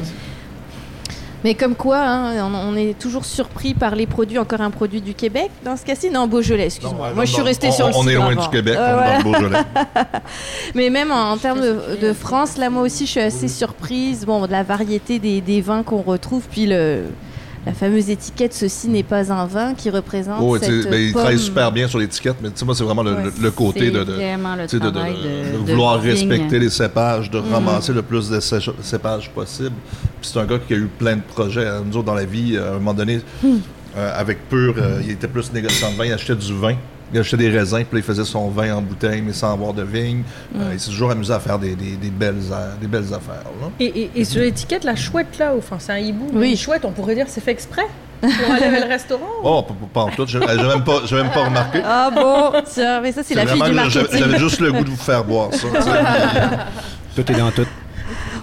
Mais 1.49 1.55
comme 1.55 1.77
quoi, 1.77 1.97
hein, 1.99 2.45
on, 2.47 2.55
on 2.55 2.77
est 2.77 2.93
toujours 2.99 3.25
surpris 3.25 3.73
par 3.73 3.95
les 3.97 4.07
produits, 4.07 4.37
encore 4.39 4.61
un 4.61 4.69
produit 4.71 5.01
du 5.01 5.15
Québec 5.15 5.49
dans 5.65 5.79
ce 5.79 5.83
cas-ci 5.87 6.11
Non, 6.11 6.27
Beaujolais, 6.27 6.67
excuse-moi. 6.67 7.13
Moi, 7.15 7.25
je 7.25 7.33
suis 7.33 7.41
on- 7.41 7.73
sur 7.73 7.89
le 7.89 7.95
On 7.97 8.07
est 8.07 8.15
loin 8.17 8.33
avant. 8.33 8.43
du 8.43 8.49
Québec, 8.51 8.77
Euh, 8.79 8.97
dans 8.99 9.17
le 9.17 9.23
Beaujolais. 9.25 9.59
Mais 10.75 10.91
même 10.91 11.11
en, 11.11 11.31
en 11.31 11.37
termes 11.39 11.63
de, 11.63 11.97
de 12.03 12.13
France, 12.13 12.59
là, 12.59 12.69
moi 12.69 12.83
aussi, 12.83 13.07
je 13.07 13.13
suis 13.13 13.21
assez 13.21 13.49
surprise 13.49 14.27
bon, 14.27 14.45
de 14.47 14.53
la 14.53 14.63
variété 14.63 15.19
des, 15.19 15.41
des 15.41 15.63
vins 15.63 15.83
qu'on 15.83 16.03
retrouve. 16.03 16.43
Puis 16.51 16.67
le, 16.67 17.05
la 17.67 17.73
fameuse 17.75 18.09
étiquette 18.11 18.55
Ceci 18.55 18.89
n'est 18.89 19.03
pas 19.03 19.31
un 19.33 19.47
vin 19.47 19.75
qui 19.75 19.91
représente 19.91 20.39
Oh, 20.41 20.57
cette 20.59 20.89
ben, 20.91 20.95
il 21.01 21.13
pomme. 21.13 21.23
travaille 21.23 21.39
super 21.39 21.71
bien 21.73 21.87
sur 21.89 21.99
l'étiquette, 21.99 22.37
mais 22.43 22.51
tu 22.51 22.57
sais, 22.59 22.65
moi, 22.65 22.75
c'est 22.75 22.85
vraiment 22.85 23.03
le, 23.03 23.13
Ouais, 23.15 23.25
le- 23.25 23.33
le 23.43 23.51
côté 23.51 23.91
de, 23.91 23.99
le 23.99 25.59
vouloir 25.67 26.01
respecter 26.01 26.59
les 26.59 26.71
cépages, 26.71 27.31
de 27.31 27.41
Mm. 27.41 27.53
ramasser 27.53 27.93
le 27.93 28.03
plus 28.03 28.29
de 28.31 28.41
cé- 28.41 28.59
cépages 28.83 29.31
possible. 29.31 29.75
Puis 30.21 30.31
c'est 30.33 30.39
un 30.39 30.45
gars 30.47 30.59
qui 30.59 30.75
a 30.75 30.77
eu 30.77 30.87
plein 30.99 31.17
de 31.17 31.23
projets. 31.23 31.67
Nous 31.85 31.97
autres, 31.97 32.07
dans 32.07 32.15
la 32.15 32.25
vie, 32.25 32.57
euh, 32.57 32.67
à 32.67 32.71
un 32.71 32.79
moment 32.79 32.95
donné, 32.95 33.21
Mm. 33.43 33.49
euh, 33.97 34.21
avec 34.21 34.49
Pur, 34.49 34.75
euh, 34.79 35.01
il 35.05 35.11
était 35.13 35.29
plus 35.29 35.53
négociant 35.53 35.91
de 35.93 35.97
vin, 35.97 36.05
il 36.07 36.13
achetait 36.13 36.35
du 36.37 36.55
vin. 36.55 36.75
Il 37.13 37.19
achetait 37.21 37.37
des 37.39 37.49
raisins, 37.51 37.85
puis 37.89 37.95
là, 37.95 37.99
il 37.99 38.03
faisait 38.03 38.25
son 38.25 38.49
vin 38.49 38.75
en 38.77 38.83
bouteille, 38.83 39.23
mais 39.23 39.33
sans 39.33 39.53
avoir 39.53 39.73
de 39.73 39.83
vigne. 39.83 40.23
Mm. 40.53 40.61
Euh, 40.61 40.71
il 40.75 40.81
s'est 40.81 40.91
toujours 40.91 41.11
amusé 41.11 41.33
à 41.33 41.41
faire 41.41 41.59
des, 41.59 41.75
des- 41.75 41.97
des 41.97 42.11
belles, 42.11 42.43
a- 42.53 42.77
des 42.81 42.87
belles 42.87 43.07
affaires. 43.15 43.45
là. 43.61 43.69
Et, 43.81 43.87
et- 43.87 44.11
et 44.17 44.25
sur 44.25 44.41
l'étiquette, 44.43 44.85
la 44.85 44.95
chouette 44.97 45.39
là, 45.39 45.53
enfin 45.57 45.77
c'est 45.79 45.93
un 45.93 45.99
hibou, 45.99 46.27
Oui. 46.35 46.57
chouette, 46.57 46.85
on 46.85 46.93
pourrait 46.93 47.15
dire 47.15 47.27
c'est 47.29 47.41
fait 47.43 47.53
exprès 47.53 47.87
pour 48.21 48.53
aller 48.53 48.69
vers 48.69 48.85
le 48.85 48.89
restaurant. 48.93 49.25
Oh, 49.43 49.65
pas, 49.95 50.01
en 50.03 50.09
tout. 50.11 50.27
Je 50.27 50.39
n'ai 50.39 50.47
même, 50.47 50.85
pas- 50.85 51.01
j'ai 51.07 51.17
même 51.17 51.31
pas 51.31 51.45
remarqué. 51.45 51.81
Ah 51.85 52.11
bon, 52.15 52.53
tiens, 52.71 53.01
mais 53.01 53.13
ça, 53.13 53.23
c'est 53.25 53.35
la 53.35 53.47
fille 53.47 53.63
du 53.63 53.73
marketing. 53.73 54.07
J'avais 54.19 54.39
juste 54.39 54.61
le 54.61 54.73
goût 54.73 54.85
de 54.85 54.91
vous 54.91 54.97
faire 54.97 55.25
boire 55.25 55.51
ça. 55.55 55.67
Tout 57.17 57.33
est 57.33 57.37
dans 57.37 57.51
tout. 57.51 57.67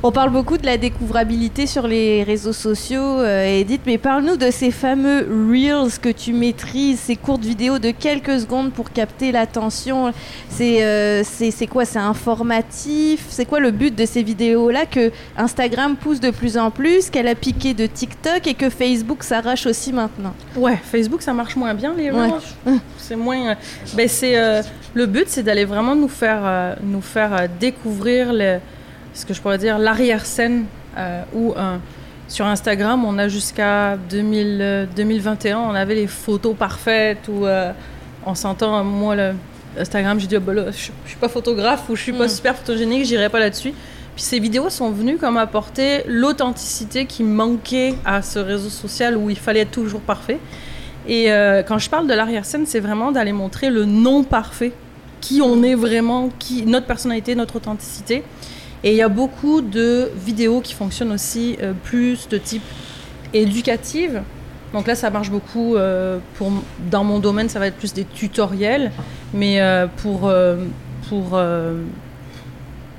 On 0.04 0.12
parle 0.12 0.30
beaucoup 0.30 0.58
de 0.58 0.66
la 0.68 0.78
découvrabilité 0.78 1.66
sur 1.66 1.88
les 1.88 2.24
réseaux 2.24 2.54
sociaux, 2.54 3.02
euh, 3.22 3.60
Edith, 3.60 3.82
mais 3.88 3.98
parle-nous 3.98 4.38
de 4.38 4.52
ces 4.52 4.70
fameux 4.70 5.28
Reels 5.50 5.98
que 6.00 6.10
tu 6.10 6.32
maîtrises, 6.32 7.00
ces 7.00 7.16
courtes 7.16 7.44
vidéos 7.44 7.80
de 7.80 7.90
quelques 7.90 8.40
secondes 8.42 8.72
pour 8.72 8.92
capter 8.92 9.32
l'attention. 9.32 10.12
C'est 10.50 10.84
euh, 10.84 11.24
c'est 11.24 11.66
quoi? 11.66 11.86
C'est 11.86 11.98
informatif? 12.00 13.26
C'est 13.30 13.46
quoi 13.46 13.60
le 13.60 13.72
but 13.72 13.96
de 13.96 14.06
ces 14.06 14.22
vidéos-là 14.22 14.86
que 14.86 15.12
Instagram 15.38 15.96
pousse 15.96 16.20
de 16.20 16.30
plus 16.30 16.56
en 16.58 16.70
plus, 16.70 17.10
qu'elle 17.10 17.28
a 17.28 17.34
piqué 17.36 17.74
de 17.74 17.88
TikTok 17.88 18.46
et 18.46 18.54
que 18.54 18.70
Facebook 18.70 19.24
s'arrache 19.24 19.66
aussi 19.66 19.92
maintenant? 19.92 20.34
Ouais, 20.56 20.78
Facebook 20.84 21.24
ça 21.24 21.34
marche 21.34 21.56
moins 21.56 21.74
bien 21.74 21.94
les 21.98 22.12
Ouais. 22.12 22.30
Reels. 22.66 22.80
C'est 23.00 23.16
moins. 23.16 23.50
euh, 23.50 23.56
Ben 23.96 24.08
c'est 24.08 24.38
euh, 24.38 24.62
le 24.94 25.08
but, 25.08 25.26
c'est 25.28 25.42
d'aller 25.44 25.66
vraiment 25.66 25.96
nous 25.96 26.08
faire 26.10 26.76
nous 26.84 27.02
faire 27.02 27.48
découvrir 27.60 28.32
le, 28.32 28.60
ce 29.16 29.26
que 29.26 29.34
je 29.34 29.42
pourrais 29.42 29.58
dire 29.58 29.80
l'arrière 29.80 30.26
scène 30.26 30.66
euh, 30.98 31.24
où 31.34 31.54
euh, 31.54 31.78
sur 32.28 32.46
Instagram 32.46 33.04
on 33.04 33.18
a 33.18 33.28
jusqu'à 33.28 33.98
2000, 33.98 34.60
euh, 34.62 34.86
2021 34.96 35.58
on 35.58 35.74
avait 35.74 35.96
les 35.96 36.08
photos 36.08 36.56
parfaites 36.56 37.28
où 37.28 37.46
euh, 37.46 37.72
on 38.26 38.36
s'entend 38.36 38.84
moi 38.84 39.16
le 39.16 39.34
Instagram 39.80 40.20
j'ai 40.20 40.28
dit 40.28 40.38
oh, 40.38 40.42
ben 40.42 40.54
là, 40.54 40.66
je, 40.72 40.92
je 41.04 41.10
suis 41.10 41.20
pas 41.20 41.30
photographe 41.30 41.90
ou 41.90 41.96
je 41.96 42.02
suis 42.04 42.14
pas 42.14 42.26
Mm. 42.26 42.30
super 42.30 42.56
photogénique 42.56 43.06
j'irai 43.06 43.30
pas 43.30 43.40
là-dessus. 43.40 43.74
Puis 44.16 44.24
ces 44.24 44.40
vidéos 44.40 44.70
sont 44.70 44.92
venues 44.92 45.18
comme 45.18 45.36
apporter 45.36 46.04
l'authenticité 46.08 47.06
qui 47.06 47.22
manquait 47.24 47.96
à 48.06 48.22
ce 48.22 48.40
réseau 48.40 48.70
social 48.70 49.18
où 49.18 49.30
il 49.30 49.38
fallait 49.38 49.62
être 49.62 49.72
toujours 49.72 50.00
parfait. 50.00 50.40
Et 51.08 51.32
euh, 51.32 51.64
quand 51.64 51.80
je 51.80 51.90
parle 51.90 52.08
de 52.08 52.14
l'arrière-scène, 52.14 52.66
c'est 52.66 52.80
vraiment 52.80 53.12
d'aller 53.12 53.34
montrer 53.34 53.70
le 53.70 53.84
non 53.84 54.24
parfait, 54.24 54.72
qui 55.20 55.42
on 55.42 55.62
est 55.64 55.76
vraiment, 55.76 56.30
qui, 56.40 56.66
notre 56.66 56.88
personnalité, 56.88 57.36
notre 57.36 57.58
authenticité. 57.58 58.24
Et 58.86 58.92
il 58.92 58.98
y 58.98 59.02
a 59.02 59.10
beaucoup 59.10 59.62
de 59.62 60.12
vidéos 60.16 60.62
qui 60.62 60.76
fonctionnent 60.76 61.12
aussi 61.12 61.58
euh, 61.60 61.74
plus 61.84 62.30
de 62.30 62.38
type 62.38 62.62
éducative. 63.34 64.22
Donc 64.74 64.86
là, 64.86 64.94
ça 64.94 65.10
marche 65.10 65.32
beaucoup. 65.32 65.76
euh, 65.76 66.20
pour, 66.36 66.52
dans 66.92 67.04
mon 67.04 67.18
domaine, 67.18 67.50
ça 67.50 67.58
va 67.58 67.66
être 67.66 67.78
plus 67.78 67.96
des 67.96 68.06
tutoriels. 68.06 68.92
Mais 69.34 69.60
euh, 69.60 69.88
pour, 69.88 70.32
pour 71.10 71.40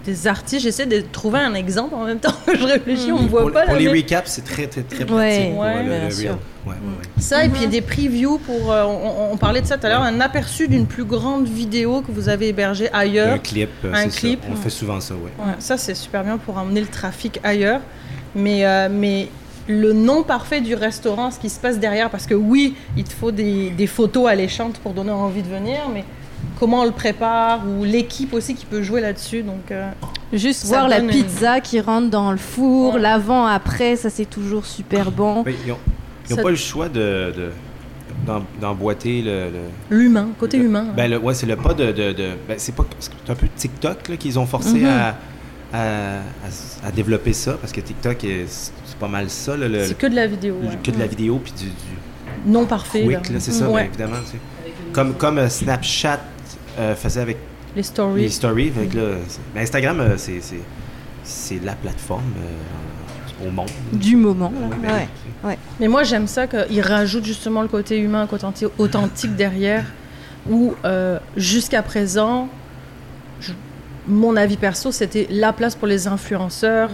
des 0.06 0.26
artistes, 0.26 0.62
j'essaie 0.62 0.86
de 0.86 1.00
trouver 1.12 1.40
un 1.40 1.54
exemple 1.54 1.94
en 1.94 2.04
même 2.04 2.18
temps 2.18 2.32
que 2.46 2.56
je 2.56 2.64
réfléchis. 2.64 3.12
On 3.12 3.22
ne 3.22 3.28
voit 3.28 3.42
pour, 3.42 3.52
pas 3.52 3.64
pour 3.64 3.74
là, 3.74 3.78
les 3.80 3.86
mais- 3.86 3.98
recaps, 4.00 4.30
c'est 4.30 4.44
très, 4.44 4.66
très, 4.66 4.82
très 4.82 5.04
pratique. 5.04 5.12
Ouais, 5.18 5.52
ouais, 5.58 5.82
le, 5.82 5.88
bien 5.90 6.04
le 6.04 6.10
sûr. 6.10 6.38
Ouais. 6.66 6.74
Ça, 7.18 7.44
et 7.44 7.48
puis 7.48 7.58
il 7.60 7.62
y 7.64 7.66
a 7.66 7.70
des 7.70 7.80
previews 7.82 8.38
pour. 8.38 8.72
euh, 8.72 8.84
on, 8.84 9.32
on 9.32 9.36
parlait 9.36 9.60
de 9.60 9.66
ça 9.66 9.76
tout 9.78 9.86
à 9.86 9.88
l'heure, 9.90 10.02
un 10.02 10.20
aperçu 10.20 10.66
d'une 10.68 10.86
plus 10.86 11.04
grande 11.04 11.46
vidéo 11.46 12.00
que 12.00 12.10
vous 12.10 12.28
avez 12.28 12.48
hébergée 12.48 12.88
ailleurs. 12.92 13.34
Un 13.34 13.38
clip, 13.38 13.70
euh, 13.84 13.92
Un 13.94 14.08
ça. 14.10 14.28
On 14.50 14.56
fait 14.56 14.70
souvent 14.70 15.00
ça. 15.00 15.14
Ouais, 15.14 15.30
ça, 15.58 15.76
c'est 15.76 15.94
super 15.94 16.24
bien 16.24 16.38
pour 16.38 16.56
emmener 16.58 16.80
le 16.80 16.86
trafic 16.88 17.38
ailleurs. 17.44 17.80
Mais, 18.34 18.66
euh, 18.66 18.88
mais 18.90 19.28
le 19.68 19.92
non 19.92 20.22
parfait 20.22 20.60
du 20.60 20.74
restaurant, 20.74 21.30
ce 21.30 21.38
qui 21.40 21.50
se 21.50 21.58
passe 21.58 21.78
derrière, 21.78 22.10
parce 22.10 22.26
que 22.26 22.34
oui, 22.34 22.74
il 22.96 23.04
te 23.04 23.12
faut 23.12 23.32
des, 23.32 23.70
des 23.70 23.86
photos 23.86 24.28
alléchantes 24.28 24.78
pour 24.78 24.92
donner 24.92 25.10
envie 25.10 25.42
de 25.42 25.48
venir, 25.48 25.88
mais 25.92 26.04
comment 26.58 26.80
on 26.80 26.84
le 26.84 26.90
prépare, 26.92 27.60
ou 27.66 27.84
l'équipe 27.84 28.32
aussi 28.34 28.54
qui 28.54 28.66
peut 28.66 28.82
jouer 28.82 29.00
là-dessus. 29.00 29.42
Donc, 29.42 29.70
euh, 29.70 29.90
Juste 30.32 30.64
voir 30.66 30.88
la 30.88 30.98
une- 31.00 31.08
pizza 31.08 31.60
qui 31.60 31.80
rentre 31.80 32.10
dans 32.10 32.30
le 32.32 32.36
four, 32.38 32.94
Ouais. 32.94 33.00
l'avant-après, 33.00 33.96
ça 33.96 34.10
c'est 34.10 34.24
toujours 34.28 34.64
super 34.66 35.10
bon. 35.10 35.42
Mais 35.44 35.54
ils 35.64 35.70
n'ont 35.70 35.78
Ça- 36.36 36.42
pas 36.42 36.50
le 36.50 36.56
choix 36.56 36.88
de, 36.88 37.32
de- 37.36 37.50
d'em- 38.26 38.44
d'emboîter 38.60 39.22
le, 39.22 39.50
le- 39.50 39.96
l'humain, 39.96 40.28
côté 40.38 40.58
le- 40.58 40.64
humain. 40.64 40.86
Ben, 40.96 41.10
le- 41.10 41.18
ouais, 41.18 41.34
c'est 41.34 41.46
le 41.46 41.56
pas 41.56 41.74
de. 41.74 41.92
de, 41.92 42.12
de- 42.12 42.30
ben, 42.48 42.54
c'est 42.58 42.74
pas. 42.74 42.84
C'est 42.98 43.10
un 43.30 43.34
peu 43.34 43.46
TikTok 43.54 44.08
là, 44.08 44.16
qu'ils 44.16 44.38
ont 44.38 44.46
forcé 44.46 44.80
Mhm. 44.80 44.86
à, 44.86 45.14
à, 45.72 46.16
à- 46.18 46.88
à 46.88 46.90
développer 46.90 47.32
ça, 47.32 47.52
parce 47.60 47.72
que 47.72 47.80
TikTok, 47.80 48.24
est- 48.24 48.46
c'est 48.48 48.72
c'est 48.84 48.96
pas 48.98 49.08
mal 49.08 49.28
ça, 49.28 49.56
là, 49.56 49.66
c'est 49.84 49.98
que 49.98 50.06
de 50.06 50.14
la 50.14 50.26
vidéo. 50.26 50.56
le- 50.62 50.68
ouais. 50.68 50.78
que 50.82 50.90
de 50.90 50.98
la 50.98 51.06
vidéo, 51.06 51.38
puis 51.42 51.52
du, 51.52 51.64
du 51.66 51.72
Non 52.46 52.64
parfait. 52.66 53.02
quick, 53.04 53.28
là, 53.30 53.40
c'est 53.40 53.52
ça, 53.52 53.68
Ouais. 53.68 53.82
ben, 53.82 53.88
évidemment. 53.88 54.22
tu 54.24 54.32
sais. 54.32 54.38
Comme, 54.92 55.14
comme 55.14 55.38
euh, 55.38 55.48
Snapchat 55.48 56.20
euh, 56.78 56.94
faisait 56.94 57.20
avec 57.20 57.36
Les 57.74 57.82
stories. 57.82 58.22
les 58.22 58.28
stories. 58.28 58.70
fait 58.70 58.86
que 58.86 58.96
là, 58.96 59.02
c'est- 59.28 59.40
ben, 59.54 59.62
Instagram, 59.62 60.00
euh, 60.00 60.14
c'est, 60.16 60.40
c'est, 60.40 60.60
c'est 61.24 61.62
la 61.64 61.74
plateforme 61.74 62.22
euh, 62.38 63.46
au 63.46 63.50
monde. 63.50 63.68
Du 63.92 64.16
moment. 64.16 64.52
là. 64.60 64.66
Ouais, 64.68 64.76
ben, 64.82 64.88
Ouais. 64.94 65.08
c'est- 65.52 65.58
Mais 65.80 65.88
moi, 65.88 66.02
j'aime 66.04 66.26
ça 66.26 66.46
qu'ils 66.46 66.80
rajoutent 66.80 67.24
justement 67.24 67.62
le 67.62 67.68
côté 67.68 67.98
humain, 67.98 68.22
le 68.22 68.26
côté 68.28 68.46
authentique 68.78 69.36
derrière, 69.36 69.84
où 70.48 70.74
euh, 70.84 71.18
jusqu'à 71.36 71.82
présent, 71.82 72.48
je- 73.40 73.52
mon 74.08 74.36
avis 74.36 74.56
perso, 74.56 74.92
c'était 74.92 75.26
la 75.30 75.52
place 75.52 75.74
pour 75.74 75.88
les 75.88 76.06
influenceurs. 76.06 76.90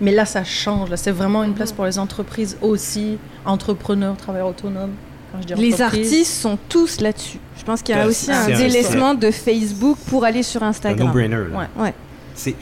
Mais 0.00 0.12
là, 0.12 0.24
ça 0.26 0.44
change. 0.44 0.90
Là, 0.90 0.96
c'est 0.98 1.10
vraiment 1.10 1.42
une 1.44 1.54
place 1.54 1.72
pour 1.72 1.84
les 1.86 1.98
entreprises 1.98 2.58
aussi, 2.60 3.16
entrepreneurs, 3.46 4.16
travailleurs 4.16 4.48
autonomes. 4.48 4.90
Quand 5.36 5.48
je 5.48 5.54
dis 5.54 5.60
Les 5.70 5.82
artistes 5.82 6.32
sont 6.40 6.58
tous 6.68 7.00
là-dessus. 7.00 7.38
Je 7.58 7.64
pense 7.64 7.82
qu'il 7.82 7.94
y 7.96 7.98
a 7.98 8.06
aussi 8.06 8.30
un 8.30 8.44
un- 8.44 8.46
délaissement 8.56 9.14
de 9.14 9.30
Facebook 9.30 9.98
pour 10.08 10.24
aller 10.24 10.42
sur 10.42 10.62
un 10.62 10.68
Instagram. 10.68 11.06
no-brainer. 11.08 11.36
là. 11.50 11.58
Ouais. 11.76 11.82
Ouais. 11.84 11.94
C'est, 12.34 12.54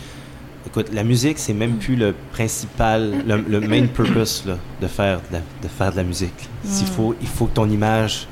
écoute, 0.66 0.86
la 0.92 1.04
musique, 1.04 1.38
c'est 1.38 1.52
même 1.52 1.76
plus 1.76 1.96
le 1.96 2.14
principal, 2.32 3.12
le, 3.26 3.36
le 3.48 3.60
main 3.60 3.86
purpose 3.86 4.44
là, 4.46 4.56
de, 4.80 4.86
faire 4.86 5.18
de, 5.30 5.34
la, 5.34 5.38
de 5.62 5.68
faire 5.68 5.90
de 5.92 5.96
la 5.96 6.04
musique. 6.04 6.48
S'il 6.64 6.86
Mm. 6.86 6.90
faut, 6.90 7.14
il 7.20 7.26
faut 7.28 7.46
que 7.46 7.54
ton 7.54 7.68
image 7.68 8.26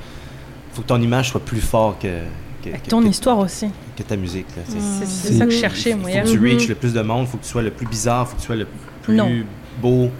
faut 0.72 0.80
que 0.80 0.86
ton 0.86 1.02
image 1.02 1.28
soit 1.30 1.44
plus 1.44 1.60
fort 1.60 1.98
que, 2.00 2.08
que, 2.64 2.70
ton 2.88 3.02
que- 3.02 3.08
histoire 3.08 3.36
aussi. 3.38 3.66
que 3.94 4.02
ta 4.02 4.16
musique. 4.16 4.46
là. 4.56 4.62
C'est- 4.66 4.78
C'est 4.80 5.04
c'est 5.06 5.28
C'est- 5.32 5.38
ça 5.38 5.44
que 5.44 5.50
je 5.50 5.58
cherchais, 5.58 5.94
moi. 5.94 6.04
faut 6.04 6.08
hier. 6.08 6.24
que 6.24 6.30
tu 6.30 6.38
reach 6.38 6.66
le 6.68 6.74
plus 6.76 6.94
de 6.94 7.02
monde, 7.02 7.26
faut 7.26 7.36
que 7.36 7.42
tu 7.42 7.50
sois 7.50 7.60
le 7.60 7.70
plus 7.70 7.86
bizarre, 7.86 8.26
faut 8.26 8.36
que 8.36 8.40
tu 8.40 8.46
sois 8.46 8.56
le 8.56 8.66
plus 9.02 9.14
Non. 9.14 9.28
beau, 9.82 10.10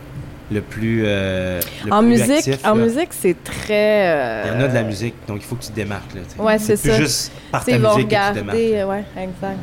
le 0.53 0.61
plus, 0.61 1.03
euh, 1.05 1.61
le 1.85 1.93
En 1.93 2.01
plus 2.01 2.09
musique, 2.11 2.49
actif, 2.49 2.61
en 2.67 2.75
là. 2.75 2.85
musique, 2.85 3.09
c'est 3.11 3.43
très. 3.43 4.07
euh, 4.09 4.43
Il 4.47 4.53
y 4.53 4.57
en 4.57 4.65
a 4.65 4.69
de 4.69 4.75
la 4.75 4.83
musique, 4.83 5.15
donc 5.27 5.39
il 5.41 5.45
faut 5.45 5.57
que 5.57 5.63
tu 5.63 5.71
te 5.71 5.75
démarques. 5.77 6.15
Là. 6.15 6.21
Ouais, 6.43 6.59
c'est 6.59 6.77
ça. 6.77 6.97
juste 6.97 7.33
par 7.51 7.65
ta 7.65 7.73
musique 7.73 7.89
que 7.95 7.99
tu 7.99 8.35
démarques. 8.35 8.35
regarder. 8.59 8.85
Ouais, 8.85 9.05
exact. 9.23 9.59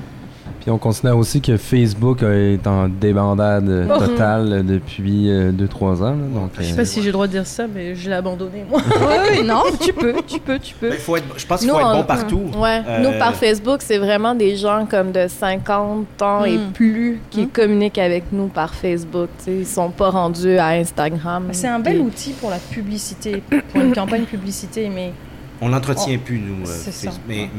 Puis 0.70 0.76
on 0.76 0.78
considère 0.78 1.18
aussi 1.18 1.41
que 1.41 1.58
Facebook 1.58 2.22
est 2.22 2.68
en 2.68 2.88
débandade 2.90 3.68
euh, 3.68 3.86
Mhm. 3.86 3.98
totale 4.08 4.54
euh, 4.54 4.62
depuis 4.62 5.28
2-3 5.52 6.04
ans. 6.04 6.12
là. 6.12 6.16
donc, 6.32 6.52
Je 6.60 6.62
sais 6.62 6.74
euh, 6.74 6.76
pas 6.76 6.86
si 6.86 7.00
j'ai 7.00 7.08
le 7.08 7.12
droit 7.14 7.26
de 7.26 7.32
dire 7.32 7.48
ça, 7.48 7.66
mais 7.74 7.96
je 7.96 8.08
l'ai 8.08 8.16
abandonné, 8.16 8.64
moi. 8.70 8.80
Oui, 9.32 9.44
non, 9.44 9.64
tu 9.82 9.91
peux, 9.94 10.14
tu 10.28 10.40
peux, 10.40 10.60
tu 10.60 10.76
peux. 10.76 10.91
Faut 10.91 11.16
être, 11.18 11.26
je 11.38 11.46
pense 11.48 11.62
qu'il 11.62 11.70
Nous, 11.70 11.74
faut 11.74 11.80
être 11.80 11.88
on- 11.88 11.98
bon 11.98 12.04
partout. 12.04 12.41
Ouais, 12.56 12.84
Euh, 12.88 13.00
nous 13.02 13.18
par 13.18 13.34
Facebook, 13.34 13.80
c'est 13.82 13.98
vraiment 13.98 14.36
des 14.36 14.56
gens 14.58 14.86
comme 14.88 15.12
de 15.12 15.26
50 15.28 16.22
ans 16.22 16.46
et 16.46 16.60
Mm. 16.60 16.72
plus 16.72 17.20
qui 17.32 17.46
Mm. 17.46 17.50
communiquent 17.50 17.98
avec 17.98 18.26
nous 18.32 18.46
par 18.46 18.76
Facebook. 18.76 19.30
Ils 19.48 19.66
sont 19.66 19.90
pas 19.90 20.12
rendus 20.12 20.60
à 20.60 20.68
Instagram. 20.68 21.46
C'est 21.52 21.68
un 21.68 21.80
bel 21.80 22.00
outil 22.00 22.34
pour 22.34 22.52
la 22.52 22.58
publicité, 22.60 23.41
pour 23.74 23.82
une 23.82 23.96
campagne 23.96 24.26
publicité, 24.26 24.88
mais 24.94 25.14
On 25.61 25.69
l'entretient 25.69 26.18
plus, 26.18 26.40
nous. 26.40 26.61
euh, 26.68 26.73
C'est 26.73 26.91
ça. 26.91 27.11
Facebook. 27.11 27.23
Mais, 27.27 27.49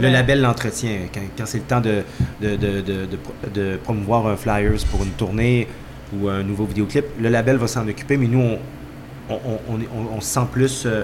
le, 0.00 0.08
label 0.12 0.40
l'entretient. 0.42 0.90
Quand, 1.12 1.20
quand 1.36 1.46
c'est 1.46 1.58
le 1.58 1.64
temps 1.64 1.80
de, 1.80 2.02
de, 2.42 2.56
de, 2.56 2.80
de, 2.80 3.06
de 3.06 3.16
pro- 3.16 3.32
de 3.54 3.78
promouvoir 3.82 4.26
un 4.26 4.36
flyers 4.36 4.84
pour 4.90 5.02
une 5.02 5.10
tournée 5.12 5.66
ou 6.14 6.28
un 6.28 6.42
nouveau 6.42 6.64
vidéoclip, 6.66 7.04
le 7.18 7.28
label 7.28 7.56
va 7.56 7.66
s'en 7.66 7.86
occuper, 7.88 8.16
mais 8.16 8.26
nous, 8.28 8.40
on, 8.40 8.58
on, 9.30 9.34
on, 9.34 9.58
on, 9.70 9.80
est- 9.80 9.88
on- 9.94 10.16
on 10.16 10.20
se 10.20 10.26
sent 10.28 10.46
plus 10.52 10.84
euh, 10.86 11.02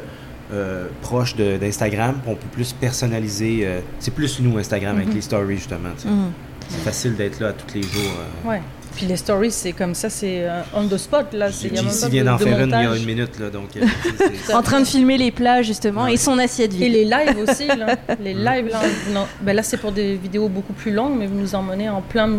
euh, 0.52 0.89
proche 1.01 1.36
de- 1.36 1.56
d'Instagram, 1.56 2.16
on 2.26 2.35
peut 2.35 2.48
plus 2.52 2.72
personnaliser. 2.74 3.66
c'est 3.98 4.12
plus 4.14 4.40
nous, 4.40 4.59
Instagram, 4.59 4.97
avec 4.97 5.09
Mhm. 5.09 5.14
les 5.14 5.20
stories, 5.22 5.56
justement. 5.56 5.89
Mhm. 6.05 6.32
C'est 6.68 6.81
facile 6.82 7.14
d'être 7.16 7.40
là 7.40 7.52
tous 7.52 7.74
les 7.74 7.82
jours. 7.82 8.12
ouais. 8.47 8.60
Puis 8.97 9.07
les 9.07 9.16
stories, 9.16 9.51
c'est 9.51 9.73
comme 9.73 9.95
ça, 9.95 10.09
c'est 10.09 10.43
euh, 10.49 10.61
on 10.75 10.87
the 10.87 10.97
spot, 10.97 11.33
là. 11.33 11.51
c'est- 11.51 11.66
il 11.69 11.73
vient 11.73 11.83
de- 12.23 12.27
d'en 12.29 12.37
de 12.37 12.43
faire 12.45 12.61
une 12.61 12.69
il 12.71 12.73
y 12.73 12.87
a 12.87 12.97
une 12.97 13.05
minute, 13.05 13.39
là, 13.41 13.51
donc... 13.51 13.71
euh, 13.77 14.55
En 14.55 14.62
train 14.62 14.81
de 14.81 14.85
filmer 14.85 15.19
les 15.19 15.31
plats, 15.33 15.62
justement, 15.62 16.07
et 16.07 16.16
son 16.16 16.39
assiette 16.39 16.73
Et 16.75 16.77
vide. 16.77 16.93
les 16.93 17.05
lives 17.05 17.39
aussi, 17.43 17.66
là. 17.66 17.97
Les 18.23 18.35
lives, 18.35 18.69
là, 18.71 18.81
non, 19.12 19.27
ben 19.41 19.57
là 19.57 19.62
c'est 19.65 19.79
pour 19.79 19.91
des 19.93 20.15
vidéos 20.15 20.49
beaucoup 20.49 20.73
plus 20.75 20.93
longues, 20.93 21.16
mais 21.19 21.27
vous 21.27 21.35
nous 21.39 21.55
emmenez 21.55 21.89
en 21.89 22.01
plein, 22.03 22.31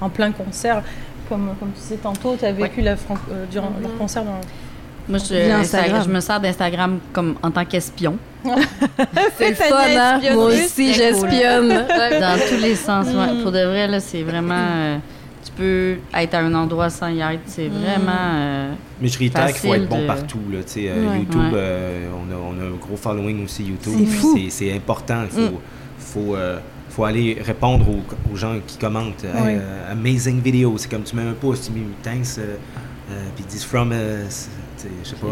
en 0.00 0.08
plein 0.10 0.32
concert. 0.32 0.82
Comme, 1.28 1.54
comme 1.58 1.70
tu 1.74 1.80
disais 1.80 1.96
tantôt, 1.96 2.36
tu 2.38 2.44
as 2.44 2.52
vécu 2.52 2.82
la 2.82 2.96
Fran- 2.96 3.14
euh, 3.30 3.44
durant 3.50 3.70
Mhm. 3.70 3.82
leur 3.82 3.96
concert 3.96 4.24
dans... 4.24 4.40
Moi, 5.08 5.18
je, 5.18 6.08
me 6.10 6.20
sers 6.20 6.38
d'Instagram 6.40 7.00
comme 7.12 7.34
en 7.42 7.50
tant 7.50 7.64
qu'espion. 7.64 8.18
C'est 9.38 9.48
le 9.50 9.54
fun, 9.56 9.64
hein? 9.98 10.20
Moi 10.34 10.44
aussi, 10.44 10.92
j'espionne. 10.94 11.70
Ouais. 11.70 12.20
Dans 12.20 12.38
tous 12.48 12.60
les 12.62 12.76
sens. 12.76 13.06
ouais. 13.06 13.32
Mm. 13.34 13.42
Pour 13.42 13.50
de 13.50 13.64
vrai, 13.64 13.88
là, 13.88 13.98
c'est 13.98 14.22
vraiment. 14.22 14.54
euh, 14.54 14.98
tu 15.56 15.62
peux 15.62 15.96
être 16.14 16.34
à 16.34 16.38
un 16.40 16.54
endroit 16.54 16.90
sans 16.90 17.08
y 17.08 17.20
être. 17.20 17.40
C'est 17.46 17.68
Mm. 17.68 17.72
vraiment. 17.72 18.12
euh, 18.34 18.74
Mais 19.00 19.08
je 19.08 19.18
réitère 19.18 19.46
qu'il 19.48 19.56
faut 19.56 19.74
être 19.74 19.88
bon 19.88 20.02
de- 20.02 20.06
partout. 20.06 20.40
Là, 20.50 20.58
tu 20.62 20.68
sais, 20.72 20.88
euh, 20.88 21.08
Ouais. 21.10 21.18
YouTube, 21.18 21.40
Ouais. 21.40 21.50
euh, 21.54 22.08
on, 22.14 22.32
a, 22.32 22.36
on 22.36 22.60
a 22.60 22.66
un 22.68 22.76
gros 22.76 22.96
following 22.96 23.44
aussi 23.44 23.64
YouTube. 23.64 23.92
C'est 23.98 24.06
fou. 24.06 24.34
C'est- 24.36 24.50
C'est 24.50 24.72
important. 24.76 25.22
Il 25.24 25.30
faut, 25.30 25.40
Mm. 25.52 25.58
faut, 25.98 26.34
euh, 26.36 26.58
faut 26.90 27.04
aller 27.04 27.38
répondre 27.44 27.86
aux, 27.88 28.32
aux 28.32 28.36
gens 28.36 28.56
qui 28.66 28.76
commentent. 28.78 29.24
Ouais. 29.24 29.58
amazing 29.90 30.40
vidéo. 30.40 30.74
C'est 30.78 30.90
comme 30.90 31.02
tu 31.02 31.16
mets 31.16 31.22
un 31.22 31.32
pouce, 31.32 31.62
tu 31.66 31.72
mets 31.72 31.80
thanks, 32.02 32.38
euh, 32.38 32.56
euh, 33.10 33.24
puis 33.34 33.44
ils 33.46 33.50
disent 33.50 33.64
from, 33.64 33.92
je 33.92 34.28
sais 35.08 35.16
pas. 35.16 35.26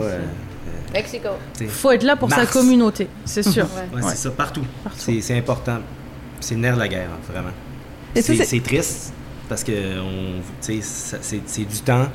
Mexico. 0.93 1.29
sais. 1.53 1.67
faut 1.67 1.91
être 1.93 2.03
là 2.03 2.17
pour 2.17 2.29
sa 2.31 2.47
communauté, 2.47 3.07
c'est 3.25 3.43
sûr. 3.45 3.65
Ouais, 3.65 3.97
Ouais. 4.03 4.11
C'est 4.11 4.17
ça, 4.17 4.31
partout. 4.31 4.63
Partout. 4.83 5.13
C'est 5.21 5.37
important. 5.39 5.79
C'est 6.41 6.55
le 6.55 6.61
nerf 6.63 6.75
de 6.75 6.81
la 6.81 6.89
guerre, 6.89 7.09
hein, 7.13 7.33
vraiment. 7.33 7.51
C'est 8.15 8.61
triste 8.63 9.13
parce 9.51 9.65
que 9.65 9.73
c'est 10.61 11.65
du 11.65 11.81
temps. 11.85 12.07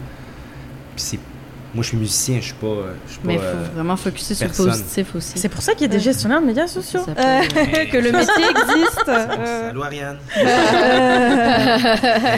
Moi, 1.76 1.84
je 1.84 1.90
suis 1.90 1.98
musicien, 1.98 2.38
je 2.40 2.46
suis 2.46 2.54
pas. 2.54 2.66
euh, 2.68 2.94
je 3.06 3.12
suis 3.12 3.20
pas 3.22 3.28
mais 3.28 3.34
il 3.36 3.40
euh, 3.40 3.52
faut 3.66 3.74
vraiment 3.76 3.96
focuser 3.98 4.34
sur 4.34 4.48
le 4.48 4.54
positif 4.54 5.14
aussi. 5.16 5.34
C'est 5.38 5.50
pour 5.50 5.62
ça 5.62 5.74
qu'il 5.74 5.82
y 5.84 5.86
a 5.86 5.90
des 5.90 6.00
gestionnaires 6.00 6.42
de 6.42 6.46
médias 6.48 6.68
sociaux. 6.68 7.02
Ça 7.06 7.12
peut- 7.14 7.22
Euh, 7.22 7.86
que 7.92 7.98
le 7.98 8.12
métier 8.12 8.44
existe. 8.50 9.04
euh, 9.10 9.70
Allô 9.72 9.84
Ariane. 9.84 10.18
elle, 10.36 10.48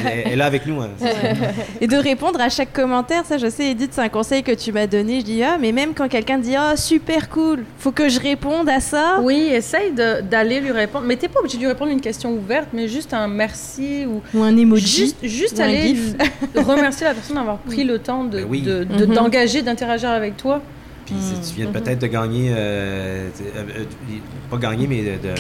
est- 0.07 0.23
elle 0.26 0.31
est 0.34 0.35
là 0.35 0.45
avec 0.45 0.65
nous. 0.65 0.81
hein. 0.81 0.89
Et 1.81 1.88
de 1.88 1.97
répondre 1.97 2.39
à 2.41 2.49
chaque 2.49 2.73
commentaire, 2.73 3.23
ça 3.26 3.38
je 3.38 3.49
sais 3.49 3.72
Edith, 3.72 3.91
c'est 3.93 4.01
un 4.01 4.09
conseil 4.09 4.43
que 4.43 4.51
tu 4.51 4.72
m'as 4.72 4.88
donné. 4.88 5.19
Je 5.19 5.26
dis 5.26 5.43
ah 5.43 5.57
mais 5.59 5.72
même 5.72 5.93
quand 5.93 6.07
quelqu'un 6.07 6.38
dit 6.39 6.55
ah 6.55 6.76
super 6.76 7.30
cool, 7.30 7.64
faut 7.77 7.91
que 7.91 8.09
je 8.09 8.19
réponde 8.19 8.68
à 8.69 8.80
ça. 8.80 9.19
Oui, 9.22 9.49
essaye 9.51 9.91
d'aller 9.91 10.59
lui 10.61 10.72
répondre. 10.72 11.05
Mais 11.07 11.15
t'es 11.15 11.27
pas 11.27 11.39
obligé 11.39 11.57
de 11.57 11.61
lui 11.61 11.68
répondre 11.68 11.91
une 11.91 12.01
question 12.01 12.31
ouverte, 12.34 12.69
mais 12.73 12.88
juste 12.88 13.14
un 13.14 13.27
merci 13.27 14.05
ou 14.07 14.22
Ou 14.38 14.43
un 14.43 14.55
emoji. 14.57 14.88
juste, 14.97 15.18
juste 15.23 15.57
ou 15.59 15.61
un 15.61 15.65
aller 15.65 15.95
remercier 16.55 17.05
la 17.05 17.14
personne 17.14 17.35
d'avoir 17.35 17.57
pris 17.59 17.84
le 17.84 17.99
temps 17.99 18.23
de 18.23 18.38
Ben 18.39 18.45
oui. 18.49 18.61
de- 18.61 18.84
de- 18.84 19.05
Mhm. 19.05 19.14
D'engager, 19.28 19.62
d'interagir 19.62 20.10
avec 20.10 20.38
toi. 20.38 20.62
Puis 21.06 21.16
si 21.20 21.49
tu 21.54 21.62
viens 21.62 21.72
peut-être 21.72 21.99
de 21.99 22.08
gagner, 22.08 22.52
euh, 22.52 23.30
euh, 23.56 23.64
euh, 23.80 23.84
pas 24.49 24.58
gagner, 24.58 24.88
mais 24.88 25.02
de, 25.04 25.28
de, 25.28 25.36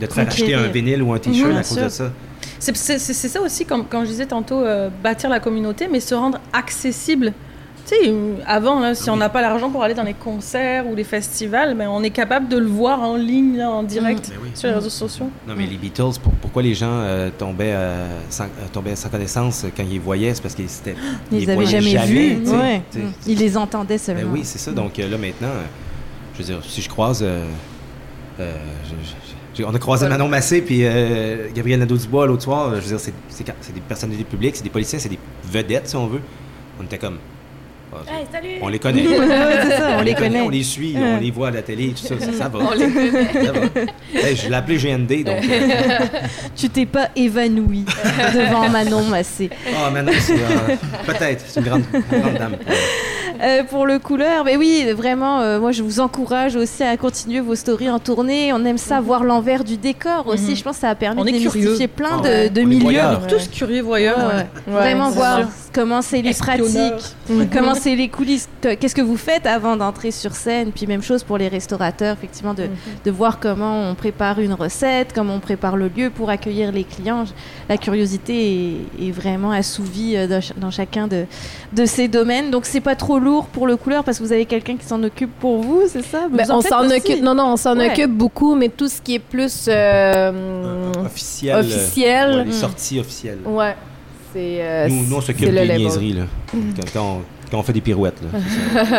de 0.00 0.06
te 0.06 0.12
faire 0.12 0.28
acheter 0.28 0.54
un 0.54 0.68
vinyle 0.68 1.02
ou 1.02 1.12
un 1.12 1.18
t-shirt 1.18 1.50
à 1.50 1.56
cause 1.56 1.66
sûr. 1.66 1.84
de 1.84 1.88
ça. 1.88 2.12
C'est 2.60 3.28
ça 3.28 3.40
aussi, 3.40 3.64
comme 3.64 3.84
quand 3.88 4.04
je 4.04 4.10
disais 4.10 4.26
tantôt, 4.26 4.60
euh, 4.60 4.88
bâtir 5.02 5.28
la 5.28 5.40
communauté, 5.40 5.88
mais 5.90 5.98
se 5.98 6.14
rendre 6.14 6.38
accessible. 6.52 7.32
Tu 7.86 7.96
sais, 7.96 8.14
avant, 8.46 8.78
là, 8.78 8.94
si 8.94 9.10
on 9.10 9.16
n'a 9.16 9.28
pas 9.28 9.40
l'argent 9.42 9.68
pour 9.68 9.82
aller 9.82 9.94
dans 9.94 10.04
les 10.04 10.14
concerts 10.14 10.86
ou 10.88 10.94
les 10.94 11.02
festivals, 11.04 11.74
mais 11.74 11.86
on 11.88 12.02
est 12.04 12.10
capable 12.10 12.48
de 12.48 12.56
le 12.56 12.66
voir 12.66 13.00
en 13.02 13.16
ligne, 13.16 13.56
là, 13.56 13.70
en 13.70 13.82
direct, 13.82 14.28
Ben 14.30 14.36
oui. 14.40 14.50
sur 14.54 14.68
les 14.68 14.74
réseaux 14.74 14.88
sociaux. 14.88 15.28
Non, 15.48 15.54
mais 15.56 15.66
les 15.66 15.76
Beatles, 15.76 16.18
pour- 16.22 16.32
pourquoi 16.34 16.62
les 16.62 16.74
gens 16.74 16.86
euh, 16.92 17.30
tombaient, 17.36 17.72
euh, 17.74 18.06
sans, 18.30 18.44
euh, 18.44 18.48
tombaient 18.72 18.94
sans 18.94 19.08
connaissance 19.08 19.66
quand 19.76 19.82
ils 19.82 19.94
les 19.94 19.98
voyaient? 19.98 20.32
C'est 20.32 20.42
parce 20.42 20.54
qu'ils 20.54 20.68
c'était- 20.68 20.94
Ils 21.32 21.40
les 21.40 21.50
avaient 21.50 21.66
jamais 21.66 22.04
vus. 22.06 22.48
Ouais. 22.50 22.82
Mm. 22.94 23.00
Ils 23.26 23.38
les 23.38 23.56
entendaient 23.56 23.94
Ben 23.94 23.98
seulement. 23.98 24.32
oui, 24.32 24.40
c'est 24.44 24.58
ça. 24.58 24.70
Donc 24.70 24.98
euh, 25.00 25.08
là, 25.10 25.18
maintenant, 25.18 25.48
euh, 25.48 25.62
je 26.34 26.38
veux 26.38 26.44
dire, 26.44 26.58
si 26.64 26.80
je 26.82 26.88
croise. 26.88 27.20
euh, 27.22 27.46
euh, 28.38 28.54
je- 28.84 28.90
je- 29.08 29.14
j'ai- 29.54 29.64
on 29.64 29.74
a 29.74 29.78
croisé 29.80 30.08
Manon 30.08 30.28
Massé 30.28 30.62
puis 30.62 30.80
euh, 30.84 31.48
Gabriel 31.52 31.80
Nadeau-Dubois 31.80 32.26
l'autre 32.28 32.42
soir. 32.44 32.70
Je 32.76 32.80
veux 32.80 32.96
dire, 32.96 33.00
c'est 33.28 33.74
des 33.74 33.80
personnalités 33.80 34.24
publiques, 34.24 34.54
c'est 34.56 34.62
des 34.64 34.70
policiers, 34.70 35.00
c'est 35.00 35.08
des 35.08 35.18
vedettes, 35.50 35.88
si 35.88 35.96
on 35.96 36.06
veut. 36.06 36.20
On 36.80 36.84
était 36.84 36.98
comme. 36.98 37.18
Hey, 38.08 38.24
salut! 38.32 38.48
on 38.62 38.68
les 38.68 38.78
connaît. 38.78 39.06
Ouais, 39.06 39.26
c'est 39.62 39.76
ça, 39.76 39.96
on 39.98 40.02
les 40.02 40.14
connaît. 40.14 40.40
On 40.40 40.48
les 40.48 40.62
suit, 40.62 40.94
Ouais. 40.94 41.00
on 41.16 41.20
les 41.20 41.30
voit 41.30 41.48
à 41.48 41.50
la 41.50 41.62
télé, 41.62 41.88
tout 41.88 42.06
ça. 42.06 42.18
Ça, 42.18 42.32
ça 42.32 42.48
va. 42.48 42.58
On 42.60 42.70
les 42.72 42.90
connaît. 42.90 43.44
Ça 43.44 43.52
va. 43.52 43.60
Hey, 44.28 44.36
je 44.36 44.48
l'ai 44.48 44.54
appelé 44.54 44.76
GND, 44.78 45.24
donc. 45.24 45.44
euh, 45.48 45.98
Tu 46.56 46.68
t'es 46.70 46.86
pas 46.86 47.08
évanoui 47.14 47.84
devant 48.34 48.68
Manon 48.68 49.04
Massé. 49.04 49.50
Ah, 49.76 49.90
Manon, 49.90 50.12
c'est. 50.20 50.32
euh, 50.34 50.76
Peut-être, 51.06 51.44
c'est 51.46 51.60
une 51.60 51.66
grande, 51.66 51.82
une 51.92 52.20
grande 52.20 52.34
dame. 52.34 52.56
Euh, 53.42 53.64
pour 53.64 53.86
le 53.86 53.98
couleur, 53.98 54.44
mais 54.44 54.56
oui, 54.56 54.84
vraiment, 54.96 55.40
euh, 55.40 55.58
moi 55.58 55.72
je 55.72 55.82
vous 55.82 55.98
encourage 55.98 56.54
aussi 56.54 56.84
à 56.84 56.96
continuer 56.96 57.40
vos 57.40 57.56
stories 57.56 57.90
en 57.90 57.98
tournée. 57.98 58.52
On 58.52 58.64
aime 58.64 58.78
ça, 58.78 59.00
voir 59.00 59.24
l'envers 59.24 59.64
du 59.64 59.76
décor 59.76 60.28
aussi. 60.28 60.50
Mhm. 60.50 60.56
Je 60.56 60.62
pense 60.62 60.74
que 60.76 60.80
ça 60.82 60.90
a 60.90 60.94
permis 60.94 61.20
On 61.20 61.24
de 61.24 61.30
démystifier 61.30 61.88
plein 61.88 62.20
Ah 62.24 62.46
de, 62.46 62.48
de 62.54 62.60
On 62.60 62.62
est 62.62 62.66
milieux. 62.66 62.82
voyeurs. 62.82 63.26
Tous 63.26 63.48
curieux 63.48 63.82
voyeurs. 63.82 64.16
Ouais, 64.18 64.24
ouais. 64.24 64.34
ouais. 64.68 64.74
Ouais, 64.74 64.80
Vraiment 64.80 65.10
voir 65.10 65.38
sûr. 65.38 65.48
comment 65.72 66.02
c'est 66.02 66.22
les 66.22 66.34
pratiques, 66.34 67.16
comment 67.52 67.74
c'est 67.74 67.96
les 67.96 68.08
coulisses, 68.08 68.48
que- 68.60 68.74
qu'est-ce 68.74 68.94
que 68.94 69.02
vous 69.02 69.16
faites 69.16 69.46
avant 69.46 69.76
d'entrer 69.76 70.12
sur 70.12 70.36
scène, 70.36 70.70
puis 70.70 70.86
même 70.86 71.02
chose 71.02 71.24
pour 71.24 71.36
les 71.36 71.48
restaurateurs, 71.48 72.14
effectivement, 72.16 72.54
de, 72.54 72.66
de 73.04 73.10
voir 73.10 73.40
comment 73.40 73.88
on 73.90 73.96
prépare 73.96 74.38
une 74.38 74.52
recette, 74.54 75.12
comment 75.12 75.34
on 75.34 75.40
prépare 75.40 75.76
le 75.76 75.88
lieu 75.88 76.10
pour 76.10 76.30
accueillir 76.30 76.70
les 76.70 76.84
clients. 76.84 77.24
La 77.68 77.76
curiosité 77.76 78.76
est, 79.00 79.08
est 79.08 79.10
vraiment 79.10 79.50
assouvie 79.50 80.16
euh, 80.16 80.28
dans, 80.28 80.40
ch- 80.40 80.52
dans 80.56 80.70
chacun 80.70 81.08
de, 81.08 81.24
de 81.72 81.86
ces 81.86 82.06
domaines. 82.06 82.52
Donc 82.52 82.66
c'est 82.66 82.80
pas 82.80 82.94
trop 82.94 83.18
lourd 83.18 83.31
pour 83.40 83.66
le 83.66 83.76
couleur 83.76 84.04
parce 84.04 84.18
que 84.18 84.22
vous 84.24 84.32
avez 84.32 84.44
quelqu'un 84.46 84.76
qui 84.76 84.84
s'en 84.84 85.02
occupe 85.02 85.30
pour 85.40 85.60
vous, 85.62 85.82
c'est 85.88 86.02
ça? 86.04 86.26
Vous 86.30 86.36
Ben, 86.36 86.50
en 86.50 86.58
on 86.58 86.60
s'en 86.60 86.88
occupe. 86.90 87.22
Non, 87.22 87.34
non, 87.34 87.52
on 87.52 87.56
s'en 87.56 87.76
Ouais. 87.78 87.90
occupe 87.90 88.10
beaucoup, 88.12 88.54
mais 88.54 88.68
tout 88.68 88.88
ce 88.88 89.00
qui 89.00 89.14
est 89.14 89.18
plus 89.18 89.66
euh, 89.68 90.92
Officiel. 91.04 91.56
euh, 91.56 91.60
officiel. 91.60 92.36
ouais, 92.36 92.44
les 92.44 92.52
sorties 92.52 93.00
officielles. 93.00 93.38
Ouais. 93.44 93.74
C'est. 94.32 94.58
euh, 94.60 94.88
Nous, 94.88 95.06
nous, 95.06 95.16
on 95.16 95.20
s'occupe 95.20 95.44
des 95.46 95.52
label. 95.52 95.78
niaiseries, 95.78 96.12
là. 96.14 96.22
Quand, 96.50 96.58
quand 96.94 97.06
on, 97.18 97.20
quand 97.52 97.58
on 97.58 97.62
fait 97.62 97.74
des 97.74 97.82
pirouettes, 97.82 98.16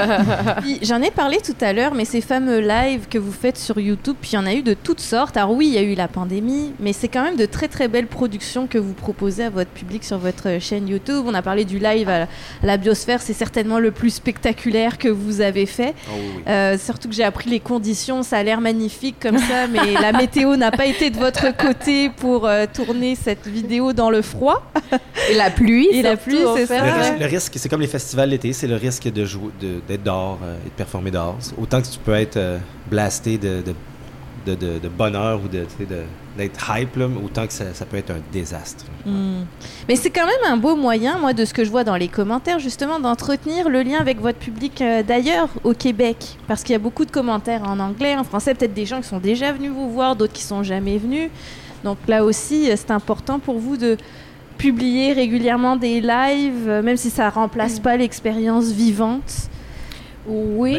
J'en 0.83 1.01
ai 1.01 1.09
parlé 1.09 1.37
tout 1.43 1.55
à 1.59 1.73
l'heure, 1.73 1.95
mais 1.95 2.05
ces 2.05 2.21
fameux 2.21 2.59
lives 2.59 3.07
que 3.09 3.17
vous 3.17 3.31
faites 3.31 3.57
sur 3.57 3.79
YouTube, 3.79 4.15
puis 4.21 4.31
il 4.33 4.35
y 4.35 4.37
en 4.37 4.45
a 4.45 4.53
eu 4.53 4.61
de 4.61 4.75
toutes 4.75 4.99
sortes. 4.99 5.37
Alors 5.37 5.53
oui, 5.53 5.65
il 5.69 5.73
y 5.73 5.77
a 5.79 5.81
eu 5.81 5.95
la 5.95 6.07
pandémie, 6.07 6.71
mais 6.79 6.93
c'est 6.93 7.07
quand 7.07 7.23
même 7.23 7.35
de 7.35 7.47
très 7.47 7.67
très 7.67 7.87
belles 7.87 8.05
productions 8.05 8.67
que 8.67 8.77
vous 8.77 8.93
proposez 8.93 9.45
à 9.45 9.49
votre 9.49 9.71
public 9.71 10.03
sur 10.03 10.19
votre 10.19 10.59
chaîne 10.59 10.87
YouTube. 10.87 11.23
On 11.25 11.33
a 11.33 11.41
parlé 11.41 11.65
du 11.65 11.79
live 11.79 12.07
à 12.09 12.27
la 12.61 12.77
biosphère, 12.77 13.23
c'est 13.23 13.33
certainement 13.33 13.79
le 13.79 13.89
plus 13.89 14.11
spectaculaire 14.11 14.99
que 14.99 15.09
vous 15.09 15.41
avez 15.41 15.65
fait. 15.65 15.95
Oh, 16.07 16.11
oui, 16.15 16.21
oui. 16.35 16.43
Euh, 16.47 16.77
surtout 16.77 17.09
que 17.09 17.15
j'ai 17.15 17.23
appris 17.23 17.49
les 17.49 17.59
conditions, 17.59 18.21
ça 18.21 18.37
a 18.37 18.43
l'air 18.43 18.61
magnifique 18.61 19.15
comme 19.19 19.39
ça, 19.39 19.65
mais 19.67 19.93
la 19.99 20.11
météo 20.11 20.57
n'a 20.57 20.69
pas 20.69 20.85
été 20.85 21.09
de 21.09 21.17
votre 21.17 21.57
côté 21.57 22.11
pour 22.11 22.45
euh, 22.45 22.67
tourner 22.71 23.15
cette 23.15 23.47
vidéo 23.47 23.93
dans 23.93 24.11
le 24.11 24.21
froid. 24.21 24.63
Et 25.31 25.33
la 25.33 25.49
pluie. 25.49 25.87
Et 25.91 26.03
la 26.03 26.17
pluie, 26.17 26.37
c'est 26.55 26.67
ça. 26.67 26.77
Le 26.77 26.83
ouais. 26.83 26.91
risque, 26.91 27.19
le 27.19 27.25
risque, 27.25 27.53
c'est 27.55 27.69
comme 27.69 27.81
les 27.81 27.87
festivals 27.87 28.29
c'est 28.51 28.67
le 28.67 28.75
risque 28.75 29.11
de 29.11 29.23
jouer, 29.25 29.51
d'être 29.87 30.03
dehors 30.03 30.39
euh, 30.43 30.57
et 30.65 30.69
de 30.69 30.73
performer 30.75 31.11
dehors. 31.11 31.37
Autant 31.57 31.81
que 31.81 31.87
tu 31.87 31.99
peux 31.99 32.13
être 32.13 32.37
euh, 32.37 32.57
blasté 32.89 33.37
de, 33.37 33.63
de, 34.45 34.89
bonheur 34.89 35.39
ou 35.43 35.47
de, 35.47 35.65
d'être 36.37 36.71
hype, 36.75 36.95
là, 36.97 37.07
autant 37.23 37.47
que 37.47 37.53
ça, 37.53 37.73
ça 37.73 37.85
peut 37.85 37.97
être 37.97 38.11
un 38.11 38.21
désastre. 38.31 38.85
Hmm. 39.05 39.43
Mais 39.87 39.95
c'est 39.95 40.09
quand 40.09 40.25
même 40.25 40.51
un 40.51 40.57
beau 40.57 40.75
moyen, 40.75 41.17
moi, 41.17 41.33
de 41.33 41.45
ce 41.45 41.53
que 41.53 41.63
je 41.63 41.69
vois 41.69 41.83
dans 41.83 41.95
les 41.95 42.07
commentaires, 42.07 42.59
justement, 42.59 42.99
d'entretenir 42.99 43.69
le 43.69 43.83
lien 43.83 43.99
avec 43.99 44.19
votre 44.19 44.39
public 44.39 44.81
euh, 44.81 45.03
d'ailleurs 45.03 45.49
au 45.63 45.73
Québec. 45.73 46.37
Parce 46.47 46.63
qu'il 46.63 46.73
y 46.73 46.75
a 46.75 46.79
beaucoup 46.79 47.05
de 47.05 47.11
commentaires 47.11 47.63
en 47.63 47.79
anglais, 47.79 48.15
en 48.15 48.23
français, 48.23 48.53
peut-être 48.53 48.73
des 48.73 48.85
gens 48.85 49.01
qui 49.01 49.07
sont 49.07 49.19
déjà 49.19 49.51
venus 49.53 49.71
vous 49.71 49.89
voir, 49.89 50.15
d'autres 50.15 50.33
qui 50.33 50.43
sont 50.43 50.63
jamais 50.63 50.97
venus. 50.97 51.29
Donc 51.83 51.97
là 52.07 52.23
aussi, 52.23 52.69
euh, 52.69 52.75
c'est 52.77 52.91
important 52.91 53.39
pour 53.39 53.59
vous 53.59 53.77
de 53.77 53.97
publier 54.57 55.13
régulièrement 55.13 55.75
des 55.75 56.01
lives, 56.01 56.67
euh, 56.67 56.81
même 56.81 56.97
si 56.97 57.09
ça 57.09 57.29
remplace 57.29 57.79
pas 57.79 57.97
l'expérience 57.97 58.71
vivante. 58.71 59.49
Oui. 60.25 60.77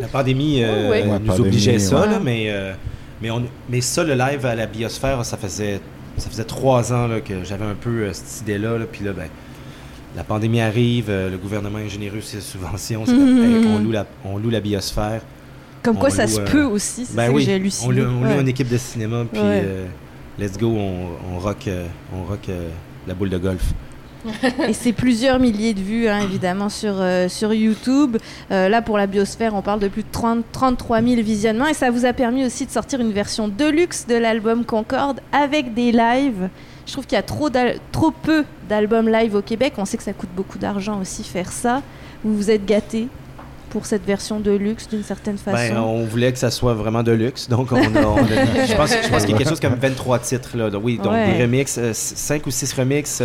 La 0.00 0.06
pandémie 0.08 0.62
euh, 0.62 1.02
nous 1.04 1.10
pandémie, 1.26 1.40
obligeait 1.48 1.78
ça, 1.78 2.02
ouais. 2.02 2.06
là, 2.06 2.20
mais, 2.22 2.44
euh, 2.48 2.72
mais, 3.20 3.30
on, 3.30 3.42
mais 3.68 3.80
ça, 3.80 4.04
le 4.04 4.14
live 4.14 4.46
à 4.46 4.54
la 4.54 4.66
biosphère, 4.66 5.24
ça 5.24 5.36
faisait, 5.36 5.80
ça 6.16 6.30
faisait 6.30 6.44
trois 6.44 6.92
ans 6.92 7.08
là, 7.08 7.20
que 7.20 7.42
j'avais 7.44 7.64
un 7.64 7.74
peu 7.74 7.90
euh, 8.04 8.12
cette 8.12 8.42
idée-là. 8.42 8.78
là, 8.78 8.84
Puis 8.90 9.04
là, 9.04 9.12
ben, 9.12 9.26
la 10.16 10.22
pandémie 10.22 10.60
arrive, 10.60 11.06
euh, 11.08 11.28
le 11.28 11.38
gouvernement 11.38 11.80
est 11.80 11.88
généreux 11.88 12.20
ses 12.20 12.40
subventions. 12.40 13.02
c'est 13.04 13.12
comme, 13.16 13.38
hey, 13.44 13.66
on, 13.66 13.78
loue 13.80 13.90
la, 13.90 14.06
on 14.24 14.38
loue 14.38 14.50
la 14.50 14.60
biosphère. 14.60 15.22
Comme 15.82 15.98
quoi 15.98 16.10
ça 16.10 16.26
se 16.26 16.40
peut 16.40 16.64
aussi, 16.64 17.04
c'est 17.04 17.14
Ben 17.16 17.26
ça 17.26 17.32
oui, 17.32 17.42
que 17.42 17.46
j'ai 17.50 17.52
on 17.52 17.56
halluciné. 17.56 17.94
loue, 17.94 18.08
on 18.08 18.20
loue 18.22 18.26
Ouais. 18.28 18.40
une 18.40 18.48
équipe 18.48 18.68
de 18.70 18.78
cinéma, 18.78 19.24
puis 19.30 19.40
Ouais. 19.40 19.62
euh, 19.64 19.86
let's 20.38 20.56
go, 20.56 20.68
on, 20.68 21.34
on 21.34 21.38
rock, 21.40 21.66
euh, 21.68 21.86
on 22.16 22.24
rock 22.24 22.48
euh, 22.48 22.68
la 23.06 23.14
boule 23.14 23.30
de 23.30 23.38
golf. 23.38 23.74
Et 24.68 24.72
c'est 24.72 24.92
plusieurs 24.92 25.38
milliers 25.38 25.74
de 25.74 25.80
vues, 25.80 26.08
hein, 26.08 26.20
évidemment, 26.20 26.68
sur, 26.68 26.94
euh, 26.96 27.28
sur 27.28 27.52
YouTube. 27.52 28.16
Euh, 28.50 28.68
là, 28.68 28.80
pour 28.80 28.96
la 28.96 29.06
biosphère, 29.06 29.54
on 29.54 29.62
parle 29.62 29.80
de 29.80 29.88
plus 29.88 30.02
de 30.02 30.08
30 30.10 30.44
33 30.50 31.02
000 31.02 31.22
visionnements. 31.22 31.66
Et 31.66 31.74
ça 31.74 31.90
vous 31.90 32.06
a 32.06 32.12
permis 32.12 32.44
aussi 32.44 32.66
de 32.66 32.70
sortir 32.70 33.00
une 33.00 33.12
version 33.12 33.48
deluxe 33.48 34.06
de 34.06 34.14
l'album 34.14 34.64
Concorde 34.64 35.20
avec 35.32 35.74
des 35.74 35.92
lives. 35.92 36.48
Je 36.86 36.92
trouve 36.92 37.06
qu'il 37.06 37.16
y 37.16 37.18
a 37.18 37.22
trop, 37.22 37.48
trop 37.92 38.10
peu 38.10 38.44
d'albums 38.68 39.08
live 39.08 39.34
au 39.34 39.42
Québec. 39.42 39.74
On 39.78 39.84
sait 39.84 39.96
que 39.96 40.02
ça 40.02 40.12
coûte 40.12 40.30
beaucoup 40.34 40.58
d'argent 40.58 41.00
aussi 41.00 41.24
faire 41.24 41.52
ça. 41.52 41.82
Vous 42.22 42.34
vous 42.34 42.50
êtes 42.50 42.64
gâté 42.64 43.08
pour 43.74 43.86
cette 43.86 44.04
version 44.06 44.38
deluxe 44.38 44.88
d'une 44.88 45.02
certaine 45.02 45.36
façon? 45.36 45.56
Ben, 45.74 45.76
on 45.78 46.04
voulait 46.04 46.32
que 46.32 46.38
ça 46.38 46.50
soit 46.50 46.74
vraiment 46.74 47.02
de 47.02 47.10
luxe, 47.12 47.48
donc 47.48 47.72
on 47.72 47.76
a, 47.76 48.00
on 48.06 48.16
a- 48.18 48.66
je 48.66 48.74
pense, 48.76 48.90
je 49.02 49.08
pense 49.10 49.22
qu'il 49.22 49.32
y 49.32 49.34
a 49.34 49.38
quelque 49.38 49.48
chose 49.50 49.58
comme 49.60 49.74
23 49.74 50.20
titres 50.20 50.56
là. 50.56 50.70
Donc, 50.70 50.82
oui, 50.84 50.96
donc 51.02 51.12
Ouais. 51.12 51.34
des 51.36 51.42
remixes, 51.42 51.78
5 51.92 52.46
ou 52.46 52.50
6 52.52 52.72
remixes, 52.74 53.20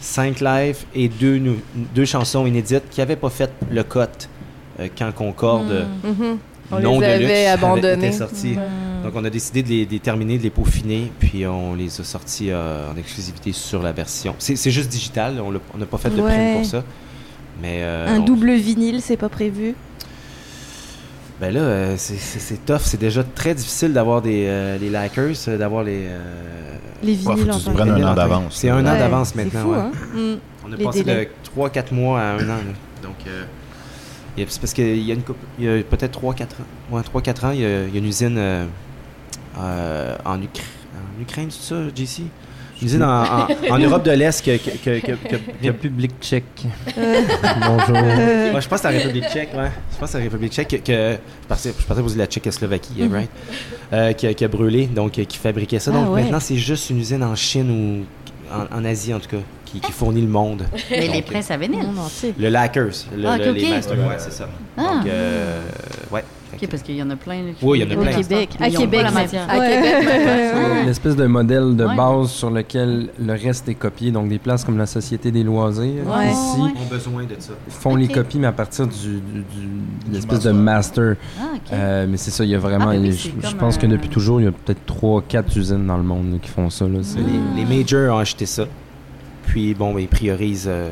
5 0.00 0.40
live 0.40 0.76
et 0.94 1.08
deux, 1.08 1.42
deux 1.94 2.04
chansons 2.04 2.46
inédites 2.46 2.84
qui 2.88 3.00
n'avaient 3.00 3.16
pas 3.16 3.30
fait 3.30 3.50
le 3.70 3.82
cut 3.82 3.98
euh, 4.78 4.88
quand 4.96 5.12
Concorde 5.12 5.70
euh, 5.72 5.84
Mhm. 6.04 6.38
On 6.72 6.78
non 6.78 7.00
les 7.00 7.06
de 7.08 7.12
avait 7.12 7.18
luxe 7.18 7.48
abandonnés. 7.64 8.12
sorti. 8.12 8.52
Hmm. 8.52 9.02
Donc 9.02 9.12
on 9.16 9.24
a 9.24 9.30
décidé 9.30 9.64
de 9.64 9.68
les, 9.68 9.86
de 9.86 9.90
les 9.90 9.98
terminer, 9.98 10.38
de 10.38 10.44
les 10.44 10.50
peaufiner, 10.50 11.10
puis 11.18 11.44
on 11.46 11.74
les 11.74 12.00
a 12.00 12.04
sortis 12.04 12.50
euh, 12.52 12.88
en 12.92 12.96
exclusivité 12.96 13.50
sur 13.52 13.82
la 13.82 13.90
version. 13.90 14.36
C'est 14.38 14.70
juste 14.70 14.88
digital, 14.88 15.40
on 15.44 15.50
n'a 15.78 15.86
pas 15.86 15.98
fait 15.98 16.10
de 16.10 16.20
Ouais. 16.22 16.28
print 16.32 16.52
pour 16.58 16.64
ça. 16.66 16.84
Mais 17.62 17.80
euh, 17.82 18.08
Un 18.08 18.20
on- 18.20 18.24
double 18.24 18.52
vinyle, 18.54 19.00
c'est 19.02 19.16
pas 19.16 19.28
prévu? 19.28 19.74
Ben 21.40 21.54
là, 21.54 21.60
euh, 21.60 21.94
c'est- 21.96 22.64
tough. 22.66 22.80
C'est 22.84 23.00
déjà 23.00 23.22
très 23.24 23.54
difficile 23.54 23.92
d'avoir 23.94 24.20
des 24.20 24.44
euh, 24.46 24.76
les 24.78 24.90
likers, 24.90 25.32
euh, 25.48 25.56
d'avoir 25.58 25.82
les. 25.84 26.06
euh, 26.06 26.18
Les 27.02 27.12
Ouais, 27.12 27.18
faut 27.22 27.32
vinyles 27.34 27.46
que 27.64 27.72
tu 27.82 27.90
un 27.90 28.04
an 28.10 28.14
d'avance. 28.14 28.56
C'est 28.56 28.68
un 28.68 28.80
an 28.80 28.82
d'avance 28.98 29.32
c'est 29.34 29.44
maintenant. 29.44 29.62
fou, 29.62 29.70
ouais. 29.70 29.78
hein? 29.78 29.90
Hmm. 30.14 30.36
On 30.68 30.72
a 30.72 30.76
Les 30.76 30.84
passé 30.84 31.02
délais. 31.02 31.24
de 31.26 31.30
3-4 31.50 31.92
mois 31.94 32.20
à 32.20 32.24
un 32.34 32.44
an. 32.44 32.56
là. 32.56 33.02
Donc, 33.02 33.14
euh, 33.26 33.44
il 34.36 34.42
y 34.42 34.46
a- 34.46 34.50
c'est 34.50 34.60
parce 34.60 34.74
qu'il 34.74 34.98
y 35.02 35.10
a, 35.10 35.14
une 35.14 35.22
couple- 35.22 35.38
il 35.58 35.64
y 35.64 35.68
a 35.68 35.82
peut-être 35.82 36.12
3-4 36.12 36.56
ans. 36.60 36.94
Ouais, 36.94 37.02
3-4 37.02 37.44
ans, 37.46 37.50
il 37.52 37.60
y, 37.60 37.64
a, 37.64 37.84
il 37.84 37.94
y 37.94 37.96
a 37.96 37.98
une 37.98 38.06
usine 38.06 38.36
euh, 38.36 38.66
euh, 39.58 40.16
en, 40.26 40.36
Ukra- 40.36 40.60
en 40.94 41.22
Ukraine, 41.22 41.48
c'est 41.50 41.74
ça, 41.74 41.80
JC? 41.94 42.24
Une 42.80 42.86
usine 42.88 43.02
en, 43.02 43.22
en- 43.24 43.46
en 43.70 43.78
Europe 43.86 44.04
de 44.04 44.10
l'Est 44.12 44.42
que, 44.44 44.56
que, 44.56 44.70
que, 44.70 45.00
que- 45.00 45.12
que- 45.12 45.36
que- 45.36 45.66
République 45.66 46.12
tchèque. 46.20 46.44
Euh, 46.96 47.20
Bonjour. 47.66 47.96
euh, 47.96 48.52
Ouais, 48.54 48.60
je 48.60 48.68
pense 48.68 48.80
que 48.80 48.88
c'est 48.88 48.92
la 48.92 48.98
République 48.98 49.28
tchèque, 49.28 49.50
ouais. 49.54 49.70
Je 49.92 49.98
pense 49.98 50.08
que 50.08 50.12
c'est 50.12 50.18
la 50.18 50.24
République 50.24 50.52
tchèque 50.52 50.68
que, 50.68 50.76
que- 50.76 51.12
je 51.42 51.46
pensais, 51.48 51.74
je 51.78 51.84
pensais 51.86 52.00
vous 52.00 52.08
dire 52.08 52.18
la 52.18 52.26
Tchécoslovaquie, 52.26 53.02
Mhm. 53.02 53.12
right? 53.12 53.30
Euh, 53.92 54.12
qui, 54.14 54.26
a, 54.26 54.34
qui 54.34 54.44
a 54.44 54.48
brûlé, 54.48 54.86
donc 54.86 55.18
euh, 55.18 55.24
qui 55.24 55.36
fabriquait 55.38 55.78
ça. 55.78 55.90
Ah 55.94 55.98
Donc 56.00 56.14
ouais. 56.14 56.22
maintenant, 56.22 56.40
c'est 56.40 56.56
juste 56.56 56.88
une 56.90 56.98
usine 57.00 57.22
en 57.22 57.34
Chine 57.36 57.70
ou 57.70 58.54
en, 58.54 58.78
en 58.78 58.84
Asie 58.84 59.12
en 59.12 59.20
tout 59.20 59.28
cas, 59.28 59.36
qui, 59.72 59.80
qui 59.80 59.92
fournit 59.92 60.20
le 60.22 60.28
monde. 60.28 60.64
Mais 60.90 61.08
les 61.08 61.22
princes 61.22 61.50
à 61.50 61.56
vinyle. 61.56 61.82
monde 61.86 61.98
entier. 61.98 62.34
Le 62.38 62.48
Lackers, 62.48 63.04
le, 63.16 63.26
Ah, 63.26 63.38
les 63.38 63.50
ok. 63.64 63.70
masters, 63.70 63.98
ouais, 63.98 64.16
c'est 64.18 64.32
ça. 64.32 64.48
Ah. 64.76 64.82
Donc, 64.82 65.06
euh, 65.06 65.60
ouais. 66.12 66.24
Ok, 66.52 66.66
parce 66.68 66.82
qu'il 66.82 66.96
y 66.96 67.02
en 67.02 67.08
a 67.10 67.14
plein. 67.16 67.42
là, 67.44 67.50
qui 67.56 67.64
Oui, 67.64 67.78
il 67.78 67.82
y 67.82 67.86
en 67.86 67.96
a 67.96 67.98
Au 68.00 68.02
plein. 68.02 68.16
des 68.16 68.22
Québec. 68.24 68.50
À 68.60 68.68
Québec, 68.68 69.02
la 69.04 69.10
matière. 69.12 69.48
À 69.48 69.54
Québec, 69.54 70.84
L'espèce 70.86 71.14
de 71.14 71.26
modèle 71.26 71.76
de 71.76 71.84
Ouais. 71.84 71.94
base 71.94 72.30
sur 72.30 72.50
lequel 72.50 73.10
le 73.24 73.32
reste 73.34 73.68
est 73.68 73.74
copié. 73.76 74.10
Donc, 74.10 74.28
des 74.28 74.40
places 74.40 74.64
comme 74.64 74.76
la 74.76 74.86
Société 74.86 75.30
des 75.30 75.44
loisirs, 75.44 76.02
Ouais. 76.06 76.30
ici, 76.32 76.60
ont 76.60 76.88
besoin 76.90 77.22
de 77.22 77.36
ça. 77.38 77.52
font 77.68 77.94
les 77.94 78.08
copies, 78.08 78.38
mais 78.40 78.48
à 78.48 78.52
partir 78.52 78.88
du, 78.88 79.20
du- 79.20 80.12
l'espèce 80.12 80.40
de 80.40 80.50
master. 80.50 81.04
master. 81.04 81.16
Ah. 81.40 81.74
Euh, 81.74 82.06
mais 82.10 82.16
c'est 82.16 82.32
ça, 82.32 82.42
il 82.44 82.50
y 82.50 82.54
a 82.56 82.58
vraiment. 82.58 82.88
Ah, 82.88 82.94
ben 82.94 83.02
oui, 83.02 83.32
je 83.42 83.54
pense 83.56 83.78
que 83.78 83.86
depuis 83.86 84.08
toujours, 84.08 84.40
il 84.40 84.44
y 84.44 84.48
a 84.48 84.52
peut-être 84.52 84.84
3-4 84.86 85.56
usines 85.56 85.86
dans 85.86 85.96
le 85.98 86.02
monde 86.02 86.32
là, 86.32 86.38
qui 86.42 86.48
font 86.50 86.68
ça. 86.68 86.84
Là. 86.86 86.98
C'est- 87.02 87.18
Les, 87.18 87.64
les 87.64 87.76
majors 87.78 88.16
ont 88.16 88.18
acheté 88.18 88.44
ça. 88.46 88.64
Puis, 89.50 89.74
bon, 89.74 89.92
ben, 89.92 90.00
ils 90.00 90.08
priorisent 90.08 90.68
euh, 90.68 90.90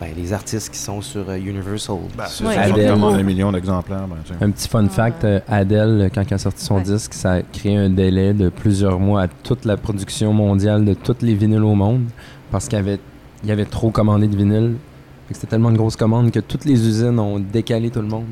ben, 0.00 0.08
les 0.16 0.32
artistes 0.34 0.70
qui 0.70 0.78
sont 0.78 1.00
sur 1.00 1.28
euh, 1.30 1.36
Universal. 1.36 1.96
Ben, 2.16 2.26
Sur- 2.26 2.46
Ouais. 2.46 2.56
Adèle. 2.58 2.90
un 2.90 3.22
million 3.22 3.50
d'exemplaires, 3.52 4.06
ben. 4.06 4.16
Un 4.46 4.50
petit 4.50 4.68
fun 4.68 4.86
fact, 4.88 5.24
euh, 5.24 5.40
Adele, 5.48 6.10
quand 6.14 6.22
elle 6.28 6.34
a 6.34 6.38
sorti 6.38 6.62
son 6.64 6.76
Ouais. 6.76 6.82
disque, 6.82 7.14
ça 7.14 7.32
a 7.34 7.42
créé 7.42 7.76
un 7.76 7.88
délai 7.88 8.34
de 8.34 8.50
plusieurs 8.50 9.00
mois 9.00 9.22
à 9.22 9.28
toute 9.28 9.64
la 9.64 9.76
production 9.78 10.32
mondiale 10.34 10.84
de 10.84 10.92
toutes 10.94 11.22
les 11.22 11.34
vinyles 11.34 11.62
au 11.64 11.74
monde 11.74 12.04
parce 12.50 12.68
qu'il 12.68 12.76
y 12.76 12.80
avait, 12.82 12.98
il 13.42 13.48
y 13.48 13.52
avait 13.52 13.64
trop 13.64 13.90
commandé 13.90 14.26
de 14.28 14.36
vinyles. 14.36 14.76
C'était 15.30 15.46
tellement 15.46 15.70
une 15.70 15.76
grosse 15.76 15.96
commande 15.96 16.30
que 16.30 16.40
toutes 16.40 16.64
les 16.64 16.86
usines 16.86 17.18
ont 17.18 17.38
décalé 17.38 17.90
tout 17.90 18.02
le 18.02 18.08
monde 18.08 18.26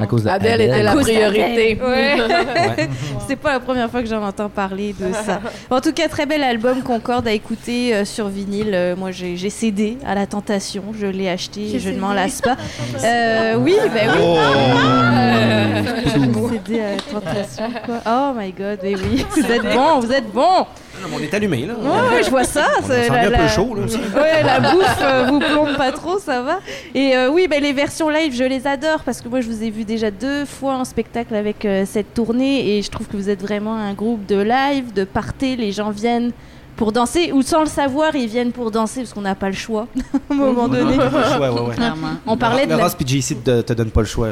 à 0.00 0.06
cause 0.06 0.24
de 0.24 0.28
Adèle 0.28 0.60
était 0.62 0.82
la 0.82 0.96
priorité. 0.96 1.78
Ouais. 1.80 2.20
Ouais. 2.20 2.88
C'est 3.28 3.36
pas 3.36 3.52
la 3.52 3.60
première 3.60 3.90
fois 3.90 4.02
que 4.02 4.08
j'en 4.08 4.22
entends 4.22 4.48
parler 4.48 4.94
de 4.98 5.12
ça. 5.12 5.40
En 5.70 5.80
tout 5.80 5.92
cas, 5.92 6.08
très 6.08 6.26
bel 6.26 6.42
album 6.42 6.82
Concorde 6.82 7.28
à 7.28 7.32
écouter 7.32 7.94
euh, 7.94 8.04
sur 8.04 8.28
vinyle. 8.28 8.72
Euh, 8.72 8.96
moi, 8.96 9.10
j'ai 9.10 9.50
cédé 9.50 9.98
à 10.06 10.14
la 10.14 10.26
tentation. 10.26 10.82
Je 10.98 11.06
l'ai 11.06 11.28
acheté 11.28 11.74
et 11.74 11.78
je 11.78 11.90
ne 11.90 12.00
m'en 12.00 12.12
lasse 12.12 12.40
pas. 12.40 12.56
Euh, 13.02 13.56
oui, 13.56 13.74
ben 13.94 14.10
oui. 14.12 14.22
Euh, 14.22 15.82
j'ai 16.04 16.10
cédé 16.10 16.80
à 16.80 16.90
la 16.92 16.96
tentation. 16.96 17.70
Quoi. 17.84 18.00
Oh 18.06 18.32
my 18.36 18.52
god, 18.52 18.78
mais 18.82 18.94
oui. 18.94 19.24
Vous 19.30 19.52
êtes 19.52 19.62
bon, 19.62 20.00
vous 20.00 20.12
êtes 20.12 20.30
bon. 20.32 20.66
Mais 21.08 21.16
on 21.16 21.20
est 21.22 21.32
allumé, 21.34 21.66
là. 21.66 21.74
Ouais, 21.74 22.16
ouais, 22.16 22.22
je 22.24 22.30
vois 22.30 22.44
ça. 22.44 22.66
On 22.84 22.88
la- 22.88 23.20
un 23.20 23.30
peu 23.30 23.48
chaud, 23.48 23.74
là, 23.74 23.82
aussi. 23.84 23.96
Ouais, 23.96 24.42
la 24.42 24.60
bouffe 24.60 24.98
euh, 25.02 25.26
vous 25.28 25.38
plombe 25.40 25.76
pas 25.76 25.92
trop, 25.92 26.18
ça 26.18 26.42
va. 26.42 26.60
Et 26.94 27.16
euh, 27.16 27.30
oui, 27.30 27.46
ben, 27.48 27.62
les 27.62 27.72
versions 27.72 28.08
live, 28.08 28.34
je 28.34 28.44
les 28.44 28.66
adore 28.66 29.00
parce 29.04 29.20
que 29.20 29.28
moi, 29.28 29.40
je 29.40 29.48
vous 29.48 29.62
ai 29.62 29.70
vu 29.70 29.84
déjà 29.84 30.10
deux 30.10 30.44
fois 30.44 30.74
en 30.74 30.84
spectacle 30.84 31.34
avec 31.34 31.64
euh, 31.64 31.84
cette 31.86 32.14
tournée 32.14 32.76
et 32.78 32.82
je 32.82 32.90
trouve 32.90 33.06
que 33.06 33.16
vous 33.16 33.28
êtes 33.30 33.40
vraiment 33.40 33.74
un 33.74 33.94
groupe 33.94 34.26
de 34.26 34.40
live, 34.40 34.92
de 34.92 35.04
party. 35.04 35.56
Les 35.56 35.72
gens 35.72 35.90
viennent 35.90 36.32
pour 36.80 36.92
danser 36.92 37.30
ou 37.32 37.42
sans 37.42 37.60
le 37.60 37.66
savoir, 37.66 38.16
ils 38.16 38.26
viennent 38.26 38.52
pour 38.52 38.70
danser 38.70 39.02
parce 39.02 39.12
qu'on 39.12 39.20
n'a 39.20 39.34
pas 39.34 39.48
le 39.48 39.54
choix 39.54 39.86
à 40.30 40.32
un 40.32 40.34
moment 40.34 40.66
donné. 40.66 40.96
Ouais, 40.96 41.48
ouais. 41.50 41.74
On 42.26 42.38
parlait 42.38 42.64
de 42.64 42.70
la- 42.74 42.84
Ross 42.84 42.94
puis 42.94 43.06
JC 43.06 43.36
te, 43.44 43.60
te 43.60 43.74
donne 43.74 43.90
pas 43.90 44.00
le 44.00 44.06
choix. 44.06 44.28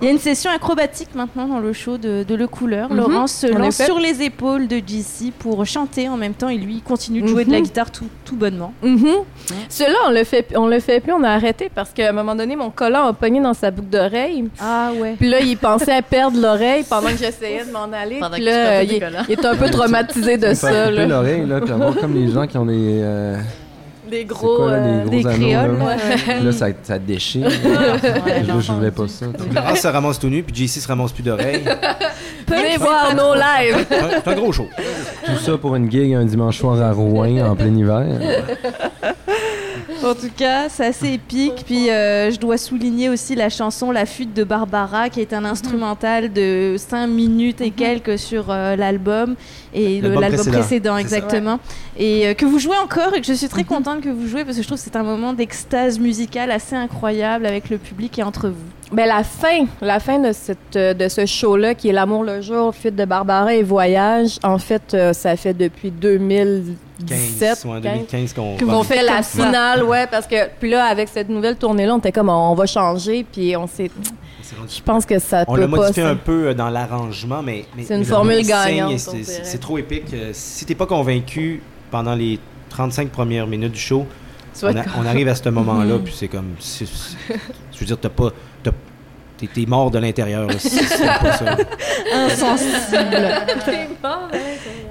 Il 0.00 0.04
y 0.06 0.08
a 0.08 0.12
une 0.12 0.20
session 0.20 0.52
acrobatique 0.52 1.08
maintenant 1.16 1.48
dans 1.48 1.58
le 1.58 1.72
show 1.72 1.98
de, 1.98 2.22
de 2.22 2.34
Le 2.36 2.46
Couleur. 2.46 2.88
Mhm. 2.88 2.96
Laurence 2.98 3.32
se 3.32 3.48
En 3.52 3.58
lance 3.58 3.82
sur 3.82 3.98
les 3.98 4.22
épaules 4.22 4.68
de 4.68 4.76
JC 4.76 5.32
pour 5.36 5.66
chanter 5.66 6.08
en 6.08 6.16
même 6.16 6.34
temps 6.34 6.48
et 6.48 6.56
lui 6.56 6.82
continue 6.82 7.20
de 7.20 7.26
jouer 7.26 7.44
de 7.44 7.50
la 7.50 7.56
Mhm. 7.58 7.64
guitare 7.64 7.90
tout, 7.90 8.06
tout 8.24 8.36
bonnement. 8.36 8.72
Mhm. 8.84 9.04
Cela, 9.68 9.96
on 10.06 10.12
le 10.12 10.22
fait, 10.22 10.46
on 10.54 10.68
le 10.68 10.78
fait 10.78 11.00
plus, 11.00 11.12
on 11.12 11.24
a 11.24 11.30
arrêté 11.30 11.68
parce 11.74 11.90
qu'à 11.90 12.10
un 12.10 12.12
moment 12.12 12.36
donné, 12.36 12.54
mon 12.54 12.70
collant 12.70 13.08
a 13.08 13.12
pogné 13.12 13.40
dans 13.40 13.54
sa 13.54 13.72
boucle 13.72 13.88
d'oreille. 13.88 14.44
Ah 14.60 14.90
ouais. 14.96 15.16
Puis 15.18 15.28
là, 15.28 15.40
il 15.40 15.56
pensait 15.56 15.94
à 15.94 16.02
perdre 16.02 16.40
l'oreille 16.40 16.84
pendant 16.88 17.08
que 17.08 17.16
j'essayais 17.18 17.64
de 17.64 17.72
m'en 17.72 17.90
aller. 17.92 18.20
Pendant 18.20 18.36
Puis 18.36 18.44
que 18.44 18.48
tu 18.50 18.54
là, 18.54 18.82
il, 18.84 18.94
est- 18.94 19.00
collants. 19.00 19.24
il 19.28 19.32
est 19.32 19.44
un 19.44 19.56
peu 19.56 19.68
traumatisé 19.68 20.36
de 20.36 20.54
ça. 20.54 20.90
l'oreille, 20.92 21.44
là, 21.44 21.60
comme 22.00 22.14
les 22.14 22.28
gens 22.30 22.46
qui 22.46 22.56
ont 22.58 22.66
des. 22.66 23.00
euh, 23.02 23.36
Des 24.10 24.24
gros. 24.24 24.56
quoi, 24.56 24.70
là, 24.72 24.76
euh, 24.78 25.04
des 25.04 25.10
des 25.10 25.22
gros 25.22 25.28
anneaux, 25.30 25.46
créoles, 25.46 25.78
là? 25.78 25.96
là, 25.96 26.02
Puis 26.36 26.44
là, 26.44 26.52
ça, 26.52 26.66
ça 26.82 26.98
déchire. 26.98 27.46
Ouais, 27.46 28.42
Là, 28.46 28.54
je 28.60 28.72
voulais 28.72 28.90
pas 28.90 29.08
ça. 29.08 29.26
sais. 29.26 29.60
Ross 29.60 29.78
se 29.80 29.88
ramasse 29.88 30.18
tout 30.18 30.28
nu, 30.28 30.42
puis 30.42 30.54
JC 30.66 30.80
se 30.80 30.88
ramasse 30.88 31.12
plus 31.12 31.22
d'oreilles. 31.22 31.62
Venez 32.48 32.76
voir 32.76 33.14
nos 33.14 33.34
lives. 33.34 33.86
C'est 33.88 33.98
un- 33.98 34.08
c'est 34.24 34.28
un 34.30 34.34
gros 34.34 34.52
show. 34.52 34.66
Tout 35.24 35.38
ça 35.38 35.56
pour 35.56 35.74
une 35.76 35.90
gig 35.90 36.12
un 36.14 36.24
dimanche 36.24 36.58
soir 36.58 36.80
à 36.82 36.92
Rouen 36.92 37.38
en 37.40 37.54
plein 37.56 37.74
hiver. 37.74 38.04
En 40.12 40.14
tout 40.14 40.30
cas, 40.36 40.68
c'est 40.68 40.84
assez 40.84 41.12
épique. 41.14 41.62
Puis 41.64 41.88
euh, 41.90 42.30
je 42.30 42.38
dois 42.38 42.58
souligner 42.58 43.08
aussi 43.08 43.34
la 43.34 43.48
chanson 43.48 43.90
La 43.90 44.04
fuite 44.04 44.34
de 44.34 44.44
Barbara, 44.44 45.08
qui 45.08 45.20
est 45.22 45.32
un 45.32 45.44
instrumental 45.46 46.30
de 46.32 46.74
5 46.76 47.06
minutes 47.06 47.62
et 47.62 47.70
quelques 47.70 48.18
sur 48.18 48.50
euh, 48.50 48.76
l'album. 48.76 49.36
Et 49.72 50.02
le- 50.02 50.10
L'album 50.10 50.28
précédent. 50.30 50.58
précédent, 50.58 50.94
ça. 50.96 51.00
exactement. 51.00 51.60
Et 51.96 52.26
euh, 52.28 52.34
que 52.34 52.44
vous 52.44 52.58
jouez 52.58 52.76
encore 52.76 53.14
et 53.14 53.20
que 53.22 53.26
je 53.26 53.32
suis 53.32 53.48
très 53.48 53.64
contente 53.64 54.02
que 54.02 54.10
vous 54.10 54.28
jouez 54.28 54.44
parce 54.44 54.56
que 54.58 54.62
je 54.62 54.68
trouve 54.68 54.78
que 54.78 54.84
c'est 54.84 54.96
un 54.96 55.02
moment 55.02 55.32
d'extase 55.32 55.98
musicale 55.98 56.50
assez 56.50 56.76
incroyable 56.76 57.46
avec 57.46 57.70
le 57.70 57.78
public 57.78 58.18
et 58.18 58.22
entre 58.22 58.48
vous. 58.48 58.54
Ben, 58.92 59.06
la 59.06 59.24
fin, 59.24 59.64
la 59.80 60.00
fin 60.00 60.18
de, 60.18 60.32
cette, 60.32 60.76
euh, 60.76 60.92
de 60.92 61.08
ce 61.08 61.24
show-là, 61.24 61.74
qui 61.74 61.88
est 61.88 61.92
L'amour 61.92 62.24
le 62.24 62.42
jour, 62.42 62.74
Fuite 62.74 62.94
de 62.94 63.04
Barbara 63.06 63.54
et 63.54 63.62
Voyage, 63.62 64.38
en 64.42 64.58
fait, 64.58 64.92
euh, 64.92 65.12
ça 65.14 65.34
fait 65.36 65.54
depuis 65.54 65.90
2017. 65.90 67.62
15, 67.62 67.64
ouais, 67.64 67.80
15, 67.80 68.34
2015 68.34 68.34
qu'on 68.34 68.82
fait 68.82 69.02
la 69.02 69.22
finale, 69.22 69.82
ouais, 69.84 70.06
parce 70.06 70.26
que 70.26 70.48
puis 70.60 70.70
là, 70.70 70.84
avec 70.84 71.08
cette 71.08 71.28
nouvelle 71.30 71.56
tournée-là, 71.56 71.94
on 71.94 71.98
était 71.98 72.12
comme, 72.12 72.28
on 72.28 72.54
va 72.54 72.66
changer, 72.66 73.24
puis 73.30 73.56
on 73.56 73.66
s'est... 73.66 73.90
Je 74.68 74.82
pense 74.82 75.06
que 75.06 75.18
ça 75.18 75.44
On 75.48 75.54
peut 75.54 75.60
l'a 75.62 75.66
modifié 75.66 76.02
un 76.02 76.16
peu 76.16 76.48
euh, 76.48 76.54
dans 76.54 76.68
l'arrangement, 76.68 77.42
mais. 77.42 77.64
mais- 77.74 77.84
C'est 77.84 77.94
une 77.94 78.00
mais 78.00 78.06
le 78.06 78.10
formule 78.12 78.42
gagnante, 78.46 78.98
c'est- 78.98 79.56
on 79.56 79.58
trop 79.58 79.78
épique. 79.78 80.14
Si 80.32 80.66
t'es 80.66 80.74
pas 80.74 80.84
convaincu 80.84 81.62
pendant 81.90 82.14
les 82.14 82.38
35 82.68 83.08
premières 83.08 83.46
minutes 83.46 83.72
du 83.72 83.80
show, 83.80 84.04
on, 84.62 84.76
a- 84.76 84.82
on 85.00 85.06
arrive 85.06 85.28
à 85.28 85.34
ce 85.34 85.48
moment-là, 85.48 85.98
puis 86.04 86.12
c'est 86.14 86.28
comme. 86.28 86.54
Je 86.60 87.78
veux 87.80 87.86
dire, 87.86 87.98
t'as 87.98 88.10
pas. 88.10 88.30
T'es 89.42 89.48
t'es 89.48 89.66
mort 89.66 89.90
de 89.90 89.98
l'intérieur. 89.98 90.46
là, 90.46 90.56
si 90.58 90.68
c'est 90.70 91.04
pas 91.04 91.32
ça. 91.36 91.56
Insensible. 92.14 93.28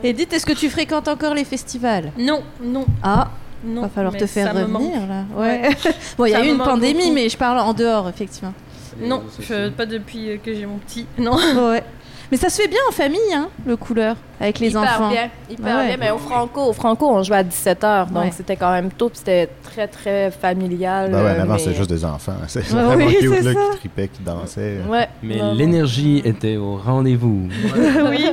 Edith, 0.03 0.33
est-ce 0.33 0.45
que 0.45 0.51
tu 0.53 0.69
fréquentes 0.69 1.07
encore 1.07 1.33
les 1.33 1.45
festivals? 1.45 2.11
Non, 2.17 2.41
non, 2.61 2.85
Ah, 3.01 3.29
non. 3.63 3.83
va 3.83 3.89
falloir 3.89 4.15
te 4.17 4.25
faire 4.25 4.53
revenir 4.53 5.07
là. 5.07 5.23
Ouais. 5.35 5.69
bon, 6.17 6.25
il 6.25 6.31
y 6.31 6.35
a 6.35 6.43
eu 6.45 6.49
une 6.49 6.57
pandémie, 6.57 7.01
beaucoup. 7.03 7.13
mais 7.13 7.29
je 7.29 7.37
parle 7.37 7.59
en 7.59 7.73
dehors, 7.73 8.09
effectivement. 8.09 8.53
Non, 8.99 9.23
je- 9.39 9.69
pas 9.69 9.85
depuis 9.85 10.37
que 10.43 10.53
j'ai 10.53 10.65
mon 10.65 10.77
petit. 10.77 11.05
Non. 11.17 11.35
Ouais. 11.69 11.83
Mais 12.31 12.37
ça 12.37 12.49
se 12.49 12.61
fait 12.61 12.67
bien 12.69 12.79
en 12.87 12.93
famille, 12.93 13.19
hein, 13.33 13.49
le 13.65 13.75
couleur, 13.75 14.15
avec 14.39 14.59
les 14.59 14.69
hyper 14.69 14.83
enfants. 14.83 15.09
bien, 15.09 15.29
hyper 15.49 15.75
ouais. 15.77 15.87
bien. 15.87 15.97
Mais 15.99 16.11
au 16.11 16.17
Franco, 16.17 16.61
au 16.61 16.71
Franco, 16.73 17.09
on 17.09 17.21
jouait 17.23 17.35
à 17.37 17.43
17h, 17.43 18.07
donc 18.11 18.23
Ouais. 18.23 18.31
c'était 18.33 18.55
quand 18.55 18.71
même 18.71 18.89
tôt, 18.89 19.09
puis 19.09 19.17
c'était 19.17 19.49
très, 19.63 19.87
très 19.87 20.31
familial. 20.31 21.11
Ben 21.11 21.17
ouais, 21.17 21.33
mais 21.33 21.39
avant, 21.41 21.53
mais- 21.53 21.59
c'était 21.59 21.75
juste 21.75 21.89
des 21.89 22.05
enfants. 22.05 22.35
C'est 22.47 22.59
Ouais, 22.73 22.83
vraiment 22.83 23.05
oui, 23.05 23.17
cute, 23.19 23.33
c'est 23.33 23.41
là, 23.41 23.53
ça. 23.53 23.59
qui 23.73 23.77
tripaient, 23.79 24.07
qui 24.07 24.21
dansaient. 24.23 24.77
Ouais. 24.87 25.09
Mais 25.21 25.41
l'énergie 25.53 26.21
était 26.23 26.55
au 26.55 26.77
rendez-vous. 26.77 27.49
oui. 28.09 28.25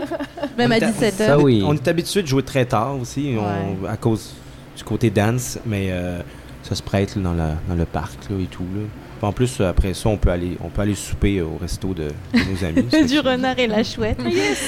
Même 0.57 0.71
à 0.73 0.77
On 0.77 0.79
est 0.79 0.81
17h. 0.93 1.27
Ça 1.27 1.39
oui. 1.39 1.65
On 1.67 1.75
est 1.75 1.89
habitué 1.89 2.23
de 2.23 2.29
jouer 2.29 2.45
très 2.45 2.65
tard 2.67 2.97
aussi, 3.01 3.35
on- 3.37 3.87
à 3.87 3.97
cause 3.97 4.33
du 4.77 4.85
côté 4.85 5.11
dance, 5.11 5.59
mais 5.67 5.89
euh, 5.91 6.21
ça 6.63 6.77
se 6.77 6.83
prête 6.85 7.17
là, 7.17 7.23
dans, 7.23 7.33
la- 7.35 7.55
dans 7.69 7.75
le 7.75 7.85
parc 7.85 8.17
là, 8.31 8.37
et 8.41 8.47
tout. 8.47 8.63
Là. 8.77 8.83
Puis 9.19 9.27
En 9.27 9.33
plus, 9.33 9.61
après 9.61 9.95
ça, 9.95 10.09
on 10.09 10.17
peut 10.17 10.31
aller, 10.31 10.57
on 10.63 10.69
peut 10.69 10.83
aller 10.83 10.95
souper 10.95 11.43
au 11.43 11.59
resto 11.61 11.93
de, 11.93 12.05
de 12.33 12.39
nos 12.51 12.65
amis. 12.65 13.07
Du 13.09 13.19
renard 13.21 13.59
et 13.59 13.67
la 13.67 13.83
chouette. 13.83 14.19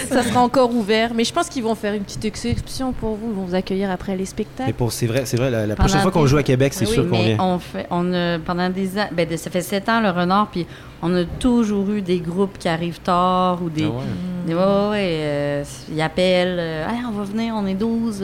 Ça 0.08 0.22
sera 0.22 0.40
encore 0.40 0.74
ouvert, 0.74 1.12
mais 1.14 1.24
je 1.24 1.32
pense 1.32 1.48
qu'ils 1.48 1.62
vont 1.62 1.74
faire 1.74 1.94
une 1.94 2.02
petite 2.02 2.24
exception 2.24 2.92
pour 2.92 3.14
vous. 3.16 3.28
Ils 3.30 3.36
vont 3.36 3.44
vous 3.44 3.54
accueillir 3.54 3.90
après 3.90 4.16
les 4.16 4.26
spectacles. 4.26 4.72
pour 4.72 4.92
c'est 4.92 5.06
vrai, 5.06 5.22
c'est 5.24 5.36
vrai. 5.36 5.50
La, 5.66 5.76
prochaine 5.76 6.00
fois 6.00 6.10
qu'on 6.10 6.26
joue 6.26 6.38
à 6.38 6.42
Québec, 6.42 6.72
c'est 6.74 6.86
Oui, 6.88 6.94
sûr 6.94 7.08
qu'on 7.08 7.22
vient. 7.22 7.36
on 7.38 7.58
fait, 7.58 7.86
on 7.90 8.12
a, 8.12 8.38
pendant 8.40 8.68
des 8.70 8.98
ans, 8.98 9.08
ben, 9.12 9.28
ça 9.36 9.50
fait 9.50 9.62
sept 9.62 9.88
ans 9.88 10.00
le 10.00 10.10
renard, 10.10 10.48
puis 10.50 10.66
on 11.02 11.14
a 11.14 11.24
toujours 11.24 11.90
eu 11.90 12.02
des 12.02 12.18
groupes 12.18 12.58
qui 12.58 12.68
arrivent 12.68 13.00
tard 13.00 13.60
ou 13.62 13.70
des. 13.70 13.84
Ah 13.84 13.88
ouais. 13.88 14.02
des- 14.46 14.54
ouais, 14.54 14.60
ouais, 14.60 14.90
ouais, 14.90 15.10
euh, 15.22 15.64
ils 15.92 16.00
appellent, 16.02 16.58
euh, 16.58 16.88
Hey, 16.88 17.00
on 17.08 17.12
va 17.12 17.24
venir, 17.24 17.54
on 17.56 17.66
est 17.66 17.74
12. 17.74 18.22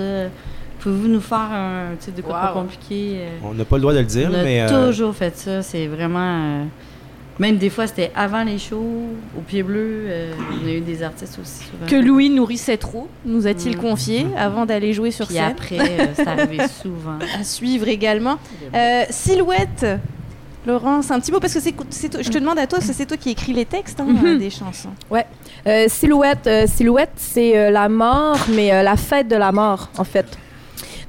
Pouvez-vous 0.87 1.09
nous 1.09 1.21
faire 1.21 1.39
un, 1.53 1.87
sais, 1.99 2.13
de 2.13 2.23
quoi 2.23 2.35
pas 2.41 2.53
Wow. 2.55 2.61
compliqué? 2.63 3.17
euh? 3.19 3.39
On 3.43 3.55
n'a 3.55 3.65
pas 3.65 3.75
le 3.75 3.81
droit 3.83 3.93
de 3.93 3.99
le 3.99 4.05
dire, 4.05 4.29
on 4.31 4.35
a 4.35 4.43
mais 4.45 4.61
euh, 4.63 4.87
toujours 4.87 5.13
fait 5.17 5.37
ça. 5.37 5.61
C'est 5.61 5.89
vraiment. 5.89 6.21
euh, 6.21 6.65
même 7.41 7.57
des 7.57 7.71
fois, 7.71 7.89
c'était 7.89 8.13
avant 8.15 8.45
les 8.45 8.57
shows, 8.59 9.09
au 9.37 9.41
pied 9.41 9.65
bleu. 9.65 10.05
euh, 10.07 10.33
on 10.63 10.67
a 10.69 10.71
eu 10.71 10.81
des 10.81 11.03
artistes 11.03 11.39
aussi 11.43 11.65
souvent. 11.65 11.87
Que 11.87 11.97
Louis 11.97 12.31
nourrissait 12.31 12.77
trop, 12.77 13.09
nous 13.25 13.49
a-t-il 13.49 13.77
Mm. 13.77 13.81
confié, 13.81 14.27
avant 14.39 14.65
d'aller 14.65 14.93
jouer 14.93 15.11
sur 15.11 15.27
Puis 15.27 15.35
scène? 15.35 15.47
après, 15.51 15.77
euh, 15.81 16.07
c'est 16.15 16.29
arrivé 16.29 16.59
souvent. 16.83 17.19
À 17.37 17.43
suivre 17.43 17.89
également. 17.89 18.37
Euh, 18.73 19.03
Silhouette. 19.11 19.85
Laurence, 20.69 21.11
un 21.13 21.19
petit 21.21 21.31
mot 21.31 21.39
parce 21.41 21.55
que 21.55 21.61
c'est, 21.61 21.75
je 22.23 22.29
te 22.31 22.39
demande 22.39 22.59
à 22.59 22.67
toi, 22.67 22.79
parce 22.79 22.89
que 22.91 22.97
c'est 22.97 23.07
toi 23.07 23.17
qui 23.17 23.31
écris 23.31 23.53
les 23.53 23.65
textes 23.67 24.01
hein, 24.01 24.05
Mhm. 24.09 24.39
des 24.39 24.51
chansons. 24.51 24.89
Euh, 25.67 25.85
silhouette, 25.89 26.47
euh, 26.47 26.67
silhouette, 26.67 27.13
c'est 27.17 27.57
euh, 27.57 27.71
la 27.71 27.89
mort, 27.89 28.39
mais 28.53 28.73
euh, 28.73 28.83
la 28.83 28.97
fête 28.97 29.29
de 29.29 29.37
la 29.37 29.51
mort, 29.53 29.89
en 29.99 30.05
fait. 30.05 30.27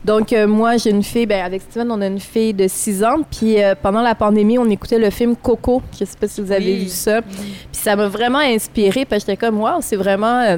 Donc, 0.08 0.32
euh, 0.32 0.48
moi, 0.48 0.78
j'ai 0.78 0.92
une 0.92 1.04
fille, 1.04 1.26
ben, 1.26 1.44
avec 1.44 1.62
Steven, 1.62 1.92
on 1.92 2.00
a 2.02 2.08
une 2.08 2.20
fille 2.22 2.54
de 2.54 2.66
6 2.68 3.04
ans. 3.04 3.18
Puis, 3.30 3.62
euh, 3.62 3.76
pendant 3.80 4.02
la 4.02 4.16
pandémie, 4.16 4.58
on 4.58 4.70
écoutait 4.70 4.98
le 5.00 5.10
film 5.10 5.36
Coco. 5.36 5.82
Je 6.00 6.06
sais 6.06 6.18
pas 6.18 6.28
si 6.30 6.40
vous 6.42 6.52
avez 6.52 6.74
Oui. 6.74 6.84
vu 6.86 6.88
ça. 6.88 7.22
Puis, 7.22 7.38
ça 7.74 7.96
m'a 7.98 8.08
vraiment 8.08 8.40
inspirée, 8.40 9.06
que 9.06 9.20
j'étais 9.20 9.36
comme, 9.36 9.60
wow, 9.60 9.82
c'est 9.82 9.98
vraiment. 9.98 10.42
euh, 10.44 10.58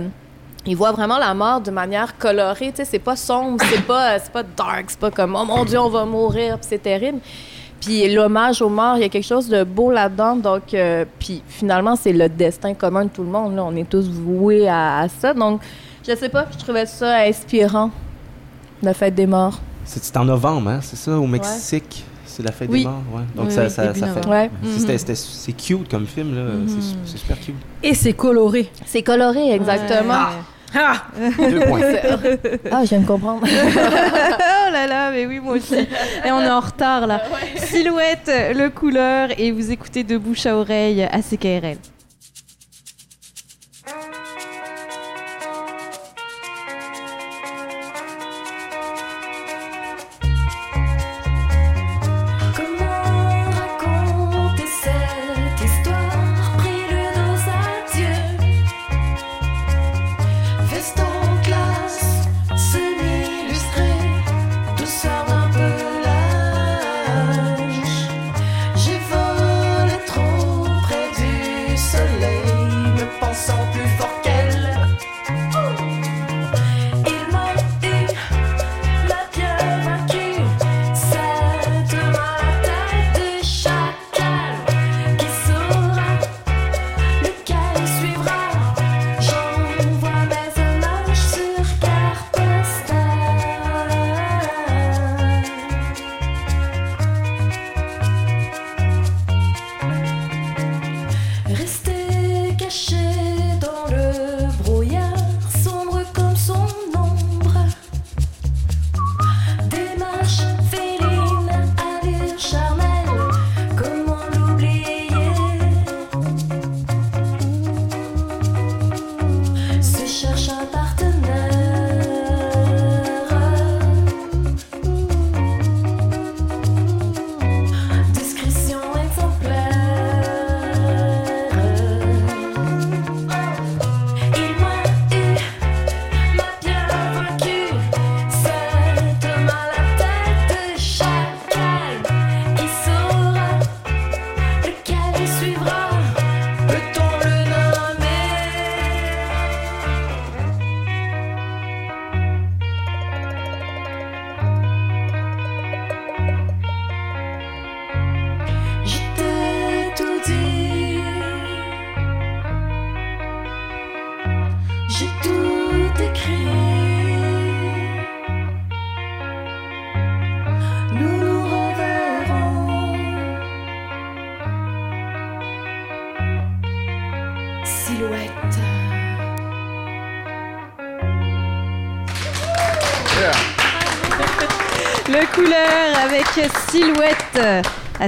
il 0.68 0.76
voit 0.76 0.92
vraiment 0.92 1.18
la 1.18 1.34
mort 1.34 1.62
de 1.62 1.72
manière 1.72 2.16
colorée, 2.18 2.70
tu 2.72 2.76
sais, 2.78 2.86
c'est 2.86 3.00
pas 3.00 3.16
sombre, 3.16 3.58
c'est 3.72 3.82
pas, 3.86 4.20
c'est 4.20 4.32
pas 4.32 4.44
dark, 4.44 4.86
c'est 4.90 5.00
pas 5.00 5.10
comme, 5.10 5.36
oh 5.40 5.46
mon 5.46 5.64
Dieu, 5.66 5.80
on 5.80 5.90
va 5.90 6.04
mourir, 6.06 6.58
puis 6.60 6.68
c'est 6.70 6.84
terrible. 6.84 7.20
Puis 7.80 8.14
l'hommage 8.14 8.62
aux 8.62 8.68
morts, 8.70 8.98
il 8.98 9.02
y 9.04 9.06
a 9.06 9.10
quelque 9.10 9.26
chose 9.26 9.48
de 9.48 9.64
beau 9.64 9.90
là-dedans. 9.90 10.36
Donc, 10.36 10.74
euh, 10.74 11.06
puis 11.18 11.42
finalement, 11.48 11.96
c'est 11.96 12.12
le 12.12 12.28
destin 12.30 12.74
commun 12.74 13.06
de 13.06 13.10
tout 13.10 13.24
le 13.24 13.30
monde. 13.30 13.56
Là. 13.56 13.64
On 13.64 13.76
est 13.78 13.90
tous 13.90 14.10
voués 14.10 14.68
à, 14.68 15.00
à 15.00 15.08
ça. 15.08 15.34
Donc, 15.34 15.62
je 16.08 16.14
sais 16.14 16.30
pas, 16.30 16.46
je 16.52 16.58
trouvais 16.58 16.86
ça 16.86 17.20
inspirant, 17.22 17.90
la 18.82 18.94
fête 18.94 19.16
des 19.16 19.28
morts. 19.28 19.60
c'est 19.86 20.16
en 20.18 20.26
novembre, 20.26 20.70
hein, 20.70 20.80
c'est 20.82 20.96
ça, 20.98 21.18
au 21.18 21.28
Mexique. 21.28 22.04
C'est 22.26 22.44
la 22.44 22.52
fête 22.52 22.70
Oui. 22.72 22.80
des 22.80 22.86
morts, 22.86 23.02
ouais. 23.14 23.24
Donc 23.36 23.48
Oui, 23.48 23.52
ça, 23.54 23.64
oui, 23.64 23.70
ça, 23.70 23.94
fait. 23.94 24.26
Ouais. 24.28 24.50
C'est- 24.64 24.80
c'était- 24.80 24.98
c'était- 24.98 25.16
C'est 25.16 25.52
cute 25.54 25.90
comme 25.90 26.06
film, 26.06 26.36
là. 26.36 26.52
C'est 26.68 26.82
su- 26.82 26.96
C'est 27.06 27.18
super 27.18 27.40
cute. 27.40 27.56
Et 27.84 27.94
c'est 27.94 28.14
coloré. 28.14 28.70
C'est 28.86 29.02
coloré, 29.04 29.52
exactement. 29.54 30.14
Ah 30.76 30.94
Deux 31.38 31.60
points. 31.62 31.82
Ah, 32.72 32.84
je 32.84 32.90
viens 32.90 33.00
de 33.00 33.08
comprendre. 33.08 33.42
oh 33.44 34.72
là 34.72 34.86
là, 34.88 35.12
mais 35.12 35.26
oui, 35.26 35.40
moi 35.40 35.56
aussi. 35.56 35.74
Et 35.76 36.32
on 36.32 36.40
est 36.42 36.50
en 36.50 36.60
retard 36.60 37.08
là. 37.08 37.22
Silhouette, 37.58 38.32
le 38.56 38.70
couleur, 38.70 39.30
et 39.38 39.52
vous 39.52 39.72
écoutez 39.72 40.04
de 40.04 40.18
bouche 40.18 40.46
à 40.46 40.56
oreille 40.56 41.02
à 41.04 41.22
CKRL. 41.24 41.78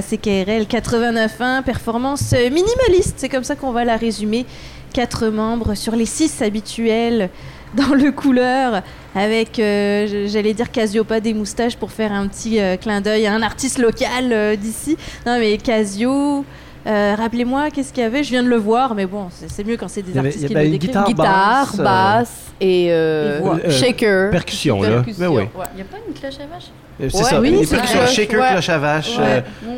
CKRL 0.02 0.64
89.1, 0.64 1.62
performance 1.62 2.32
minimaliste, 2.32 3.14
c'est 3.16 3.28
comme 3.28 3.44
ça 3.44 3.56
qu'on 3.56 3.72
va 3.72 3.84
la 3.84 3.96
résumer. 3.96 4.44
Quatre 4.92 5.28
membres 5.28 5.74
sur 5.74 5.96
les 5.96 6.04
six 6.04 6.42
habituels 6.42 7.30
dans 7.74 7.94
le 7.94 8.12
couleur, 8.12 8.82
avec, 9.14 9.58
euh, 9.58 10.26
j'allais 10.28 10.52
dire 10.52 10.70
Casio, 10.70 11.04
pas 11.04 11.20
des 11.20 11.32
moustaches 11.32 11.76
pour 11.76 11.90
faire 11.90 12.12
un 12.12 12.26
petit 12.28 12.60
euh, 12.60 12.76
clin 12.76 13.00
d'œil 13.00 13.26
à 13.26 13.32
un 13.32 13.40
artiste 13.40 13.78
local 13.78 14.30
euh, 14.32 14.56
d'ici. 14.56 14.98
Non 15.24 15.38
mais 15.38 15.56
Casio, 15.56 16.44
euh, 16.86 17.14
rappelez-moi 17.16 17.70
qu'est-ce 17.70 17.90
qu'il 17.94 18.02
y 18.02 18.06
avait, 18.06 18.22
je 18.22 18.28
viens 18.30 18.42
de 18.42 18.48
le 18.48 18.56
voir, 18.56 18.94
mais 18.94 19.06
bon, 19.06 19.28
c'est 19.30 19.64
mieux 19.66 19.78
quand 19.78 19.88
c'est 19.88 20.02
des 20.02 20.10
Il 20.10 20.16
y 20.16 20.18
avait- 20.18 20.28
artistes 20.28 20.42
il 20.44 20.50
y 20.50 20.54
qui 20.54 20.54
le 20.54 20.64
une 20.66 20.70
décrivent. 20.72 20.90
guitare 20.90 21.06
Guitare, 21.06 21.66
basse, 21.66 21.78
euh, 21.80 21.82
basse 21.84 22.42
et, 22.60 22.86
euh. 22.90 23.40
Euh, 23.64 23.70
shaker. 23.70 24.30
percussion, 24.30 24.82
là. 24.82 24.88
Percussion, 24.90 25.28
oui. 25.34 25.42
ouais. 25.42 25.48
Il 25.72 25.76
n'y 25.76 25.82
a 25.82 25.84
pas 25.86 25.96
une 26.06 26.12
cloche 26.12 26.34
à 26.34 26.46
vache? 26.54 26.66
Euh, 27.02 27.08
C'est 27.10 27.24
ça, 27.24 27.40
oui, 27.40 27.50
les 27.50 27.66
percussions, 27.66 28.06
shaker, 28.06 28.50
cloche 28.52 28.68
à 28.68 28.78
vache. 28.78 29.12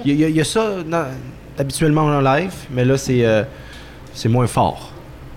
Il 0.05 0.13
y, 0.21 0.25
a- 0.41 0.45
ça 0.45 0.71
habituellement 1.59 2.03
en 2.03 2.21
live, 2.21 2.53
mais 2.71 2.85
là, 2.85 2.99
c'est 2.99 3.25
euh, 3.25 3.43
moins 4.29 4.47
fort. 4.47 4.91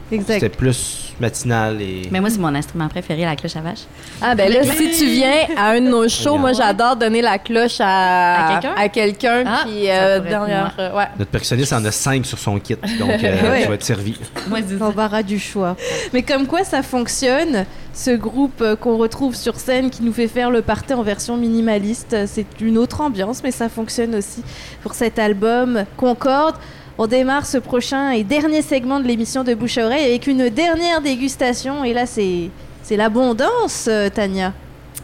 C'était 0.09 0.34
Exact. 0.35 0.55
plus 0.57 1.07
matinal 1.19 1.81
et... 1.81 2.03
Mais 2.11 2.19
moi, 2.19 2.30
c'est 2.30 2.39
mon 2.39 2.53
instrument 2.53 2.88
préféré, 2.88 3.23
la 3.26 3.35
cloche 3.35 3.56
à 3.56 3.61
vache. 3.61 3.81
Ah 4.22 4.35
ben 4.35 4.52
là, 4.52 4.64
si 4.64 4.91
tu 4.98 5.06
viens 5.07 5.34
à 5.57 5.69
un 5.72 5.81
de 5.81 5.88
nos 5.89 6.07
shows, 6.10 6.38
moi 6.38 6.53
j'adore 6.53 6.95
donner 6.95 7.22
la 7.22 7.38
cloche 7.39 7.77
à, 7.80 8.48
À 8.57 8.60
quelqu'un? 8.61 8.76
à 8.77 8.89
quelqu'un, 8.89 9.44
Ah, 9.45 9.60
puis 9.65 9.85
ça 9.85 9.91
euh, 9.94 10.19
derrière, 10.19 10.73
euh, 10.80 10.95
ouais. 10.98 11.06
Notre 11.18 11.31
percussionniste 11.31 11.73
en 11.73 11.84
a 11.85 11.91
5 11.91 12.26
sur 12.26 12.38
son 12.39 12.60
kit, 12.60 12.76
donc 12.99 13.23
euh, 13.23 13.49
Ouais. 13.52 13.61
tu 13.64 13.68
vas 13.68 13.73
être 13.76 13.84
servi. 13.84 14.18
Moi. 14.48 14.60
L'embarras 14.80 15.23
du 15.23 15.39
choix. 15.39 15.76
Mais 16.14 16.23
comme 16.23 16.45
quoi 16.48 16.64
ça 16.64 16.84
fonctionne, 16.84 17.65
ce 17.94 18.11
groupe 18.11 18.61
euh, 18.61 18.76
qu'on 18.76 18.98
retrouve 18.98 19.35
sur 19.35 19.56
scène 19.60 19.89
qui 19.89 20.03
nous 20.03 20.14
fait 20.14 20.27
faire 20.27 20.52
le 20.52 20.61
party 20.61 20.94
en 20.94 21.02
version 21.03 21.35
minimaliste, 21.38 22.14
euh, 22.14 22.26
c'est 22.27 22.45
une 22.61 22.77
autre 22.77 23.02
ambiance, 23.02 23.41
mais 23.44 23.52
ça 23.52 23.69
fonctionne 23.69 24.14
aussi 24.15 24.44
pour 24.84 24.94
cet 24.94 25.18
album 25.19 25.84
Concorde. 25.98 26.56
On 26.98 27.06
démarre 27.07 27.45
ce 27.45 27.57
prochain 27.60 28.11
et 28.11 28.24
dernier 28.24 28.61
segment 28.61 28.99
de 28.99 29.07
l'émission 29.07 29.44
de 29.44 29.53
Bouche 29.53 29.78
à 29.78 29.86
Oreille 29.86 30.06
avec 30.06 30.26
une 30.28 30.49
dernière 30.49 31.02
dégustation. 31.02 31.84
Et 31.84 31.94
là, 31.94 32.06
c'est 32.06 32.49
c'est 32.82 32.98
l'abondance, 32.98 33.88
euh, 33.90 34.10
Tania. 34.10 34.53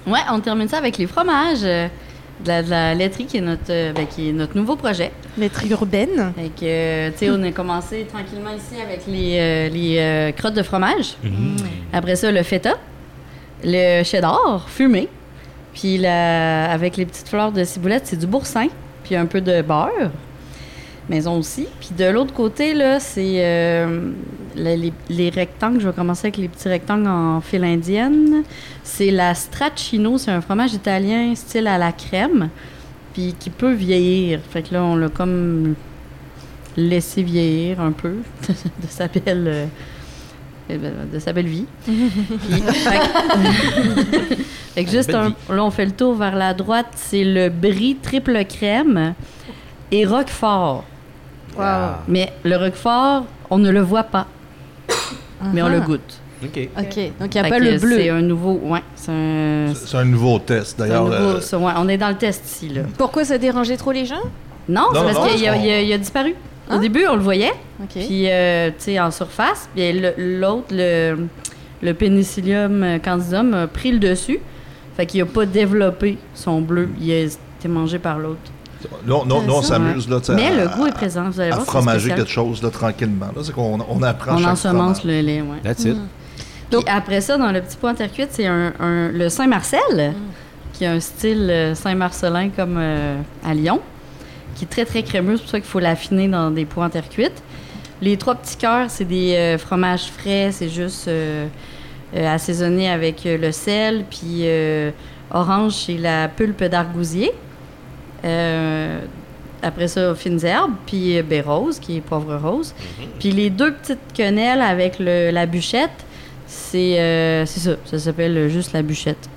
Ouais, 0.08 0.20
on 0.32 0.40
termine 0.40 0.68
ça 0.68 0.78
avec 0.78 0.98
les 0.98 1.06
fromages. 1.08 1.62
De 2.44 2.48
la, 2.50 2.64
de 2.64 2.70
la 2.70 2.96
laiterie 2.96 3.26
qui 3.26 3.38
est 3.38 3.42
notre, 3.42 3.70
euh, 3.70 3.94
ben, 3.94 4.08
qui 4.08 4.30
est 4.30 4.34
notre 4.34 4.58
nouveau 4.58 4.76
projet. 4.76 5.12
Lettre 5.38 5.64
urbaine. 5.70 6.34
Fait 6.36 6.50
que, 6.50 6.64
euh, 6.64 7.10
tu 7.12 7.20
sais, 7.20 7.30
on 7.30 7.42
a 7.44 7.52
commencé 7.52 8.06
tranquillement 8.12 8.50
ici 8.50 8.82
avec 8.82 9.02
les, 9.08 9.38
euh, 9.40 9.70
les 9.70 9.98
euh, 10.00 10.32
crottes 10.32 10.56
de 10.56 10.64
fromage. 10.64 11.16
Après 11.94 12.16
ça, 12.16 12.32
le 12.32 12.42
feta, 12.44 12.74
le 13.64 14.04
cheddar 14.04 14.66
fumé. 14.68 15.08
Puis 15.76 15.98
la- 16.00 16.72
avec 16.72 16.98
les 16.98 17.06
petites 17.06 17.30
fleurs 17.30 17.52
de 17.52 17.64
ciboulette, 17.64 18.08
c'est 18.08 18.20
du 18.20 18.26
boursin. 18.28 18.68
Puis 19.04 19.16
un 19.16 19.28
peu 19.28 19.40
de 19.40 19.62
beurre. 19.62 20.12
Maison 21.10 21.38
aussi. 21.38 21.68
Puis 21.80 21.90
de 21.98 22.06
l'autre 22.06 22.34
côté, 22.34 22.74
là, 22.74 23.00
c'est 23.00 23.44
euh, 23.44 24.12
les, 24.56 24.94
les 25.10 25.30
rectangles. 25.30 25.82
Je 25.82 25.88
vais 25.88 25.94
commencer 25.94 26.28
avec 26.28 26.38
les 26.38 26.48
petits 26.48 26.70
rectangles 26.70 27.08
en 27.08 27.42
file 27.42 27.66
indienne. 27.66 28.44
C'est 28.84 29.12
la 29.12 29.36
stracchino. 29.36 30.18
C'est 30.18 30.32
un 30.32 30.40
fromage 30.42 30.74
italien 30.74 31.36
style 31.36 31.68
à 31.68 31.78
la 31.78 31.92
crème. 31.92 32.50
Puis 33.14 33.36
qui 33.38 33.50
peut 33.50 33.74
vieillir. 33.74 34.40
Fait 34.50 34.62
que 34.64 34.74
là, 34.74 34.84
on 34.84 34.96
l'a 34.96 35.10
comme 35.10 35.76
laissé 36.78 37.22
vieillir 37.22 37.82
un 37.82 37.92
peu 37.92 38.16
de 38.48 38.88
sa 38.90 39.08
belle... 39.08 39.48
euh, 39.48 39.66
de 41.14 41.20
sa 41.20 41.34
belle 41.34 41.48
vie. 41.48 41.66
Puis, 41.86 42.10
fait 42.72 42.98
que- 42.98 44.36
fait 44.76 44.86
que 44.86 44.90
juste 44.90 45.14
un- 45.14 45.28
vie. 45.30 45.36
là, 45.50 45.64
on 45.66 45.70
fait 45.72 45.86
le 45.86 45.92
tour 45.92 46.16
vers 46.16 46.36
la 46.36 46.54
droite, 46.54 46.88
c'est 46.96 47.26
le 47.26 47.50
brie 47.50 47.98
triple 48.02 48.44
crème 48.46 49.14
et 49.92 50.06
roquefort. 50.06 50.86
Mais 52.08 52.34
le 52.44 52.58
roquefort, 52.58 53.26
on 53.50 53.58
ne 53.58 53.70
le 53.72 53.82
voit 53.82 54.04
pas, 54.04 54.28
mais 55.54 55.62
on 55.62 55.70
le 55.70 55.78
Ah. 55.78 55.86
goûte. 55.86 56.20
OK. 56.44 56.70
Ok, 56.78 56.96
donc 57.20 57.36
il 57.36 57.36
n'y 57.36 57.40
a 57.40 57.44
Fait 57.44 57.50
pas 57.50 57.60
le 57.60 57.78
bleu. 57.80 57.98
C'est 57.98 58.10
un 58.10 58.22
nouveau, 58.22 58.60
ouais, 58.66 58.82
c'est 58.96 59.12
un, 59.12 59.68
C'est 59.74 59.88
c'est 59.88 59.98
un 59.98 60.04
nouveau 60.06 60.40
test. 60.40 60.76
c'est 60.76 60.84
un 60.84 60.88
D'ailleurs, 60.88 61.04
nouveau- 61.06 61.16
euh, 61.38 61.40
ça, 61.42 61.58
ouais, 61.58 61.72
on 61.78 61.88
est 61.88 61.98
dans 61.98 62.10
le 62.10 62.16
test 62.18 62.44
ici 62.46 62.68
là. 62.70 62.82
Pourquoi 62.98 63.24
ça 63.24 63.38
dérangeait 63.38 63.78
trop 63.78 63.92
les 63.94 64.06
gens? 64.06 64.20
Non, 64.68 64.88
c'est 64.92 65.00
Non, 65.00 65.06
parce 65.06 65.18
non, 65.20 65.36
qu'il 65.38 65.48
a, 65.94 65.98
disparu. 65.98 66.32
Au 66.70 66.74
Ah. 66.76 66.78
début, 66.80 67.06
on 67.08 67.16
le 67.16 67.22
voyait, 67.22 67.54
Ok. 67.82 67.90
puis 67.94 68.30
euh, 68.30 68.70
tu 68.70 68.76
sais 68.80 69.00
en 69.00 69.12
surface, 69.12 69.70
puis 69.76 69.92
le- 69.94 70.14
l'autre, 70.18 70.68
le, 70.72 71.28
le 71.82 71.94
Penicillium 71.94 73.00
candidum 73.04 73.54
a 73.54 73.68
pris 73.68 73.92
le 73.92 74.00
dessus, 74.00 74.40
fait 74.98 75.06
qu'il 75.06 75.22
a 75.22 75.26
pas 75.26 75.46
développé 75.46 76.18
son 76.34 76.62
bleu, 76.62 76.90
il 77.00 77.12
a 77.12 77.20
été 77.22 77.68
mangé 77.68 78.00
par 78.00 78.18
l'autre. 78.20 78.52
Là, 79.06 79.16
on- 79.16 79.26
nous, 79.26 79.42
nous, 79.44 79.54
on 79.54 79.62
s'amuse. 79.62 80.10
là, 80.10 80.20
Mais 80.36 80.48
à- 80.48 80.64
le 80.64 80.68
goût 80.70 80.88
est 80.88 80.92
présent, 80.94 81.30
vous 81.30 81.40
allez 81.40 81.52
à 81.52 81.56
voir. 81.56 81.66
c'est 81.66 81.72
fromager 81.72 82.10
quelque 82.10 82.30
chose 82.30 82.62
là, 82.64 82.70
tranquillement. 82.70 83.28
Là, 83.36 83.42
c'est 83.44 83.54
qu'on 83.54 83.80
on 83.88 84.04
apprend 84.04 84.36
On 84.36 84.38
chaque 84.40 84.48
ensemence 84.48 85.04
le 85.04 85.22
lait, 85.22 85.42
ouais. 85.42 85.58
That's 85.64 85.84
it. 85.86 85.98
Puis 86.70 86.80
après 86.88 87.22
ça, 87.22 87.38
dans 87.38 87.52
le 87.52 87.62
petit 87.62 87.78
pot 87.78 87.88
en 87.90 87.94
terre 87.94 88.12
cuite, 88.12 88.30
c'est 88.32 88.48
un, 88.48 88.74
un- 88.80 89.10
le 89.10 89.30
Saint-Marcel, 89.30 90.14
qui 90.74 90.86
a 90.86 90.92
un 90.94 91.00
style 91.00 91.48
euh, 91.52 91.76
Saint-Marcelin 91.76 92.50
comme 92.50 92.78
euh, 92.80 93.18
à 93.46 93.54
Lyon, 93.54 93.80
qui 94.56 94.66
est 94.66 94.68
très, 94.68 94.86
très 94.86 95.04
crémeux. 95.04 95.36
C'est 95.38 95.44
pour 95.44 95.52
ça 95.52 95.60
qu'il 95.60 95.70
faut 95.70 95.80
l'affiner 95.80 96.28
dans 96.28 96.50
des 96.50 96.66
pots 96.66 96.82
en 96.82 96.90
terre 96.90 97.08
cuite. 97.10 97.44
Les 98.02 98.18
trois 98.18 98.34
petits 98.36 98.58
cœurs, 98.58 98.90
c'est 98.90 99.06
des 99.06 99.36
euh, 99.36 99.58
fromages 99.60 100.06
frais. 100.06 100.50
C'est 100.52 100.70
juste 100.70 101.08
euh, 101.08 101.46
euh, 102.16 102.34
assaisonné 102.34 102.90
avec 102.90 103.24
euh, 103.28 103.38
le 103.38 103.52
sel. 103.52 104.04
Puis 104.10 104.42
euh, 104.46 104.90
orange, 105.32 105.74
c'est 105.86 105.98
la 105.98 106.28
pulpe 106.28 106.64
d'argousier. 106.64 107.32
Euh, 108.26 109.00
après 109.62 109.88
ça, 109.88 110.14
fines 110.16 110.44
herbes, 110.46 110.74
puis 110.86 111.18
euh, 111.18 111.24
baie 111.24 111.42
rose, 111.42 111.80
qui 111.80 111.98
est 111.98 112.02
poivre 112.02 112.36
rose. 112.36 112.74
Puis 113.20 113.32
les 113.32 113.50
deux 113.50 113.74
petites 113.74 114.00
quenelles 114.16 114.62
avec 114.62 115.00
le- 115.00 115.32
la 115.32 115.46
bûchette, 115.46 115.90
c'est 116.48 117.00
euh, 117.00 117.46
c'est 117.46 117.60
ça. 117.62 117.72
Ça 117.86 117.98
s'appelle 118.00 118.38
euh, 118.38 118.50
juste 118.50 118.74
la 118.74 118.82
bûchette. 118.82 119.30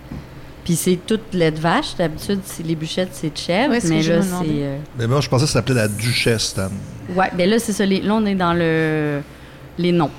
Puis 0.65 0.75
c'est 0.75 0.99
toute 1.07 1.33
lait 1.33 1.53
de 1.53 1.61
vache. 1.61 1.95
D'habitude, 1.97 2.41
les 2.65 2.75
bûchettes, 2.75 3.11
c'est 3.13 3.33
de 3.33 3.39
chèvre. 3.39 3.73
Ouais, 3.73 3.81
mais 3.85 4.03
là, 4.03 4.21
c'est. 4.23 4.45
euh, 4.49 4.79
Mais 4.99 5.07
moi, 5.07 5.21
je 5.21 5.29
pensais 5.29 5.45
que 5.45 5.49
ça 5.51 5.55
s'appelait 5.61 5.77
la 5.77 5.87
Duchesse, 5.87 6.43
Stan. 6.43 6.69
Ouais, 7.15 7.31
ben 7.37 7.49
là, 7.49 7.61
c'est 7.61 7.73
ça. 7.73 7.87
les- 7.87 8.01
là, 8.01 8.15
on 8.15 8.27
est 8.27 8.35
dans 8.35 8.53
le 8.53 9.21
les 9.79 9.93
noms. 9.93 10.11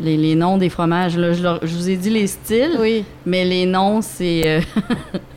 Les, 0.00 0.16
les 0.16 0.34
noms 0.36 0.58
des 0.58 0.68
fromages. 0.68 1.16
Là, 1.16 1.32
je, 1.32 1.42
leur- 1.42 1.58
je 1.66 1.74
vous 1.74 1.90
ai 1.90 1.96
dit 1.96 2.10
les 2.10 2.26
styles, 2.28 2.76
Oui. 2.78 3.04
mais 3.26 3.44
les 3.44 3.66
noms, 3.66 4.00
c'est. 4.00 4.42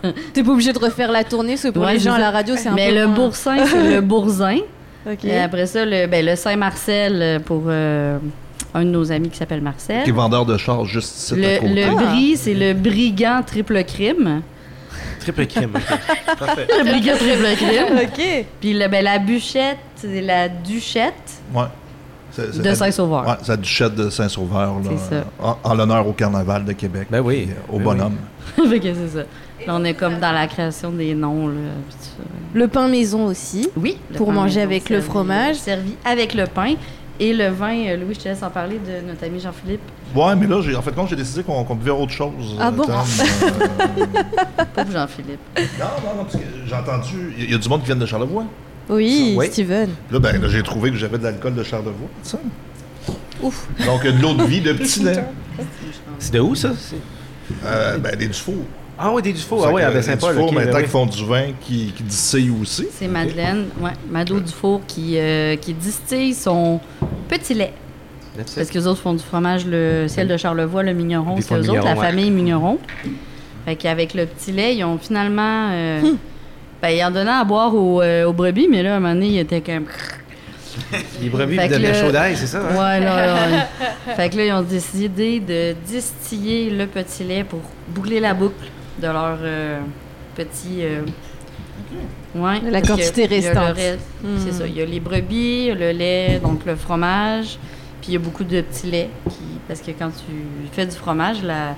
euh, 0.04 0.12
T'es 0.34 0.44
pas 0.44 0.52
obligé 0.52 0.72
de 0.74 0.78
refaire 0.80 1.12
la 1.12 1.24
tournée, 1.24 1.54
parce 1.54 1.64
que 1.64 1.70
pour 1.70 1.84
Ouais, 1.84 1.94
les 1.94 2.00
gens 2.00 2.14
à 2.14 2.20
la 2.20 2.30
radio, 2.32 2.56
c'est 2.58 2.70
un 2.70 2.74
mais 2.74 2.90
peu 2.90 2.96
le 2.96 3.08
moins- 3.08 3.16
boursin, 3.16 3.66
c'est 3.66 3.94
le 3.96 4.02
boursin. 4.02 4.58
Ok. 5.12 5.26
Et 5.26 5.40
après 5.40 5.66
ça, 5.66 5.84
le, 5.84 6.06
ben, 6.06 6.24
le 6.24 6.36
Saint-Marcel 6.36 7.20
euh, 7.24 7.40
pour 7.40 7.64
euh, 7.66 8.20
un 8.76 8.84
de 8.86 8.90
nos 8.92 9.12
amis 9.12 9.30
qui 9.30 9.38
s'appelle 9.38 9.62
Marcel. 9.62 10.04
Qui 10.04 10.12
est 10.12 10.14
vendeur 10.14 10.46
de 10.46 10.56
chars 10.58 10.86
juste 10.86 11.18
ici 11.18 11.34
à 11.34 11.38
Le, 11.38 11.60
côté. 11.60 11.74
le 11.74 11.96
brie, 11.96 12.38
c'est 12.38 12.54
le 12.54 12.74
brigand 12.76 13.42
triple 13.44 13.84
crime. 13.84 14.44
Triple 15.22 15.48
crème. 15.48 15.72
ok. 15.76 16.38
Parfait. 16.38 16.68
Le 16.78 16.84
brigand 16.84 17.16
triple 17.18 17.56
crime. 17.56 17.98
ok. 18.04 18.46
Puis 18.60 18.74
le, 18.74 18.88
ben, 18.90 19.04
la 19.04 19.18
bûchette, 19.18 19.80
c'est 19.96 20.22
la 20.22 20.48
duchette 20.50 21.14
Ouais. 21.52 21.64
C'est- 22.32 22.54
c'est 22.54 22.62
de 22.62 22.74
Saint-Sauveur. 22.74 23.28
Ouais, 23.28 23.34
c'est 23.42 23.50
la 23.52 23.58
Duchette 23.58 23.96
de 23.96 24.10
Saint-Sauveur, 24.10 24.76
là, 24.80 24.90
C'est 24.90 25.16
ça. 25.16 25.24
en, 25.42 25.58
en 25.64 25.74
l'honneur 25.76 26.08
au 26.08 26.14
Carnaval 26.14 26.64
de 26.66 26.72
Québec. 26.74 27.08
Ben 27.12 27.20
oui. 27.22 27.50
euh, 27.50 27.74
au 27.74 27.78
Ben 27.78 27.84
bonhomme. 27.84 28.16
fait 28.70 28.80
que 28.80 28.94
c'est 28.94 29.20
ça. 29.20 29.24
Là, 29.68 29.76
on 29.76 29.84
est 29.84 29.94
comme 29.94 30.18
dans 30.20 30.32
la 30.32 30.48
création 30.48 30.90
des 30.92 31.14
noms. 31.14 31.48
Là, 31.48 31.56
ça. 32.00 32.24
Le 32.54 32.68
pain 32.68 32.88
maison 32.88 33.26
aussi. 33.26 33.70
Oui. 33.78 33.98
Pour 34.16 34.32
manger 34.32 34.62
avec 34.62 34.90
le 34.90 35.02
fromage. 35.02 35.58
Servi 35.58 35.96
avec 36.06 36.34
le 36.34 36.46
pain. 36.48 36.74
Et 37.20 37.34
le 37.34 37.50
vin, 37.50 37.76
euh, 37.88 37.98
Louis, 37.98 38.16
je 38.16 38.22
te 38.22 38.30
laisse 38.30 38.42
en 38.42 38.50
parler 38.50 38.80
de 38.80 39.08
notre 39.08 39.24
ami 39.24 39.40
Jean-Philippe. 39.40 39.82
Ouais, 40.16 40.36
mais 40.36 40.48
là, 40.48 40.60
j'ai, 40.64 40.76
en 40.76 40.82
fait, 40.82 40.92
quand 40.92 41.06
j'ai 41.06 41.16
décidé 41.16 41.44
qu'on, 41.44 41.64
qu'on 41.64 41.76
buvait 41.76 41.92
autre 41.92 42.12
chose. 42.12 42.56
Ah 42.60 42.72
bon? 42.72 42.84
Euh, 42.90 44.06
Pauvre 44.76 44.92
Jean-Philippe. 44.92 45.40
non, 45.80 45.86
non, 46.04 46.18
non, 46.18 46.24
parce 46.24 46.36
que 46.38 46.44
j'ai 46.66 46.74
entendu. 46.76 47.34
Il 47.38 47.52
y, 47.52 47.54
a 47.54 47.58
du 47.60 47.70
monde 47.70 47.82
qui 47.82 47.88
vient 47.88 47.96
de 47.96 48.06
Charlevoix. 48.08 48.46
Oui, 48.90 49.36
Oui. 49.38 49.48
Steven. 49.52 49.90
Là, 50.12 50.20
ben, 50.20 50.42
là, 50.42 50.48
j'ai 50.50 50.64
trouvé 50.64 50.92
que 50.92 50.98
j'avais 50.98 51.18
de 51.18 51.24
l'alcool 51.24 51.56
de 51.56 51.64
Charlevoix. 51.64 52.10
Ça. 52.24 52.40
Ouf. 53.42 53.68
Donc, 53.86 54.04
de 54.06 54.22
l'eau 54.22 54.34
de 54.34 54.44
vie, 54.44 54.62
de 54.62 54.74
petit 54.74 55.02
lait. 55.04 55.24
C'est 56.20 56.34
de 56.34 56.40
où, 56.40 56.56
ça? 56.56 56.72
C'est- 56.78 56.96
Euh, 57.66 57.98
ben, 57.98 58.16
des 58.16 58.28
Dufour. 58.28 58.64
Ah 58.98 59.12
oui, 59.12 59.22
des 59.22 59.34
Dufour. 59.34 59.66
Ah 59.68 59.74
oui, 59.74 59.82
à 59.82 60.02
Saint-Paul. 60.02 60.34
Dufour, 60.36 60.50
ok, 60.50 60.54
maintenant 60.56 60.72
ben 60.72 60.78
oui. 60.78 60.82
qu'ils 60.84 60.92
font 60.92 61.06
du 61.06 61.26
vin, 61.26 61.46
qui, 61.62 61.92
qui 61.96 62.04
distillent 62.04 62.54
aussi. 62.62 62.88
C'est 62.92 63.08
Madeleine, 63.08 63.66
ouais, 63.82 63.92
Mado 64.10 64.40
Dufour 64.40 64.82
qui, 64.88 65.18
euh, 65.18 65.56
qui 65.56 65.74
distille 65.74 66.34
son 66.34 66.80
petit 67.28 67.54
lait. 67.56 67.74
That's. 68.38 68.54
Parce 68.56 68.70
que 68.70 68.78
les 68.78 68.88
autres 68.88 69.02
font 69.02 69.14
du 69.14 69.24
fromage, 69.24 69.66
le 69.66 70.06
ciel 70.08 70.28
de 70.28 70.38
Charlevoix, 70.38 70.84
le 70.84 70.94
mignon, 70.94 71.26
Ils 71.36 71.44
c'est 71.44 71.56
eux 71.56 71.58
le 71.58 71.64
autres, 71.72 71.74
la 71.74 71.82
mignon, 71.90 72.00
ouais. 72.00 72.06
famille 72.08 72.32
mignon. 72.32 72.80
Fait 73.66 73.76
qu'avec 73.76 74.14
le 74.14 74.26
petit 74.26 74.52
lait, 74.52 74.76
ils 74.78 74.84
ont 74.86 74.98
finalement. 74.98 75.70
euh, 75.72 76.02
ben, 76.82 76.90
ils 76.90 77.04
en 77.04 77.12
donnaient 77.12 77.30
à 77.32 77.44
boire 77.44 77.74
aux, 77.76 78.02
euh, 78.02 78.26
aux 78.26 78.34
brebis, 78.34 78.68
mais 78.70 78.82
là, 78.84 78.94
à 78.94 78.98
un 78.98 79.00
moment 79.00 79.14
donné, 79.14 79.28
il 79.28 79.40
était 79.40 79.62
comme. 79.62 79.86
Les 81.22 81.30
brebis 81.30 81.58
que 81.58 81.62
la 81.62 81.78
le- 81.78 81.94
chaud 81.94 82.12
d'ail, 82.12 82.36
c'est 82.38 82.48
ça? 82.48 82.60
hein? 82.60 82.72
Ouais, 82.72 83.00
là, 83.04 83.48
là, 83.50 83.68
Fait 84.16 84.30
que 84.30 84.38
là, 84.38 84.46
ils 84.46 84.52
ont 84.54 84.62
décidé 84.62 85.40
de 85.40 85.74
distiller 85.86 86.70
le 86.70 86.88
petit 86.88 87.24
lait 87.24 87.44
pour 87.44 87.60
boucler 87.90 88.20
la 88.20 88.34
boucle 88.34 88.66
de 89.00 89.08
leur, 89.08 89.38
euh, 89.42 89.80
petits. 90.36 90.80
euh, 90.82 91.02
ouais, 92.36 92.62
La 92.70 92.82
que 92.82 92.88
quantité 92.88 93.24
il 93.26 93.28
restante. 93.34 93.76
reste. 93.76 94.00
Mm. 94.24 94.28
C'est 94.38 94.52
ça. 94.54 94.68
Il 94.68 94.76
y 94.78 94.82
a 94.82 94.86
les 94.86 95.00
brebis, 95.00 95.72
le 95.74 95.92
lait, 95.92 96.40
donc 96.42 96.66
le 96.66 96.76
fromage. 96.76 97.58
Puis 98.02 98.12
il 98.12 98.14
y 98.14 98.18
a 98.18 98.20
beaucoup 98.20 98.44
de 98.44 98.62
petits 98.62 98.88
laits. 98.90 99.10
Qui, 99.30 99.38
parce 99.68 99.82
que 99.82 99.92
quand 99.92 100.10
tu 100.10 100.34
fais 100.72 100.86
du 100.86 100.96
fromage, 100.96 101.44
la, 101.44 101.76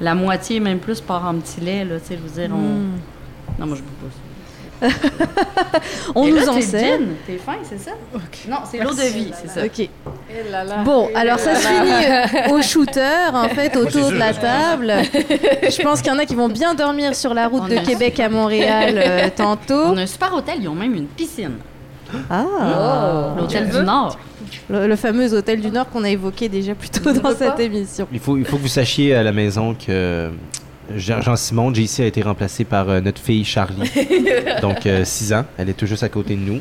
la 0.00 0.14
moitié, 0.14 0.60
même 0.60 0.78
plus, 0.78 1.00
part 1.00 1.26
en 1.26 1.34
petits 1.34 1.60
laits. 1.60 1.88
Là, 1.88 1.96
tu 2.00 2.06
sais, 2.06 2.18
je 2.22 2.22
veux 2.28 2.40
dire, 2.46 2.54
on... 2.54 2.60
Mm. 2.60 2.92
Non, 3.58 3.66
moi, 3.66 3.76
je 3.76 3.82
bois 3.82 3.90
pas 4.02 4.14
ça. 4.14 4.20
On 6.14 6.26
Et 6.26 6.30
nous 6.30 6.36
là, 6.36 6.50
enseigne. 6.52 7.06
T'es 7.26 7.38
fin, 7.38 7.54
c'est 7.62 7.78
ça? 7.78 7.92
Non, 8.48 8.58
c'est 8.70 8.78
l'eau 8.78 8.90
de 8.92 9.02
vie, 9.12 9.32
c'est 9.34 9.48
ça. 9.48 9.64
Ok. 9.64 9.88
Là 10.50 10.64
là. 10.64 10.76
Bon, 10.84 11.08
alors 11.14 11.38
ça 11.38 11.54
se 11.54 11.66
finit 11.66 11.90
euh, 12.50 12.54
au 12.54 12.62
shooter, 12.62 13.30
en 13.32 13.48
fait, 13.48 13.74
autour 13.76 14.10
de 14.10 14.16
la 14.16 14.32
table. 14.34 14.92
Je 15.12 15.82
pense 15.82 16.02
qu'il 16.02 16.12
y 16.12 16.14
en 16.14 16.18
a 16.18 16.26
qui 16.26 16.34
vont 16.34 16.48
bien 16.48 16.74
dormir 16.74 17.14
sur 17.14 17.32
la 17.34 17.48
route 17.48 17.62
On 17.64 17.68
de 17.68 17.76
Québec 17.86 18.20
à 18.20 18.28
Montréal 18.28 18.94
euh, 18.98 19.28
tantôt. 19.36 19.74
On 19.74 19.96
a 19.96 20.02
un 20.02 20.06
super 20.06 20.32
hôtel, 20.34 20.56
ils 20.60 20.68
ont 20.68 20.74
même 20.74 20.94
une 20.94 21.06
piscine. 21.06 21.52
Ah, 22.30 23.34
L'hôtel 23.36 23.68
du 23.68 23.78
Nord. 23.80 24.16
le, 24.70 24.86
le 24.86 24.96
fameux 24.96 25.32
hôtel 25.34 25.60
du 25.60 25.70
Nord 25.70 25.88
qu'on 25.90 26.04
a 26.04 26.10
évoqué 26.10 26.48
déjà 26.48 26.74
plus 26.74 26.90
tôt 26.90 27.12
dans 27.12 27.34
cette 27.34 27.58
émission. 27.60 28.06
Il 28.12 28.20
faut, 28.20 28.36
il 28.36 28.44
faut 28.44 28.56
que 28.56 28.62
vous 28.62 28.68
sachiez 28.68 29.14
à 29.14 29.22
la 29.22 29.32
maison 29.32 29.74
que 29.74 30.30
Jean- 30.30 30.65
Jean-Simon, 30.94 31.72
JC, 31.74 32.00
a 32.00 32.06
été 32.06 32.22
remplacé 32.22 32.64
par 32.64 32.88
euh, 32.88 33.00
notre 33.00 33.20
fille 33.20 33.44
Charlie. 33.44 33.90
Donc, 34.62 34.88
6 35.04 35.32
ans. 35.32 35.44
Elle 35.58 35.70
est 35.70 35.74
tout 35.74 35.86
juste 35.86 36.02
à 36.02 36.08
côté 36.08 36.34
de 36.34 36.40
nous. 36.40 36.60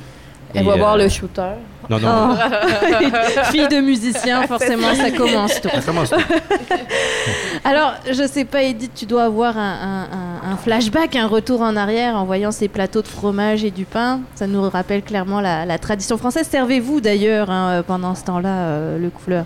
Elle 0.53 0.61
Et, 0.61 0.65
va 0.65 0.73
euh, 0.73 0.77
voir 0.77 0.97
le 0.97 1.09
shooter. 1.09 1.51
Non, 1.89 1.99
non, 1.99 2.07
non. 2.29 2.35
Oh. 2.37 3.43
Fille 3.51 3.67
de 3.67 3.79
musicien, 3.81 4.47
forcément, 4.47 4.93
ça 4.95 5.11
commence 5.11 5.59
tôt. 5.61 5.69
Ça 5.69 5.81
commence 5.81 6.09
tout. 6.09 6.15
Alors, 7.63 7.93
je 8.09 8.25
sais 8.27 8.45
pas, 8.45 8.63
Edith, 8.63 8.91
tu 8.95 9.05
dois 9.05 9.25
avoir 9.25 9.57
un, 9.57 9.61
un- 9.61 10.49
un- 10.49 10.51
un 10.53 10.57
flashback, 10.57 11.15
un 11.15 11.27
retour 11.27 11.61
en 11.61 11.75
arrière 11.75 12.15
en 12.15 12.25
voyant 12.25 12.51
ces 12.51 12.67
plateaux 12.67 13.01
de 13.01 13.07
fromage 13.07 13.63
et 13.63 13.71
du 13.71 13.85
pain. 13.85 14.21
Ça 14.35 14.47
nous 14.47 14.67
rappelle 14.69 15.01
clairement 15.01 15.41
la, 15.41 15.65
la 15.65 15.77
tradition 15.77 16.17
française. 16.17 16.47
Servez-vous 16.49 17.01
d'ailleurs 17.01 17.49
hein, 17.49 17.83
pendant 17.85 18.15
ce 18.15 18.23
temps-là 18.23 18.49
euh, 18.49 18.97
le 18.99 19.09
couleur 19.09 19.45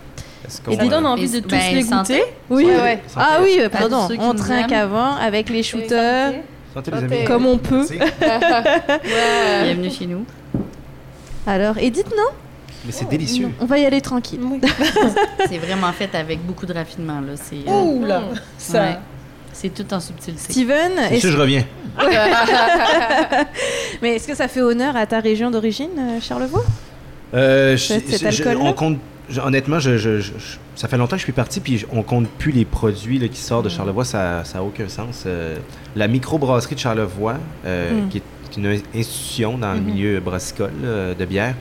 Est-ce 0.49 0.61
Et 0.71 0.77
dis 0.77 0.89
donc, 0.89 1.01
on 1.01 1.05
a 1.05 1.09
envie 1.09 1.29
de 1.29 1.39
tous 1.41 1.49
ben, 1.49 1.75
les 1.75 1.83
goûter. 1.83 2.23
Oui, 2.49 2.65
Ouais, 2.65 2.75
ouais. 2.75 2.99
Ah 3.15 3.37
oui, 3.43 3.57
euh, 3.59 3.69
pardon, 3.69 4.07
on 4.19 4.33
trinque 4.33 4.71
avant 4.71 5.15
avec 5.15 5.49
les 5.49 5.61
shooters, 5.61 6.33
Santé, 6.73 6.91
les 6.91 7.01
Santé. 7.01 7.15
amis. 7.17 7.25
comme 7.25 7.45
on 7.45 7.57
peut. 7.59 7.85
Bienvenue 9.63 9.91
chez 9.91 10.07
nous. 10.07 10.25
Alors, 11.45 11.77
Edith, 11.77 12.07
non? 12.17 12.29
Mais 12.85 12.91
c'est 12.91 13.07
délicieux. 13.09 13.47
Non, 13.47 13.53
On 13.61 13.65
va 13.65 13.77
y 13.77 13.85
aller 13.85 14.01
tranquille. 14.01 14.39
C'est 15.49 15.57
vraiment 15.57 15.91
fait 15.91 16.15
avec 16.15 16.39
beaucoup 16.45 16.65
de 16.65 16.73
raffinement. 16.73 17.19
Là. 17.19 17.33
C'est, 17.35 17.57
euh, 17.69 17.71
Ouh 17.71 18.05
là, 18.05 18.21
ça. 18.57 18.81
ouais. 18.81 18.97
C'est 19.51 19.69
tout 19.73 19.93
en 19.93 19.99
subtilité. 19.99 20.53
Steven, 20.53 20.93
est-ce- 20.97 21.13
Monsieur, 21.15 21.31
je 21.31 21.37
reviens. 21.37 21.65
mais 24.01 24.15
est-ce 24.15 24.27
que 24.27 24.35
ça 24.35 24.47
fait 24.47 24.61
honneur 24.61 24.95
à 24.95 25.05
ta 25.05 25.19
région 25.19 25.51
d'origine, 25.51 25.89
euh, 25.97 26.21
Charlevoix? 26.21 26.63
Euh, 27.33 27.75
je- 27.75 27.83
Cet- 27.99 28.17
je- 28.21 28.25
alcool-là? 28.27 28.69
on 28.69 28.73
compte. 28.73 28.97
Honnêtement, 29.43 29.79
je, 29.79 29.97
je- 29.97 30.21
ça 30.75 30.87
fait 30.87 30.97
longtemps 30.97 31.15
que 31.15 31.19
je 31.19 31.23
suis 31.25 31.33
parti, 31.33 31.59
puis 31.59 31.85
on 31.91 32.03
compte 32.03 32.27
plus 32.27 32.51
les 32.51 32.65
produits 32.65 33.19
là, 33.19 33.27
qui 33.27 33.39
sortent 33.39 33.65
de 33.65 33.69
Charlevoix. 33.69 34.05
Ça 34.05 34.43
n'a 34.53 34.63
aucun 34.63 34.87
sens. 34.87 35.23
Euh, 35.25 35.57
la 35.95 36.07
microbrasserie 36.07 36.75
de 36.75 36.79
Charlevoix, 36.79 37.35
euh, 37.65 37.91
Mm. 38.05 38.09
qui 38.09 38.17
est 38.17 38.57
une 38.57 38.79
institution 38.95 39.57
dans 39.57 39.73
le 39.73 39.79
Mhm. 39.79 39.85
milieu 39.85 40.19
brassicole 40.19 40.71
de 41.17 41.25
bière, 41.25 41.55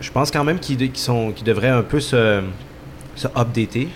je, 0.00 0.10
pense 0.10 0.30
quand 0.30 0.44
même 0.44 0.58
qu'ils 0.58 0.90
sont- 0.96 1.32
devraient 1.44 1.68
un 1.68 1.82
peu 1.82 2.00
se, 2.00 2.42
se 3.16 3.26
updater. 3.36 3.88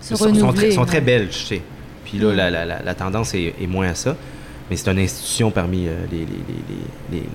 Se 0.00 0.14
Ils 0.14 0.16
sont, 0.16 0.34
sont 0.34 0.52
très, 0.52 0.70
sont 0.70 0.84
très 0.84 0.98
ouais. 0.98 1.04
belges, 1.04 1.30
tu 1.38 1.44
sais. 1.56 1.62
Puis 2.04 2.18
là, 2.18 2.32
Mm. 2.32 2.36
la, 2.36 2.50
la- 2.50 2.64
la- 2.64 2.82
la 2.82 2.94
tendance 2.94 3.34
est, 3.34 3.54
est 3.60 3.66
moins 3.66 3.88
à 3.88 3.94
ça. 3.94 4.16
Mais 4.68 4.76
c'est 4.76 4.90
une 4.90 4.98
institution 5.00 5.50
parmi 5.50 5.88
euh, 5.88 5.94
les, 6.12 6.18
les, 6.18 6.24
les, 6.26 7.18
les- 7.18 7.26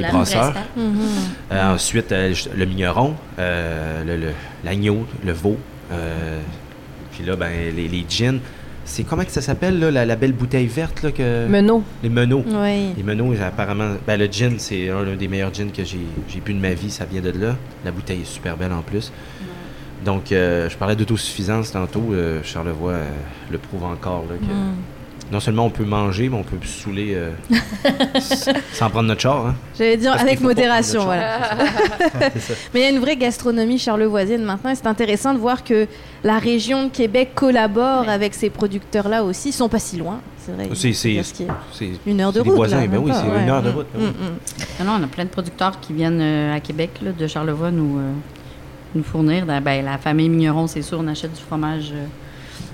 les- 0.00 0.08
brasseurs. 0.08 0.54
Euh, 0.78 1.74
ensuite, 1.74 2.12
euh, 2.12 2.34
le 2.56 2.64
mignon, 2.66 3.14
euh, 3.38 4.04
le- 4.04 4.16
le- 4.16 4.32
l'agneau, 4.64 5.06
le, 5.24 5.32
veau. 5.32 5.56
euh, 5.92 6.40
puis 7.12 7.24
là, 7.24 7.36
ben, 7.36 7.50
les, 7.74 7.88
les 7.88 8.04
gins. 8.08 8.38
C'est 8.84 9.04
comment 9.04 9.24
que 9.24 9.30
ça 9.30 9.40
s'appelle, 9.40 9.78
là, 9.78 9.90
la, 9.92 10.04
la 10.04 10.16
belle 10.16 10.32
bouteille 10.32 10.66
verte, 10.66 11.02
là, 11.04 11.12
que... 11.12 11.46
Menot. 11.46 11.84
Les 12.02 12.08
menots. 12.08 12.44
Oui. 12.44 12.88
Les 12.96 13.02
menots, 13.04 13.32
apparemment... 13.40 13.92
Ben, 14.06 14.18
le 14.18 14.26
gin, 14.26 14.54
c'est 14.58 14.90
un 14.90 15.04
des 15.14 15.28
meilleurs 15.28 15.54
gins 15.54 15.68
que 15.68 15.84
j'ai 15.84 16.00
j'ai 16.28 16.40
bu 16.40 16.52
de 16.52 16.58
ma 16.58 16.74
vie. 16.74 16.90
Ça 16.90 17.04
vient 17.04 17.20
de 17.20 17.30
là. 17.30 17.56
La 17.84 17.92
bouteille 17.92 18.22
est 18.22 18.24
super 18.26 18.56
belle 18.56 18.72
en 18.72 18.82
plus. 18.82 19.12
Donc, 20.04 20.32
euh, 20.32 20.68
je 20.68 20.76
parlais 20.76 20.96
d'autosuffisance 20.96 21.70
tantôt. 21.70 22.08
euh, 22.12 22.40
Charlevoix 22.42 22.92
euh, 22.94 23.04
le 23.52 23.58
prouve 23.58 23.84
encore, 23.84 24.24
là, 24.28 24.34
que 24.36 24.52
Mhm. 24.52 24.74
Non 25.32 25.40
seulement 25.40 25.64
on 25.64 25.70
peut 25.70 25.84
manger, 25.84 26.28
mais 26.28 26.36
on 26.36 26.42
peut 26.42 26.58
se 26.62 26.82
saouler 26.82 27.14
euh, 27.14 27.30
sans 28.72 28.90
prendre 28.90 29.08
notre 29.08 29.22
char. 29.22 29.46
Hein. 29.46 29.54
J'allais 29.76 29.96
dire 29.96 30.10
Parce 30.10 30.22
avec 30.22 30.40
modération, 30.40 31.04
voilà. 31.04 31.38
Mais 32.74 32.80
il 32.80 32.82
y 32.82 32.86
a 32.86 32.90
une 32.90 32.98
vraie 32.98 33.16
gastronomie 33.16 33.78
charlevoisienne 33.78 34.44
maintenant 34.44 34.70
et 34.70 34.74
c'est 34.74 34.86
intéressant 34.86 35.32
de 35.32 35.38
voir 35.38 35.64
que 35.64 35.86
la 36.22 36.38
région 36.38 36.84
de 36.84 36.90
Québec 36.90 37.30
collabore 37.34 38.10
avec 38.10 38.34
ces 38.34 38.50
producteurs-là 38.50 39.24
aussi. 39.24 39.48
Ils 39.48 39.52
sont 39.52 39.70
pas 39.70 39.78
si 39.78 39.96
loin, 39.96 40.20
c'est 40.36 40.52
vrai. 40.52 40.68
C'est- 40.74 41.92
une 42.06 42.20
heure 42.20 42.32
de 42.32 42.40
route. 42.40 42.52
voisins, 42.54 42.82
là, 42.82 42.86
ben 42.86 42.98
oui, 42.98 43.10
c'est 43.14 43.26
ouais. 43.26 43.42
une 43.42 43.48
heure 43.48 43.62
de 43.62 43.70
route, 43.70 43.86
ben 43.94 44.12
oui. 44.20 44.84
non, 44.84 44.98
on 45.00 45.02
a 45.02 45.06
plein 45.06 45.24
de 45.24 45.30
producteurs 45.30 45.80
qui 45.80 45.94
viennent 45.94 46.20
euh, 46.20 46.54
à 46.54 46.60
Québec, 46.60 46.90
là, 47.02 47.12
de 47.12 47.26
Charlevoix, 47.26 47.70
nous, 47.70 47.98
euh, 47.98 48.12
nous 48.94 49.02
fournir. 49.02 49.46
Ben, 49.46 49.62
ben, 49.62 49.82
la 49.82 49.96
famille 49.96 50.28
Migneron, 50.28 50.66
c'est 50.66 50.82
sûr, 50.82 50.98
on 51.00 51.08
achète 51.08 51.32
du 51.32 51.40
fromage. 51.40 51.94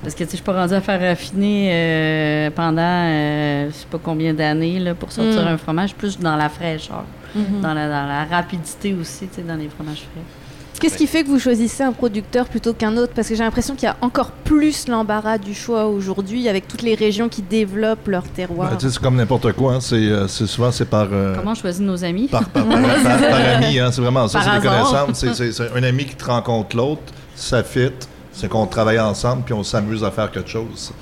Parce 0.02 0.14
que 0.14 0.18
tu 0.24 0.24
sais, 0.24 0.30
je 0.32 0.36
suis 0.36 0.44
pas 0.44 0.52
rendue 0.54 0.74
à 0.74 0.80
faire 0.80 1.00
raffiner 1.00 1.70
euh, 1.72 2.50
pendant 2.50 2.82
euh, 2.82 3.68
je 3.70 3.74
sais 3.74 3.86
pas 3.90 3.98
combien 4.02 4.32
d'années 4.34 4.78
là, 4.78 4.94
pour 4.94 5.10
sortir 5.12 5.42
Mm. 5.44 5.48
un 5.48 5.58
fromage, 5.58 5.94
plus 5.94 6.18
dans 6.18 6.36
la 6.36 6.48
fraîcheur, 6.48 7.04
Mhm. 7.34 7.60
dans, 7.62 7.74
la, 7.74 7.88
dans 7.88 8.06
la 8.06 8.24
rapidité 8.24 8.94
aussi, 9.00 9.26
tu 9.28 9.36
sais, 9.36 9.42
dans 9.42 9.56
les 9.56 9.68
fromages 9.68 9.98
frais. 9.98 10.22
Qu'est-ce 10.80 10.96
qui 10.96 11.08
fait 11.08 11.24
que 11.24 11.28
vous 11.28 11.40
choisissez 11.40 11.82
un 11.82 11.90
producteur 11.90 12.46
plutôt 12.46 12.72
qu'un 12.72 12.96
autre? 12.96 13.12
Parce 13.12 13.28
que 13.28 13.34
j'ai 13.34 13.42
l'impression 13.42 13.74
qu'il 13.74 13.86
y 13.88 13.90
a 13.90 13.96
encore 14.00 14.30
plus 14.30 14.86
l'embarras 14.86 15.36
du 15.36 15.52
choix 15.52 15.86
aujourd'hui 15.86 16.48
avec 16.48 16.68
toutes 16.68 16.82
les 16.82 16.94
régions 16.94 17.28
qui 17.28 17.42
développent 17.42 18.06
leur 18.06 18.22
terroir. 18.22 18.70
Ben, 18.70 18.78
c'est 18.78 18.96
comme 19.00 19.16
n'importe 19.16 19.52
quoi. 19.54 19.74
hein. 19.74 19.80
C'est, 19.80 19.96
euh, 19.96 20.28
c'est 20.28 20.46
souvent 20.46 20.70
c'est 20.70 20.84
par, 20.84 21.08
euh, 21.10 21.34
Comment 21.36 21.50
on 21.50 21.54
choisit 21.56 21.82
nos 21.84 22.04
amis? 22.04 22.28
par, 22.28 22.48
par, 22.50 22.64
par, 22.64 22.80
par- 22.80 23.02
par 23.02 23.40
ami. 23.56 23.76
hein. 23.80 23.90
C'est 23.90 24.00
vraiment 24.00 24.28
ça. 24.28 24.40
C'est 24.40 24.60
des 24.60 24.68
connaissances. 24.68 25.18
C'est, 25.18 25.34
c'est- 25.34 25.50
c'est 25.50 25.76
un 25.76 25.82
ami 25.82 26.04
qui 26.04 26.14
te 26.14 26.24
rencontre 26.24 26.76
l'autre. 26.76 27.02
Ça 27.34 27.64
fit. 27.64 27.90
C'est 28.40 28.48
qu'on 28.48 28.66
travaille 28.66 29.00
ensemble 29.00 29.42
puis 29.42 29.52
on 29.52 29.64
s'amuse 29.64 30.04
à 30.04 30.12
faire 30.12 30.30
quelque 30.30 30.48
chose. 30.48 30.92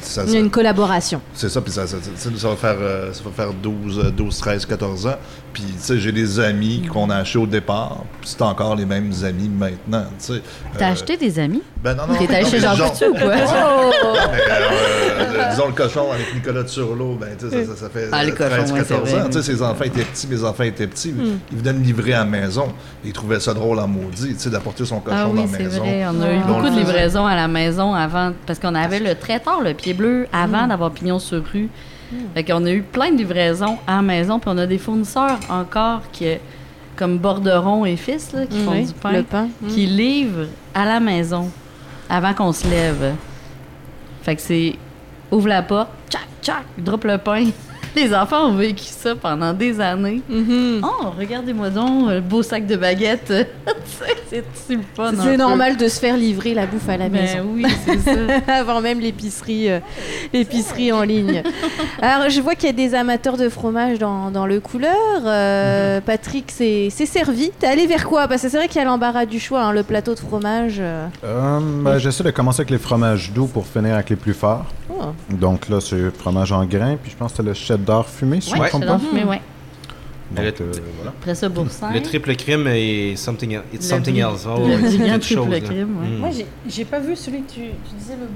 Ça- 0.00 0.22
Il 0.22 0.28
y 0.28 0.30
a 0.30 0.32
ça- 0.34 0.38
une 0.38 0.50
collaboration. 0.50 1.20
C'est 1.34 1.50
ça, 1.50 1.60
puis 1.60 1.70
ça, 1.70 1.86
ça, 1.86 1.98
ça- 2.16 2.30
ça 2.34 2.48
va 2.48 2.56
faire, 2.56 2.76
euh, 2.80 3.12
ça 3.12 3.20
va 3.24 3.30
faire 3.30 3.52
12, 3.52 3.98
euh, 3.98 4.10
12, 4.10 4.38
13, 4.38 4.64
14 4.64 5.06
ans. 5.06 5.16
Puis, 5.52 5.64
tu 5.64 5.72
sais, 5.80 5.98
j'ai 5.98 6.12
des 6.12 6.40
amis 6.40 6.88
qu'on 6.90 7.10
a 7.10 7.16
achetés 7.16 7.38
au 7.38 7.46
départ, 7.46 8.04
puis 8.20 8.30
c'est 8.30 8.40
encore 8.40 8.74
les 8.74 8.86
mêmes 8.86 9.12
amis 9.22 9.50
maintenant, 9.50 10.04
tu 10.18 10.34
sais. 10.34 10.42
T'as 10.78 10.88
Euh, 10.88 10.92
acheté 10.92 11.16
des 11.18 11.38
amis? 11.38 11.62
Ben 11.82 11.94
non, 11.94 12.06
non. 12.08 12.14
T'es 12.18 12.34
allé 12.34 12.42
non, 12.44 12.50
chez 12.50 12.56
mais 12.60 12.76
Jean 12.76 12.88
Coutu 12.90 13.04
ou 13.06 13.14
quoi? 13.14 13.34
Mais, 14.32 14.40
euh, 14.50 15.50
disons 15.50 15.66
le 15.68 15.72
cochon 15.72 16.10
avec 16.12 16.34
Nicolas 16.34 16.64
Turlot, 16.64 17.16
ben, 17.20 17.28
ça, 17.38 17.50
ça, 17.50 17.76
ça 17.76 17.88
fait 17.88 18.08
Ah, 18.10 18.24
le 18.24 18.32
euh, 18.32 18.34
cochon, 18.34 18.50
13, 18.50 18.72
ouais, 18.72 18.78
c'est 18.80 18.88
14 18.94 19.10
vrai. 19.10 19.20
ans. 19.38 19.42
Ses 19.42 19.62
enfants 19.62 19.84
étaient 19.84 20.02
petits, 20.04 20.26
mes 20.26 20.44
enfants 20.44 20.62
étaient 20.64 20.86
petits. 20.88 21.12
Hmm. 21.12 21.38
Ils 21.52 21.58
venaient 21.58 21.72
me 21.78 21.84
livrer 21.84 22.14
à 22.14 22.18
la 22.20 22.24
maison. 22.24 22.68
Ils 23.04 23.12
trouvaient 23.12 23.38
ça 23.40 23.54
drôle 23.54 23.78
en 23.78 23.86
maudit, 23.86 24.34
d'apporter 24.50 24.84
son 24.84 24.98
cochon 25.00 25.16
Ah 25.18 25.24
dans 25.26 25.30
oui, 25.30 25.42
la 25.42 25.56
c'est 25.58 25.62
maison. 25.64 25.80
vrai. 25.80 26.04
On 26.12 26.20
a 26.22 26.32
eu 26.32 26.38
Ah. 26.42 26.46
beaucoup 26.46 26.68
de 26.68 26.76
livraisons 26.78 27.26
à 27.26 27.36
la 27.36 27.46
maison 27.48 27.94
avant, 27.94 28.32
parce 28.46 28.58
qu'on 28.58 28.74
avait 28.74 29.00
le 29.00 29.14
très 29.14 29.38
tard 29.38 29.60
le 29.62 29.74
pied 29.74 29.94
bleu 29.94 30.26
avant 30.32 30.64
Mm. 30.66 30.68
d'avoir 30.70 30.90
pignon 30.90 31.18
sur 31.20 31.42
rue. 31.52 31.68
Fait 32.34 32.42
qu'on 32.42 32.64
a 32.64 32.70
eu 32.70 32.82
plein 32.82 33.12
de 33.12 33.18
livraisons 33.18 33.76
à 33.86 33.96
la 33.96 34.02
maison, 34.02 34.38
puis 34.40 34.50
on 34.52 34.58
a 34.58 34.66
des 34.66 34.78
fournisseurs 34.78 35.38
encore 35.50 36.00
qui, 36.10 36.26
comme 36.96 37.18
Borderon 37.18 37.84
et 37.84 37.96
Fils, 37.96 38.32
là, 38.32 38.46
qui 38.46 38.58
font 38.64 38.72
Oui, 38.72 38.86
du 38.86 38.94
pain, 38.94 39.12
le 39.12 39.22
pain. 39.22 39.48
qui 39.68 39.86
livrent 39.86 40.46
à 40.74 40.84
la 40.86 40.98
maison 41.00 41.50
avant 42.08 42.34
qu'on 42.34 42.52
se 42.52 42.66
lève. 42.68 43.14
Fait 44.22 44.36
que 44.36 44.42
c'est 44.42 44.76
ouvre 45.30 45.48
la 45.48 45.62
porte, 45.62 45.90
tchac, 46.10 46.26
tchac, 46.42 46.64
drop 46.78 47.04
le 47.04 47.18
pain. 47.18 47.50
Les 48.00 48.14
enfants 48.14 48.46
ont 48.46 48.54
vécu 48.54 48.84
ça 48.84 49.16
pendant 49.16 49.52
des 49.52 49.80
années. 49.80 50.22
Mhm. 50.28 50.82
Oh, 50.84 51.06
regardez-moi 51.18 51.68
donc, 51.70 52.10
le 52.10 52.20
beau 52.20 52.44
sac 52.44 52.64
de 52.64 52.76
baguettes. 52.76 53.32
C'est 54.30 54.38
un 54.38 54.42
C'est 54.64 54.76
peu. 55.30 55.36
normal 55.36 55.76
de 55.76 55.88
se 55.88 55.98
faire 55.98 56.16
livrer 56.16 56.54
la 56.54 56.66
bouffe 56.66 56.88
à 56.88 56.96
la 56.96 57.08
Ben 57.08 57.22
maison. 57.22 57.46
oui, 57.50 57.64
c'est 57.86 57.98
ça. 58.00 58.10
Avant 58.60 58.80
même 58.82 59.00
l'épicerie, 59.00 59.70
euh, 59.70 59.80
l'épicerie 60.32 60.92
en 60.92 61.02
ligne. 61.02 61.42
Alors, 62.02 62.28
je 62.28 62.40
vois 62.40 62.54
qu'il 62.54 62.66
y 62.66 62.70
a 62.70 62.74
des 62.74 62.94
amateurs 62.94 63.36
de 63.38 63.48
fromage 63.48 63.98
dans, 63.98 64.30
dans 64.30 64.46
le 64.46 64.60
couleur. 64.60 64.94
Euh, 65.24 66.00
Patrick, 66.02 66.50
c'est 66.52 66.88
c'est 66.90 67.06
servi. 67.06 67.50
T'es 67.58 67.66
allé 67.66 67.86
vers 67.86 68.06
quoi? 68.06 68.28
Parce 68.28 68.42
que 68.42 68.48
c'est 68.50 68.58
vrai 68.58 68.68
qu'il 68.68 68.78
y 68.80 68.84
a 68.84 68.84
l'embarras 68.84 69.24
du 69.26 69.40
choix, 69.40 69.62
hein, 69.62 69.72
le 69.72 69.82
plateau 69.82 70.14
de 70.14 70.20
fromage. 70.20 70.76
euh. 70.78 71.06
Euh, 71.24 71.58
ben, 71.82 71.98
J'essaie 71.98 72.22
de 72.24 72.30
commencer 72.30 72.60
avec 72.60 72.70
les 72.70 72.78
fromages 72.78 73.32
doux 73.32 73.46
pour 73.46 73.66
finir 73.66 73.94
avec 73.94 74.10
les 74.10 74.16
plus 74.16 74.34
forts. 74.34 74.66
Oh. 75.00 75.04
Donc 75.30 75.68
là, 75.68 75.80
c'est 75.80 76.10
fromage 76.16 76.52
en 76.52 76.64
grains, 76.64 76.96
puis 76.96 77.10
je 77.12 77.16
pense 77.16 77.30
que 77.32 77.36
c'est 77.38 77.42
le 77.42 77.54
cheddar 77.54 78.06
fumé, 78.06 78.40
si 78.40 78.50
je 78.50 78.56
me 78.60 78.68
trompe 78.68 78.84
pas. 78.86 78.94
le 78.94 78.98
fumé, 78.98 79.24
ouais. 79.24 79.40
Donc, 80.30 80.44
le- 80.44 80.50
euh, 80.66 80.72
voilà. 80.96 81.10
Après 81.18 81.34
ça, 81.34 81.48
Boursin. 81.48 81.90
Le 81.90 82.02
triple 82.02 82.36
crime 82.36 82.66
et 82.68 83.16
something 83.16 83.52
else. 83.54 83.62
It's 83.72 83.84
Le 83.90 83.96
something 83.96 84.16
else. 84.18 84.46
Oh, 84.46 84.58
le 84.66 84.90
c'est 84.90 84.98
quelque 84.98 85.24
chose. 85.24 85.48
crime, 85.64 85.96
ouais. 86.02 86.08
Mm. 86.08 86.18
Moi, 86.18 86.30
j'ai- 86.36 86.46
j'ai 86.68 86.84
pas 86.84 86.98
vu 87.00 87.16
celui 87.16 87.38
que 87.44 87.50
tu, 87.50 87.60
tu 87.60 87.94
disais, 87.98 88.12
le, 88.14 88.26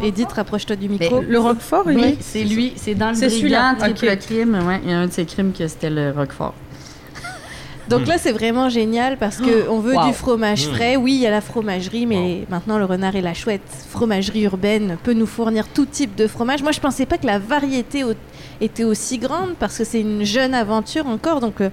le 0.00 0.06
Edith, 0.06 0.32
rapproche-toi 0.32 0.76
du 0.76 0.88
micro. 0.88 1.20
Mais- 1.20 1.26
Le 1.26 1.38
Roquefort, 1.38 1.82
Oui, 1.86 2.16
c'est 2.20 2.44
lui. 2.44 2.72
C'est 2.76 2.94
dans 2.94 3.10
le 3.10 3.14
C'est 3.16 3.26
brillant 3.28 3.74
celui-là, 3.78 3.92
triple 3.94 4.16
crime. 4.16 4.58
Ouais, 4.66 4.80
il 4.82 4.90
y 4.90 4.94
a 4.94 5.00
un 5.00 5.06
de 5.08 5.12
ces 5.12 5.26
crimes 5.26 5.52
que 5.52 5.68
c'était 5.68 5.90
le 5.90 6.12
Roquefort. 6.16 6.54
Donc 7.98 8.06
là, 8.06 8.16
c'est 8.18 8.32
vraiment 8.32 8.68
génial 8.68 9.16
parce 9.18 9.36
que 9.38 9.68
on 9.68 9.78
veut 9.80 9.94
Wow. 9.94 10.06
du 10.08 10.12
fromage 10.14 10.66
Mm. 10.68 10.72
frais. 10.72 10.96
Oui, 10.96 11.12
il 11.14 11.20
y 11.20 11.26
a 11.26 11.30
la 11.30 11.40
fromagerie, 11.40 12.06
mais 12.06 12.46
maintenant 12.48 12.78
le 12.78 12.84
renard 12.84 13.14
et 13.16 13.20
la 13.20 13.34
chouette, 13.34 13.62
fromagerie 13.90 14.42
urbaine, 14.42 14.96
peut 15.02 15.12
nous 15.12 15.26
fournir 15.26 15.68
tout 15.68 15.84
type 15.86 16.14
de 16.16 16.26
fromage. 16.26 16.62
Moi, 16.62 16.72
je 16.72 16.80
pensais 16.80 17.06
pas 17.06 17.18
que 17.18 17.26
la 17.26 17.38
variété 17.38 18.04
au- 18.04 18.14
était 18.60 18.84
aussi 18.84 19.18
grande 19.18 19.54
parce 19.58 19.78
que 19.78 19.84
c'est 19.84 20.00
une 20.00 20.24
jeune 20.24 20.54
aventure 20.54 21.06
encore. 21.06 21.40
Donc, 21.40 21.60
euh, 21.60 21.70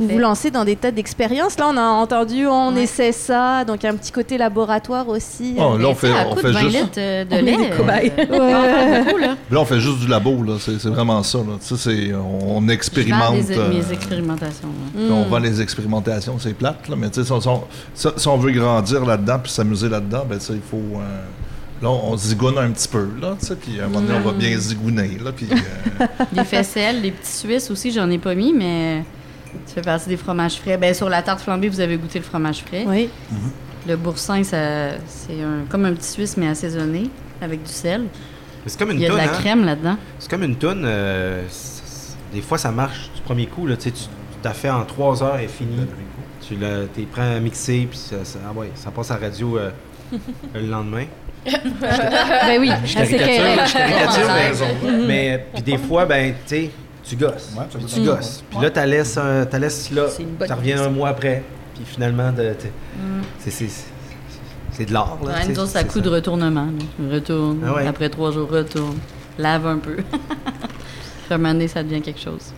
vous 0.00 0.18
lancez 0.18 0.50
dans 0.50 0.64
des 0.64 0.76
tas 0.76 0.90
d'expériences. 0.90 1.58
Là, 1.58 1.68
on 1.72 1.76
a 1.76 1.82
entendu, 1.82 2.46
on 2.46 2.74
Ouais. 2.74 2.82
essaie 2.82 3.12
ça. 3.12 3.64
Donc, 3.64 3.82
il 3.82 3.86
y 3.86 3.88
a 3.88 3.92
un 3.92 3.96
petit 3.96 4.12
côté 4.12 4.38
laboratoire 4.38 5.08
aussi. 5.08 5.54
Oh, 5.58 5.76
là, 5.76 5.88
on 5.88 5.94
fait, 5.94 6.10
on 6.12 6.34
coup 6.34 6.40
fait 6.40 6.48
de 6.48 6.52
20 6.52 6.60
juste, 6.70 6.98
euh, 6.98 7.24
de 7.24 7.34
On 7.36 7.42
lait. 7.42 8.12
euh, 8.20 9.18
là. 9.20 9.36
là, 9.50 9.60
on 9.60 9.64
fait 9.64 9.80
juste 9.80 9.98
du 10.00 10.06
labo, 10.08 10.42
là. 10.42 10.54
C'est 10.58 10.78
c'est 10.80 10.88
vraiment 10.88 11.22
ça, 11.22 11.38
là. 11.38 11.56
C'est- 11.60 12.12
on, 12.14 12.56
on 12.56 12.60
Je 12.60 12.66
vends 12.66 12.72
expérimente. 12.72 13.36
des- 13.46 13.58
euh, 13.58 13.68
mes 13.68 13.92
expérimentations. 13.92 14.68
ouais. 14.68 15.02
Puis 15.04 15.12
On 15.12 15.24
Mm. 15.24 15.28
vend 15.28 15.38
les 15.38 15.60
expérimentations, 15.60 16.38
c'est 16.38 16.54
plate, 16.54 16.88
là, 16.88 16.96
mais 16.96 17.10
tu 17.10 17.20
sais, 17.20 17.26
si, 17.26 17.32
on- 17.32 17.40
si 17.94 18.28
on- 18.28 18.36
veut 18.36 18.52
grandir 18.52 19.04
là-dedans 19.04 19.38
puis 19.42 19.52
s'amuser 19.52 19.88
là-dedans, 19.88 20.24
ben, 20.28 20.38
il 20.48 20.60
faut. 20.68 20.76
euh, 20.76 21.00
là, 21.82 21.90
on, 21.90 22.12
on 22.12 22.16
zigoune 22.16 22.56
un 22.58 22.70
petit 22.70 22.88
peu, 22.88 23.08
là, 23.20 23.36
tu 23.40 23.46
sais, 23.46 23.56
puis 23.56 23.80
à 23.80 23.84
un 23.84 23.88
moment 23.88 24.00
donné, 24.06 24.18
on 24.18 24.28
va 24.28 24.32
bien 24.32 24.56
zigouner, 24.56 25.18
là, 25.22 25.32
puis. 25.32 25.48
euh, 25.50 26.06
Les 26.32 26.44
faisselles, 26.44 27.00
les 27.02 27.10
petits 27.10 27.32
Suisses 27.32 27.70
aussi, 27.70 27.90
j'en 27.92 28.08
ai 28.10 28.18
pas 28.18 28.34
mis, 28.34 28.52
mais 28.52 29.02
ça 29.66 29.74
fait 29.74 29.82
partie 29.82 30.08
des 30.08 30.16
fromages 30.16 30.56
frais. 30.56 30.76
Ben, 30.78 30.94
sur 30.94 31.08
la 31.08 31.22
tarte 31.22 31.40
flambée, 31.40 31.68
vous 31.68 31.80
avez 31.80 31.96
goûté 31.96 32.18
le 32.18 32.24
fromage 32.24 32.62
frais. 32.66 32.84
Oui. 32.86 33.08
Le 33.86 33.96
boursin, 33.96 34.42
ça, 34.44 34.92
c'est 35.08 35.42
un- 35.42 35.64
comme 35.68 35.84
un 35.84 35.92
petit 35.92 36.08
Suisse, 36.08 36.36
mais 36.36 36.48
assaisonné, 36.48 37.10
avec 37.40 37.62
du 37.64 37.72
sel. 37.72 38.02
Mais 38.02 38.08
C'est 38.66 38.78
comme 38.78 38.92
une 38.92 38.98
Il 38.98 39.02
y 39.02 39.06
a 39.06 39.10
de 39.10 39.16
la 39.16 39.24
hein? 39.24 39.38
crème 39.40 39.64
là-dedans. 39.64 39.96
C'est 40.20 40.30
comme 40.30 40.44
une 40.44 40.54
toune. 40.56 40.82
euh, 40.84 41.42
des 42.32 42.42
fois, 42.42 42.58
ça 42.58 42.70
marche 42.70 43.10
du 43.14 43.20
premier 43.22 43.46
coup. 43.46 43.66
Là, 43.66 43.76
tu 43.76 43.84
sais, 43.84 43.90
tu 43.90 44.04
t'as 44.40 44.52
fait 44.52 44.70
en 44.70 44.84
trois 44.84 45.22
heures 45.22 45.38
et 45.38 45.48
fini. 45.48 45.76
Tu 46.48 46.56
t'es 46.94 47.02
prêt 47.02 47.36
à 47.36 47.40
mixer, 47.40 47.86
puis 47.90 47.98
ça, 47.98 48.24
ça- 48.24 48.38
ah 48.48 48.52
ouais, 48.52 48.70
ça 48.76 48.90
passe 48.92 49.10
à 49.10 49.14
la 49.18 49.26
radio 49.26 49.58
euh, 49.58 49.70
le 50.54 50.60
lendemain. 50.66 51.04
Ben 51.44 52.60
oui, 52.60 52.70
Je 52.84 52.94
caricature, 52.94 53.66
je 53.66 53.72
caricature, 53.72 54.28
mais, 54.84 55.06
mais 55.06 55.46
puis 55.54 55.62
des 55.62 55.78
fois, 55.78 56.04
ben, 56.06 56.32
tu 56.46 56.54
sais, 56.54 56.70
tu 57.04 57.16
gosses. 57.16 57.52
Ouais, 57.56 57.64
Puis 57.72 57.82
ça 57.88 57.96
tu 57.96 58.04
gosses. 58.04 58.44
Puis 58.50 58.60
là, 58.60 58.70
tu 58.70 58.80
laisses, 58.86 59.18
un- 59.18 59.44
laisses 59.58 59.90
là. 59.90 60.06
Ça 60.46 60.54
revient 60.54 60.72
un 60.74 60.88
mois 60.88 61.08
après. 61.10 61.42
Puis 61.74 61.84
finalement, 61.84 62.30
Mm. 62.96 63.22
c'est- 63.50 63.86
c'est 64.70 64.84
de 64.84 64.92
l'art. 64.92 65.18
là, 65.22 65.28
Ouais, 65.28 65.34
tu 65.40 65.46
sais, 65.46 65.52
nous 65.52 65.58
autres, 65.60 65.70
ça 65.70 65.84
coûte 65.84 66.02
de 66.04 66.10
retournement. 66.10 66.66
là. 66.66 67.14
Retourne, 67.14 67.60
Ah 67.66 67.74
ouais. 67.74 67.86
après 67.86 68.08
trois 68.08 68.30
jours, 68.30 68.48
retourne. 68.50 68.98
Lave 69.38 69.66
un 69.66 69.78
peu. 69.78 69.96
Donné, 71.54 71.66
ça 71.68 71.82
devient 71.82 72.02
quelque 72.02 72.20
chose. 72.20 72.52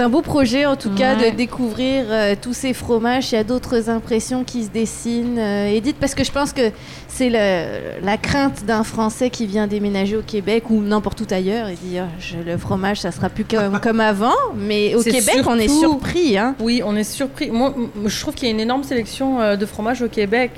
C'est 0.00 0.06
un 0.06 0.08
beau 0.08 0.22
projet 0.22 0.64
en 0.64 0.76
tout 0.76 0.88
cas 0.94 1.14
de 1.14 1.28
découvrir 1.36 2.06
euh, 2.08 2.34
tous 2.40 2.54
ces 2.54 2.72
fromages. 2.72 3.32
Il 3.32 3.34
y 3.34 3.38
a 3.38 3.44
d'autres 3.44 3.90
impressions 3.90 4.44
qui 4.44 4.64
se 4.64 4.70
dessinent. 4.70 5.38
Euh, 5.38 5.66
Edith, 5.66 5.96
parce 6.00 6.14
que 6.14 6.24
je 6.24 6.32
pense 6.32 6.54
que 6.54 6.70
c'est 7.06 7.28
la 7.28 8.16
crainte 8.16 8.64
d'un 8.64 8.82
Français 8.82 9.28
qui 9.28 9.44
vient 9.44 9.66
déménager 9.66 10.16
au 10.16 10.22
Québec 10.22 10.70
ou 10.70 10.80
n'importe 10.80 11.20
où 11.20 11.26
ailleurs 11.34 11.68
et 11.68 11.74
dit 11.74 11.98
Ah, 11.98 12.08
je- 12.18 12.38
le 12.38 12.56
fromage 12.56 13.00
ça 13.02 13.12
sera 13.12 13.28
plus 13.28 13.44
comme, 13.44 13.78
comme 13.82 14.00
avant. 14.00 14.32
Mais 14.56 14.94
au 14.94 15.02
Québec 15.02 15.42
on 15.46 15.58
est 15.58 15.68
surpris. 15.68 16.38
Hein. 16.38 16.54
Oui, 16.60 16.80
on 16.82 16.96
est 16.96 17.04
surpris. 17.04 17.50
Moi, 17.50 17.74
je 18.06 18.20
trouve 18.22 18.32
qu'il 18.34 18.48
y 18.48 18.50
a 18.50 18.54
une 18.54 18.60
énorme 18.60 18.84
sélection 18.84 19.38
euh, 19.42 19.56
de 19.56 19.66
fromages 19.66 20.00
au 20.00 20.08
Québec. 20.08 20.52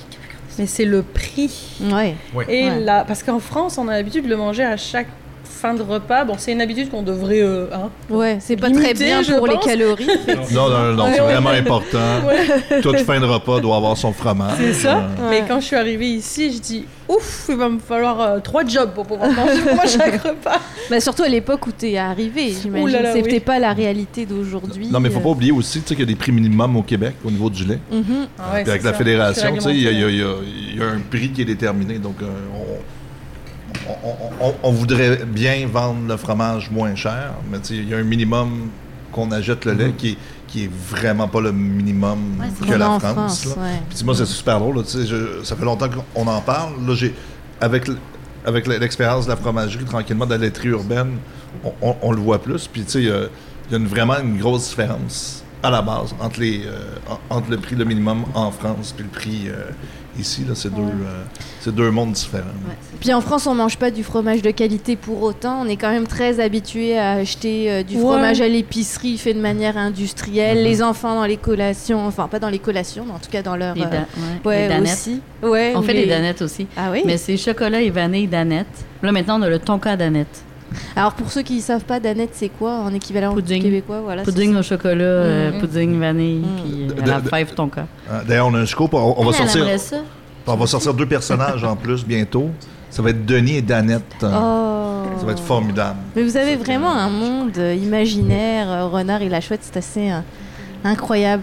Mais 0.57 0.67
c'est 0.67 0.85
le 0.85 1.03
prix. 1.03 1.81
Ouais. 1.91 2.15
Et 2.49 2.67
Ouais. 2.69 2.79
là, 2.79 3.05
parce 3.09 3.25
qu'en 3.25 3.41
France, 3.41 3.77
on 3.77 3.89
a 3.89 3.93
l'habitude 3.93 4.23
de 4.25 4.29
le 4.29 4.37
manger 4.37 4.63
à 4.63 4.77
chaque 4.77 5.09
fin 5.63 5.75
de 5.75 5.83
repas. 5.83 6.25
Bon, 6.25 6.35
c'est 6.39 6.53
une 6.53 6.61
habitude 6.61 6.91
qu'on 6.91 7.03
devrait. 7.03 7.41
euh, 7.41 7.67
hein. 7.73 7.89
Ouais, 8.11 8.39
c'est 8.41 8.57
pas 8.57 8.69
très 8.71 8.95
bien 8.95 9.23
pour 9.23 9.47
les 9.47 9.59
calories. 9.59 10.07
non, 10.53 10.69
non, 10.69 10.93
non, 10.95 11.05
c'est 11.07 11.21
Ouais, 11.21 11.27
ouais. 11.27 11.33
vraiment 11.35 11.51
important. 11.51 11.99
Toute 12.83 12.99
fin 12.99 13.21
de 13.21 13.25
repas 13.27 13.61
doit 13.61 13.77
avoir 13.77 13.97
son 13.97 14.13
fromage. 14.13 14.55
C'est 14.59 14.73
ça. 14.73 14.97
Euh, 15.21 15.31
Mais 15.31 15.45
quand 15.47 15.61
je 15.61 15.67
suis 15.67 15.77
arrivée 15.77 16.09
ici, 16.09 16.53
je 16.53 16.59
dis 16.61 16.85
ouf, 17.09 17.47
il 17.49 17.55
va 17.57 17.69
me 17.69 17.79
falloir 17.79 18.21
euh, 18.21 18.39
trois 18.41 18.65
jobs 18.67 18.91
pour 18.93 19.07
pouvoir 19.07 19.31
manger 19.31 19.63
moi 19.75 19.87
chaque 19.87 20.21
repas. 20.25 20.59
Bah, 20.91 20.99
surtout 21.01 21.23
à 21.23 21.29
l'époque 21.29 21.65
où 21.67 21.73
t'es 21.73 21.97
arrivé, 21.97 22.53
j'imagine. 22.61 22.99
C'était 23.15 23.33
oui. 23.35 23.41
pas 23.41 23.59
la 23.61 23.73
réalité 23.73 24.27
d'aujourd'hui. 24.27 24.89
Non, 24.91 24.99
mais 24.99 25.09
il 25.11 25.15
faut 25.15 25.21
pas 25.21 25.29
oublier 25.31 25.53
aussi 25.53 25.81
tu 25.83 25.95
qu'il 25.95 26.01
y 26.01 26.03
a 26.03 26.07
des 26.07 26.17
prix 26.17 26.33
minimums 26.33 26.77
au 26.77 26.83
Québec 26.83 27.15
au 27.25 27.31
niveau 27.31 27.49
du 27.49 27.65
lait. 27.65 27.79
Ah 27.93 28.55
ouais, 28.55 28.63
Puis 28.63 28.71
avec 28.73 28.83
la 28.83 28.91
ça. 28.93 28.99
fédération, 28.99 29.57
tu 29.57 29.69
il 29.71 29.77
y, 29.77 29.81
y 29.81 29.85
y 29.85 30.05
a- 30.05 30.09
il 30.11 30.79
y 30.79 30.83
a 30.83 30.87
un 30.87 31.01
prix 31.09 31.31
qui 31.31 31.43
est 31.43 31.47
déterminé. 31.47 31.99
Donc, 31.99 32.17
euh, 32.23 32.27
on, 32.57 33.02
on- 33.89 34.47
on- 34.49 34.55
on 34.63 34.71
voudrait 34.73 35.25
bien 35.27 35.67
vendre 35.67 36.07
le 36.09 36.17
fromage 36.17 36.71
moins 36.71 36.95
cher, 36.95 37.33
mais 37.51 37.59
il 37.71 37.89
y 37.89 37.95
a 37.95 37.99
un 37.99 38.03
minimum 38.03 38.69
qu'on 39.13 39.31
achète 39.33 39.65
le 39.65 39.73
lait 39.73 39.93
qui 39.97 40.11
est, 40.11 40.17
qui 40.47 40.65
est 40.65 40.71
vraiment 40.91 41.29
pas 41.29 41.41
le 41.41 41.53
minimum 41.53 42.19
Ouais, 42.41 42.67
que 42.69 42.75
la 42.75 42.99
France. 42.99 43.47
Ouais. 43.47 43.81
Puis 43.91 44.05
moi, 44.05 44.15
c'est 44.15 44.27
super 44.27 44.59
drôle. 44.61 44.77
là, 44.77 44.83
je- 44.87 45.43
ça 45.45 45.57
fait 45.57 45.65
longtemps 45.65 45.89
qu'on 46.15 46.27
en 46.27 46.41
parle. 46.41 46.73
Là, 46.87 46.95
j'ai, 46.95 47.15
avec, 47.61 47.89
l'expérience 48.67 49.25
de 49.27 49.31
la 49.31 49.37
fromagerie, 49.37 49.85
tranquillement, 49.85 50.27
de 50.27 50.31
la 50.33 50.39
laiterie 50.39 50.69
urbaine, 50.69 51.19
on, 51.65 51.73
on- 51.83 51.97
on 52.03 52.13
le 52.13 52.21
voit 52.21 52.41
plus. 52.43 52.67
Puis, 52.69 52.83
tu 52.85 52.91
sais, 52.91 52.99
il 53.03 53.09
y 53.09 53.11
a- 53.11 53.27
il 53.69 53.73
y 53.73 53.75
a 53.75 53.79
une- 53.79 53.87
vraiment 53.87 54.19
une 54.19 54.39
grosse 54.39 54.69
différence 54.71 55.43
à 55.63 55.71
la 55.71 55.81
base 55.83 56.15
entre, 56.21 56.41
les, 56.41 56.63
euh, 56.67 56.97
en- 57.31 57.37
entre 57.37 57.51
le 57.51 57.57
prix 57.59 57.77
le 57.77 57.85
minimum 57.85 58.25
en 58.35 58.51
France 58.51 58.93
puis 58.97 59.05
le 59.05 59.11
prix 59.11 59.43
euh, 59.49 59.71
ici. 60.19 60.45
Là, 60.49 60.55
c'est, 60.55 60.69
deux, 60.75 60.83
euh, 60.83 61.23
c'est 61.61 61.75
deux 61.75 61.91
mondes 61.91 62.13
différents. 62.13 62.45
Ouais, 62.45 62.77
Puis 63.01 63.13
en 63.13 63.21
France, 63.21 63.47
on 63.47 63.55
mange 63.55 63.77
pas 63.79 63.91
du 63.91 64.03
fromage 64.05 64.43
de 64.43 64.51
qualité 64.51 64.97
pour 64.97 65.23
autant. 65.23 65.63
On 65.63 65.69
est 65.69 65.77
quand 65.77 65.91
même 65.91 66.07
très 66.07 66.41
habitué 66.41 66.99
à 66.99 67.13
acheter 67.13 67.71
euh, 67.71 67.83
du 67.83 67.97
Ouais. 67.97 68.01
fromage 68.03 68.41
à 68.41 68.49
l'épicerie 68.49 69.19
fait 69.19 69.35
de 69.35 69.41
manière 69.41 69.77
industrielle. 69.77 70.63
Les 70.63 70.83
enfants 70.83 71.15
dans 71.15 71.25
les 71.27 71.37
collations, 71.37 72.07
enfin 72.07 72.29
pas 72.29 72.39
dans 72.39 72.51
les 72.51 72.59
collations, 72.59 73.05
mais 73.07 73.13
en 73.13 73.19
tout 73.19 73.31
cas 73.31 73.43
dans 73.43 73.57
leur. 73.57 73.75
les, 73.75 73.83
euh, 73.83 73.87
ouais, 73.87 74.01
ouais, 74.45 74.63
les 74.63 74.69
danettes. 74.69 74.93
aussi. 74.93 75.21
Ouais, 75.43 75.73
On 75.77 75.83
fait 75.83 75.93
les 75.95 76.07
danettes 76.07 76.43
aussi. 76.43 76.67
Ah 76.77 76.91
oui? 76.93 77.03
Mais 77.05 77.17
c'est 77.17 77.37
chocolat 77.37 77.81
et 77.81 77.91
vanille 77.91 78.27
danette. 78.29 78.67
Là, 79.03 79.13
maintenant, 79.13 79.39
on 79.39 79.43
a 79.43 79.49
le 79.49 79.59
tonka 79.59 79.97
danette. 79.97 80.43
Alors 80.97 81.13
pour 81.13 81.31
ceux 81.31 81.43
qui 81.43 81.61
savent 81.61 81.85
pas, 81.85 82.01
danette, 82.01 82.31
c'est 82.33 82.49
quoi 82.49 82.77
en 82.79 82.93
équivalent 82.95 83.35
Pudding. 83.35 83.63
québécois? 83.63 84.01
Voilà. 84.03 84.23
Pudding 84.23 84.57
au 84.57 84.63
chocolat, 84.63 85.05
euh, 85.05 85.51
Mm. 85.53 85.61
pudding 85.61 85.99
vanille, 86.01 86.39
Mm. 86.41 86.63
puis 86.65 86.89
euh, 87.03 87.07
la 87.07 87.21
fève 87.23 87.55
tonka. 87.55 87.87
Hein, 88.11 88.21
D'ailleurs, 88.27 88.47
on 88.49 88.55
a 88.55 88.61
un 88.61 88.67
scoop. 88.67 88.95
On, 88.95 89.15
on 89.19 89.25
va 89.25 89.31
Elle 89.39 89.49
sortir, 89.49 89.67
on 90.47 90.57
va 90.57 90.67
sortir 90.67 90.95
deux 90.95 91.07
personnages 91.07 91.65
en 91.65 91.77
plus 91.77 92.05
bientôt. 92.05 92.51
Ça 92.91 93.01
va 93.03 93.11
être 93.11 93.25
Denis 93.25 93.57
et 93.57 93.63
Danette. 93.63 94.03
euh, 94.23 94.31
Oh. 94.35 95.19
Ça 95.19 95.27
va 95.27 95.33
être 95.33 95.43
formidable. 95.43 95.99
Mais 96.17 96.23
vous 96.23 96.37
avez 96.37 96.57
vraiment 96.57 96.91
un 96.93 97.09
monde 97.09 97.57
imaginaire, 97.57 98.71
euh, 98.71 98.87
renard 98.89 99.23
et 99.23 99.29
la 99.29 99.41
chouette, 99.41 99.61
c'est 99.63 99.77
assez 99.77 100.11
euh, 100.11 100.19
incroyable. 100.85 101.43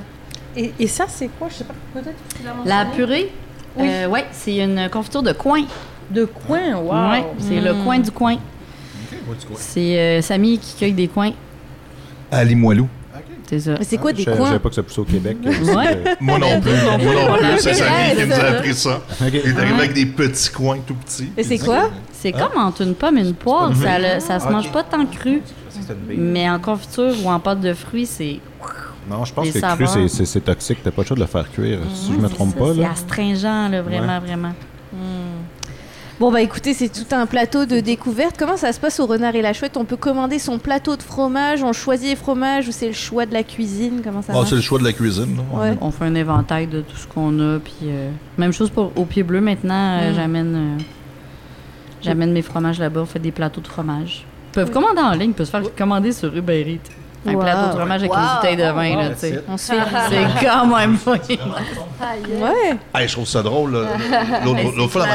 Et, 0.56 0.74
et 0.80 0.88
ça, 0.88 1.06
c'est 1.08 1.30
quoi? 1.38 1.48
Je 1.50 1.56
sais 1.56 1.64
pas. 1.64 1.74
Peut-être 1.94 2.16
que 2.30 2.38
tu 2.38 2.44
l'as 2.44 2.54
La 2.66 2.86
purée, 2.86 3.32
Oui. 3.78 3.88
euh, 3.90 4.08
ouais, 4.08 4.26
c'est 4.32 4.58
une 4.58 4.90
confiture 4.90 5.22
de 5.24 5.32
coin. 5.32 5.64
De 6.12 6.26
coin, 6.26 6.76
waouh. 6.76 7.12
Ouais, 7.12 7.26
c'est 7.40 7.62
le 7.62 7.74
Mm. 7.74 7.84
coin 7.84 8.00
du 8.00 8.12
coin. 8.12 8.36
C'est 9.56 10.00
euh, 10.00 10.22
Samy 10.22 10.58
qui 10.60 10.76
cueille 10.78 10.94
des 10.94 11.08
coins. 11.08 11.32
À 12.32 12.44
Limoilou. 12.44 12.88
C'est 13.50 13.60
ça. 13.62 13.76
Mais 13.80 13.84
c'est 13.84 13.98
quoi 13.98 14.12
Ah, 14.12 14.14
des 14.14 14.24
je, 14.24 14.30
Je 14.30 14.36
coins? 14.36 14.46
savais 14.48 14.60
pas 14.60 14.70
que 14.70 14.76
ça 14.76 14.84
poussait 14.84 15.00
au 15.00 15.06
Québec. 15.06 15.38
Ouais. 15.44 15.98
euh, 16.06 16.16
Moi 16.20 16.38
non 16.38 16.62
plus. 16.62 16.72
Moi 16.72 17.14
non 17.16 17.36
plus. 17.38 17.60
C'est 17.60 17.74
Samy 17.74 18.16
qui 18.16 18.26
nous 18.28 18.34
a 18.34 18.36
ça. 18.36 18.48
appris 18.50 18.74
ça. 18.76 19.02
Il 19.22 19.36
est 19.36 19.58
arrivé 19.58 19.74
avec 19.80 19.94
des 19.94 20.06
petits 20.06 20.50
coins 20.52 20.78
tout 20.86 20.94
petits. 20.94 21.32
Et 21.36 21.44
c'est 21.44 21.58
quoi? 21.58 21.90
C'est 22.14 22.32
comme 22.32 22.58
entre 22.58 22.82
une 22.84 22.94
pomme 22.94 23.18
et 23.18 23.22
une 23.22 23.34
poire. 23.34 23.72
Ça, 23.76 24.40
se 24.40 24.46
Ah, 24.48 24.52
mange 24.52 24.72
pas 24.72 24.84
tant 24.84 25.04
cru, 25.08 25.42
mais 26.16 26.48
en 26.50 26.60
confiture 26.60 27.14
ou 27.24 27.30
en 27.30 27.40
pâte 27.40 27.62
de 27.62 27.74
fruits, 27.74 28.06
c'est. 28.06 28.40
Non, 29.10 29.26
je 29.26 29.34
pense 29.34 29.46
Les 29.46 29.54
que 29.54 29.60
cru, 29.60 29.68
saveurs. 29.88 30.10
c'est- 30.10 30.40
toxique. 30.42 30.80
T'as 30.84 30.92
pas 30.92 31.02
le 31.02 31.08
choix 31.08 31.16
de 31.16 31.22
le 31.22 31.28
faire 31.28 31.50
cuire, 31.52 31.80
si 31.96 32.14
je 32.14 32.20
me 32.20 32.30
trompe 32.30 32.54
ça, 32.54 32.60
pas. 32.60 32.74
C'est 32.76 32.86
astringent, 32.86 33.70
là, 33.72 33.82
vraiment, 33.82 34.20
vraiment. 34.20 34.54
Bon 36.20 36.34
bah 36.34 36.42
écoutez, 36.42 36.74
c'est 36.74 36.90
tout 36.90 37.16
un 37.16 37.26
plateau 37.26 37.66
de 37.66 37.80
découverte. 37.80 38.36
Comment 38.38 38.58
ça 38.58 38.74
se 38.74 38.80
passe 38.80 39.00
au 39.00 39.06
Renard 39.06 39.36
et 39.36 39.42
la 39.42 39.54
Chouette? 39.54 39.78
On 39.78 39.86
peut 39.86 39.96
commander 39.96 40.38
son 40.38 40.60
plateau 40.60 40.98
de 40.98 41.02
fromage, 41.02 41.64
on 41.64 41.72
choisit 41.72 42.10
les 42.10 42.16
fromages 42.18 42.68
ou 42.68 42.72
c'est 42.74 42.88
le 42.88 42.94
choix 42.94 43.26
de 43.26 43.34
la 43.34 43.44
cuisine? 43.44 44.02
Comment 44.04 44.22
ça 44.22 44.34
Ah, 44.36 44.42
c'est 44.46 44.56
le 44.56 44.62
choix 44.62 44.80
de 44.80 44.84
la 44.84 44.92
cuisine. 44.92 45.38
Ouais. 45.54 45.78
On 45.80 45.92
fait 45.92 46.04
un 46.04 46.16
éventail 46.16 46.68
de 46.68 46.82
tout 46.82 46.98
ce 46.98 47.08
qu'on 47.08 47.40
a. 47.40 47.60
Puis, 47.60 47.74
euh, 47.84 48.10
même 48.38 48.52
chose 48.52 48.70
pour 48.70 48.92
au 48.98 49.06
pied 49.06 49.24
bleu 49.24 49.40
maintenant. 49.40 50.00
euh, 50.02 50.12
Mm. 50.12 50.16
J'amène 50.16 50.56
euh, 50.56 50.84
j'amène 52.02 52.34
mes 52.34 52.42
fromages 52.42 52.80
là-bas. 52.80 53.02
On 53.02 53.06
fait 53.06 53.20
des 53.20 53.32
plateaux 53.32 53.62
de 53.62 53.68
fromage. 53.68 54.26
Ils 54.50 54.56
peuvent 54.56 54.72
commander 54.72 55.00
en 55.02 55.12
ligne. 55.14 55.30
Ils 55.30 55.34
peuvent 55.34 55.46
se 55.46 55.52
faire 55.52 55.74
commander 55.74 56.12
sur 56.12 56.36
Uber 56.36 56.60
Eats. 56.70 56.92
Un 57.28 57.34
Wow. 57.34 57.42
plateau 57.42 57.68
de 57.68 57.72
fromage 57.80 58.02
avec 58.02 58.14
une 58.14 58.36
bouteille 58.36 58.56
de 58.56 58.64
vin. 58.64 58.96
là, 58.96 59.04
Wow, 59.10 59.14
tu 59.14 59.20
sais. 59.20 59.44
On 59.50 59.58
se 59.58 59.72
fait. 59.74 59.80
C'est 60.10 60.46
quand 60.46 60.66
même. 60.78 60.98
Ouais. 61.06 62.78
Hey, 62.96 63.08
je 63.08 63.14
trouve 63.14 63.28
ça 63.28 63.42
drôle. 63.44 63.72
L'autre 64.46 64.88
fois, 64.88 65.06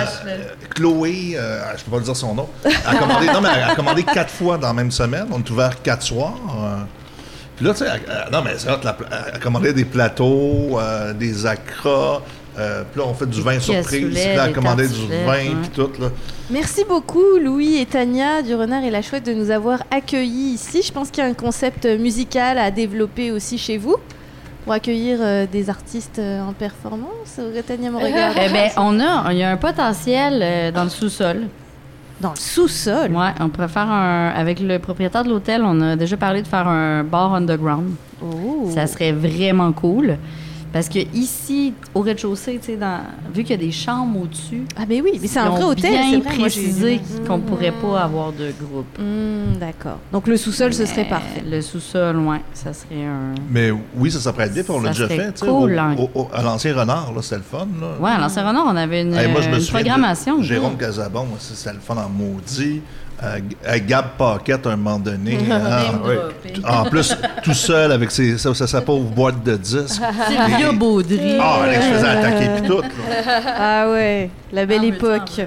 Chloé, 0.74 1.34
euh, 1.36 1.62
je 1.76 1.84
peux 1.84 1.90
pas 1.92 1.96
le 1.98 2.02
dire 2.04 2.16
son 2.16 2.34
nom, 2.34 2.48
a 2.64 2.96
commandé, 2.96 3.26
non, 3.28 3.40
mais 3.40 3.48
elle 3.56 3.70
a 3.70 3.74
commandé 3.74 4.02
quatre 4.02 4.30
fois 4.30 4.58
dans 4.58 4.68
la 4.68 4.74
même 4.74 4.90
semaine. 4.90 5.26
On 5.32 5.38
est 5.38 5.50
ouvert 5.50 5.80
quatre 5.82 6.02
soirs. 6.02 6.34
euh, 6.62 6.76
Puis 7.56 7.64
là, 7.66 7.72
tu 7.72 7.78
sais, 7.78 7.86
elle- 7.92 8.02
elle- 8.08 8.32
non, 8.32 8.42
mais 8.44 8.50
c'est 8.58 8.68
la 8.68 8.76
pla- 8.92 8.96
elle 9.32 9.40
commandait 9.40 9.72
des 9.72 9.84
plateaux, 9.84 10.78
euh, 10.78 11.12
des 11.12 11.46
acras, 11.46 12.20
euh, 12.58 12.84
puis 12.90 13.00
là, 13.00 13.06
on 13.08 13.14
fait 13.14 13.26
du 13.26 13.42
vin 13.42 13.58
surprise, 13.58 14.14
puis 14.14 14.36
là, 14.36 14.48
commandait 14.48 14.88
du 14.88 15.06
vin, 15.06 15.56
puis 15.62 15.70
tout, 15.74 15.90
là. 16.00 16.08
Merci 16.50 16.84
beaucoup 16.86 17.38
Louis 17.42 17.76
et 17.76 17.86
Tania 17.86 18.42
du 18.42 18.54
Renard 18.54 18.84
et 18.84 18.90
la 18.90 19.00
Chouette 19.00 19.24
de 19.24 19.32
nous 19.32 19.50
avoir 19.50 19.82
accueillis 19.90 20.52
ici. 20.54 20.82
Je 20.82 20.92
pense 20.92 21.10
qu'il 21.10 21.24
y 21.24 21.26
a 21.26 21.30
un 21.30 21.34
concept 21.34 21.86
musical 21.86 22.58
à 22.58 22.70
développer 22.70 23.30
aussi 23.30 23.56
chez 23.56 23.78
vous 23.78 23.96
pour 24.64 24.72
accueillir 24.72 25.18
euh, 25.20 25.46
des 25.50 25.70
artistes 25.70 26.18
euh, 26.18 26.42
en 26.42 26.52
performance. 26.52 27.38
Tania 27.66 27.90
me 27.90 27.96
regarde. 27.96 28.36
Eh 28.42 28.50
ben, 28.50 28.70
on 28.78 28.98
a, 28.98 29.32
il 29.32 29.38
y 29.38 29.42
a 29.42 29.50
un 29.50 29.56
potentiel 29.56 30.40
euh, 30.42 30.70
dans 30.70 30.84
le 30.84 30.90
sous-sol. 30.90 31.42
Dans 32.20 32.30
le 32.30 32.36
sous-sol? 32.36 33.10
Ouais, 33.12 33.30
on 33.40 33.48
pourrait 33.48 33.68
faire 33.68 33.90
un. 33.90 34.28
Avec 34.30 34.60
le 34.60 34.78
propriétaire 34.78 35.24
de 35.24 35.28
l'hôtel, 35.28 35.62
on 35.64 35.80
a 35.80 35.96
déjà 35.96 36.16
parlé 36.16 36.42
de 36.42 36.46
faire 36.46 36.66
un 36.66 37.04
bar 37.04 37.34
underground. 37.34 37.92
Oh. 38.22 38.70
Ça 38.74 38.86
serait 38.86 39.12
vraiment 39.12 39.72
cool. 39.72 40.16
Parce 40.74 40.88
que 40.88 40.98
ici, 41.14 41.72
au 41.94 42.00
rez-de-chaussée, 42.00 42.58
tu 42.60 42.72
sais, 42.72 42.76
dans- 42.76 42.98
vu 43.32 43.44
qu'il 43.44 43.52
y 43.52 43.54
a 43.54 43.64
des 43.64 43.70
chambres 43.70 44.22
au-dessus, 44.22 44.64
Ah 44.76 44.84
ben 44.84 45.00
oui, 45.04 45.20
mais 45.22 45.28
c'est 45.28 45.38
un 45.38 45.50
vrai 45.50 45.62
hôtel, 45.62 45.88
bien 45.92 46.02
c'est 46.10 46.16
vrai. 46.18 46.36
moi, 46.36 46.48
j'ai- 46.48 46.60
précisé 46.62 47.00
qu'on 47.28 47.38
Mm. 47.38 47.42
pourrait 47.42 47.70
pas 47.80 48.00
avoir 48.02 48.32
de 48.32 48.52
groupe. 48.60 48.98
Hmm, 48.98 49.56
D'accord. 49.60 49.98
Donc 50.12 50.26
le 50.26 50.36
sous-sol, 50.36 50.74
ce 50.74 50.84
serait 50.84 51.04
parfait. 51.08 51.44
Le 51.48 51.60
sous-sol, 51.60 52.16
ouais, 52.18 52.40
ça 52.54 52.72
serait 52.72 53.04
un. 53.04 53.36
Mais 53.50 53.70
oui, 53.96 54.10
ça 54.10 54.18
s'apprête 54.18 54.52
bien, 54.52 54.64
puis 54.64 54.72
on 54.72 54.80
l'a 54.80 54.90
déjà 54.90 55.04
serait 55.08 55.16
fait, 55.32 55.40
cool, 55.46 55.74
au- 55.74 55.78
hein. 55.78 55.94
au- 55.96 56.10
au- 56.22 56.28
à 56.34 56.42
l'ancien 56.42 56.74
Renard, 56.74 57.12
là, 57.14 57.22
c'était 57.22 57.36
le 57.36 57.42
fun, 57.42 57.68
là. 57.80 57.92
Ouais, 58.00 58.10
à 58.10 58.18
l'ancien 58.18 58.44
Renard, 58.46 58.64
on 58.66 58.74
avait 58.76 59.02
une, 59.02 59.14
Hey, 59.14 59.30
moi, 59.30 59.42
je 59.42 59.50
me 59.50 59.54
une 59.54 59.60
souviens 59.60 59.80
de 59.82 59.86
programmation. 59.90 60.42
Jérôme 60.42 60.76
Casabon, 60.76 61.26
c'était 61.38 61.72
le 61.74 61.78
fun 61.80 61.94
en 61.96 62.08
maudit. 62.08 62.82
Euh, 63.22 63.36
G- 63.36 63.56
euh, 63.68 63.78
Gab 63.86 64.04
Paquette, 64.18 64.66
à 64.66 64.70
un 64.70 64.76
moment 64.76 64.98
donné. 64.98 65.38
ah, 65.50 65.82
ouais. 66.06 66.18
En 66.68 66.84
plus, 66.84 67.16
tout 67.42 67.54
seul 67.54 67.92
avec 67.92 68.10
ses, 68.10 68.36
sa, 68.38 68.52
sa- 68.54 68.66
sa 68.66 68.80
pauvre 68.80 69.04
boîte 69.10 69.42
de 69.44 69.56
disques. 69.56 70.02
Sylvia 70.28 70.72
Baudry. 70.72 71.36
Ah, 71.40 71.62
Alex 71.62 71.84
faisait 71.86 72.08
attaquer 72.08 72.48
puis 72.60 72.68
tout. 72.68 72.80
là. 72.82 72.88
Ah 73.56 73.90
ouais, 73.90 74.30
la 74.52 74.66
belle 74.66 74.80
Ah, 74.82 74.86
époque. 74.86 75.40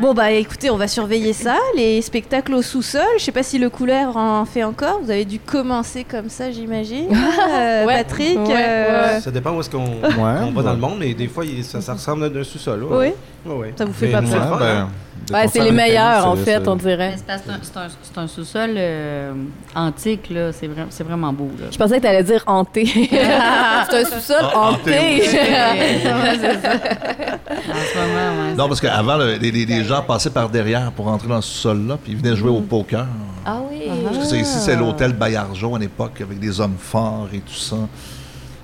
Bon 0.00 0.12
bah 0.12 0.30
écoutez, 0.32 0.70
on 0.70 0.76
va 0.76 0.88
surveiller 0.88 1.32
ça, 1.32 1.56
les 1.76 2.02
spectacles 2.02 2.54
au 2.54 2.62
sous-sol. 2.62 3.02
Je 3.18 3.22
sais 3.24 3.32
pas 3.32 3.42
si 3.44 3.58
le 3.58 3.70
couleur 3.70 4.16
en 4.16 4.44
fait 4.44 4.64
encore. 4.64 5.00
Vous 5.02 5.10
avez 5.10 5.24
dû 5.24 5.38
commencer 5.38 6.04
comme 6.04 6.28
ça, 6.28 6.50
j'imagine. 6.50 7.08
Euh, 7.54 7.84
Ouais. 7.84 7.98
Patrick. 7.98 8.38
Ouais, 8.38 8.54
euh, 8.56 9.20
Ça 9.20 9.30
dépend 9.30 9.52
où 9.52 9.60
est-ce 9.60 9.70
qu'on 9.70 9.84
Ouais, 9.84 10.40
on 10.42 10.50
va 10.52 10.62
dans 10.62 10.72
le 10.72 10.78
monde, 10.78 10.96
mais 10.98 11.12
des 11.14 11.28
fois, 11.28 11.44
il- 11.44 11.62
ça, 11.64 11.80
ça 11.80 11.92
ressemble 11.92 12.24
à 12.24 12.26
un 12.40 12.44
sous-sol. 12.44 12.84
Oui. 12.90 13.08
Ouais, 13.46 13.54
ouais. 13.54 13.74
Ça 13.76 13.84
vous 13.84 13.92
fait 13.92 14.06
Mais 14.06 14.12
pas 14.12 14.22
peur? 14.22 14.52
Ouais, 14.52 14.58
ben, 14.58 14.66
hein? 14.66 14.88
Ouais, 15.32 15.48
c'est 15.48 15.60
les 15.60 15.70
meilleurs, 15.72 16.26
en 16.26 16.36
fait, 16.36 16.66
on 16.68 16.76
dirait. 16.76 17.14
C'est 17.16 18.18
un- 18.18 18.26
sous-sol 18.28 18.70
euh, 18.76 19.32
antique, 19.74 20.28
là. 20.30 20.52
C'est 20.52 20.66
vra- 20.66 20.86
c'est 20.90 21.02
vraiment 21.04 21.32
beau, 21.32 21.50
là. 21.58 21.66
Je 21.70 21.78
pensais 21.78 21.96
que 21.96 22.02
t'allais 22.02 22.22
dire 22.22 22.42
hanté. 22.46 22.84
c'est 23.10 23.22
un 23.22 24.04
sous-sol 24.04 24.36
Ah, 24.42 24.58
hanté, 24.58 24.92
hanté. 24.92 25.20
Ouais, 25.24 26.38
c'est 26.40 26.60
ça. 26.62 26.72
En 26.74 27.74
ce 27.74 27.98
moment, 27.98 28.48
ouais. 28.48 28.54
Non, 28.56 28.68
parce 28.68 28.80
qu'avant, 28.80 29.16
le- 29.16 29.36
les, 29.36 29.50
les- 29.50 29.64
les 29.66 29.84
gens 29.84 30.02
passaient 30.02 30.30
par 30.30 30.48
derrière 30.50 30.92
pour 30.92 31.08
entrer 31.08 31.28
dans 31.28 31.40
ce 31.40 31.52
sol-là, 31.62 31.96
puis 32.02 32.12
ils 32.12 32.18
venaient 32.18 32.36
jouer 32.36 32.50
au 32.50 32.60
poker. 32.60 33.06
Ah 33.46 33.60
oui. 33.70 33.84
Parce 34.04 34.18
que 34.18 34.24
c'est- 34.24 34.40
ici, 34.40 34.58
c'est 34.58 34.76
l'hôtel 34.76 35.12
Bayargeau 35.14 35.74
à 35.74 35.78
l'époque, 35.78 36.20
avec 36.20 36.38
des 36.38 36.60
hommes 36.60 36.76
forts 36.78 37.28
et 37.32 37.38
tout 37.40 37.54
ça. 37.54 37.76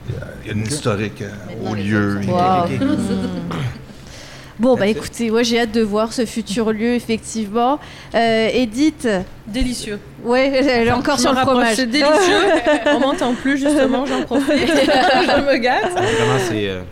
Il 0.08 0.14
y 0.14 0.18
a, 0.18 0.24
il 0.42 0.46
y 0.48 0.50
a 0.50 0.54
une 0.54 0.66
historique 0.66 1.22
euh, 1.22 1.70
au 1.70 1.74
lieu. 1.74 2.20
Bon 4.60 4.76
bah 4.76 4.86
écoutez, 4.86 5.30
moi 5.30 5.42
j'ai 5.42 5.58
hâte 5.60 5.72
de 5.72 5.80
voir 5.80 6.12
ce 6.12 6.24
futur 6.26 6.70
lieu 6.72 6.94
effectivement. 6.94 7.78
Euh, 8.14 8.48
Edith, 8.52 9.08
Délicieux. 9.46 9.98
ouais, 10.22 10.48
elle 10.54 10.88
est 10.88 10.92
encore 10.92 11.18
sur 11.18 11.32
le 11.32 11.38
fromage. 11.38 11.74
C'est 11.76 11.86
délicieux. 11.86 12.44
On 12.94 13.00
m'entend 13.00 13.34
plus, 13.34 13.56
justement, 13.58 14.04
j'en 14.06 14.22
profite. 14.22 14.46
je 14.68 15.40
me 15.40 15.56
gâte. 15.56 15.90
Vraiment, 15.92 16.38
c'est. 16.48 16.68
euh, 16.68 16.82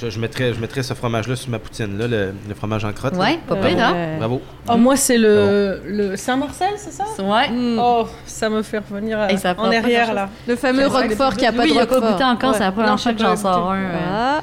je, 0.00 0.10
je 0.10 0.18
mettrais, 0.18 0.52
je 0.54 0.60
mettrais 0.60 0.82
ce 0.82 0.92
fromage-là 0.94 1.36
sur 1.36 1.50
ma 1.50 1.58
poutine, 1.60 1.96
là, 1.98 2.08
le, 2.08 2.34
le 2.48 2.54
fromage 2.54 2.84
en 2.84 2.92
crotte. 2.92 3.14
Ouais, 3.16 3.38
pas 3.46 3.54
pire, 3.56 3.78
hein? 3.78 3.92
Euh, 3.94 4.16
Bravo. 4.18 4.40
Oh, 4.68 4.76
moi, 4.76 4.96
c'est 4.96 5.18
le, 5.18 5.82
le 5.86 6.16
Saint-Marcel, 6.16 6.70
c'est 6.76 6.90
ça? 6.92 7.04
Ouais. 7.22 7.48
mm. 7.50 7.78
Oh, 7.80 8.06
ça 8.26 8.48
me 8.50 8.62
fait 8.62 8.78
revenir 8.78 9.20
à- 9.20 9.30
Et 9.30 9.36
ça 9.36 9.54
prend 9.54 9.68
en 9.68 9.72
arrière, 9.72 10.12
là. 10.14 10.28
Le 10.48 10.56
fameux 10.56 10.86
Roquefort 10.88 11.36
qui 11.36 11.46
a 11.46 11.52
pas 11.52 11.62
de 11.64 11.68
il 11.68 11.78
a 11.78 11.86
pas 11.86 11.94
Roquefort. 11.94 12.12
goûté 12.12 12.24
encore, 12.24 12.54
c'est 12.54 12.60
la 12.60 12.72
première 12.72 12.98
fois 12.98 13.12
que 13.12 13.18
j'en 13.20 13.36
sors 13.36 13.70
un. 13.72 13.76
euh. 13.78 13.98
Ah, 14.10 14.40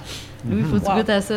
Lui, 0.49 0.59
il 0.61 0.65
faut 0.65 0.79
que 0.79 0.89
tu 0.89 0.95
goûtes 0.95 1.09
à 1.09 1.21
ça. 1.21 1.33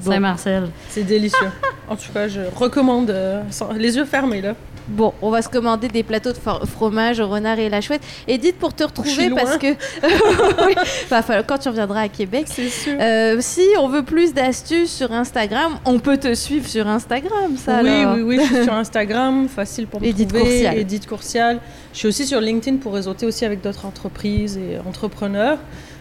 Saint-Marcel. 0.00 0.68
C'est 0.88 1.02
délicieux. 1.04 1.48
En 1.88 1.96
tout 1.96 2.10
cas, 2.12 2.28
je 2.28 2.40
recommande 2.56 3.10
euh, 3.10 3.42
sans- 3.50 3.72
les 3.72 3.96
yeux 3.96 4.04
fermés, 4.04 4.40
là. 4.40 4.54
Bon, 4.88 5.12
on 5.22 5.30
va 5.30 5.42
se 5.42 5.48
commander 5.48 5.86
des 5.86 6.02
plateaux 6.02 6.32
de 6.32 6.36
for- 6.38 6.66
fromage 6.66 7.20
au 7.20 7.28
renard 7.28 7.58
et 7.60 7.68
la 7.68 7.80
chouette. 7.80 8.02
Edith, 8.26 8.56
pour 8.58 8.74
te 8.74 8.82
retrouver, 8.82 9.30
parce 9.30 9.56
que 9.56 9.68
Oui, 10.66 10.74
falloir- 11.06 11.46
quand 11.46 11.58
tu 11.58 11.68
reviendras 11.68 12.00
à 12.02 12.08
Québec, 12.08 12.46
C'est 12.48 12.68
sûr. 12.68 12.94
euh, 13.00 13.36
si 13.40 13.62
on 13.78 13.88
veut 13.88 14.02
plus 14.02 14.34
d'astuces 14.34 14.90
sur 14.92 15.12
Instagram, 15.12 15.78
on 15.84 15.98
peut 16.00 16.16
te 16.16 16.34
suivre 16.34 16.66
sur 16.68 16.88
Instagram, 16.88 17.56
ça 17.56 17.80
oui, 17.82 17.88
alors. 17.90 18.14
oui, 18.16 18.22
oui, 18.22 18.38
je 18.42 18.54
suis 18.54 18.64
sur 18.64 18.72
Instagram, 18.84 19.48
facile 19.48 19.86
pour 19.86 20.00
me 20.00 20.06
Edith 20.06 20.28
trouver. 20.30 20.44
Courcial. 20.50 20.78
Edith 20.78 21.06
Courcial. 21.06 21.60
Je 21.92 21.98
suis 21.98 22.08
aussi 22.08 22.26
sur 22.26 22.40
LinkedIn 22.40 22.78
pour 22.78 22.94
réseauter 22.94 23.24
aussi 23.26 23.44
avec 23.44 23.60
d'autres 23.60 23.86
entreprises 23.86 24.56
et 24.58 24.78
entrepreneurs. 24.86 25.58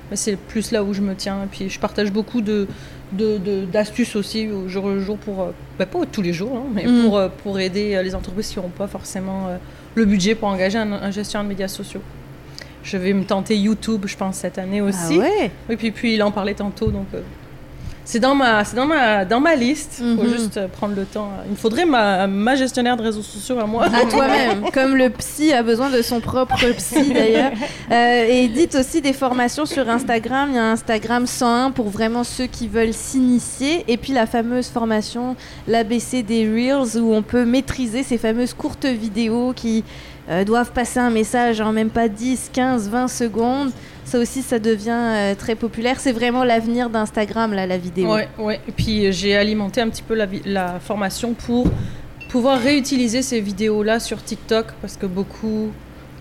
Mais 0.09 0.18
c'est 0.18 0.35
plus 0.35 0.72
là 0.72 0.84
où 0.84 0.93
je 0.93 1.01
me 1.01 1.15
tiens. 1.15 1.43
Et 1.43 1.47
puis 1.47 1.69
je 1.69 1.80
partage 1.80 2.11
beaucoup 2.11 2.41
de 2.41 2.68
de- 3.12 3.38
de- 3.38 3.66
d'astuces 3.66 4.16
aussi 4.16 4.48
au 4.50 4.68
jour 4.70 4.88
le 4.88 5.00
jour 5.02 5.18
pour, 5.18 5.42
euh, 5.42 5.52
bah, 5.78 5.86
pas 5.86 6.00
tous 6.12 6.22
les 6.22 6.34
jours, 6.34 6.56
hein, 6.56 6.70
mais 6.74 6.86
Mm. 6.86 7.04
pour, 7.04 7.18
euh, 7.18 7.28
pour 7.44 7.60
aider 7.60 7.96
euh, 7.96 8.04
les 8.04 8.16
entreprises 8.16 8.50
qui 8.50 8.60
n'ont 8.60 8.70
pas 8.70 8.88
forcément 8.88 9.48
le 9.96 10.06
budget 10.06 10.36
pour 10.36 10.48
engager 10.48 10.78
un, 10.78 10.92
un 10.94 11.12
gestionnaire 11.12 11.44
de 11.44 11.50
médias 11.50 11.68
sociaux. 11.68 12.02
Je 12.84 12.98
vais 12.98 13.14
me 13.14 13.24
tenter 13.24 13.56
YouTube, 13.58 14.06
je 14.08 14.16
pense, 14.18 14.38
cette 14.38 14.58
année 14.58 14.80
Ah 14.80 14.86
aussi. 14.86 15.20
ouais 15.20 15.52
Et 15.70 15.76
puis, 15.78 15.92
puis 15.92 16.16
il 16.16 16.24
en 16.24 16.32
parlait 16.32 16.54
tantôt, 16.56 16.88
donc 16.92 17.08
c'est 18.12 18.20
dans 18.20 18.36
ma, 18.36 18.66
c'est 18.66 18.76
dans 18.76 18.86
ma, 18.86 19.24
dans 19.24 19.40
ma 19.40 19.56
liste. 19.56 20.02
Il 20.04 20.18
faut 20.18 20.24
Mhm. 20.24 20.34
juste 20.34 20.68
prendre 20.74 20.96
le 20.96 21.06
temps. 21.06 21.30
Il 21.46 21.52
me 21.52 21.56
faudrait 21.56 21.86
ma, 21.86 22.28
ma 22.28 22.56
gestionnaire 22.56 22.98
de 22.98 23.04
réseaux 23.04 23.22
sociaux 23.22 23.58
à 23.58 23.66
moi. 23.66 23.86
À 23.86 24.06
toi-même, 24.06 24.66
comme 24.74 24.98
le 24.98 25.10
psy 25.12 25.54
a 25.54 25.64
besoin 25.64 25.90
de 25.90 26.02
son 26.02 26.20
propre 26.20 26.58
psy 26.78 27.14
d'ailleurs. 27.14 27.52
Euh, 27.92 28.26
et 28.30 28.48
dites 28.48 28.76
aussi 28.76 29.02
des 29.02 29.12
formations 29.14 29.66
sur 29.66 29.90
Instagram. 29.90 30.50
Il 30.52 30.56
y 30.56 30.60
a 30.60 30.72
Instagram 30.72 31.26
101 31.28 31.72
pour 31.72 31.90
vraiment 31.90 32.24
ceux 32.24 32.46
qui 32.46 32.68
veulent 32.70 32.94
s'initier. 32.94 33.84
Et 33.90 33.98
puis 33.98 34.14
la 34.14 34.26
fameuse 34.26 34.68
formation, 34.68 35.36
l'ABC 35.68 36.24
des 36.24 36.46
Reels, 36.48 36.98
où 37.02 37.14
on 37.14 37.22
peut 37.22 37.44
maîtriser 37.46 38.04
ces 38.04 38.18
fameuses 38.18 38.54
courtes 38.54 38.86
vidéos 38.86 39.54
qui 39.54 39.84
euh, 40.30 40.44
doivent 40.46 40.72
passer 40.72 41.00
un 41.00 41.10
message 41.10 41.60
en 41.62 41.72
même 41.74 41.90
pas 41.90 42.08
10, 42.08 42.50
15, 42.54 42.90
20 42.90 43.08
secondes. 43.08 43.72
Ça 44.12 44.20
aussi, 44.20 44.42
ça 44.42 44.60
devient 44.60 44.90
euh, 44.92 45.36
très 45.36 45.56
populaire. 45.56 45.98
C'est 46.02 46.12
vraiment 46.12 46.44
l'avenir 46.44 46.90
d'Instagram, 46.90 47.54
là, 47.54 47.66
la 47.66 47.78
vidéo. 47.78 48.14
Ouais, 48.14 48.28
ouais. 48.40 48.60
Et 48.68 48.74
puis 48.74 49.06
euh, 49.06 49.12
j'ai 49.14 49.38
alimenté 49.38 49.80
un 49.80 49.88
petit 49.88 50.04
peu 50.04 50.16
la, 50.44 50.80
formation 50.82 51.34
pour 51.34 51.66
pouvoir 52.28 52.60
réutiliser 52.60 53.22
ces 53.22 53.40
vidéos-là 53.40 54.02
sur 54.02 54.22
TikTok 54.22 54.74
parce 54.82 54.98
que 54.98 55.06
beaucoup 55.06 55.70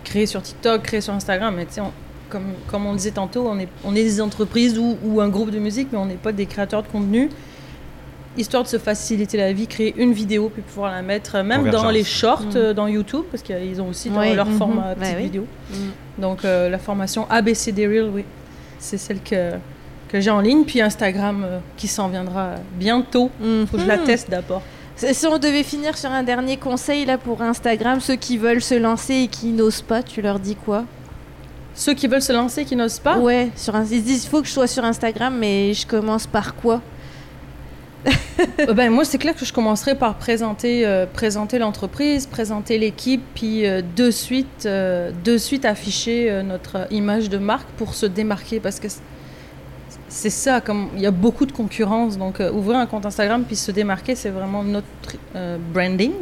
créent 0.04 0.26
sur 0.26 0.40
TikTok, 0.40 0.82
créent 0.82 1.00
sur 1.00 1.14
Instagram. 1.14 1.52
Mais 1.56 1.66
tu 1.66 1.72
sais, 1.72 1.80
comme, 2.28 2.52
comme 2.68 2.86
on 2.86 2.92
le 2.92 2.98
disait 2.98 3.10
tantôt, 3.10 3.48
on 3.48 3.58
est, 3.58 3.68
on 3.82 3.96
est 3.96 4.04
des 4.04 4.20
entreprises 4.20 4.78
ou, 4.78 4.96
ou 5.04 5.20
un 5.20 5.28
groupe 5.28 5.50
de 5.50 5.58
musique, 5.58 5.88
mais 5.90 5.98
on 5.98 6.06
n'est 6.06 6.14
pas 6.14 6.30
des 6.30 6.46
créateurs 6.46 6.84
de 6.84 6.88
contenu. 6.88 7.28
Histoire 8.38 8.62
de 8.62 8.68
se 8.68 8.78
faciliter 8.78 9.36
la 9.36 9.52
vie, 9.52 9.66
créer 9.66 9.96
une 9.98 10.12
vidéo 10.12 10.48
puis 10.48 10.62
pouvoir 10.62 10.92
la 10.92 11.02
mettre 11.02 11.34
euh, 11.34 11.42
même 11.42 11.68
dans 11.70 11.90
les 11.90 12.04
shorts 12.04 12.54
Mm. 12.54 12.72
dans 12.72 12.86
YouTube 12.86 13.24
parce 13.32 13.42
qu'ils 13.42 13.82
ont 13.82 13.88
aussi 13.88 14.10
dans 14.10 14.20
Ouais, 14.20 14.36
leur 14.36 14.46
mhm. 14.46 14.58
format 14.58 14.94
petite 14.94 15.16
oui. 15.16 15.22
vidéo. 15.24 15.46
Mm. 15.72 15.74
Donc 16.20 16.44
euh, 16.44 16.68
la 16.68 16.78
formation 16.78 17.26
ABCD 17.30 17.86
Reel, 17.86 18.10
oui, 18.12 18.24
c'est 18.78 18.98
celle 18.98 19.20
que, 19.20 19.52
que 20.08 20.20
j'ai 20.20 20.30
en 20.30 20.40
ligne. 20.40 20.64
Puis 20.64 20.80
Instagram 20.80 21.44
euh, 21.44 21.58
qui 21.76 21.88
s'en 21.88 22.08
viendra 22.08 22.54
bientôt. 22.78 23.30
Faut 23.70 23.76
que 23.76 23.82
je 23.82 23.88
la 23.88 23.96
Mhm. 23.96 24.04
teste 24.04 24.30
d'abord. 24.30 24.62
Si 24.96 25.26
on 25.26 25.38
devait 25.38 25.62
finir 25.62 25.96
sur 25.96 26.10
un 26.10 26.22
dernier 26.22 26.58
conseil 26.58 27.06
là 27.06 27.16
pour 27.16 27.40
Instagram, 27.40 28.00
ceux 28.00 28.16
qui 28.16 28.36
veulent 28.36 28.60
se 28.60 28.74
lancer 28.74 29.14
et 29.14 29.28
qui 29.28 29.46
n'osent 29.46 29.80
pas, 29.80 30.02
tu 30.02 30.20
leur 30.20 30.38
dis 30.38 30.56
quoi? 30.56 30.84
Ceux 31.74 31.94
qui 31.94 32.06
veulent 32.06 32.20
se 32.20 32.32
lancer, 32.34 32.66
qui 32.66 32.76
n'osent 32.76 32.98
pas, 32.98 33.16
Ouais, 33.16 33.48
sur 33.56 33.74
un... 33.74 33.82
ils 33.84 34.00
se 34.00 34.04
disent 34.04 34.24
il 34.24 34.28
faut 34.28 34.42
que 34.42 34.48
je 34.48 34.52
sois 34.52 34.66
sur 34.66 34.84
Instagram, 34.84 35.34
mais 35.38 35.72
je 35.72 35.86
commence 35.86 36.26
par 36.26 36.54
quoi? 36.54 36.82
Ben, 38.74 38.90
moi 38.90 39.04
c'est 39.04 39.18
clair 39.18 39.34
que 39.34 39.44
je 39.44 39.52
commencerai 39.52 39.94
par 39.94 40.14
présenter, 40.16 40.86
euh, 40.86 41.06
présenter 41.06 41.58
l'entreprise, 41.58 42.26
présenter 42.26 42.78
l'équipe, 42.78 43.22
puis 43.34 43.66
euh, 43.66 43.82
de, 43.96 44.10
suite, 44.10 44.64
euh, 44.66 45.10
de 45.24 45.36
suite 45.36 45.64
afficher 45.64 46.30
euh, 46.30 46.42
notre 46.42 46.86
image 46.90 47.28
de 47.28 47.38
marque 47.38 47.68
pour 47.76 47.94
se 47.94 48.06
démarquer 48.06 48.60
parce 48.60 48.80
que 48.80 48.88
c'est 50.08 50.30
ça, 50.30 50.60
comme 50.60 50.88
il 50.96 51.02
y 51.02 51.06
a 51.06 51.10
beaucoup 51.12 51.46
de 51.46 51.52
concurrence, 51.52 52.18
donc 52.18 52.40
euh, 52.40 52.50
ouvrir 52.50 52.78
un 52.78 52.86
compte 52.86 53.06
Instagram 53.06 53.44
puis 53.46 53.56
se 53.56 53.70
démarquer, 53.70 54.14
c'est 54.16 54.30
vraiment 54.30 54.64
notre 54.64 54.86
euh, 55.36 55.56
branding. 55.72 56.12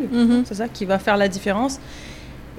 C'est 0.44 0.56
ça 0.56 0.68
qui 0.68 0.84
va 0.84 0.98
faire 0.98 1.16
la 1.16 1.28
différence. 1.28 1.80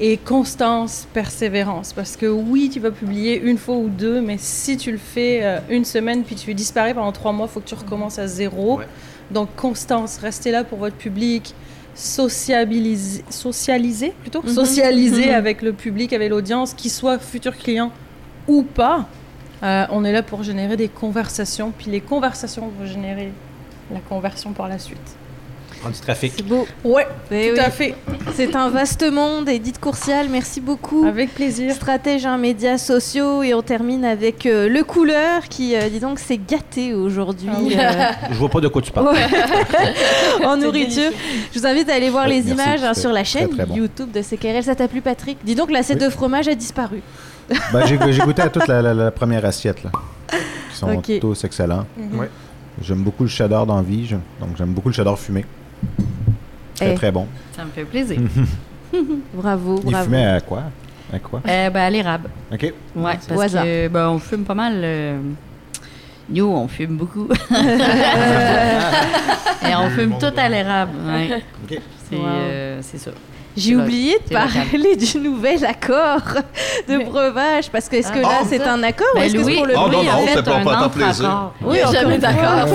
Et 0.02 0.16
constance, 0.18 1.08
persévérance. 1.14 1.92
Parce 1.92 2.16
que 2.16 2.26
oui, 2.26 2.70
tu 2.72 2.80
vas 2.80 2.90
publier 2.90 3.40
une 3.42 3.58
fois 3.58 3.76
ou 3.76 3.90
deux, 3.90 4.22
mais 4.22 4.38
si 4.40 4.78
tu 4.78 4.92
le 4.92 4.98
fais 4.98 5.42
euh, 5.44 5.60
une 5.70 5.84
semaine 5.84 6.24
puis 6.24 6.36
tu 6.36 6.54
disparais 6.54 6.94
pendant 6.94 7.12
trois 7.12 7.34
mois, 7.34 7.48
il 7.50 7.54
faut 7.54 7.60
que 7.60 7.68
tu 7.68 7.76
recommences 7.76 8.18
à 8.18 8.26
zéro. 8.26 8.78
Ouais. 8.78 8.88
Donc 9.32 9.50
constance, 9.56 10.18
restez 10.18 10.52
là 10.52 10.64
pour 10.64 10.80
votre 10.80 10.96
public. 10.96 11.54
sociabiliser, 11.96 13.24
socialiser 13.30 14.14
plutôt, 14.22 14.42
Mhm. 14.42 14.50
socialiser 14.54 15.28
Mhm. 15.28 15.34
avec 15.36 15.62
le 15.62 15.74
public, 15.74 16.14
avec 16.14 16.30
l'audience, 16.30 16.74
qu'il 16.74 16.92
soit 16.92 17.20
futur 17.20 17.58
client 17.58 17.92
ou 18.48 18.64
pas. 18.64 19.06
Euh, 19.64 19.86
on 19.92 20.06
est 20.06 20.14
là 20.14 20.24
pour 20.24 20.42
générer 20.44 20.78
des 20.78 20.88
conversations, 20.88 21.74
puis 21.78 21.92
les 21.92 22.00
conversations 22.00 22.72
vont 22.80 22.86
générer 22.86 23.34
la 23.92 24.00
conversion 24.00 24.54
par 24.54 24.70
la 24.70 24.80
suite. 24.80 24.98
Prendre 25.80 25.96
du 25.96 26.02
trafic. 26.02 26.34
C'est 26.36 26.46
beau. 26.46 26.68
Ouais, 26.84 27.08
Eh 27.32 27.50
tout 27.50 27.54
oui. 27.56 27.60
à 27.60 27.70
fait. 27.70 27.96
C'est 28.34 28.56
un 28.56 28.70
vaste 28.70 29.10
monde. 29.10 29.48
Edith 29.48 29.80
Courcial, 29.80 30.28
merci 30.30 30.60
beaucoup. 30.60 31.06
Avec 31.06 31.34
plaisir. 31.34 31.74
Stratège 31.74 32.26
en 32.26 32.38
médias 32.38 32.78
sociaux 32.78 33.44
et 33.44 33.54
on 33.54 33.62
termine 33.62 34.04
avec 34.04 34.46
euh, 34.46 34.68
le 34.68 34.84
couleur 34.84 35.44
qui, 35.50 35.76
euh, 35.76 35.88
dis 35.90 36.00
donc, 36.00 36.20
s'est 36.20 36.38
gâté 36.46 36.94
aujourd'hui 36.94 37.50
Ah 37.52 37.58
oui. 37.62 37.78
Je 38.32 38.36
vois 38.38 38.50
pas 38.50 38.60
de 38.60 38.68
quoi 38.68 38.82
tu 38.82 38.92
parles. 38.92 39.16
euh, 39.16 40.46
en 40.46 40.58
nourriture. 40.58 40.72
délicieux. 41.12 41.12
Je 41.54 41.60
vous 41.60 41.66
invite 41.66 41.90
à 41.90 41.94
aller 41.94 42.10
voir 42.10 42.28
les 42.28 42.42
merci, 42.42 42.52
images 42.52 42.84
hein, 42.84 42.94
sur 42.94 43.12
la 43.12 43.24
chaîne 43.24 43.50
très 43.50 43.66
bon. 43.66 43.76
YouTube 43.76 44.12
de 44.12 44.22
CKRL. 44.22 44.64
Ça 44.64 44.76
t'a 44.76 44.88
plu, 44.88 45.02
Patrick? 45.02 45.38
Dis 45.44 45.56
donc, 45.56 45.72
l'assiette 45.72 46.00
Oui. 46.02 46.06
de 46.08 46.10
fromage 46.12 46.48
a 46.48 46.56
disparu. 46.56 47.02
Ben, 47.74 47.86
j'ai 47.88 47.98
j'ai 48.12 48.22
goûté 48.22 48.42
à 48.44 48.50
toute 48.50 48.68
la, 48.68 48.82
la- 48.82 48.94
la 48.94 49.12
première 49.12 49.44
assiette, 49.46 49.84
là. 49.84 49.92
Qui 50.72 50.78
sont 50.78 50.94
Ok. 50.94 51.12
tous 51.20 51.44
excellents. 51.46 51.86
Mhm. 51.98 52.20
Ouais. 52.20 52.30
J'aime 52.82 53.02
beaucoup 53.04 53.24
le 53.24 53.30
cheddar 53.30 53.66
dans 53.66 53.82
vie, 53.82 54.06
je- 54.06 54.16
donc 54.40 54.56
j'aime 54.58 54.70
beaucoup 54.74 54.90
le 54.90 54.94
cheddar 54.94 55.18
fumé. 55.18 55.46
Très, 56.76 56.92
Eh. 56.92 56.96
très 56.96 57.12
bon. 57.12 57.28
Ça 57.56 57.64
me 57.66 57.70
fait 57.72 57.84
plaisir. 57.84 58.20
Bravo, 59.34 59.80
Il 59.84 59.92
bravo. 59.92 60.06
fumait 60.06 60.26
à 60.26 60.40
quoi? 60.42 60.64
À 61.14 61.20
quoi? 61.20 61.42
Euh, 61.48 61.70
ben, 61.70 61.82
à 61.82 61.90
l'érable. 61.90 62.30
Ok. 62.52 62.62
Ouais, 62.96 63.18
parce 63.28 63.54
que 63.54 63.88
ben, 63.88 64.10
on 64.10 64.20
fume 64.20 64.44
pas 64.46 64.54
mal. 64.56 64.74
euh, 64.84 65.20
Nous, 66.30 66.46
on 66.46 66.68
fume 66.68 66.98
beaucoup. 66.98 67.28
Et 69.68 69.76
on 69.76 69.90
fume 69.90 70.18
tout 70.20 70.34
à 70.38 70.50
l'érable. 70.50 70.92
Ouais. 71.06 71.42
Ok. 71.64 71.80
C'est 72.10 72.16
Wow. 72.16 72.26
euh, 72.26 72.80
c'est 72.82 72.98
ça. 72.98 73.12
J'ai 73.60 73.76
oublié 73.76 74.18
de 74.28 74.34
parler 74.34 74.96
du 74.96 75.18
nouvel 75.20 75.64
accord 75.66 76.22
de 76.88 77.04
breuvage 77.04 77.70
parce 77.70 77.88
que 77.90 77.98
est-ce 77.98 78.12
que 78.12 78.20
Ah, 78.20 78.22
là 78.22 78.38
bon, 78.42 78.48
c'est 78.50 78.62
un 78.64 78.82
accord 78.84 79.08
ou 79.16 79.20
est-ce 79.20 79.34
que 79.34 79.40
c'est 79.40 79.44
Louis, 79.46 79.56
pour 79.58 79.66
le 79.68 79.74
a 79.76 79.78
c'est 80.26 80.28
fait 80.44 80.48
un 80.50 80.62
accord. 80.62 81.54
Oui, 81.62 81.78
jamais 81.92 82.18
d'accord. 82.18 82.66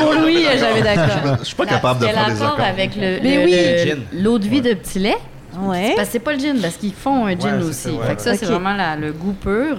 Pour 0.00 0.12
Louis, 0.14 0.44
jamais 0.58 0.82
d'accord. 0.82 1.36
Je 1.40 1.44
suis 1.44 1.54
pas 1.54 1.66
capable 1.66 2.00
de 2.00 2.06
faire 2.06 2.24
des 2.26 2.30
l'accord 2.32 2.52
accords. 2.54 2.64
avec 2.66 2.90
le, 2.96 4.22
l'eau 4.22 4.38
de 4.38 4.46
vie 4.48 4.60
de 4.60 4.74
petit 4.74 4.98
lait. 4.98 5.16
Ouais. 5.58 5.92
Parce 5.96 6.08
que 6.08 6.12
c'est 6.12 6.18
pas 6.20 6.32
le 6.32 6.38
gin, 6.38 6.58
parce 6.60 6.76
qu'ils 6.76 6.94
font 6.94 7.26
un 7.26 7.38
gin 7.38 7.60
aussi. 7.62 7.90
fait 8.06 8.14
que 8.16 8.22
ça, 8.22 8.34
c'est 8.36 8.46
vraiment 8.46 8.72
la- 8.74 8.96
le 8.96 9.12
goût 9.12 9.32
pur. 9.32 9.76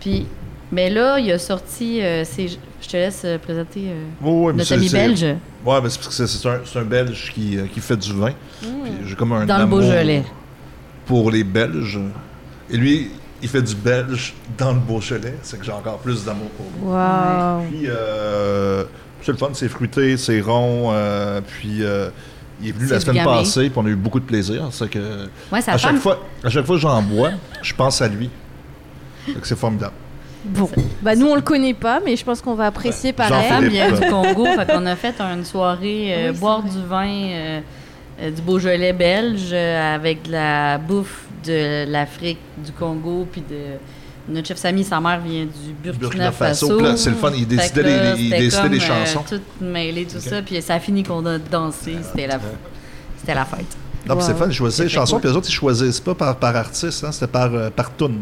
Puis, 0.00 0.26
mais 0.72 0.90
là, 0.90 1.18
il 1.18 1.30
a 1.30 1.38
sorti. 1.38 2.00
euh, 2.02 2.24
c'est- 2.24 2.58
je 2.84 2.88
te 2.90 2.96
laisse 2.96 3.22
euh, 3.24 3.38
présenter 3.38 3.86
euh, 3.88 4.04
Oui, 4.22 4.48
oui, 4.50 4.54
notre 4.56 4.72
ami 4.74 4.88
belge 4.88 5.24
mais 5.82 5.90
c'est 5.90 5.98
parce 6.00 6.16
que 6.18 6.26
c'est- 6.26 6.48
un, 6.48 6.60
c'est 6.64 6.78
un 6.78 6.82
Belge 6.84 7.32
qui, 7.34 7.56
euh, 7.56 7.64
qui 7.72 7.80
fait 7.80 7.96
du 7.96 8.12
vin. 8.12 8.32
Puis 8.60 8.70
J'ai 9.06 9.14
comme 9.14 9.32
un 9.32 9.46
dans 9.46 9.58
le 9.58 9.66
Beaujolais. 9.66 10.24
pour 11.06 11.30
les 11.30 11.42
Belges. 11.44 11.98
Et 12.70 12.76
lui, 12.76 13.10
il 13.42 13.48
fait 13.48 13.62
du 13.62 13.74
Belge 13.74 14.34
dans 14.58 14.72
le 14.72 14.78
Beaujolais. 14.80 15.34
C'est 15.42 15.58
que 15.58 15.64
j'ai 15.64 15.72
encore 15.72 15.98
plus 15.98 16.24
d'amour 16.24 16.48
pour 16.50 16.66
lui. 16.66 16.92
Waouh. 16.92 17.62
Puis, 17.70 17.84
euh, 17.88 18.84
c'est 19.22 19.32
le 19.32 19.38
fun, 19.38 19.48
c'est 19.54 19.68
fruité, 19.68 20.16
c'est 20.18 20.40
rond. 20.40 20.90
euh, 20.92 21.40
puis, 21.46 21.82
euh, 21.82 22.10
il 22.60 22.68
est 22.68 22.72
venu 22.72 22.86
la 22.86 23.00
semaine 23.00 23.24
passée, 23.24 23.70
puis 23.70 23.78
on 23.78 23.86
a 23.86 23.88
eu 23.88 23.96
beaucoup 23.96 24.20
de 24.20 24.24
plaisir. 24.26 24.68
C'est 24.70 24.88
que 24.90 25.28
Ouais, 25.50 25.60
sa 25.62 25.72
à 25.72 25.78
chaque 25.78 25.96
fois, 25.96 26.20
à 26.42 26.50
chaque 26.50 26.64
fois 26.66 26.76
que 26.76 26.82
j'en 26.82 27.02
bois, 27.02 27.30
je 27.62 27.74
pense 27.74 28.00
à 28.02 28.08
lui. 28.08 28.28
C'est 29.42 29.56
formidable. 29.58 29.94
Bon, 30.44 30.68
bah 31.00 31.16
nous 31.16 31.26
on 31.26 31.34
le 31.34 31.40
connaît 31.40 31.72
pas, 31.74 32.00
mais 32.04 32.16
je 32.16 32.24
pense 32.24 32.40
qu'on 32.42 32.54
va 32.54 32.66
apprécier 32.66 33.14
Sa 33.16 33.28
pareil. 33.28 33.48
femme 33.48 33.58
Philippe. 33.64 33.72
vient 33.72 33.92
du 33.92 34.00
Congo, 34.10 34.44
fait 34.44 34.66
qu'on 34.70 34.84
a 34.86 34.94
fait 34.96 35.14
une 35.20 35.44
soirée 35.44 36.14
euh, 36.14 36.32
Oui, 36.32 36.38
boire 36.38 36.62
c'est 36.66 36.78
du 36.78 36.86
vin 36.86 37.06
euh, 37.08 37.60
euh, 38.20 38.30
du 38.30 38.42
Beaujolais 38.42 38.92
belge 38.92 39.48
euh, 39.52 39.94
avec 39.94 40.22
de 40.24 40.32
la 40.32 40.76
bouffe 40.78 41.24
de 41.46 41.90
l'Afrique, 41.90 42.38
du 42.58 42.72
Congo, 42.72 43.26
puis 43.30 43.42
de 43.48 43.78
notre 44.28 44.48
chef 44.48 44.56
Samy, 44.58 44.84
sa 44.84 45.00
mère 45.00 45.20
vient 45.20 45.44
du 45.44 45.72
Burkina, 45.82 45.98
Burkina 46.00 46.32
Faso. 46.32 46.96
C'est 46.96 47.10
le 47.10 47.16
fun, 47.16 47.32
il 47.36 47.46
décidait 47.46 47.82
là, 47.82 48.14
les, 48.14 48.20
il 48.22 48.30
c'était 48.30 48.38
décidait 48.40 48.62
comme, 48.62 48.72
les 48.72 48.78
euh, 48.82 49.04
chansons. 49.06 49.24
tout 49.28 49.40
mêlé, 49.64 50.04
tout 50.06 50.20
ça, 50.20 50.42
puis 50.42 50.60
ça 50.62 50.74
a 50.74 50.80
fini 50.80 51.02
qu'on 51.02 51.24
a 51.26 51.38
dansé, 51.38 51.96
c'était 52.02 52.26
la, 52.26 52.38
c'était 53.18 53.34
la 53.34 53.44
fête. 53.44 53.66
Non, 54.06 54.16
c'est 54.20 54.28
Wow. 54.32 54.32
le 54.32 54.44
fun, 54.44 54.46
ils 54.50 54.52
choisissaient 54.54 54.82
les 54.84 54.88
C'était 54.90 55.00
chansons, 55.00 55.12
cool. 55.16 55.20
puis 55.22 55.30
les 55.30 55.36
autres, 55.36 55.48
ils 55.48 55.52
choisissent 55.54 56.00
pas 56.00 56.14
par, 56.14 56.36
par 56.36 56.54
artiste, 56.56 57.02
hein, 57.04 57.12
c'était 57.12 57.26
par, 57.26 57.52
euh, 57.54 57.70
par 57.70 57.94
tune. 57.96 58.18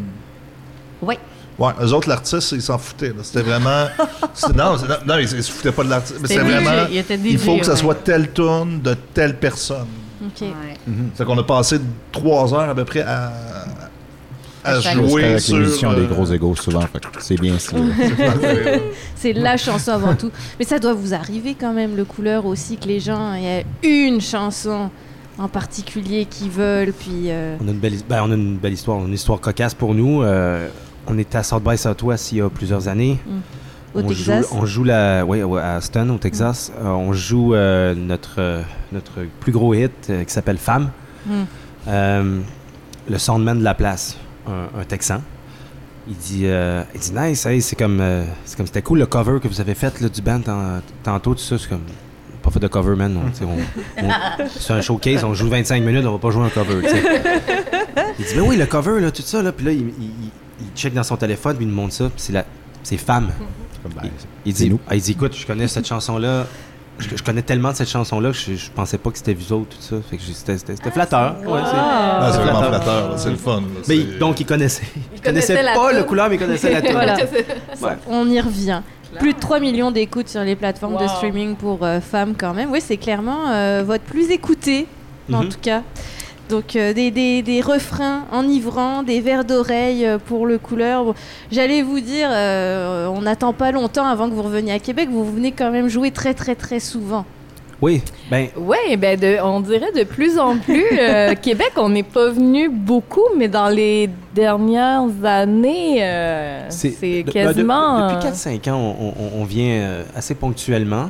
Oui. 1.01 1.15
Ouais, 1.59 1.71
eux 1.81 1.93
autres, 1.93 2.09
l'artiste, 2.09 2.51
ils 2.53 2.61
s'en 2.61 2.77
foutaient. 2.77 3.09
là. 3.09 3.21
C'était 3.23 3.43
vraiment. 3.43 3.85
non, 4.55 4.77
c'est- 4.77 5.05
non, 5.05 5.17
ils, 5.17 5.23
ils 5.23 5.43
se 5.43 5.51
foutaient 5.51 5.71
pas 5.71 5.83
de 5.83 5.89
l'artiste. 5.89 6.19
Mais 6.21 6.27
C'était 6.27 6.41
vraiment. 6.41 6.87
il 6.89 6.97
était 6.97 7.19
Il 7.23 7.37
faut 7.37 7.57
que 7.57 7.65
ça 7.65 7.73
ouais. 7.73 7.77
soit 7.77 7.95
telle 7.95 8.31
tune 8.33 8.81
de 8.81 8.95
telle 9.13 9.37
personne. 9.37 9.87
Ok. 10.25 10.41
Ouais. 10.41 10.77
C'est 11.15 11.25
qu'on 11.25 11.37
a 11.37 11.43
passé 11.43 11.79
trois 12.11 12.53
heures 12.53 12.69
à 12.69 12.73
peu 12.75 12.85
près 12.85 13.01
à, 13.01 13.31
à 14.63 14.79
jouer 14.79 15.25
avec 15.25 15.39
sur. 15.41 15.57
l'émission 15.57 15.91
euh, 15.91 15.99
des 16.01 16.07
gros 16.07 16.25
égaux 16.25 16.55
souvent, 16.55 16.79
c'est 17.19 17.39
bien 17.39 17.59
si. 17.59 17.75
C'est 19.15 19.33
la 19.33 19.57
chanson 19.57 19.91
avant 19.91 20.15
tout. 20.15 20.31
Mais 20.59 20.65
ça 20.65 20.79
doit 20.79 20.93
vous 20.93 21.13
arriver 21.13 21.55
quand 21.59 21.73
même, 21.73 21.95
le 21.95 22.05
couleur 22.05 22.45
aussi, 22.45 22.77
que 22.77 22.87
les 22.87 22.99
gens, 22.99 23.33
il 23.35 23.43
y 23.43 23.47
a 23.47 23.63
une 23.83 24.21
chanson 24.21 24.89
en 25.37 25.47
particulier 25.47 26.25
qu'ils 26.25 26.49
veulent, 26.51 26.93
puis. 26.93 27.25
euh, 27.27 27.57
On 27.63 27.67
a 27.67 27.71
une 27.71 27.77
belle, 27.79 27.93
his- 27.95 28.05
ben, 28.07 28.21
on 28.23 28.31
a 28.31 28.35
une 28.35 28.57
belle 28.57 28.73
histoire, 28.73 28.99
une 29.05 29.13
histoire 29.13 29.39
cocasse 29.39 29.73
pour 29.73 29.93
nous. 29.93 30.21
Euh, 30.23 30.67
on 31.07 31.17
était 31.17 31.37
à 31.37 31.43
South 31.43 31.63
by 31.63 31.77
Southwest 31.77 32.31
il 32.31 32.37
y 32.39 32.41
a 32.41 32.49
plusieurs 32.49 32.87
années. 32.87 33.19
Au 33.95 33.99
on 33.99 34.07
Texas? 34.07 34.49
Joue, 34.49 34.57
on 34.57 34.65
joue 34.65 34.83
la, 34.83 35.23
oui, 35.25 35.43
ouais, 35.43 35.61
à 35.61 35.75
Aston, 35.75 36.09
au 36.09 36.17
Texas. 36.17 36.71
Euh, 36.81 36.87
on 36.87 37.13
joue 37.13 37.53
euh, 37.53 37.93
notre, 37.93 38.35
euh, 38.39 38.61
notre 38.91 39.21
plus 39.39 39.51
gros 39.51 39.73
hit 39.73 39.91
qui 40.07 40.33
s'appelle 40.33 40.57
Femme. 40.57 40.89
Mm. 41.27 41.43
Le 43.09 43.17
soundman 43.17 43.59
de 43.59 43.63
la 43.63 43.73
place, 43.75 44.17
un, 44.47 44.79
un 44.79 44.83
Texan. 44.85 45.21
Il 46.07 46.15
dit, 46.15 46.43
euh, 46.47 46.83
il 46.93 46.99
dit 46.99 47.13
nice, 47.15 47.45
hey, 47.45 47.61
c'est 47.61 47.75
comme, 47.77 48.01
c'est 48.45 48.57
comme 48.57 48.65
c'était 48.65 48.81
cool 48.81 48.99
le 48.99 49.05
cover 49.05 49.39
que 49.41 49.47
vous 49.47 49.61
avez 49.61 49.73
fait 49.75 50.01
là, 50.01 50.09
du 50.09 50.21
band 50.21 50.41
tant- 50.41 50.81
tantôt, 51.03 51.33
tout 51.33 51.41
ça, 51.41 51.57
c'est 51.57 51.69
comme 51.69 51.81
pas 52.41 52.51
fait 52.51 52.59
de 52.59 52.67
cover 52.67 52.97
man, 52.97 53.17
c'est 54.59 54.73
un 54.73 54.81
showcase, 54.81 55.23
on 55.23 55.33
joue 55.33 55.47
25 55.47 55.81
minutes, 55.81 56.05
on 56.05 56.11
va 56.11 56.17
pas 56.17 56.29
jouer 56.29 56.45
un 56.45 56.49
cover. 56.49 56.81
Il 58.19 58.25
dit 58.25 58.33
mais 58.35 58.41
oui 58.41 58.57
le 58.57 58.65
cover 58.65 58.99
là, 58.99 59.11
tout 59.11 59.21
ça 59.21 59.41
là, 59.41 59.53
puis 59.53 59.65
là 59.65 59.71
il, 59.71 59.79
il, 59.79 60.29
il- 60.63 60.77
check 60.79 60.93
dans 60.93 61.03
son 61.03 61.17
téléphone, 61.17 61.55
puis 61.57 61.65
il 61.65 61.69
nous 61.69 61.75
montre 61.75 61.93
ça, 61.93 62.05
puis 62.05 62.13
c'est 62.17 62.33
la, 62.33 62.45
c'est 62.83 62.97
femme. 62.97 63.29
Ben, 63.83 64.09
Il 64.45 64.55
C'est 64.55 64.63
dit, 64.63 64.69
nous. 64.69 64.79
ah, 64.87 64.95
il 64.95 65.01
dit 65.01 65.11
écoute, 65.11 65.35
je 65.35 65.45
connais 65.45 65.67
cette 65.67 65.85
chanson-là. 65.87 66.45
Je, 66.99 67.07
je 67.17 67.23
connais 67.23 67.41
tellement 67.41 67.71
de 67.71 67.75
cette 67.75 67.89
chanson-là 67.89 68.29
que 68.31 68.37
je, 68.37 68.53
je 68.55 68.71
pensais 68.71 68.97
pas 68.97 69.09
que 69.09 69.17
c'était 69.17 69.33
vous 69.33 69.51
autres, 69.51 69.75
tout 69.75 69.81
ça. 69.81 69.95
Fait 70.09 70.15
que 70.17 70.21
c'était, 70.23 70.57
c'était- 70.57 70.75
c'était 70.75 70.91
flatteur. 70.91 71.35
Ouais, 71.45 71.59
c'est- 71.65 71.71
Ah, 71.75 72.29
c'est 72.31 72.37
vraiment 72.39 72.63
flatteur. 72.63 73.13
c'est 73.19 73.29
le 73.31 73.35
fun. 73.35 73.55
là, 73.61 73.61
Mais 73.75 73.83
c'est- 73.83 73.97
il- 73.97 74.17
donc, 74.19 74.39
il 74.39 74.45
connaissait. 74.45 74.83
Il 75.15 75.19
connaissait, 75.21 75.55
connaissait 75.55 75.73
pas 75.75 75.91
le 75.91 76.03
couleur, 76.03 76.29
mais 76.29 76.35
il 76.35 76.39
connaissait 76.39 76.71
la 76.71 76.81
tune. 76.83 76.91
Voilà. 76.91 77.15
Ouais. 77.17 77.97
On 78.09 78.29
y 78.29 78.39
revient. 78.39 78.81
Plus 79.19 79.33
de 79.33 79.39
3 79.39 79.59
millions 79.59 79.91
d'écoutes 79.91 80.29
sur 80.29 80.41
les 80.41 80.55
plateformes 80.55 80.97
de 81.01 81.07
streaming 81.07 81.55
pour 81.55 81.83
euh, 81.83 81.99
femmes 81.99 82.35
quand 82.37 82.53
même. 82.53 82.71
Oui, 82.71 82.79
c'est 82.81 82.97
clairement 82.97 83.49
euh, 83.51 83.83
votre 83.85 84.03
plus 84.05 84.29
écouté, 84.31 84.87
en 85.31 85.43
Mhm. 85.43 85.49
tout 85.49 85.59
cas. 85.61 85.81
Donc 86.53 86.75
euh, 86.75 86.93
des, 86.93 87.09
des- 87.09 87.41
des 87.41 87.61
refrains 87.61 88.25
enivrants, 88.31 89.01
des 89.01 89.21
verres 89.21 89.43
d'oreille 89.43 90.05
euh, 90.05 90.19
pour 90.19 90.45
le 90.45 90.59
couleur. 90.59 91.03
Bon, 91.03 91.15
J'allais 91.51 91.81
vous 91.81 91.99
dire, 91.99 92.27
euh, 92.31 93.07
on 93.07 93.21
n'attend 93.23 93.53
pas 93.53 93.71
longtemps 93.71 94.05
avant 94.05 94.29
que 94.29 94.35
vous 94.35 94.43
reveniez 94.43 94.71
à 94.73 94.77
Québec. 94.77 95.09
Vous 95.11 95.25
venez 95.25 95.51
quand 95.51 95.71
même 95.71 95.87
jouer 95.89 96.11
très 96.11 96.35
très 96.35 96.53
très 96.53 96.79
souvent. 96.79 97.25
Oui, 97.81 98.03
ben, 98.29 98.49
Oui, 98.55 98.77
ben 98.97 99.19
de- 99.19 99.37
on 99.43 99.61
dirait 99.61 99.91
de 99.95 100.03
plus 100.03 100.37
en 100.37 100.57
plus. 100.59 100.85
euh, 100.99 101.33
Québec, 101.41 101.71
on 101.75 101.89
n'est 101.89 102.03
pas 102.03 102.29
venu 102.29 102.69
beaucoup, 102.69 103.25
mais 103.35 103.47
dans 103.47 103.67
les 103.69 104.09
dernières 104.35 105.09
années, 105.23 105.97
euh, 106.03 106.67
c'est 106.69 107.23
de- 107.23 107.23
ben, 107.23 107.25
de- 107.25 107.31
quasiment. 107.31 108.07
depuis 108.09 108.27
euh, 108.27 108.31
4-5 108.31 108.69
ans, 108.69 108.95
on, 109.01 109.07
on- 109.07 109.41
on 109.41 109.43
vient 109.43 110.03
assez 110.15 110.35
ponctuellement. 110.35 111.09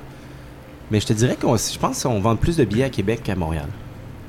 Mais 0.90 1.00
je 1.02 1.06
te 1.08 1.14
dirais 1.14 1.36
qu'on 1.40 1.58
je 1.58 1.78
pense 1.78 2.02
qu'on 2.04 2.20
vend 2.22 2.38
plus 2.38 2.56
de 2.58 2.64
billets 2.64 2.86
à 2.86 2.90
Québec 2.90 3.22
qu'à 3.24 3.36
Montréal. 3.36 3.68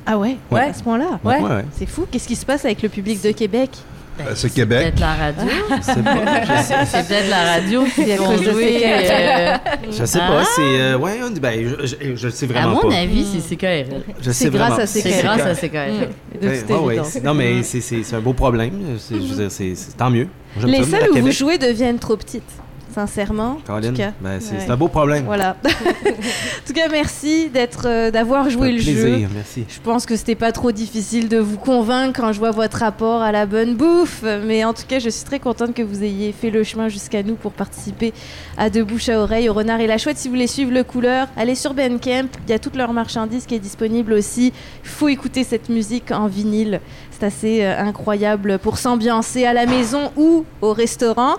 Ah 0.07 0.19
ouais, 0.19 0.37
Ouais. 0.51 0.61
À 0.69 0.73
ce 0.75 0.83
point-là? 0.83 1.19
Ouais. 1.25 1.41
ouais. 1.41 1.65
C'est 1.77 1.87
fou. 1.87 2.07
Qu'est-ce 2.11 2.29
qui 2.29 2.37
se 2.37 2.45
passe 2.45 2.65
avec 2.65 2.83
le 2.83 2.89
public 2.89 3.23
de 3.23 3.31
Québec? 3.33 3.71
Ben, 4.17 4.27
c'est 4.37 4.49
Québec. 4.55 4.95
Peut-être 4.95 5.01
la 5.01 5.15
radio. 5.15 5.53
C'est 5.83 6.05
pas- 6.05 6.63
sais- 6.63 6.87
C'est 6.87 7.09
peut-être 7.09 7.31
la 7.31 7.45
radio 7.55 7.83
qui 7.83 7.91
C'est 8.05 8.13
à 8.13 8.17
jouer. 8.37 8.79
ces 8.79 8.85
euh, 8.87 9.57
Je 9.91 10.05
sais 10.05 10.19
Ah. 10.23 10.29
pas, 10.29 10.45
c'est. 10.45 10.61
euh, 10.63 10.99
ouais, 10.99 11.19
on- 11.25 11.31
ben, 11.41 11.69
je, 11.81 11.87
je, 11.87 12.15
je 12.15 12.29
sais 12.29 12.45
à 12.45 12.49
vraiment 12.49 12.81
mon 12.85 12.91
pas. 12.91 12.97
avis, 12.97 13.27
c'est 13.27 13.57
CKRL. 13.57 14.03
Je 14.21 14.31
C'est 14.31 14.33
sais 14.45 14.51
grâce 14.51 14.61
vraiment 14.61 14.75
à 14.75 14.79
pas. 14.79 14.87
ces 14.87 15.01
C'est 15.01 15.11
CKRL. 15.11 15.25
grâce 15.25 15.47
à 15.47 15.55
CKRL. 15.57 17.23
Non, 17.25 17.35
mais 17.35 17.63
c'est- 17.65 17.81
c'est 17.81 18.05
c'est 18.05 18.15
un 18.15 18.21
beau 18.21 18.35
problème. 18.35 18.71
C'est- 18.99 19.15
Je 19.17 19.21
veux 19.21 19.35
dire, 19.37 19.51
c'est 19.51 19.75
c'est- 19.75 19.97
tant 19.97 20.11
mieux. 20.11 20.29
Les 20.65 20.79
à 20.79 20.85
salles 20.85 21.11
où 21.13 21.19
vous 21.19 21.33
jouez 21.33 21.59
deviennent 21.59 21.99
trop 21.99 22.17
petites. 22.17 22.43
Sincèrement. 22.95 23.59
Cas, 23.67 24.13
ben, 24.21 24.41
c'est 24.41 24.57
ouais. 24.57 24.71
un 24.71 24.77
beau 24.77 24.89
problème. 24.89 25.25
Voilà. 25.25 25.57
en 25.65 26.67
tout 26.67 26.73
cas, 26.73 26.89
merci 26.91 27.51
d'être, 27.51 27.87
euh, 27.87 28.11
d'avoir 28.11 28.49
joué 28.51 28.73
le 28.73 28.83
plaisir, 28.83 29.19
jeu. 29.19 29.29
merci. 29.35 29.65
Je 29.69 29.81
pense 29.81 30.07
que 30.07 30.17
c'était 30.17 30.35
pas 30.35 30.53
trop 30.53 30.73
difficile 30.73 31.29
de 31.29 31.39
vous 31.39 31.59
convaincre 31.59 32.21
quand 32.21 32.33
je 32.33 32.39
vois 32.39 32.53
votre 32.53 32.79
rapport 32.79 33.23
à 33.23 33.33
la 33.33 33.47
bonne 33.47 33.75
bouffe. 33.75 34.23
Mais 34.47 34.65
en 34.65 34.73
tout 34.73 34.85
cas, 34.87 34.99
je 34.99 35.09
suis 35.09 35.25
très 35.25 35.41
contente 35.41 35.75
que 35.75 35.83
vous 35.83 36.03
ayez 36.05 36.33
fait 36.33 36.51
le 36.51 36.63
chemin 36.63 36.89
jusqu'à 36.89 37.23
nous 37.23 37.35
pour 37.35 37.53
participer 37.53 38.13
à 38.57 38.71
De 38.71 38.83
Bouche 38.83 39.09
à 39.09 39.21
Oreille, 39.21 39.49
au 39.49 39.55
Renard 39.55 39.81
et 39.81 39.87
la 39.87 39.99
Chouette. 39.99 40.19
Si 40.19 40.29
vous 40.29 40.35
voulez 40.35 40.47
suivre 40.47 40.73
le 40.73 40.85
couleur, 40.85 41.29
allez 41.37 41.55
sur 41.55 41.75
Bandcamp. 41.75 42.29
Il 42.47 42.51
y 42.51 42.55
a 42.55 42.59
toute 42.59 42.77
leur 42.77 42.93
marchandise 42.93 43.47
qui 43.47 43.55
est 43.55 43.61
disponible 43.61 44.13
aussi. 44.13 44.53
Il 44.85 44.89
faut 44.89 45.09
écouter 45.09 45.45
cette 45.45 45.69
musique 45.69 46.13
en 46.13 46.29
vinyle. 46.29 46.81
C'est 47.19 47.27
assez 47.27 47.65
euh, 47.65 47.79
incroyable 47.79 48.59
pour 48.59 48.79
s'ambiancer 48.79 49.45
à 49.45 49.53
la 49.53 49.67
maison 49.67 50.11
ou 50.17 50.45
au 50.61 50.73
restaurant. 50.73 51.37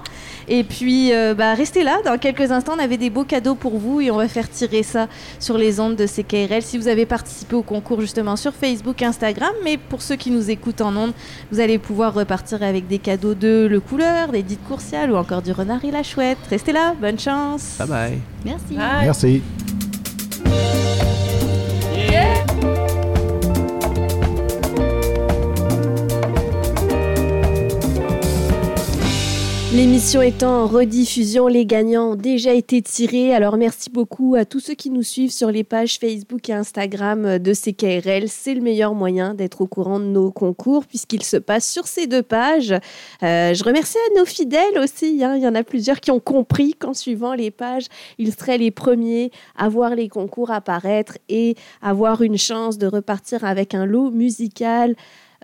Et 0.48 0.64
puis, 0.64 1.14
euh, 1.14 1.34
bah, 1.34 1.54
restez 1.54 1.84
là. 1.84 1.98
Dans 2.06 2.18
quelques 2.18 2.52
instants, 2.52 2.74
on 2.78 2.84
avait 2.84 2.98
des 2.98 3.10
beaux 3.10 3.24
cadeaux 3.24 3.56
pour 3.56 3.78
vous 3.78 4.00
et 4.00 4.12
on 4.12 4.18
va 4.18 4.28
faire 4.28 4.50
tirer 4.50 4.84
ça 4.84 5.08
sur 5.40 5.58
les 5.58 5.80
ondes 5.80 5.96
de 5.96 6.06
CKRL. 6.06 6.62
Si 6.62 6.78
vous 6.78 6.88
avez 6.88 7.06
participé 7.06 7.56
au 7.56 7.62
concours 7.62 8.00
justement 8.02 8.36
sur 8.36 8.54
Facebook, 8.54 9.02
Instagram, 9.02 9.52
mais 9.64 9.78
pour 9.78 10.02
ceux 10.02 10.16
qui 10.16 10.32
nous 10.32 10.50
écoutent 10.50 10.82
en 10.82 10.96
ondes, 10.96 11.14
vous 11.52 11.60
allez 11.60 11.78
pouvoir 11.78 12.14
repartir 12.14 12.64
avec 12.64 12.88
des 12.88 13.00
cadeaux 13.00 13.34
de 13.34 13.68
Le 13.70 13.80
Couleur, 13.80 14.30
des 14.30 14.44
Dites 14.44 14.66
Courciales 14.68 15.12
ou 15.12 15.16
encore 15.16 15.42
du 15.42 15.52
Renard 15.52 15.84
et 15.84 15.92
la 15.92 16.04
Chouette. 16.04 16.38
Restez 16.50 16.72
là. 16.72 16.94
Bonne 17.00 17.20
chance. 17.20 17.76
Bye 17.80 17.88
bye. 17.88 18.20
Merci. 18.46 18.78
Merci. 18.78 19.42
L'émission 29.76 30.22
étant 30.22 30.64
en 30.64 30.68
rediffusion, 30.68 31.48
les 31.48 31.66
gagnants 31.66 32.12
ont 32.12 32.16
déjà 32.16 32.54
été 32.54 32.82
tirés. 32.82 33.36
Alors 33.36 33.58
merci 33.58 33.90
beaucoup 33.90 34.36
à 34.36 34.46
tous 34.46 34.62
ceux 34.62 34.74
qui 34.74 34.90
nous 34.90 35.04
suivent 35.04 35.34
sur 35.34 35.52
les 35.52 35.66
pages 35.66 36.00
Facebook 36.00 36.48
et 36.48 36.54
Instagram 36.54 37.40
de 37.40 37.54
CKRL. 37.54 38.30
C'est 38.30 38.54
le 38.54 38.62
meilleur 38.62 38.96
moyen 38.96 39.34
d'être 39.34 39.60
au 39.60 39.68
courant 39.68 40.00
de 40.00 40.06
nos 40.06 40.32
concours 40.32 40.86
puisqu'ils 40.86 41.24
se 41.24 41.36
passent 41.36 41.70
sur 41.70 41.88
ces 41.88 42.08
deux 42.08 42.24
pages. 42.24 42.72
Euh, 42.72 43.54
je 43.54 43.64
remercie 43.66 43.98
à 43.98 44.18
nos 44.18 44.24
fidèles 44.24 44.80
aussi. 44.82 45.22
hein. 45.22 45.36
Il 45.36 45.44
y 45.44 45.48
en 45.48 45.56
a 45.56 45.64
plusieurs 45.64 46.00
qui 46.00 46.10
ont 46.10 46.22
compris 46.22 46.74
qu'en 46.74 46.94
suivant 46.94 47.34
les 47.34 47.52
pages, 47.52 47.88
ils 48.18 48.34
seraient 48.34 48.58
les 48.58 48.72
premiers 48.72 49.30
à 49.58 49.68
voir 49.68 49.94
les 49.94 50.08
concours 50.08 50.52
apparaître 50.52 51.18
et 51.28 51.56
avoir 51.82 52.22
une 52.22 52.38
chance 52.38 52.78
de 52.78 52.88
repartir 52.88 53.44
avec 53.44 53.74
un 53.74 53.86
lot 53.86 54.10
musical 54.10 54.96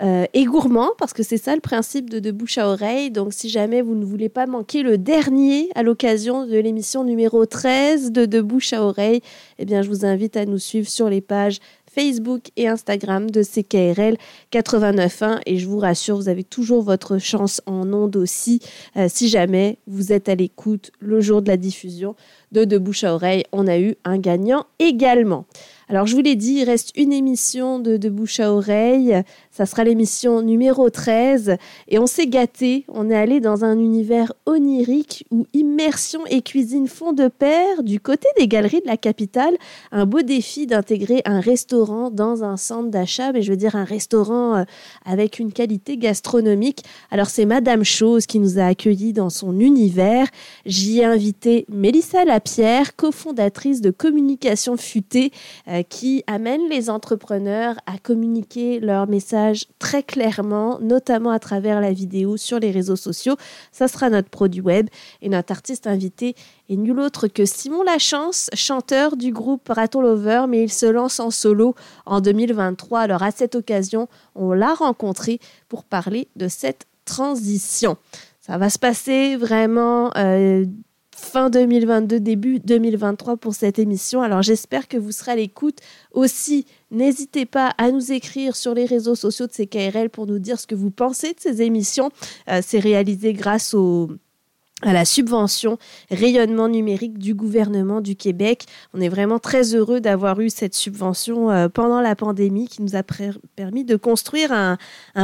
euh, 0.02 0.26
et 0.34 0.46
gourmand, 0.46 0.92
parce 0.98 1.14
que 1.14 1.22
c'est 1.22 1.38
ça 1.38 1.54
le 1.54 1.62
principe 1.62 2.10
de 2.10 2.20
De 2.20 2.32
Bouche 2.32 2.58
à 2.58 2.68
Oreille. 2.68 3.12
Donc, 3.12 3.34
si 3.34 3.50
jamais 3.50 3.82
vous 3.82 3.96
ne 3.96 4.04
voulez 4.04 4.30
pas 4.30 4.48
manquer 4.48 4.82
le 4.82 4.98
dernier 4.98 5.70
à 5.76 5.84
l'occasion 5.84 6.46
de 6.48 6.58
l'émission 6.58 7.04
numéro 7.04 7.46
13 7.46 8.12
de 8.12 8.26
De 8.26 8.42
Bouche 8.42 8.74
à 8.74 8.84
Oreille, 8.84 9.22
eh 9.60 9.66
bien, 9.66 9.84
je 9.84 9.90
vous 9.90 10.06
invite 10.06 10.38
à 10.38 10.46
nous 10.46 10.58
suivre 10.58 10.88
sur 10.88 11.10
les 11.10 11.22
pages 11.22 11.60
Facebook 11.94 12.52
et 12.56 12.68
Instagram 12.68 13.30
de 13.30 13.44
CKRL 13.44 14.16
89.1 14.52 15.42
et 15.46 15.58
je 15.58 15.68
vous 15.68 15.80
rassure, 15.80 16.16
vous 16.16 16.30
avez 16.30 16.46
toujours 16.46 16.82
votre 16.84 17.18
chance 17.18 17.62
en 17.66 17.92
ondes 17.92 18.16
aussi 18.16 18.62
euh, 18.96 19.08
si 19.10 19.28
jamais 19.28 19.78
vous 19.88 20.14
êtes 20.14 20.30
à 20.30 20.36
l'écoute 20.36 20.92
le 21.00 21.20
jour 21.20 21.42
de 21.42 21.50
la 21.50 21.58
diffusion 21.58 22.16
de 22.54 22.64
De 22.64 22.78
Bouche 22.78 23.04
à 23.04 23.14
Oreille. 23.14 23.44
On 23.52 23.68
a 23.68 23.78
eu 23.78 23.96
un 24.06 24.18
gagnant 24.20 24.66
également. 24.80 25.46
Alors, 25.92 26.08
je 26.08 26.16
vous 26.16 26.22
l'ai 26.22 26.38
dit, 26.38 26.60
il 26.60 26.64
reste 26.64 26.94
une 26.96 27.12
émission 27.12 27.78
de, 27.78 27.98
de 27.98 28.08
bouche 28.08 28.40
à 28.40 28.54
oreille. 28.54 29.14
Ça 29.52 29.66
sera 29.66 29.84
l'émission 29.84 30.42
numéro 30.42 30.90
13. 30.90 31.58
Et 31.90 32.00
on 32.00 32.08
s'est 32.08 32.28
gâté. 32.28 32.86
On 32.88 33.10
est 33.10 33.18
allé 33.18 33.42
dans 33.42 33.66
un 33.66 33.78
univers 33.78 34.32
onirique 34.46 35.26
où 35.30 35.46
immersion 35.54 36.26
et 36.28 36.42
cuisine 36.42 36.88
font 36.88 37.12
de 37.12 37.28
pair. 37.28 37.84
Du 37.84 38.00
côté 38.00 38.30
des 38.38 38.48
galeries 38.48 38.80
de 38.80 38.88
la 38.88 38.96
capitale, 38.96 39.58
un 39.92 40.06
beau 40.06 40.22
défi 40.22 40.68
d'intégrer 40.68 41.22
un 41.26 41.42
restaurant 41.42 42.10
dans 42.10 42.46
un 42.46 42.56
centre 42.56 42.90
d'achat. 42.90 43.34
Mais 43.34 43.42
je 43.42 43.52
veux 43.52 43.58
dire, 43.58 43.76
un 43.76 43.84
restaurant 43.84 44.56
euh, 44.56 44.64
avec 45.06 45.38
une 45.38 45.52
qualité 45.52 45.98
gastronomique. 45.98 46.86
Alors, 47.12 47.28
c'est 47.28 47.46
Madame 47.46 47.84
Chose 47.84 48.28
qui 48.28 48.40
nous 48.40 48.58
a 48.58 48.64
accueillis 48.64 49.12
dans 49.12 49.30
son 49.30 49.60
univers. 49.60 50.28
J'y 50.66 51.00
ai 51.00 51.06
invité 51.06 51.66
Mélissa 51.68 52.24
Lapierre, 52.24 52.96
cofondatrice 52.96 53.82
de 53.82 53.92
Communication 53.92 54.78
Futée, 54.78 55.34
euh, 55.68 55.84
qui 55.84 56.24
amène 56.26 56.70
les 56.70 56.90
entrepreneurs 56.90 57.76
à 57.86 57.98
communiquer 57.98 58.80
leur 58.80 59.10
message 59.10 59.41
très 59.80 60.04
clairement, 60.04 60.80
notamment 60.80 61.32
à 61.32 61.40
travers 61.40 61.82
la 61.82 61.92
vidéo 61.92 62.38
sur 62.38 62.60
les 62.60 62.72
réseaux 62.72 62.96
sociaux. 62.96 63.36
Ça 63.72 63.88
sera 63.88 64.10
notre 64.10 64.30
produit 64.30 64.62
web 64.62 64.88
et 65.22 65.30
notre 65.30 65.52
artiste 65.52 65.88
invité 65.88 66.36
est 66.70 66.76
nul 66.76 67.00
autre 67.00 67.28
que 67.28 67.46
Simon 67.46 67.84
Lachance, 67.84 68.50
chanteur 68.54 69.18
du 69.18 69.32
groupe 69.32 69.68
Raton 69.70 70.02
Lover, 70.02 70.46
mais 70.48 70.64
il 70.64 70.72
se 70.72 70.86
lance 70.86 71.20
en 71.20 71.32
solo 71.32 71.76
en 72.06 72.22
2023. 72.22 73.00
Alors 73.00 73.24
à 73.24 73.32
cette 73.32 73.56
occasion, 73.56 74.08
on 74.36 74.54
l'a 74.54 74.74
rencontré 74.74 75.40
pour 75.70 75.84
parler 75.84 76.28
de 76.36 76.48
cette 76.48 76.86
transition. 77.06 77.98
Ça 78.40 78.58
va 78.58 78.70
se 78.70 78.80
passer 78.80 79.36
vraiment 79.36 80.12
euh, 80.18 80.66
fin 81.22 81.50
2022, 81.50 82.20
début 82.20 82.60
2023 82.60 83.38
pour 83.38 83.54
cette 83.54 83.80
émission. 83.80 84.22
Alors 84.22 84.42
j'espère 84.42 84.88
que 84.88 84.98
vous 84.98 85.12
serez 85.12 85.32
à 85.32 85.36
l'écoute. 85.36 85.78
Aussi, 86.12 86.66
n'hésitez 86.90 87.46
pas 87.46 87.74
à 87.78 87.92
nous 87.92 88.12
écrire 88.12 88.56
sur 88.56 88.74
les 88.74 88.86
réseaux 88.86 89.16
sociaux 89.16 89.48
de 89.48 89.52
CKRL 89.52 90.10
pour 90.10 90.28
nous 90.28 90.40
dire 90.40 90.60
ce 90.60 90.68
que 90.68 90.76
vous 90.76 90.92
pensez 90.92 91.34
de 91.34 91.40
ces 91.40 91.62
émissions. 91.62 92.10
Euh, 92.50 92.62
C'est 92.66 92.80
réalisé 92.80 93.34
grâce 93.34 93.74
au 93.74 94.10
à 94.82 94.94
la 94.94 95.06
subvention 95.06 95.78
rayonnement 96.10 96.68
numérique 96.68 97.18
du 97.18 97.34
gouvernement 97.34 98.02
du 98.02 98.16
Québec. 98.16 98.66
On 98.94 99.02
est 99.02 99.10
vraiment 99.10 99.40
très 99.40 99.76
heureux 99.76 100.02
d'avoir 100.02 100.40
eu 100.40 100.50
cette 100.50 100.74
subvention 100.74 101.52
euh, 101.52 101.70
pendant 101.70 102.02
la 102.02 102.16
pandémie 102.16 102.68
qui 102.68 102.82
nous 102.82 102.96
a 102.96 103.04
permis 103.56 103.86
de 103.86 103.96
construire 103.96 104.52
un, 104.52 104.78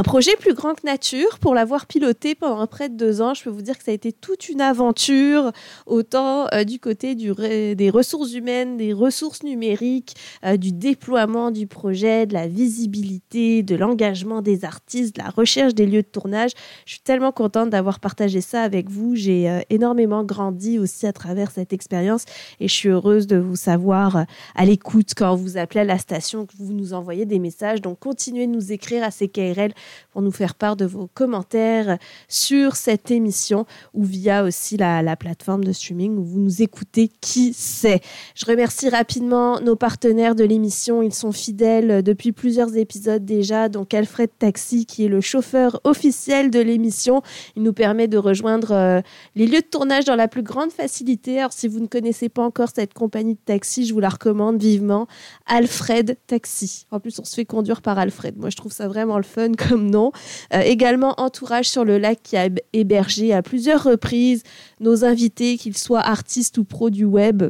projet 0.04 0.36
plus 0.36 0.54
grand 0.54 0.74
que 0.74 0.86
nature. 0.86 1.38
Pour 1.40 1.54
l'avoir 1.54 1.86
piloté 1.86 2.34
pendant 2.34 2.66
près 2.66 2.88
de 2.88 2.96
deux 2.96 3.20
ans, 3.20 3.34
je 3.34 3.44
peux 3.44 3.50
vous 3.50 3.62
dire 3.62 3.76
que 3.76 3.84
ça 3.84 3.90
a 3.90 3.94
été 3.94 4.12
toute 4.12 4.48
une 4.48 4.60
aventure, 4.60 5.52
autant 5.86 6.46
euh, 6.52 6.64
du 6.64 6.78
côté 6.78 7.14
des 7.14 7.90
ressources 7.90 8.32
humaines, 8.32 8.76
des 8.76 8.92
ressources 8.92 9.42
numériques, 9.42 10.14
euh, 10.44 10.56
du 10.56 10.72
déploiement 10.72 11.50
du 11.50 11.66
projet, 11.66 12.26
de 12.26 12.34
la 12.34 12.46
visibilité, 12.46 13.62
de 13.62 13.74
l'engagement 13.74 14.42
des 14.42 14.64
artistes, 14.64 15.16
de 15.16 15.22
la 15.22 15.30
recherche 15.30 15.74
des 15.74 15.86
lieux 15.86 16.02
de 16.02 16.08
tournage. 16.08 16.52
Je 16.86 16.92
suis 16.92 17.02
tellement 17.02 17.32
contente 17.32 17.70
d'avoir 17.70 18.00
partagé 18.00 18.40
ça 18.40 18.62
avec 18.62 18.88
vous. 18.88 19.14
Euh, 19.48 19.60
énormément 19.70 20.24
grandi 20.24 20.78
aussi 20.78 21.06
à 21.06 21.12
travers 21.12 21.50
cette 21.50 21.72
expérience 21.72 22.24
et 22.60 22.68
je 22.68 22.74
suis 22.74 22.88
heureuse 22.88 23.26
de 23.26 23.36
vous 23.36 23.56
savoir 23.56 24.16
euh, 24.16 24.22
à 24.54 24.64
l'écoute 24.64 25.12
quand 25.16 25.34
vous 25.34 25.56
appelez 25.56 25.80
à 25.80 25.84
la 25.84 25.98
station, 25.98 26.46
que 26.46 26.52
vous 26.58 26.72
nous 26.72 26.94
envoyez 26.94 27.26
des 27.26 27.38
messages. 27.38 27.80
Donc 27.80 27.98
continuez 27.98 28.46
de 28.46 28.52
nous 28.52 28.72
écrire 28.72 29.04
à 29.04 29.10
CKRL 29.10 29.72
pour 30.12 30.22
nous 30.22 30.30
faire 30.30 30.54
part 30.54 30.76
de 30.76 30.84
vos 30.84 31.08
commentaires 31.12 31.98
sur 32.28 32.76
cette 32.76 33.10
émission 33.10 33.66
ou 33.94 34.04
via 34.04 34.44
aussi 34.44 34.76
la, 34.76 35.02
la 35.02 35.16
plateforme 35.16 35.64
de 35.64 35.72
streaming 35.72 36.16
où 36.16 36.24
vous 36.24 36.40
nous 36.40 36.62
écoutez. 36.62 37.10
Qui 37.20 37.52
sait? 37.52 38.00
Je 38.34 38.46
remercie 38.46 38.88
rapidement 38.88 39.60
nos 39.60 39.76
partenaires 39.76 40.34
de 40.34 40.44
l'émission. 40.44 41.02
Ils 41.02 41.14
sont 41.14 41.32
fidèles 41.32 42.02
depuis 42.02 42.32
plusieurs 42.32 42.76
épisodes 42.76 43.24
déjà. 43.24 43.68
Donc 43.68 43.94
Alfred 43.94 44.30
Taxi 44.38 44.86
qui 44.86 45.04
est 45.04 45.08
le 45.08 45.20
chauffeur 45.20 45.80
officiel 45.84 46.50
de 46.50 46.60
l'émission. 46.60 47.22
Il 47.56 47.62
nous 47.62 47.72
permet 47.72 48.08
de 48.08 48.18
rejoindre 48.18 48.72
euh, 48.72 49.00
les 49.38 49.46
lieux 49.46 49.60
de 49.60 49.66
tournage 49.66 50.04
dans 50.04 50.16
la 50.16 50.26
plus 50.26 50.42
grande 50.42 50.72
facilité. 50.72 51.38
Alors, 51.38 51.52
si 51.52 51.68
vous 51.68 51.78
ne 51.78 51.86
connaissez 51.86 52.28
pas 52.28 52.42
encore 52.42 52.70
cette 52.74 52.92
compagnie 52.92 53.34
de 53.34 53.40
taxi, 53.44 53.86
je 53.86 53.94
vous 53.94 54.00
la 54.00 54.08
recommande 54.08 54.60
vivement. 54.60 55.06
Alfred 55.46 56.18
Taxi. 56.26 56.86
En 56.90 56.98
plus, 56.98 57.20
on 57.20 57.24
se 57.24 57.36
fait 57.36 57.44
conduire 57.44 57.80
par 57.80 58.00
Alfred. 58.00 58.36
Moi, 58.36 58.50
je 58.50 58.56
trouve 58.56 58.72
ça 58.72 58.88
vraiment 58.88 59.16
le 59.16 59.22
fun 59.22 59.52
comme 59.68 59.88
nom. 59.88 60.10
Euh, 60.52 60.60
également, 60.60 61.14
Entourage 61.18 61.68
sur 61.68 61.84
le 61.84 61.98
lac 61.98 62.18
qui 62.20 62.36
a 62.36 62.48
hébergé 62.72 63.32
à 63.32 63.42
plusieurs 63.42 63.84
reprises 63.84 64.42
nos 64.80 65.04
invités, 65.04 65.56
qu'ils 65.56 65.78
soient 65.78 66.00
artistes 66.00 66.58
ou 66.58 66.64
pros 66.64 66.90
du 66.90 67.04
web. 67.04 67.44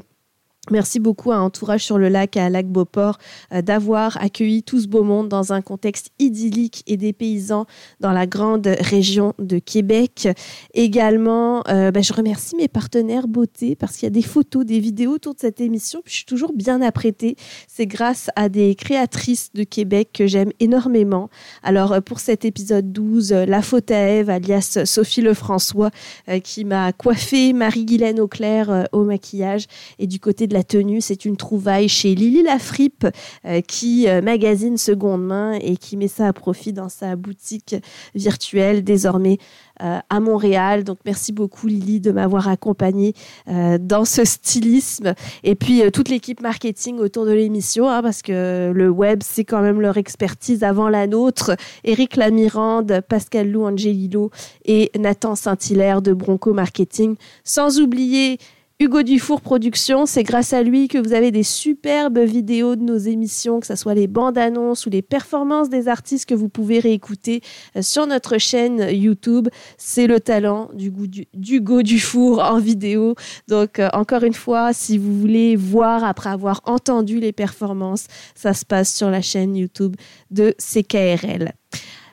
Merci 0.71 1.01
beaucoup 1.01 1.33
à 1.33 1.39
Entourage 1.39 1.85
sur 1.85 1.99
le 1.99 2.09
lac 2.09 2.37
et 2.37 2.41
à 2.41 2.51
Lac 2.51 2.67
Beauport 2.67 3.19
euh, 3.53 3.63
d'avoir 3.63 4.17
accueilli 4.23 4.63
tout 4.63 4.81
ce 4.81 4.89
beau 4.89 5.03
monde 5.03 5.29
dans 5.29 5.53
un 5.53 5.63
contexte 5.63 6.11
idyllique 6.19 6.83
et 6.87 6.97
des 6.97 7.13
paysans 7.13 7.67
dans 8.01 8.13
la 8.13 8.27
grande 8.27 8.67
région 8.81 9.35
de 9.39 9.59
Québec. 9.59 10.29
Également, 10.75 11.63
euh, 11.69 11.91
ben, 11.91 12.03
je 12.03 12.13
remercie 12.13 12.57
mes 12.57 12.69
partenaires 12.69 13.29
beauté 13.29 13.77
parce 13.77 13.95
qu'il 13.95 14.05
y 14.05 14.07
a 14.07 14.11
des 14.11 14.23
photos, 14.23 14.65
des 14.65 14.81
vidéos 14.81 15.13
autour 15.13 15.35
de 15.35 15.41
cette 15.41 15.61
émission. 15.61 16.03
Je 16.05 16.13
suis 16.13 16.25
toujours 16.25 16.53
bien 16.53 16.83
apprêtée. 16.83 17.37
C'est 17.67 17.87
grâce 17.87 18.31
à 18.37 18.49
des 18.49 18.75
créatrices 18.75 19.53
de 19.55 19.65
Québec 19.65 20.11
que 20.13 20.27
j'aime 20.27 20.53
énormément. 20.61 21.31
Alors 21.63 21.93
euh, 21.93 22.01
pour 22.01 22.21
cet 22.21 22.45
épisode 22.45 22.93
12, 22.93 23.33
euh, 23.33 23.47
la 23.47 23.63
faute 23.63 23.91
à 23.91 23.99
Ève, 23.99 24.31
alias 24.31 24.81
Sophie 24.85 25.21
Lefrançois, 25.21 25.91
euh, 26.29 26.41
qui 26.41 26.65
m'a 26.65 26.93
coiffée, 26.93 27.53
Marie-Guylaine 27.53 28.21
Auclair 28.21 28.87
au 28.93 29.05
maquillage 29.05 29.67
et 29.99 30.07
du 30.07 30.21
côté 30.21 30.47
de 30.47 30.55
la 30.55 30.58
la 30.59 30.65
tenue, 30.65 31.01
c'est 31.01 31.25
une 31.25 31.37
trouvaille 31.37 31.89
chez 31.89 32.17
Lily 32.17 32.43
Lafrippe 32.43 33.07
euh, 33.45 33.61
qui 33.61 34.09
euh, 34.09 34.21
magasine 34.21 34.77
seconde 34.77 35.25
main 35.25 35.53
et 35.53 35.77
qui 35.77 35.97
met 35.97 36.09
ça 36.09 36.27
à 36.27 36.33
profit 36.33 36.73
dans 36.73 36.89
sa 36.89 37.15
boutique 37.15 37.77
virtuelle 38.17 38.83
désormais 38.83 39.39
euh, 39.83 40.01
à 40.11 40.19
Montréal. 40.19 40.83
Donc 40.83 40.99
merci 41.05 41.31
beaucoup 41.31 41.69
Lily 41.69 42.01
de 42.01 42.11
m'avoir 42.11 42.49
accompagnée 42.49 43.15
dans 43.47 44.05
ce 44.05 44.25
stylisme 44.25 45.15
et 45.45 45.55
puis 45.55 45.83
toute 45.93 46.09
l'équipe 46.09 46.41
marketing 46.41 46.99
autour 46.99 47.25
de 47.25 47.33
l'émission 47.33 47.89
hein, 47.89 48.03
parce 48.03 48.23
que 48.23 48.73
le 48.75 48.91
web 48.91 49.21
c'est 49.23 49.45
quand 49.45 49.63
même 49.63 49.81
leur 49.81 49.97
expertise 49.97 50.65
avant 50.65 50.89
la 50.89 51.07
nôtre. 51.07 51.53
Éric 51.85 52.17
Lamirande, 52.17 53.01
Pascal 53.09 53.49
Lou 53.49 53.65
Angelillo 53.65 54.33
et 54.65 54.91
Nathan 54.99 55.37
Saint-Hilaire 55.37 56.03
de 56.03 56.13
Bronco 56.13 56.53
Marketing. 56.53 57.15
Sans 57.45 57.79
oublier 57.79 58.39
Hugo 58.81 59.03
Dufour 59.03 59.41
Productions, 59.41 60.07
c'est 60.07 60.23
grâce 60.23 60.53
à 60.53 60.63
lui 60.63 60.87
que 60.87 60.99
vous 60.99 61.13
avez 61.13 61.33
des 61.33 61.43
superbes 61.43 62.21
vidéos 62.21 62.77
de 62.77 62.83
nos 62.85 62.97
émissions, 62.97 63.59
que 63.59 63.67
ce 63.67 63.75
soit 63.75 63.95
les 63.95 64.07
bandes 64.07 64.39
annonces 64.39 64.87
ou 64.87 64.91
les 64.91 65.03
performances 65.03 65.69
des 65.69 65.89
artistes 65.89 66.29
que 66.29 66.35
vous 66.37 66.49
pouvez 66.49 66.79
réécouter 66.79 67.41
euh, 67.75 67.83
sur 67.83 68.07
notre 68.07 68.39
chaîne 68.39 68.87
YouTube. 68.93 69.49
C'est 69.79 70.07
le 70.07 70.21
talent 70.21 70.71
d'Hugo 70.75 71.83
Dufour 71.83 72.39
en 72.39 72.61
vidéo. 72.61 73.17
Donc, 73.49 73.81
euh, 73.81 73.89
encore 73.95 74.23
une 74.23 74.33
fois, 74.33 74.73
si 74.73 74.97
vous 74.97 75.19
voulez 75.19 75.57
voir 75.57 76.05
après 76.05 76.31
avoir 76.31 76.61
entendu 76.65 77.19
les 77.19 77.33
performances, 77.33 78.07
ça 78.37 78.55
se 78.55 78.65
passe 78.65 78.95
sur 78.95 79.11
la 79.11 79.23
chaîne 79.23 79.57
YouTube 79.57 79.97
de 80.31 80.55
CKRL. 80.61 81.53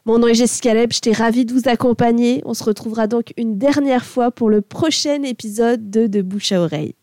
Mon 0.08 0.20
nom 0.20 0.28
est 0.28 0.36
Jessica 0.36 0.76
Leb, 0.76 0.94
j'étais 0.94 1.14
ravie 1.14 1.46
de 1.46 1.54
vous 1.54 1.68
accompagner. 1.68 2.44
On 2.46 2.54
se 2.54 2.64
retrouvera 2.64 3.08
donc 3.08 3.34
une 3.38 3.58
dernière 3.58 4.06
fois 4.06 4.30
pour 4.30 4.52
le 4.52 4.62
prochain 4.62 5.24
épisode 5.24 5.90
de 5.90 6.06
De 6.06 6.22
Bouche 6.22 6.52
à 6.52 6.62
Oreille. 6.62 6.94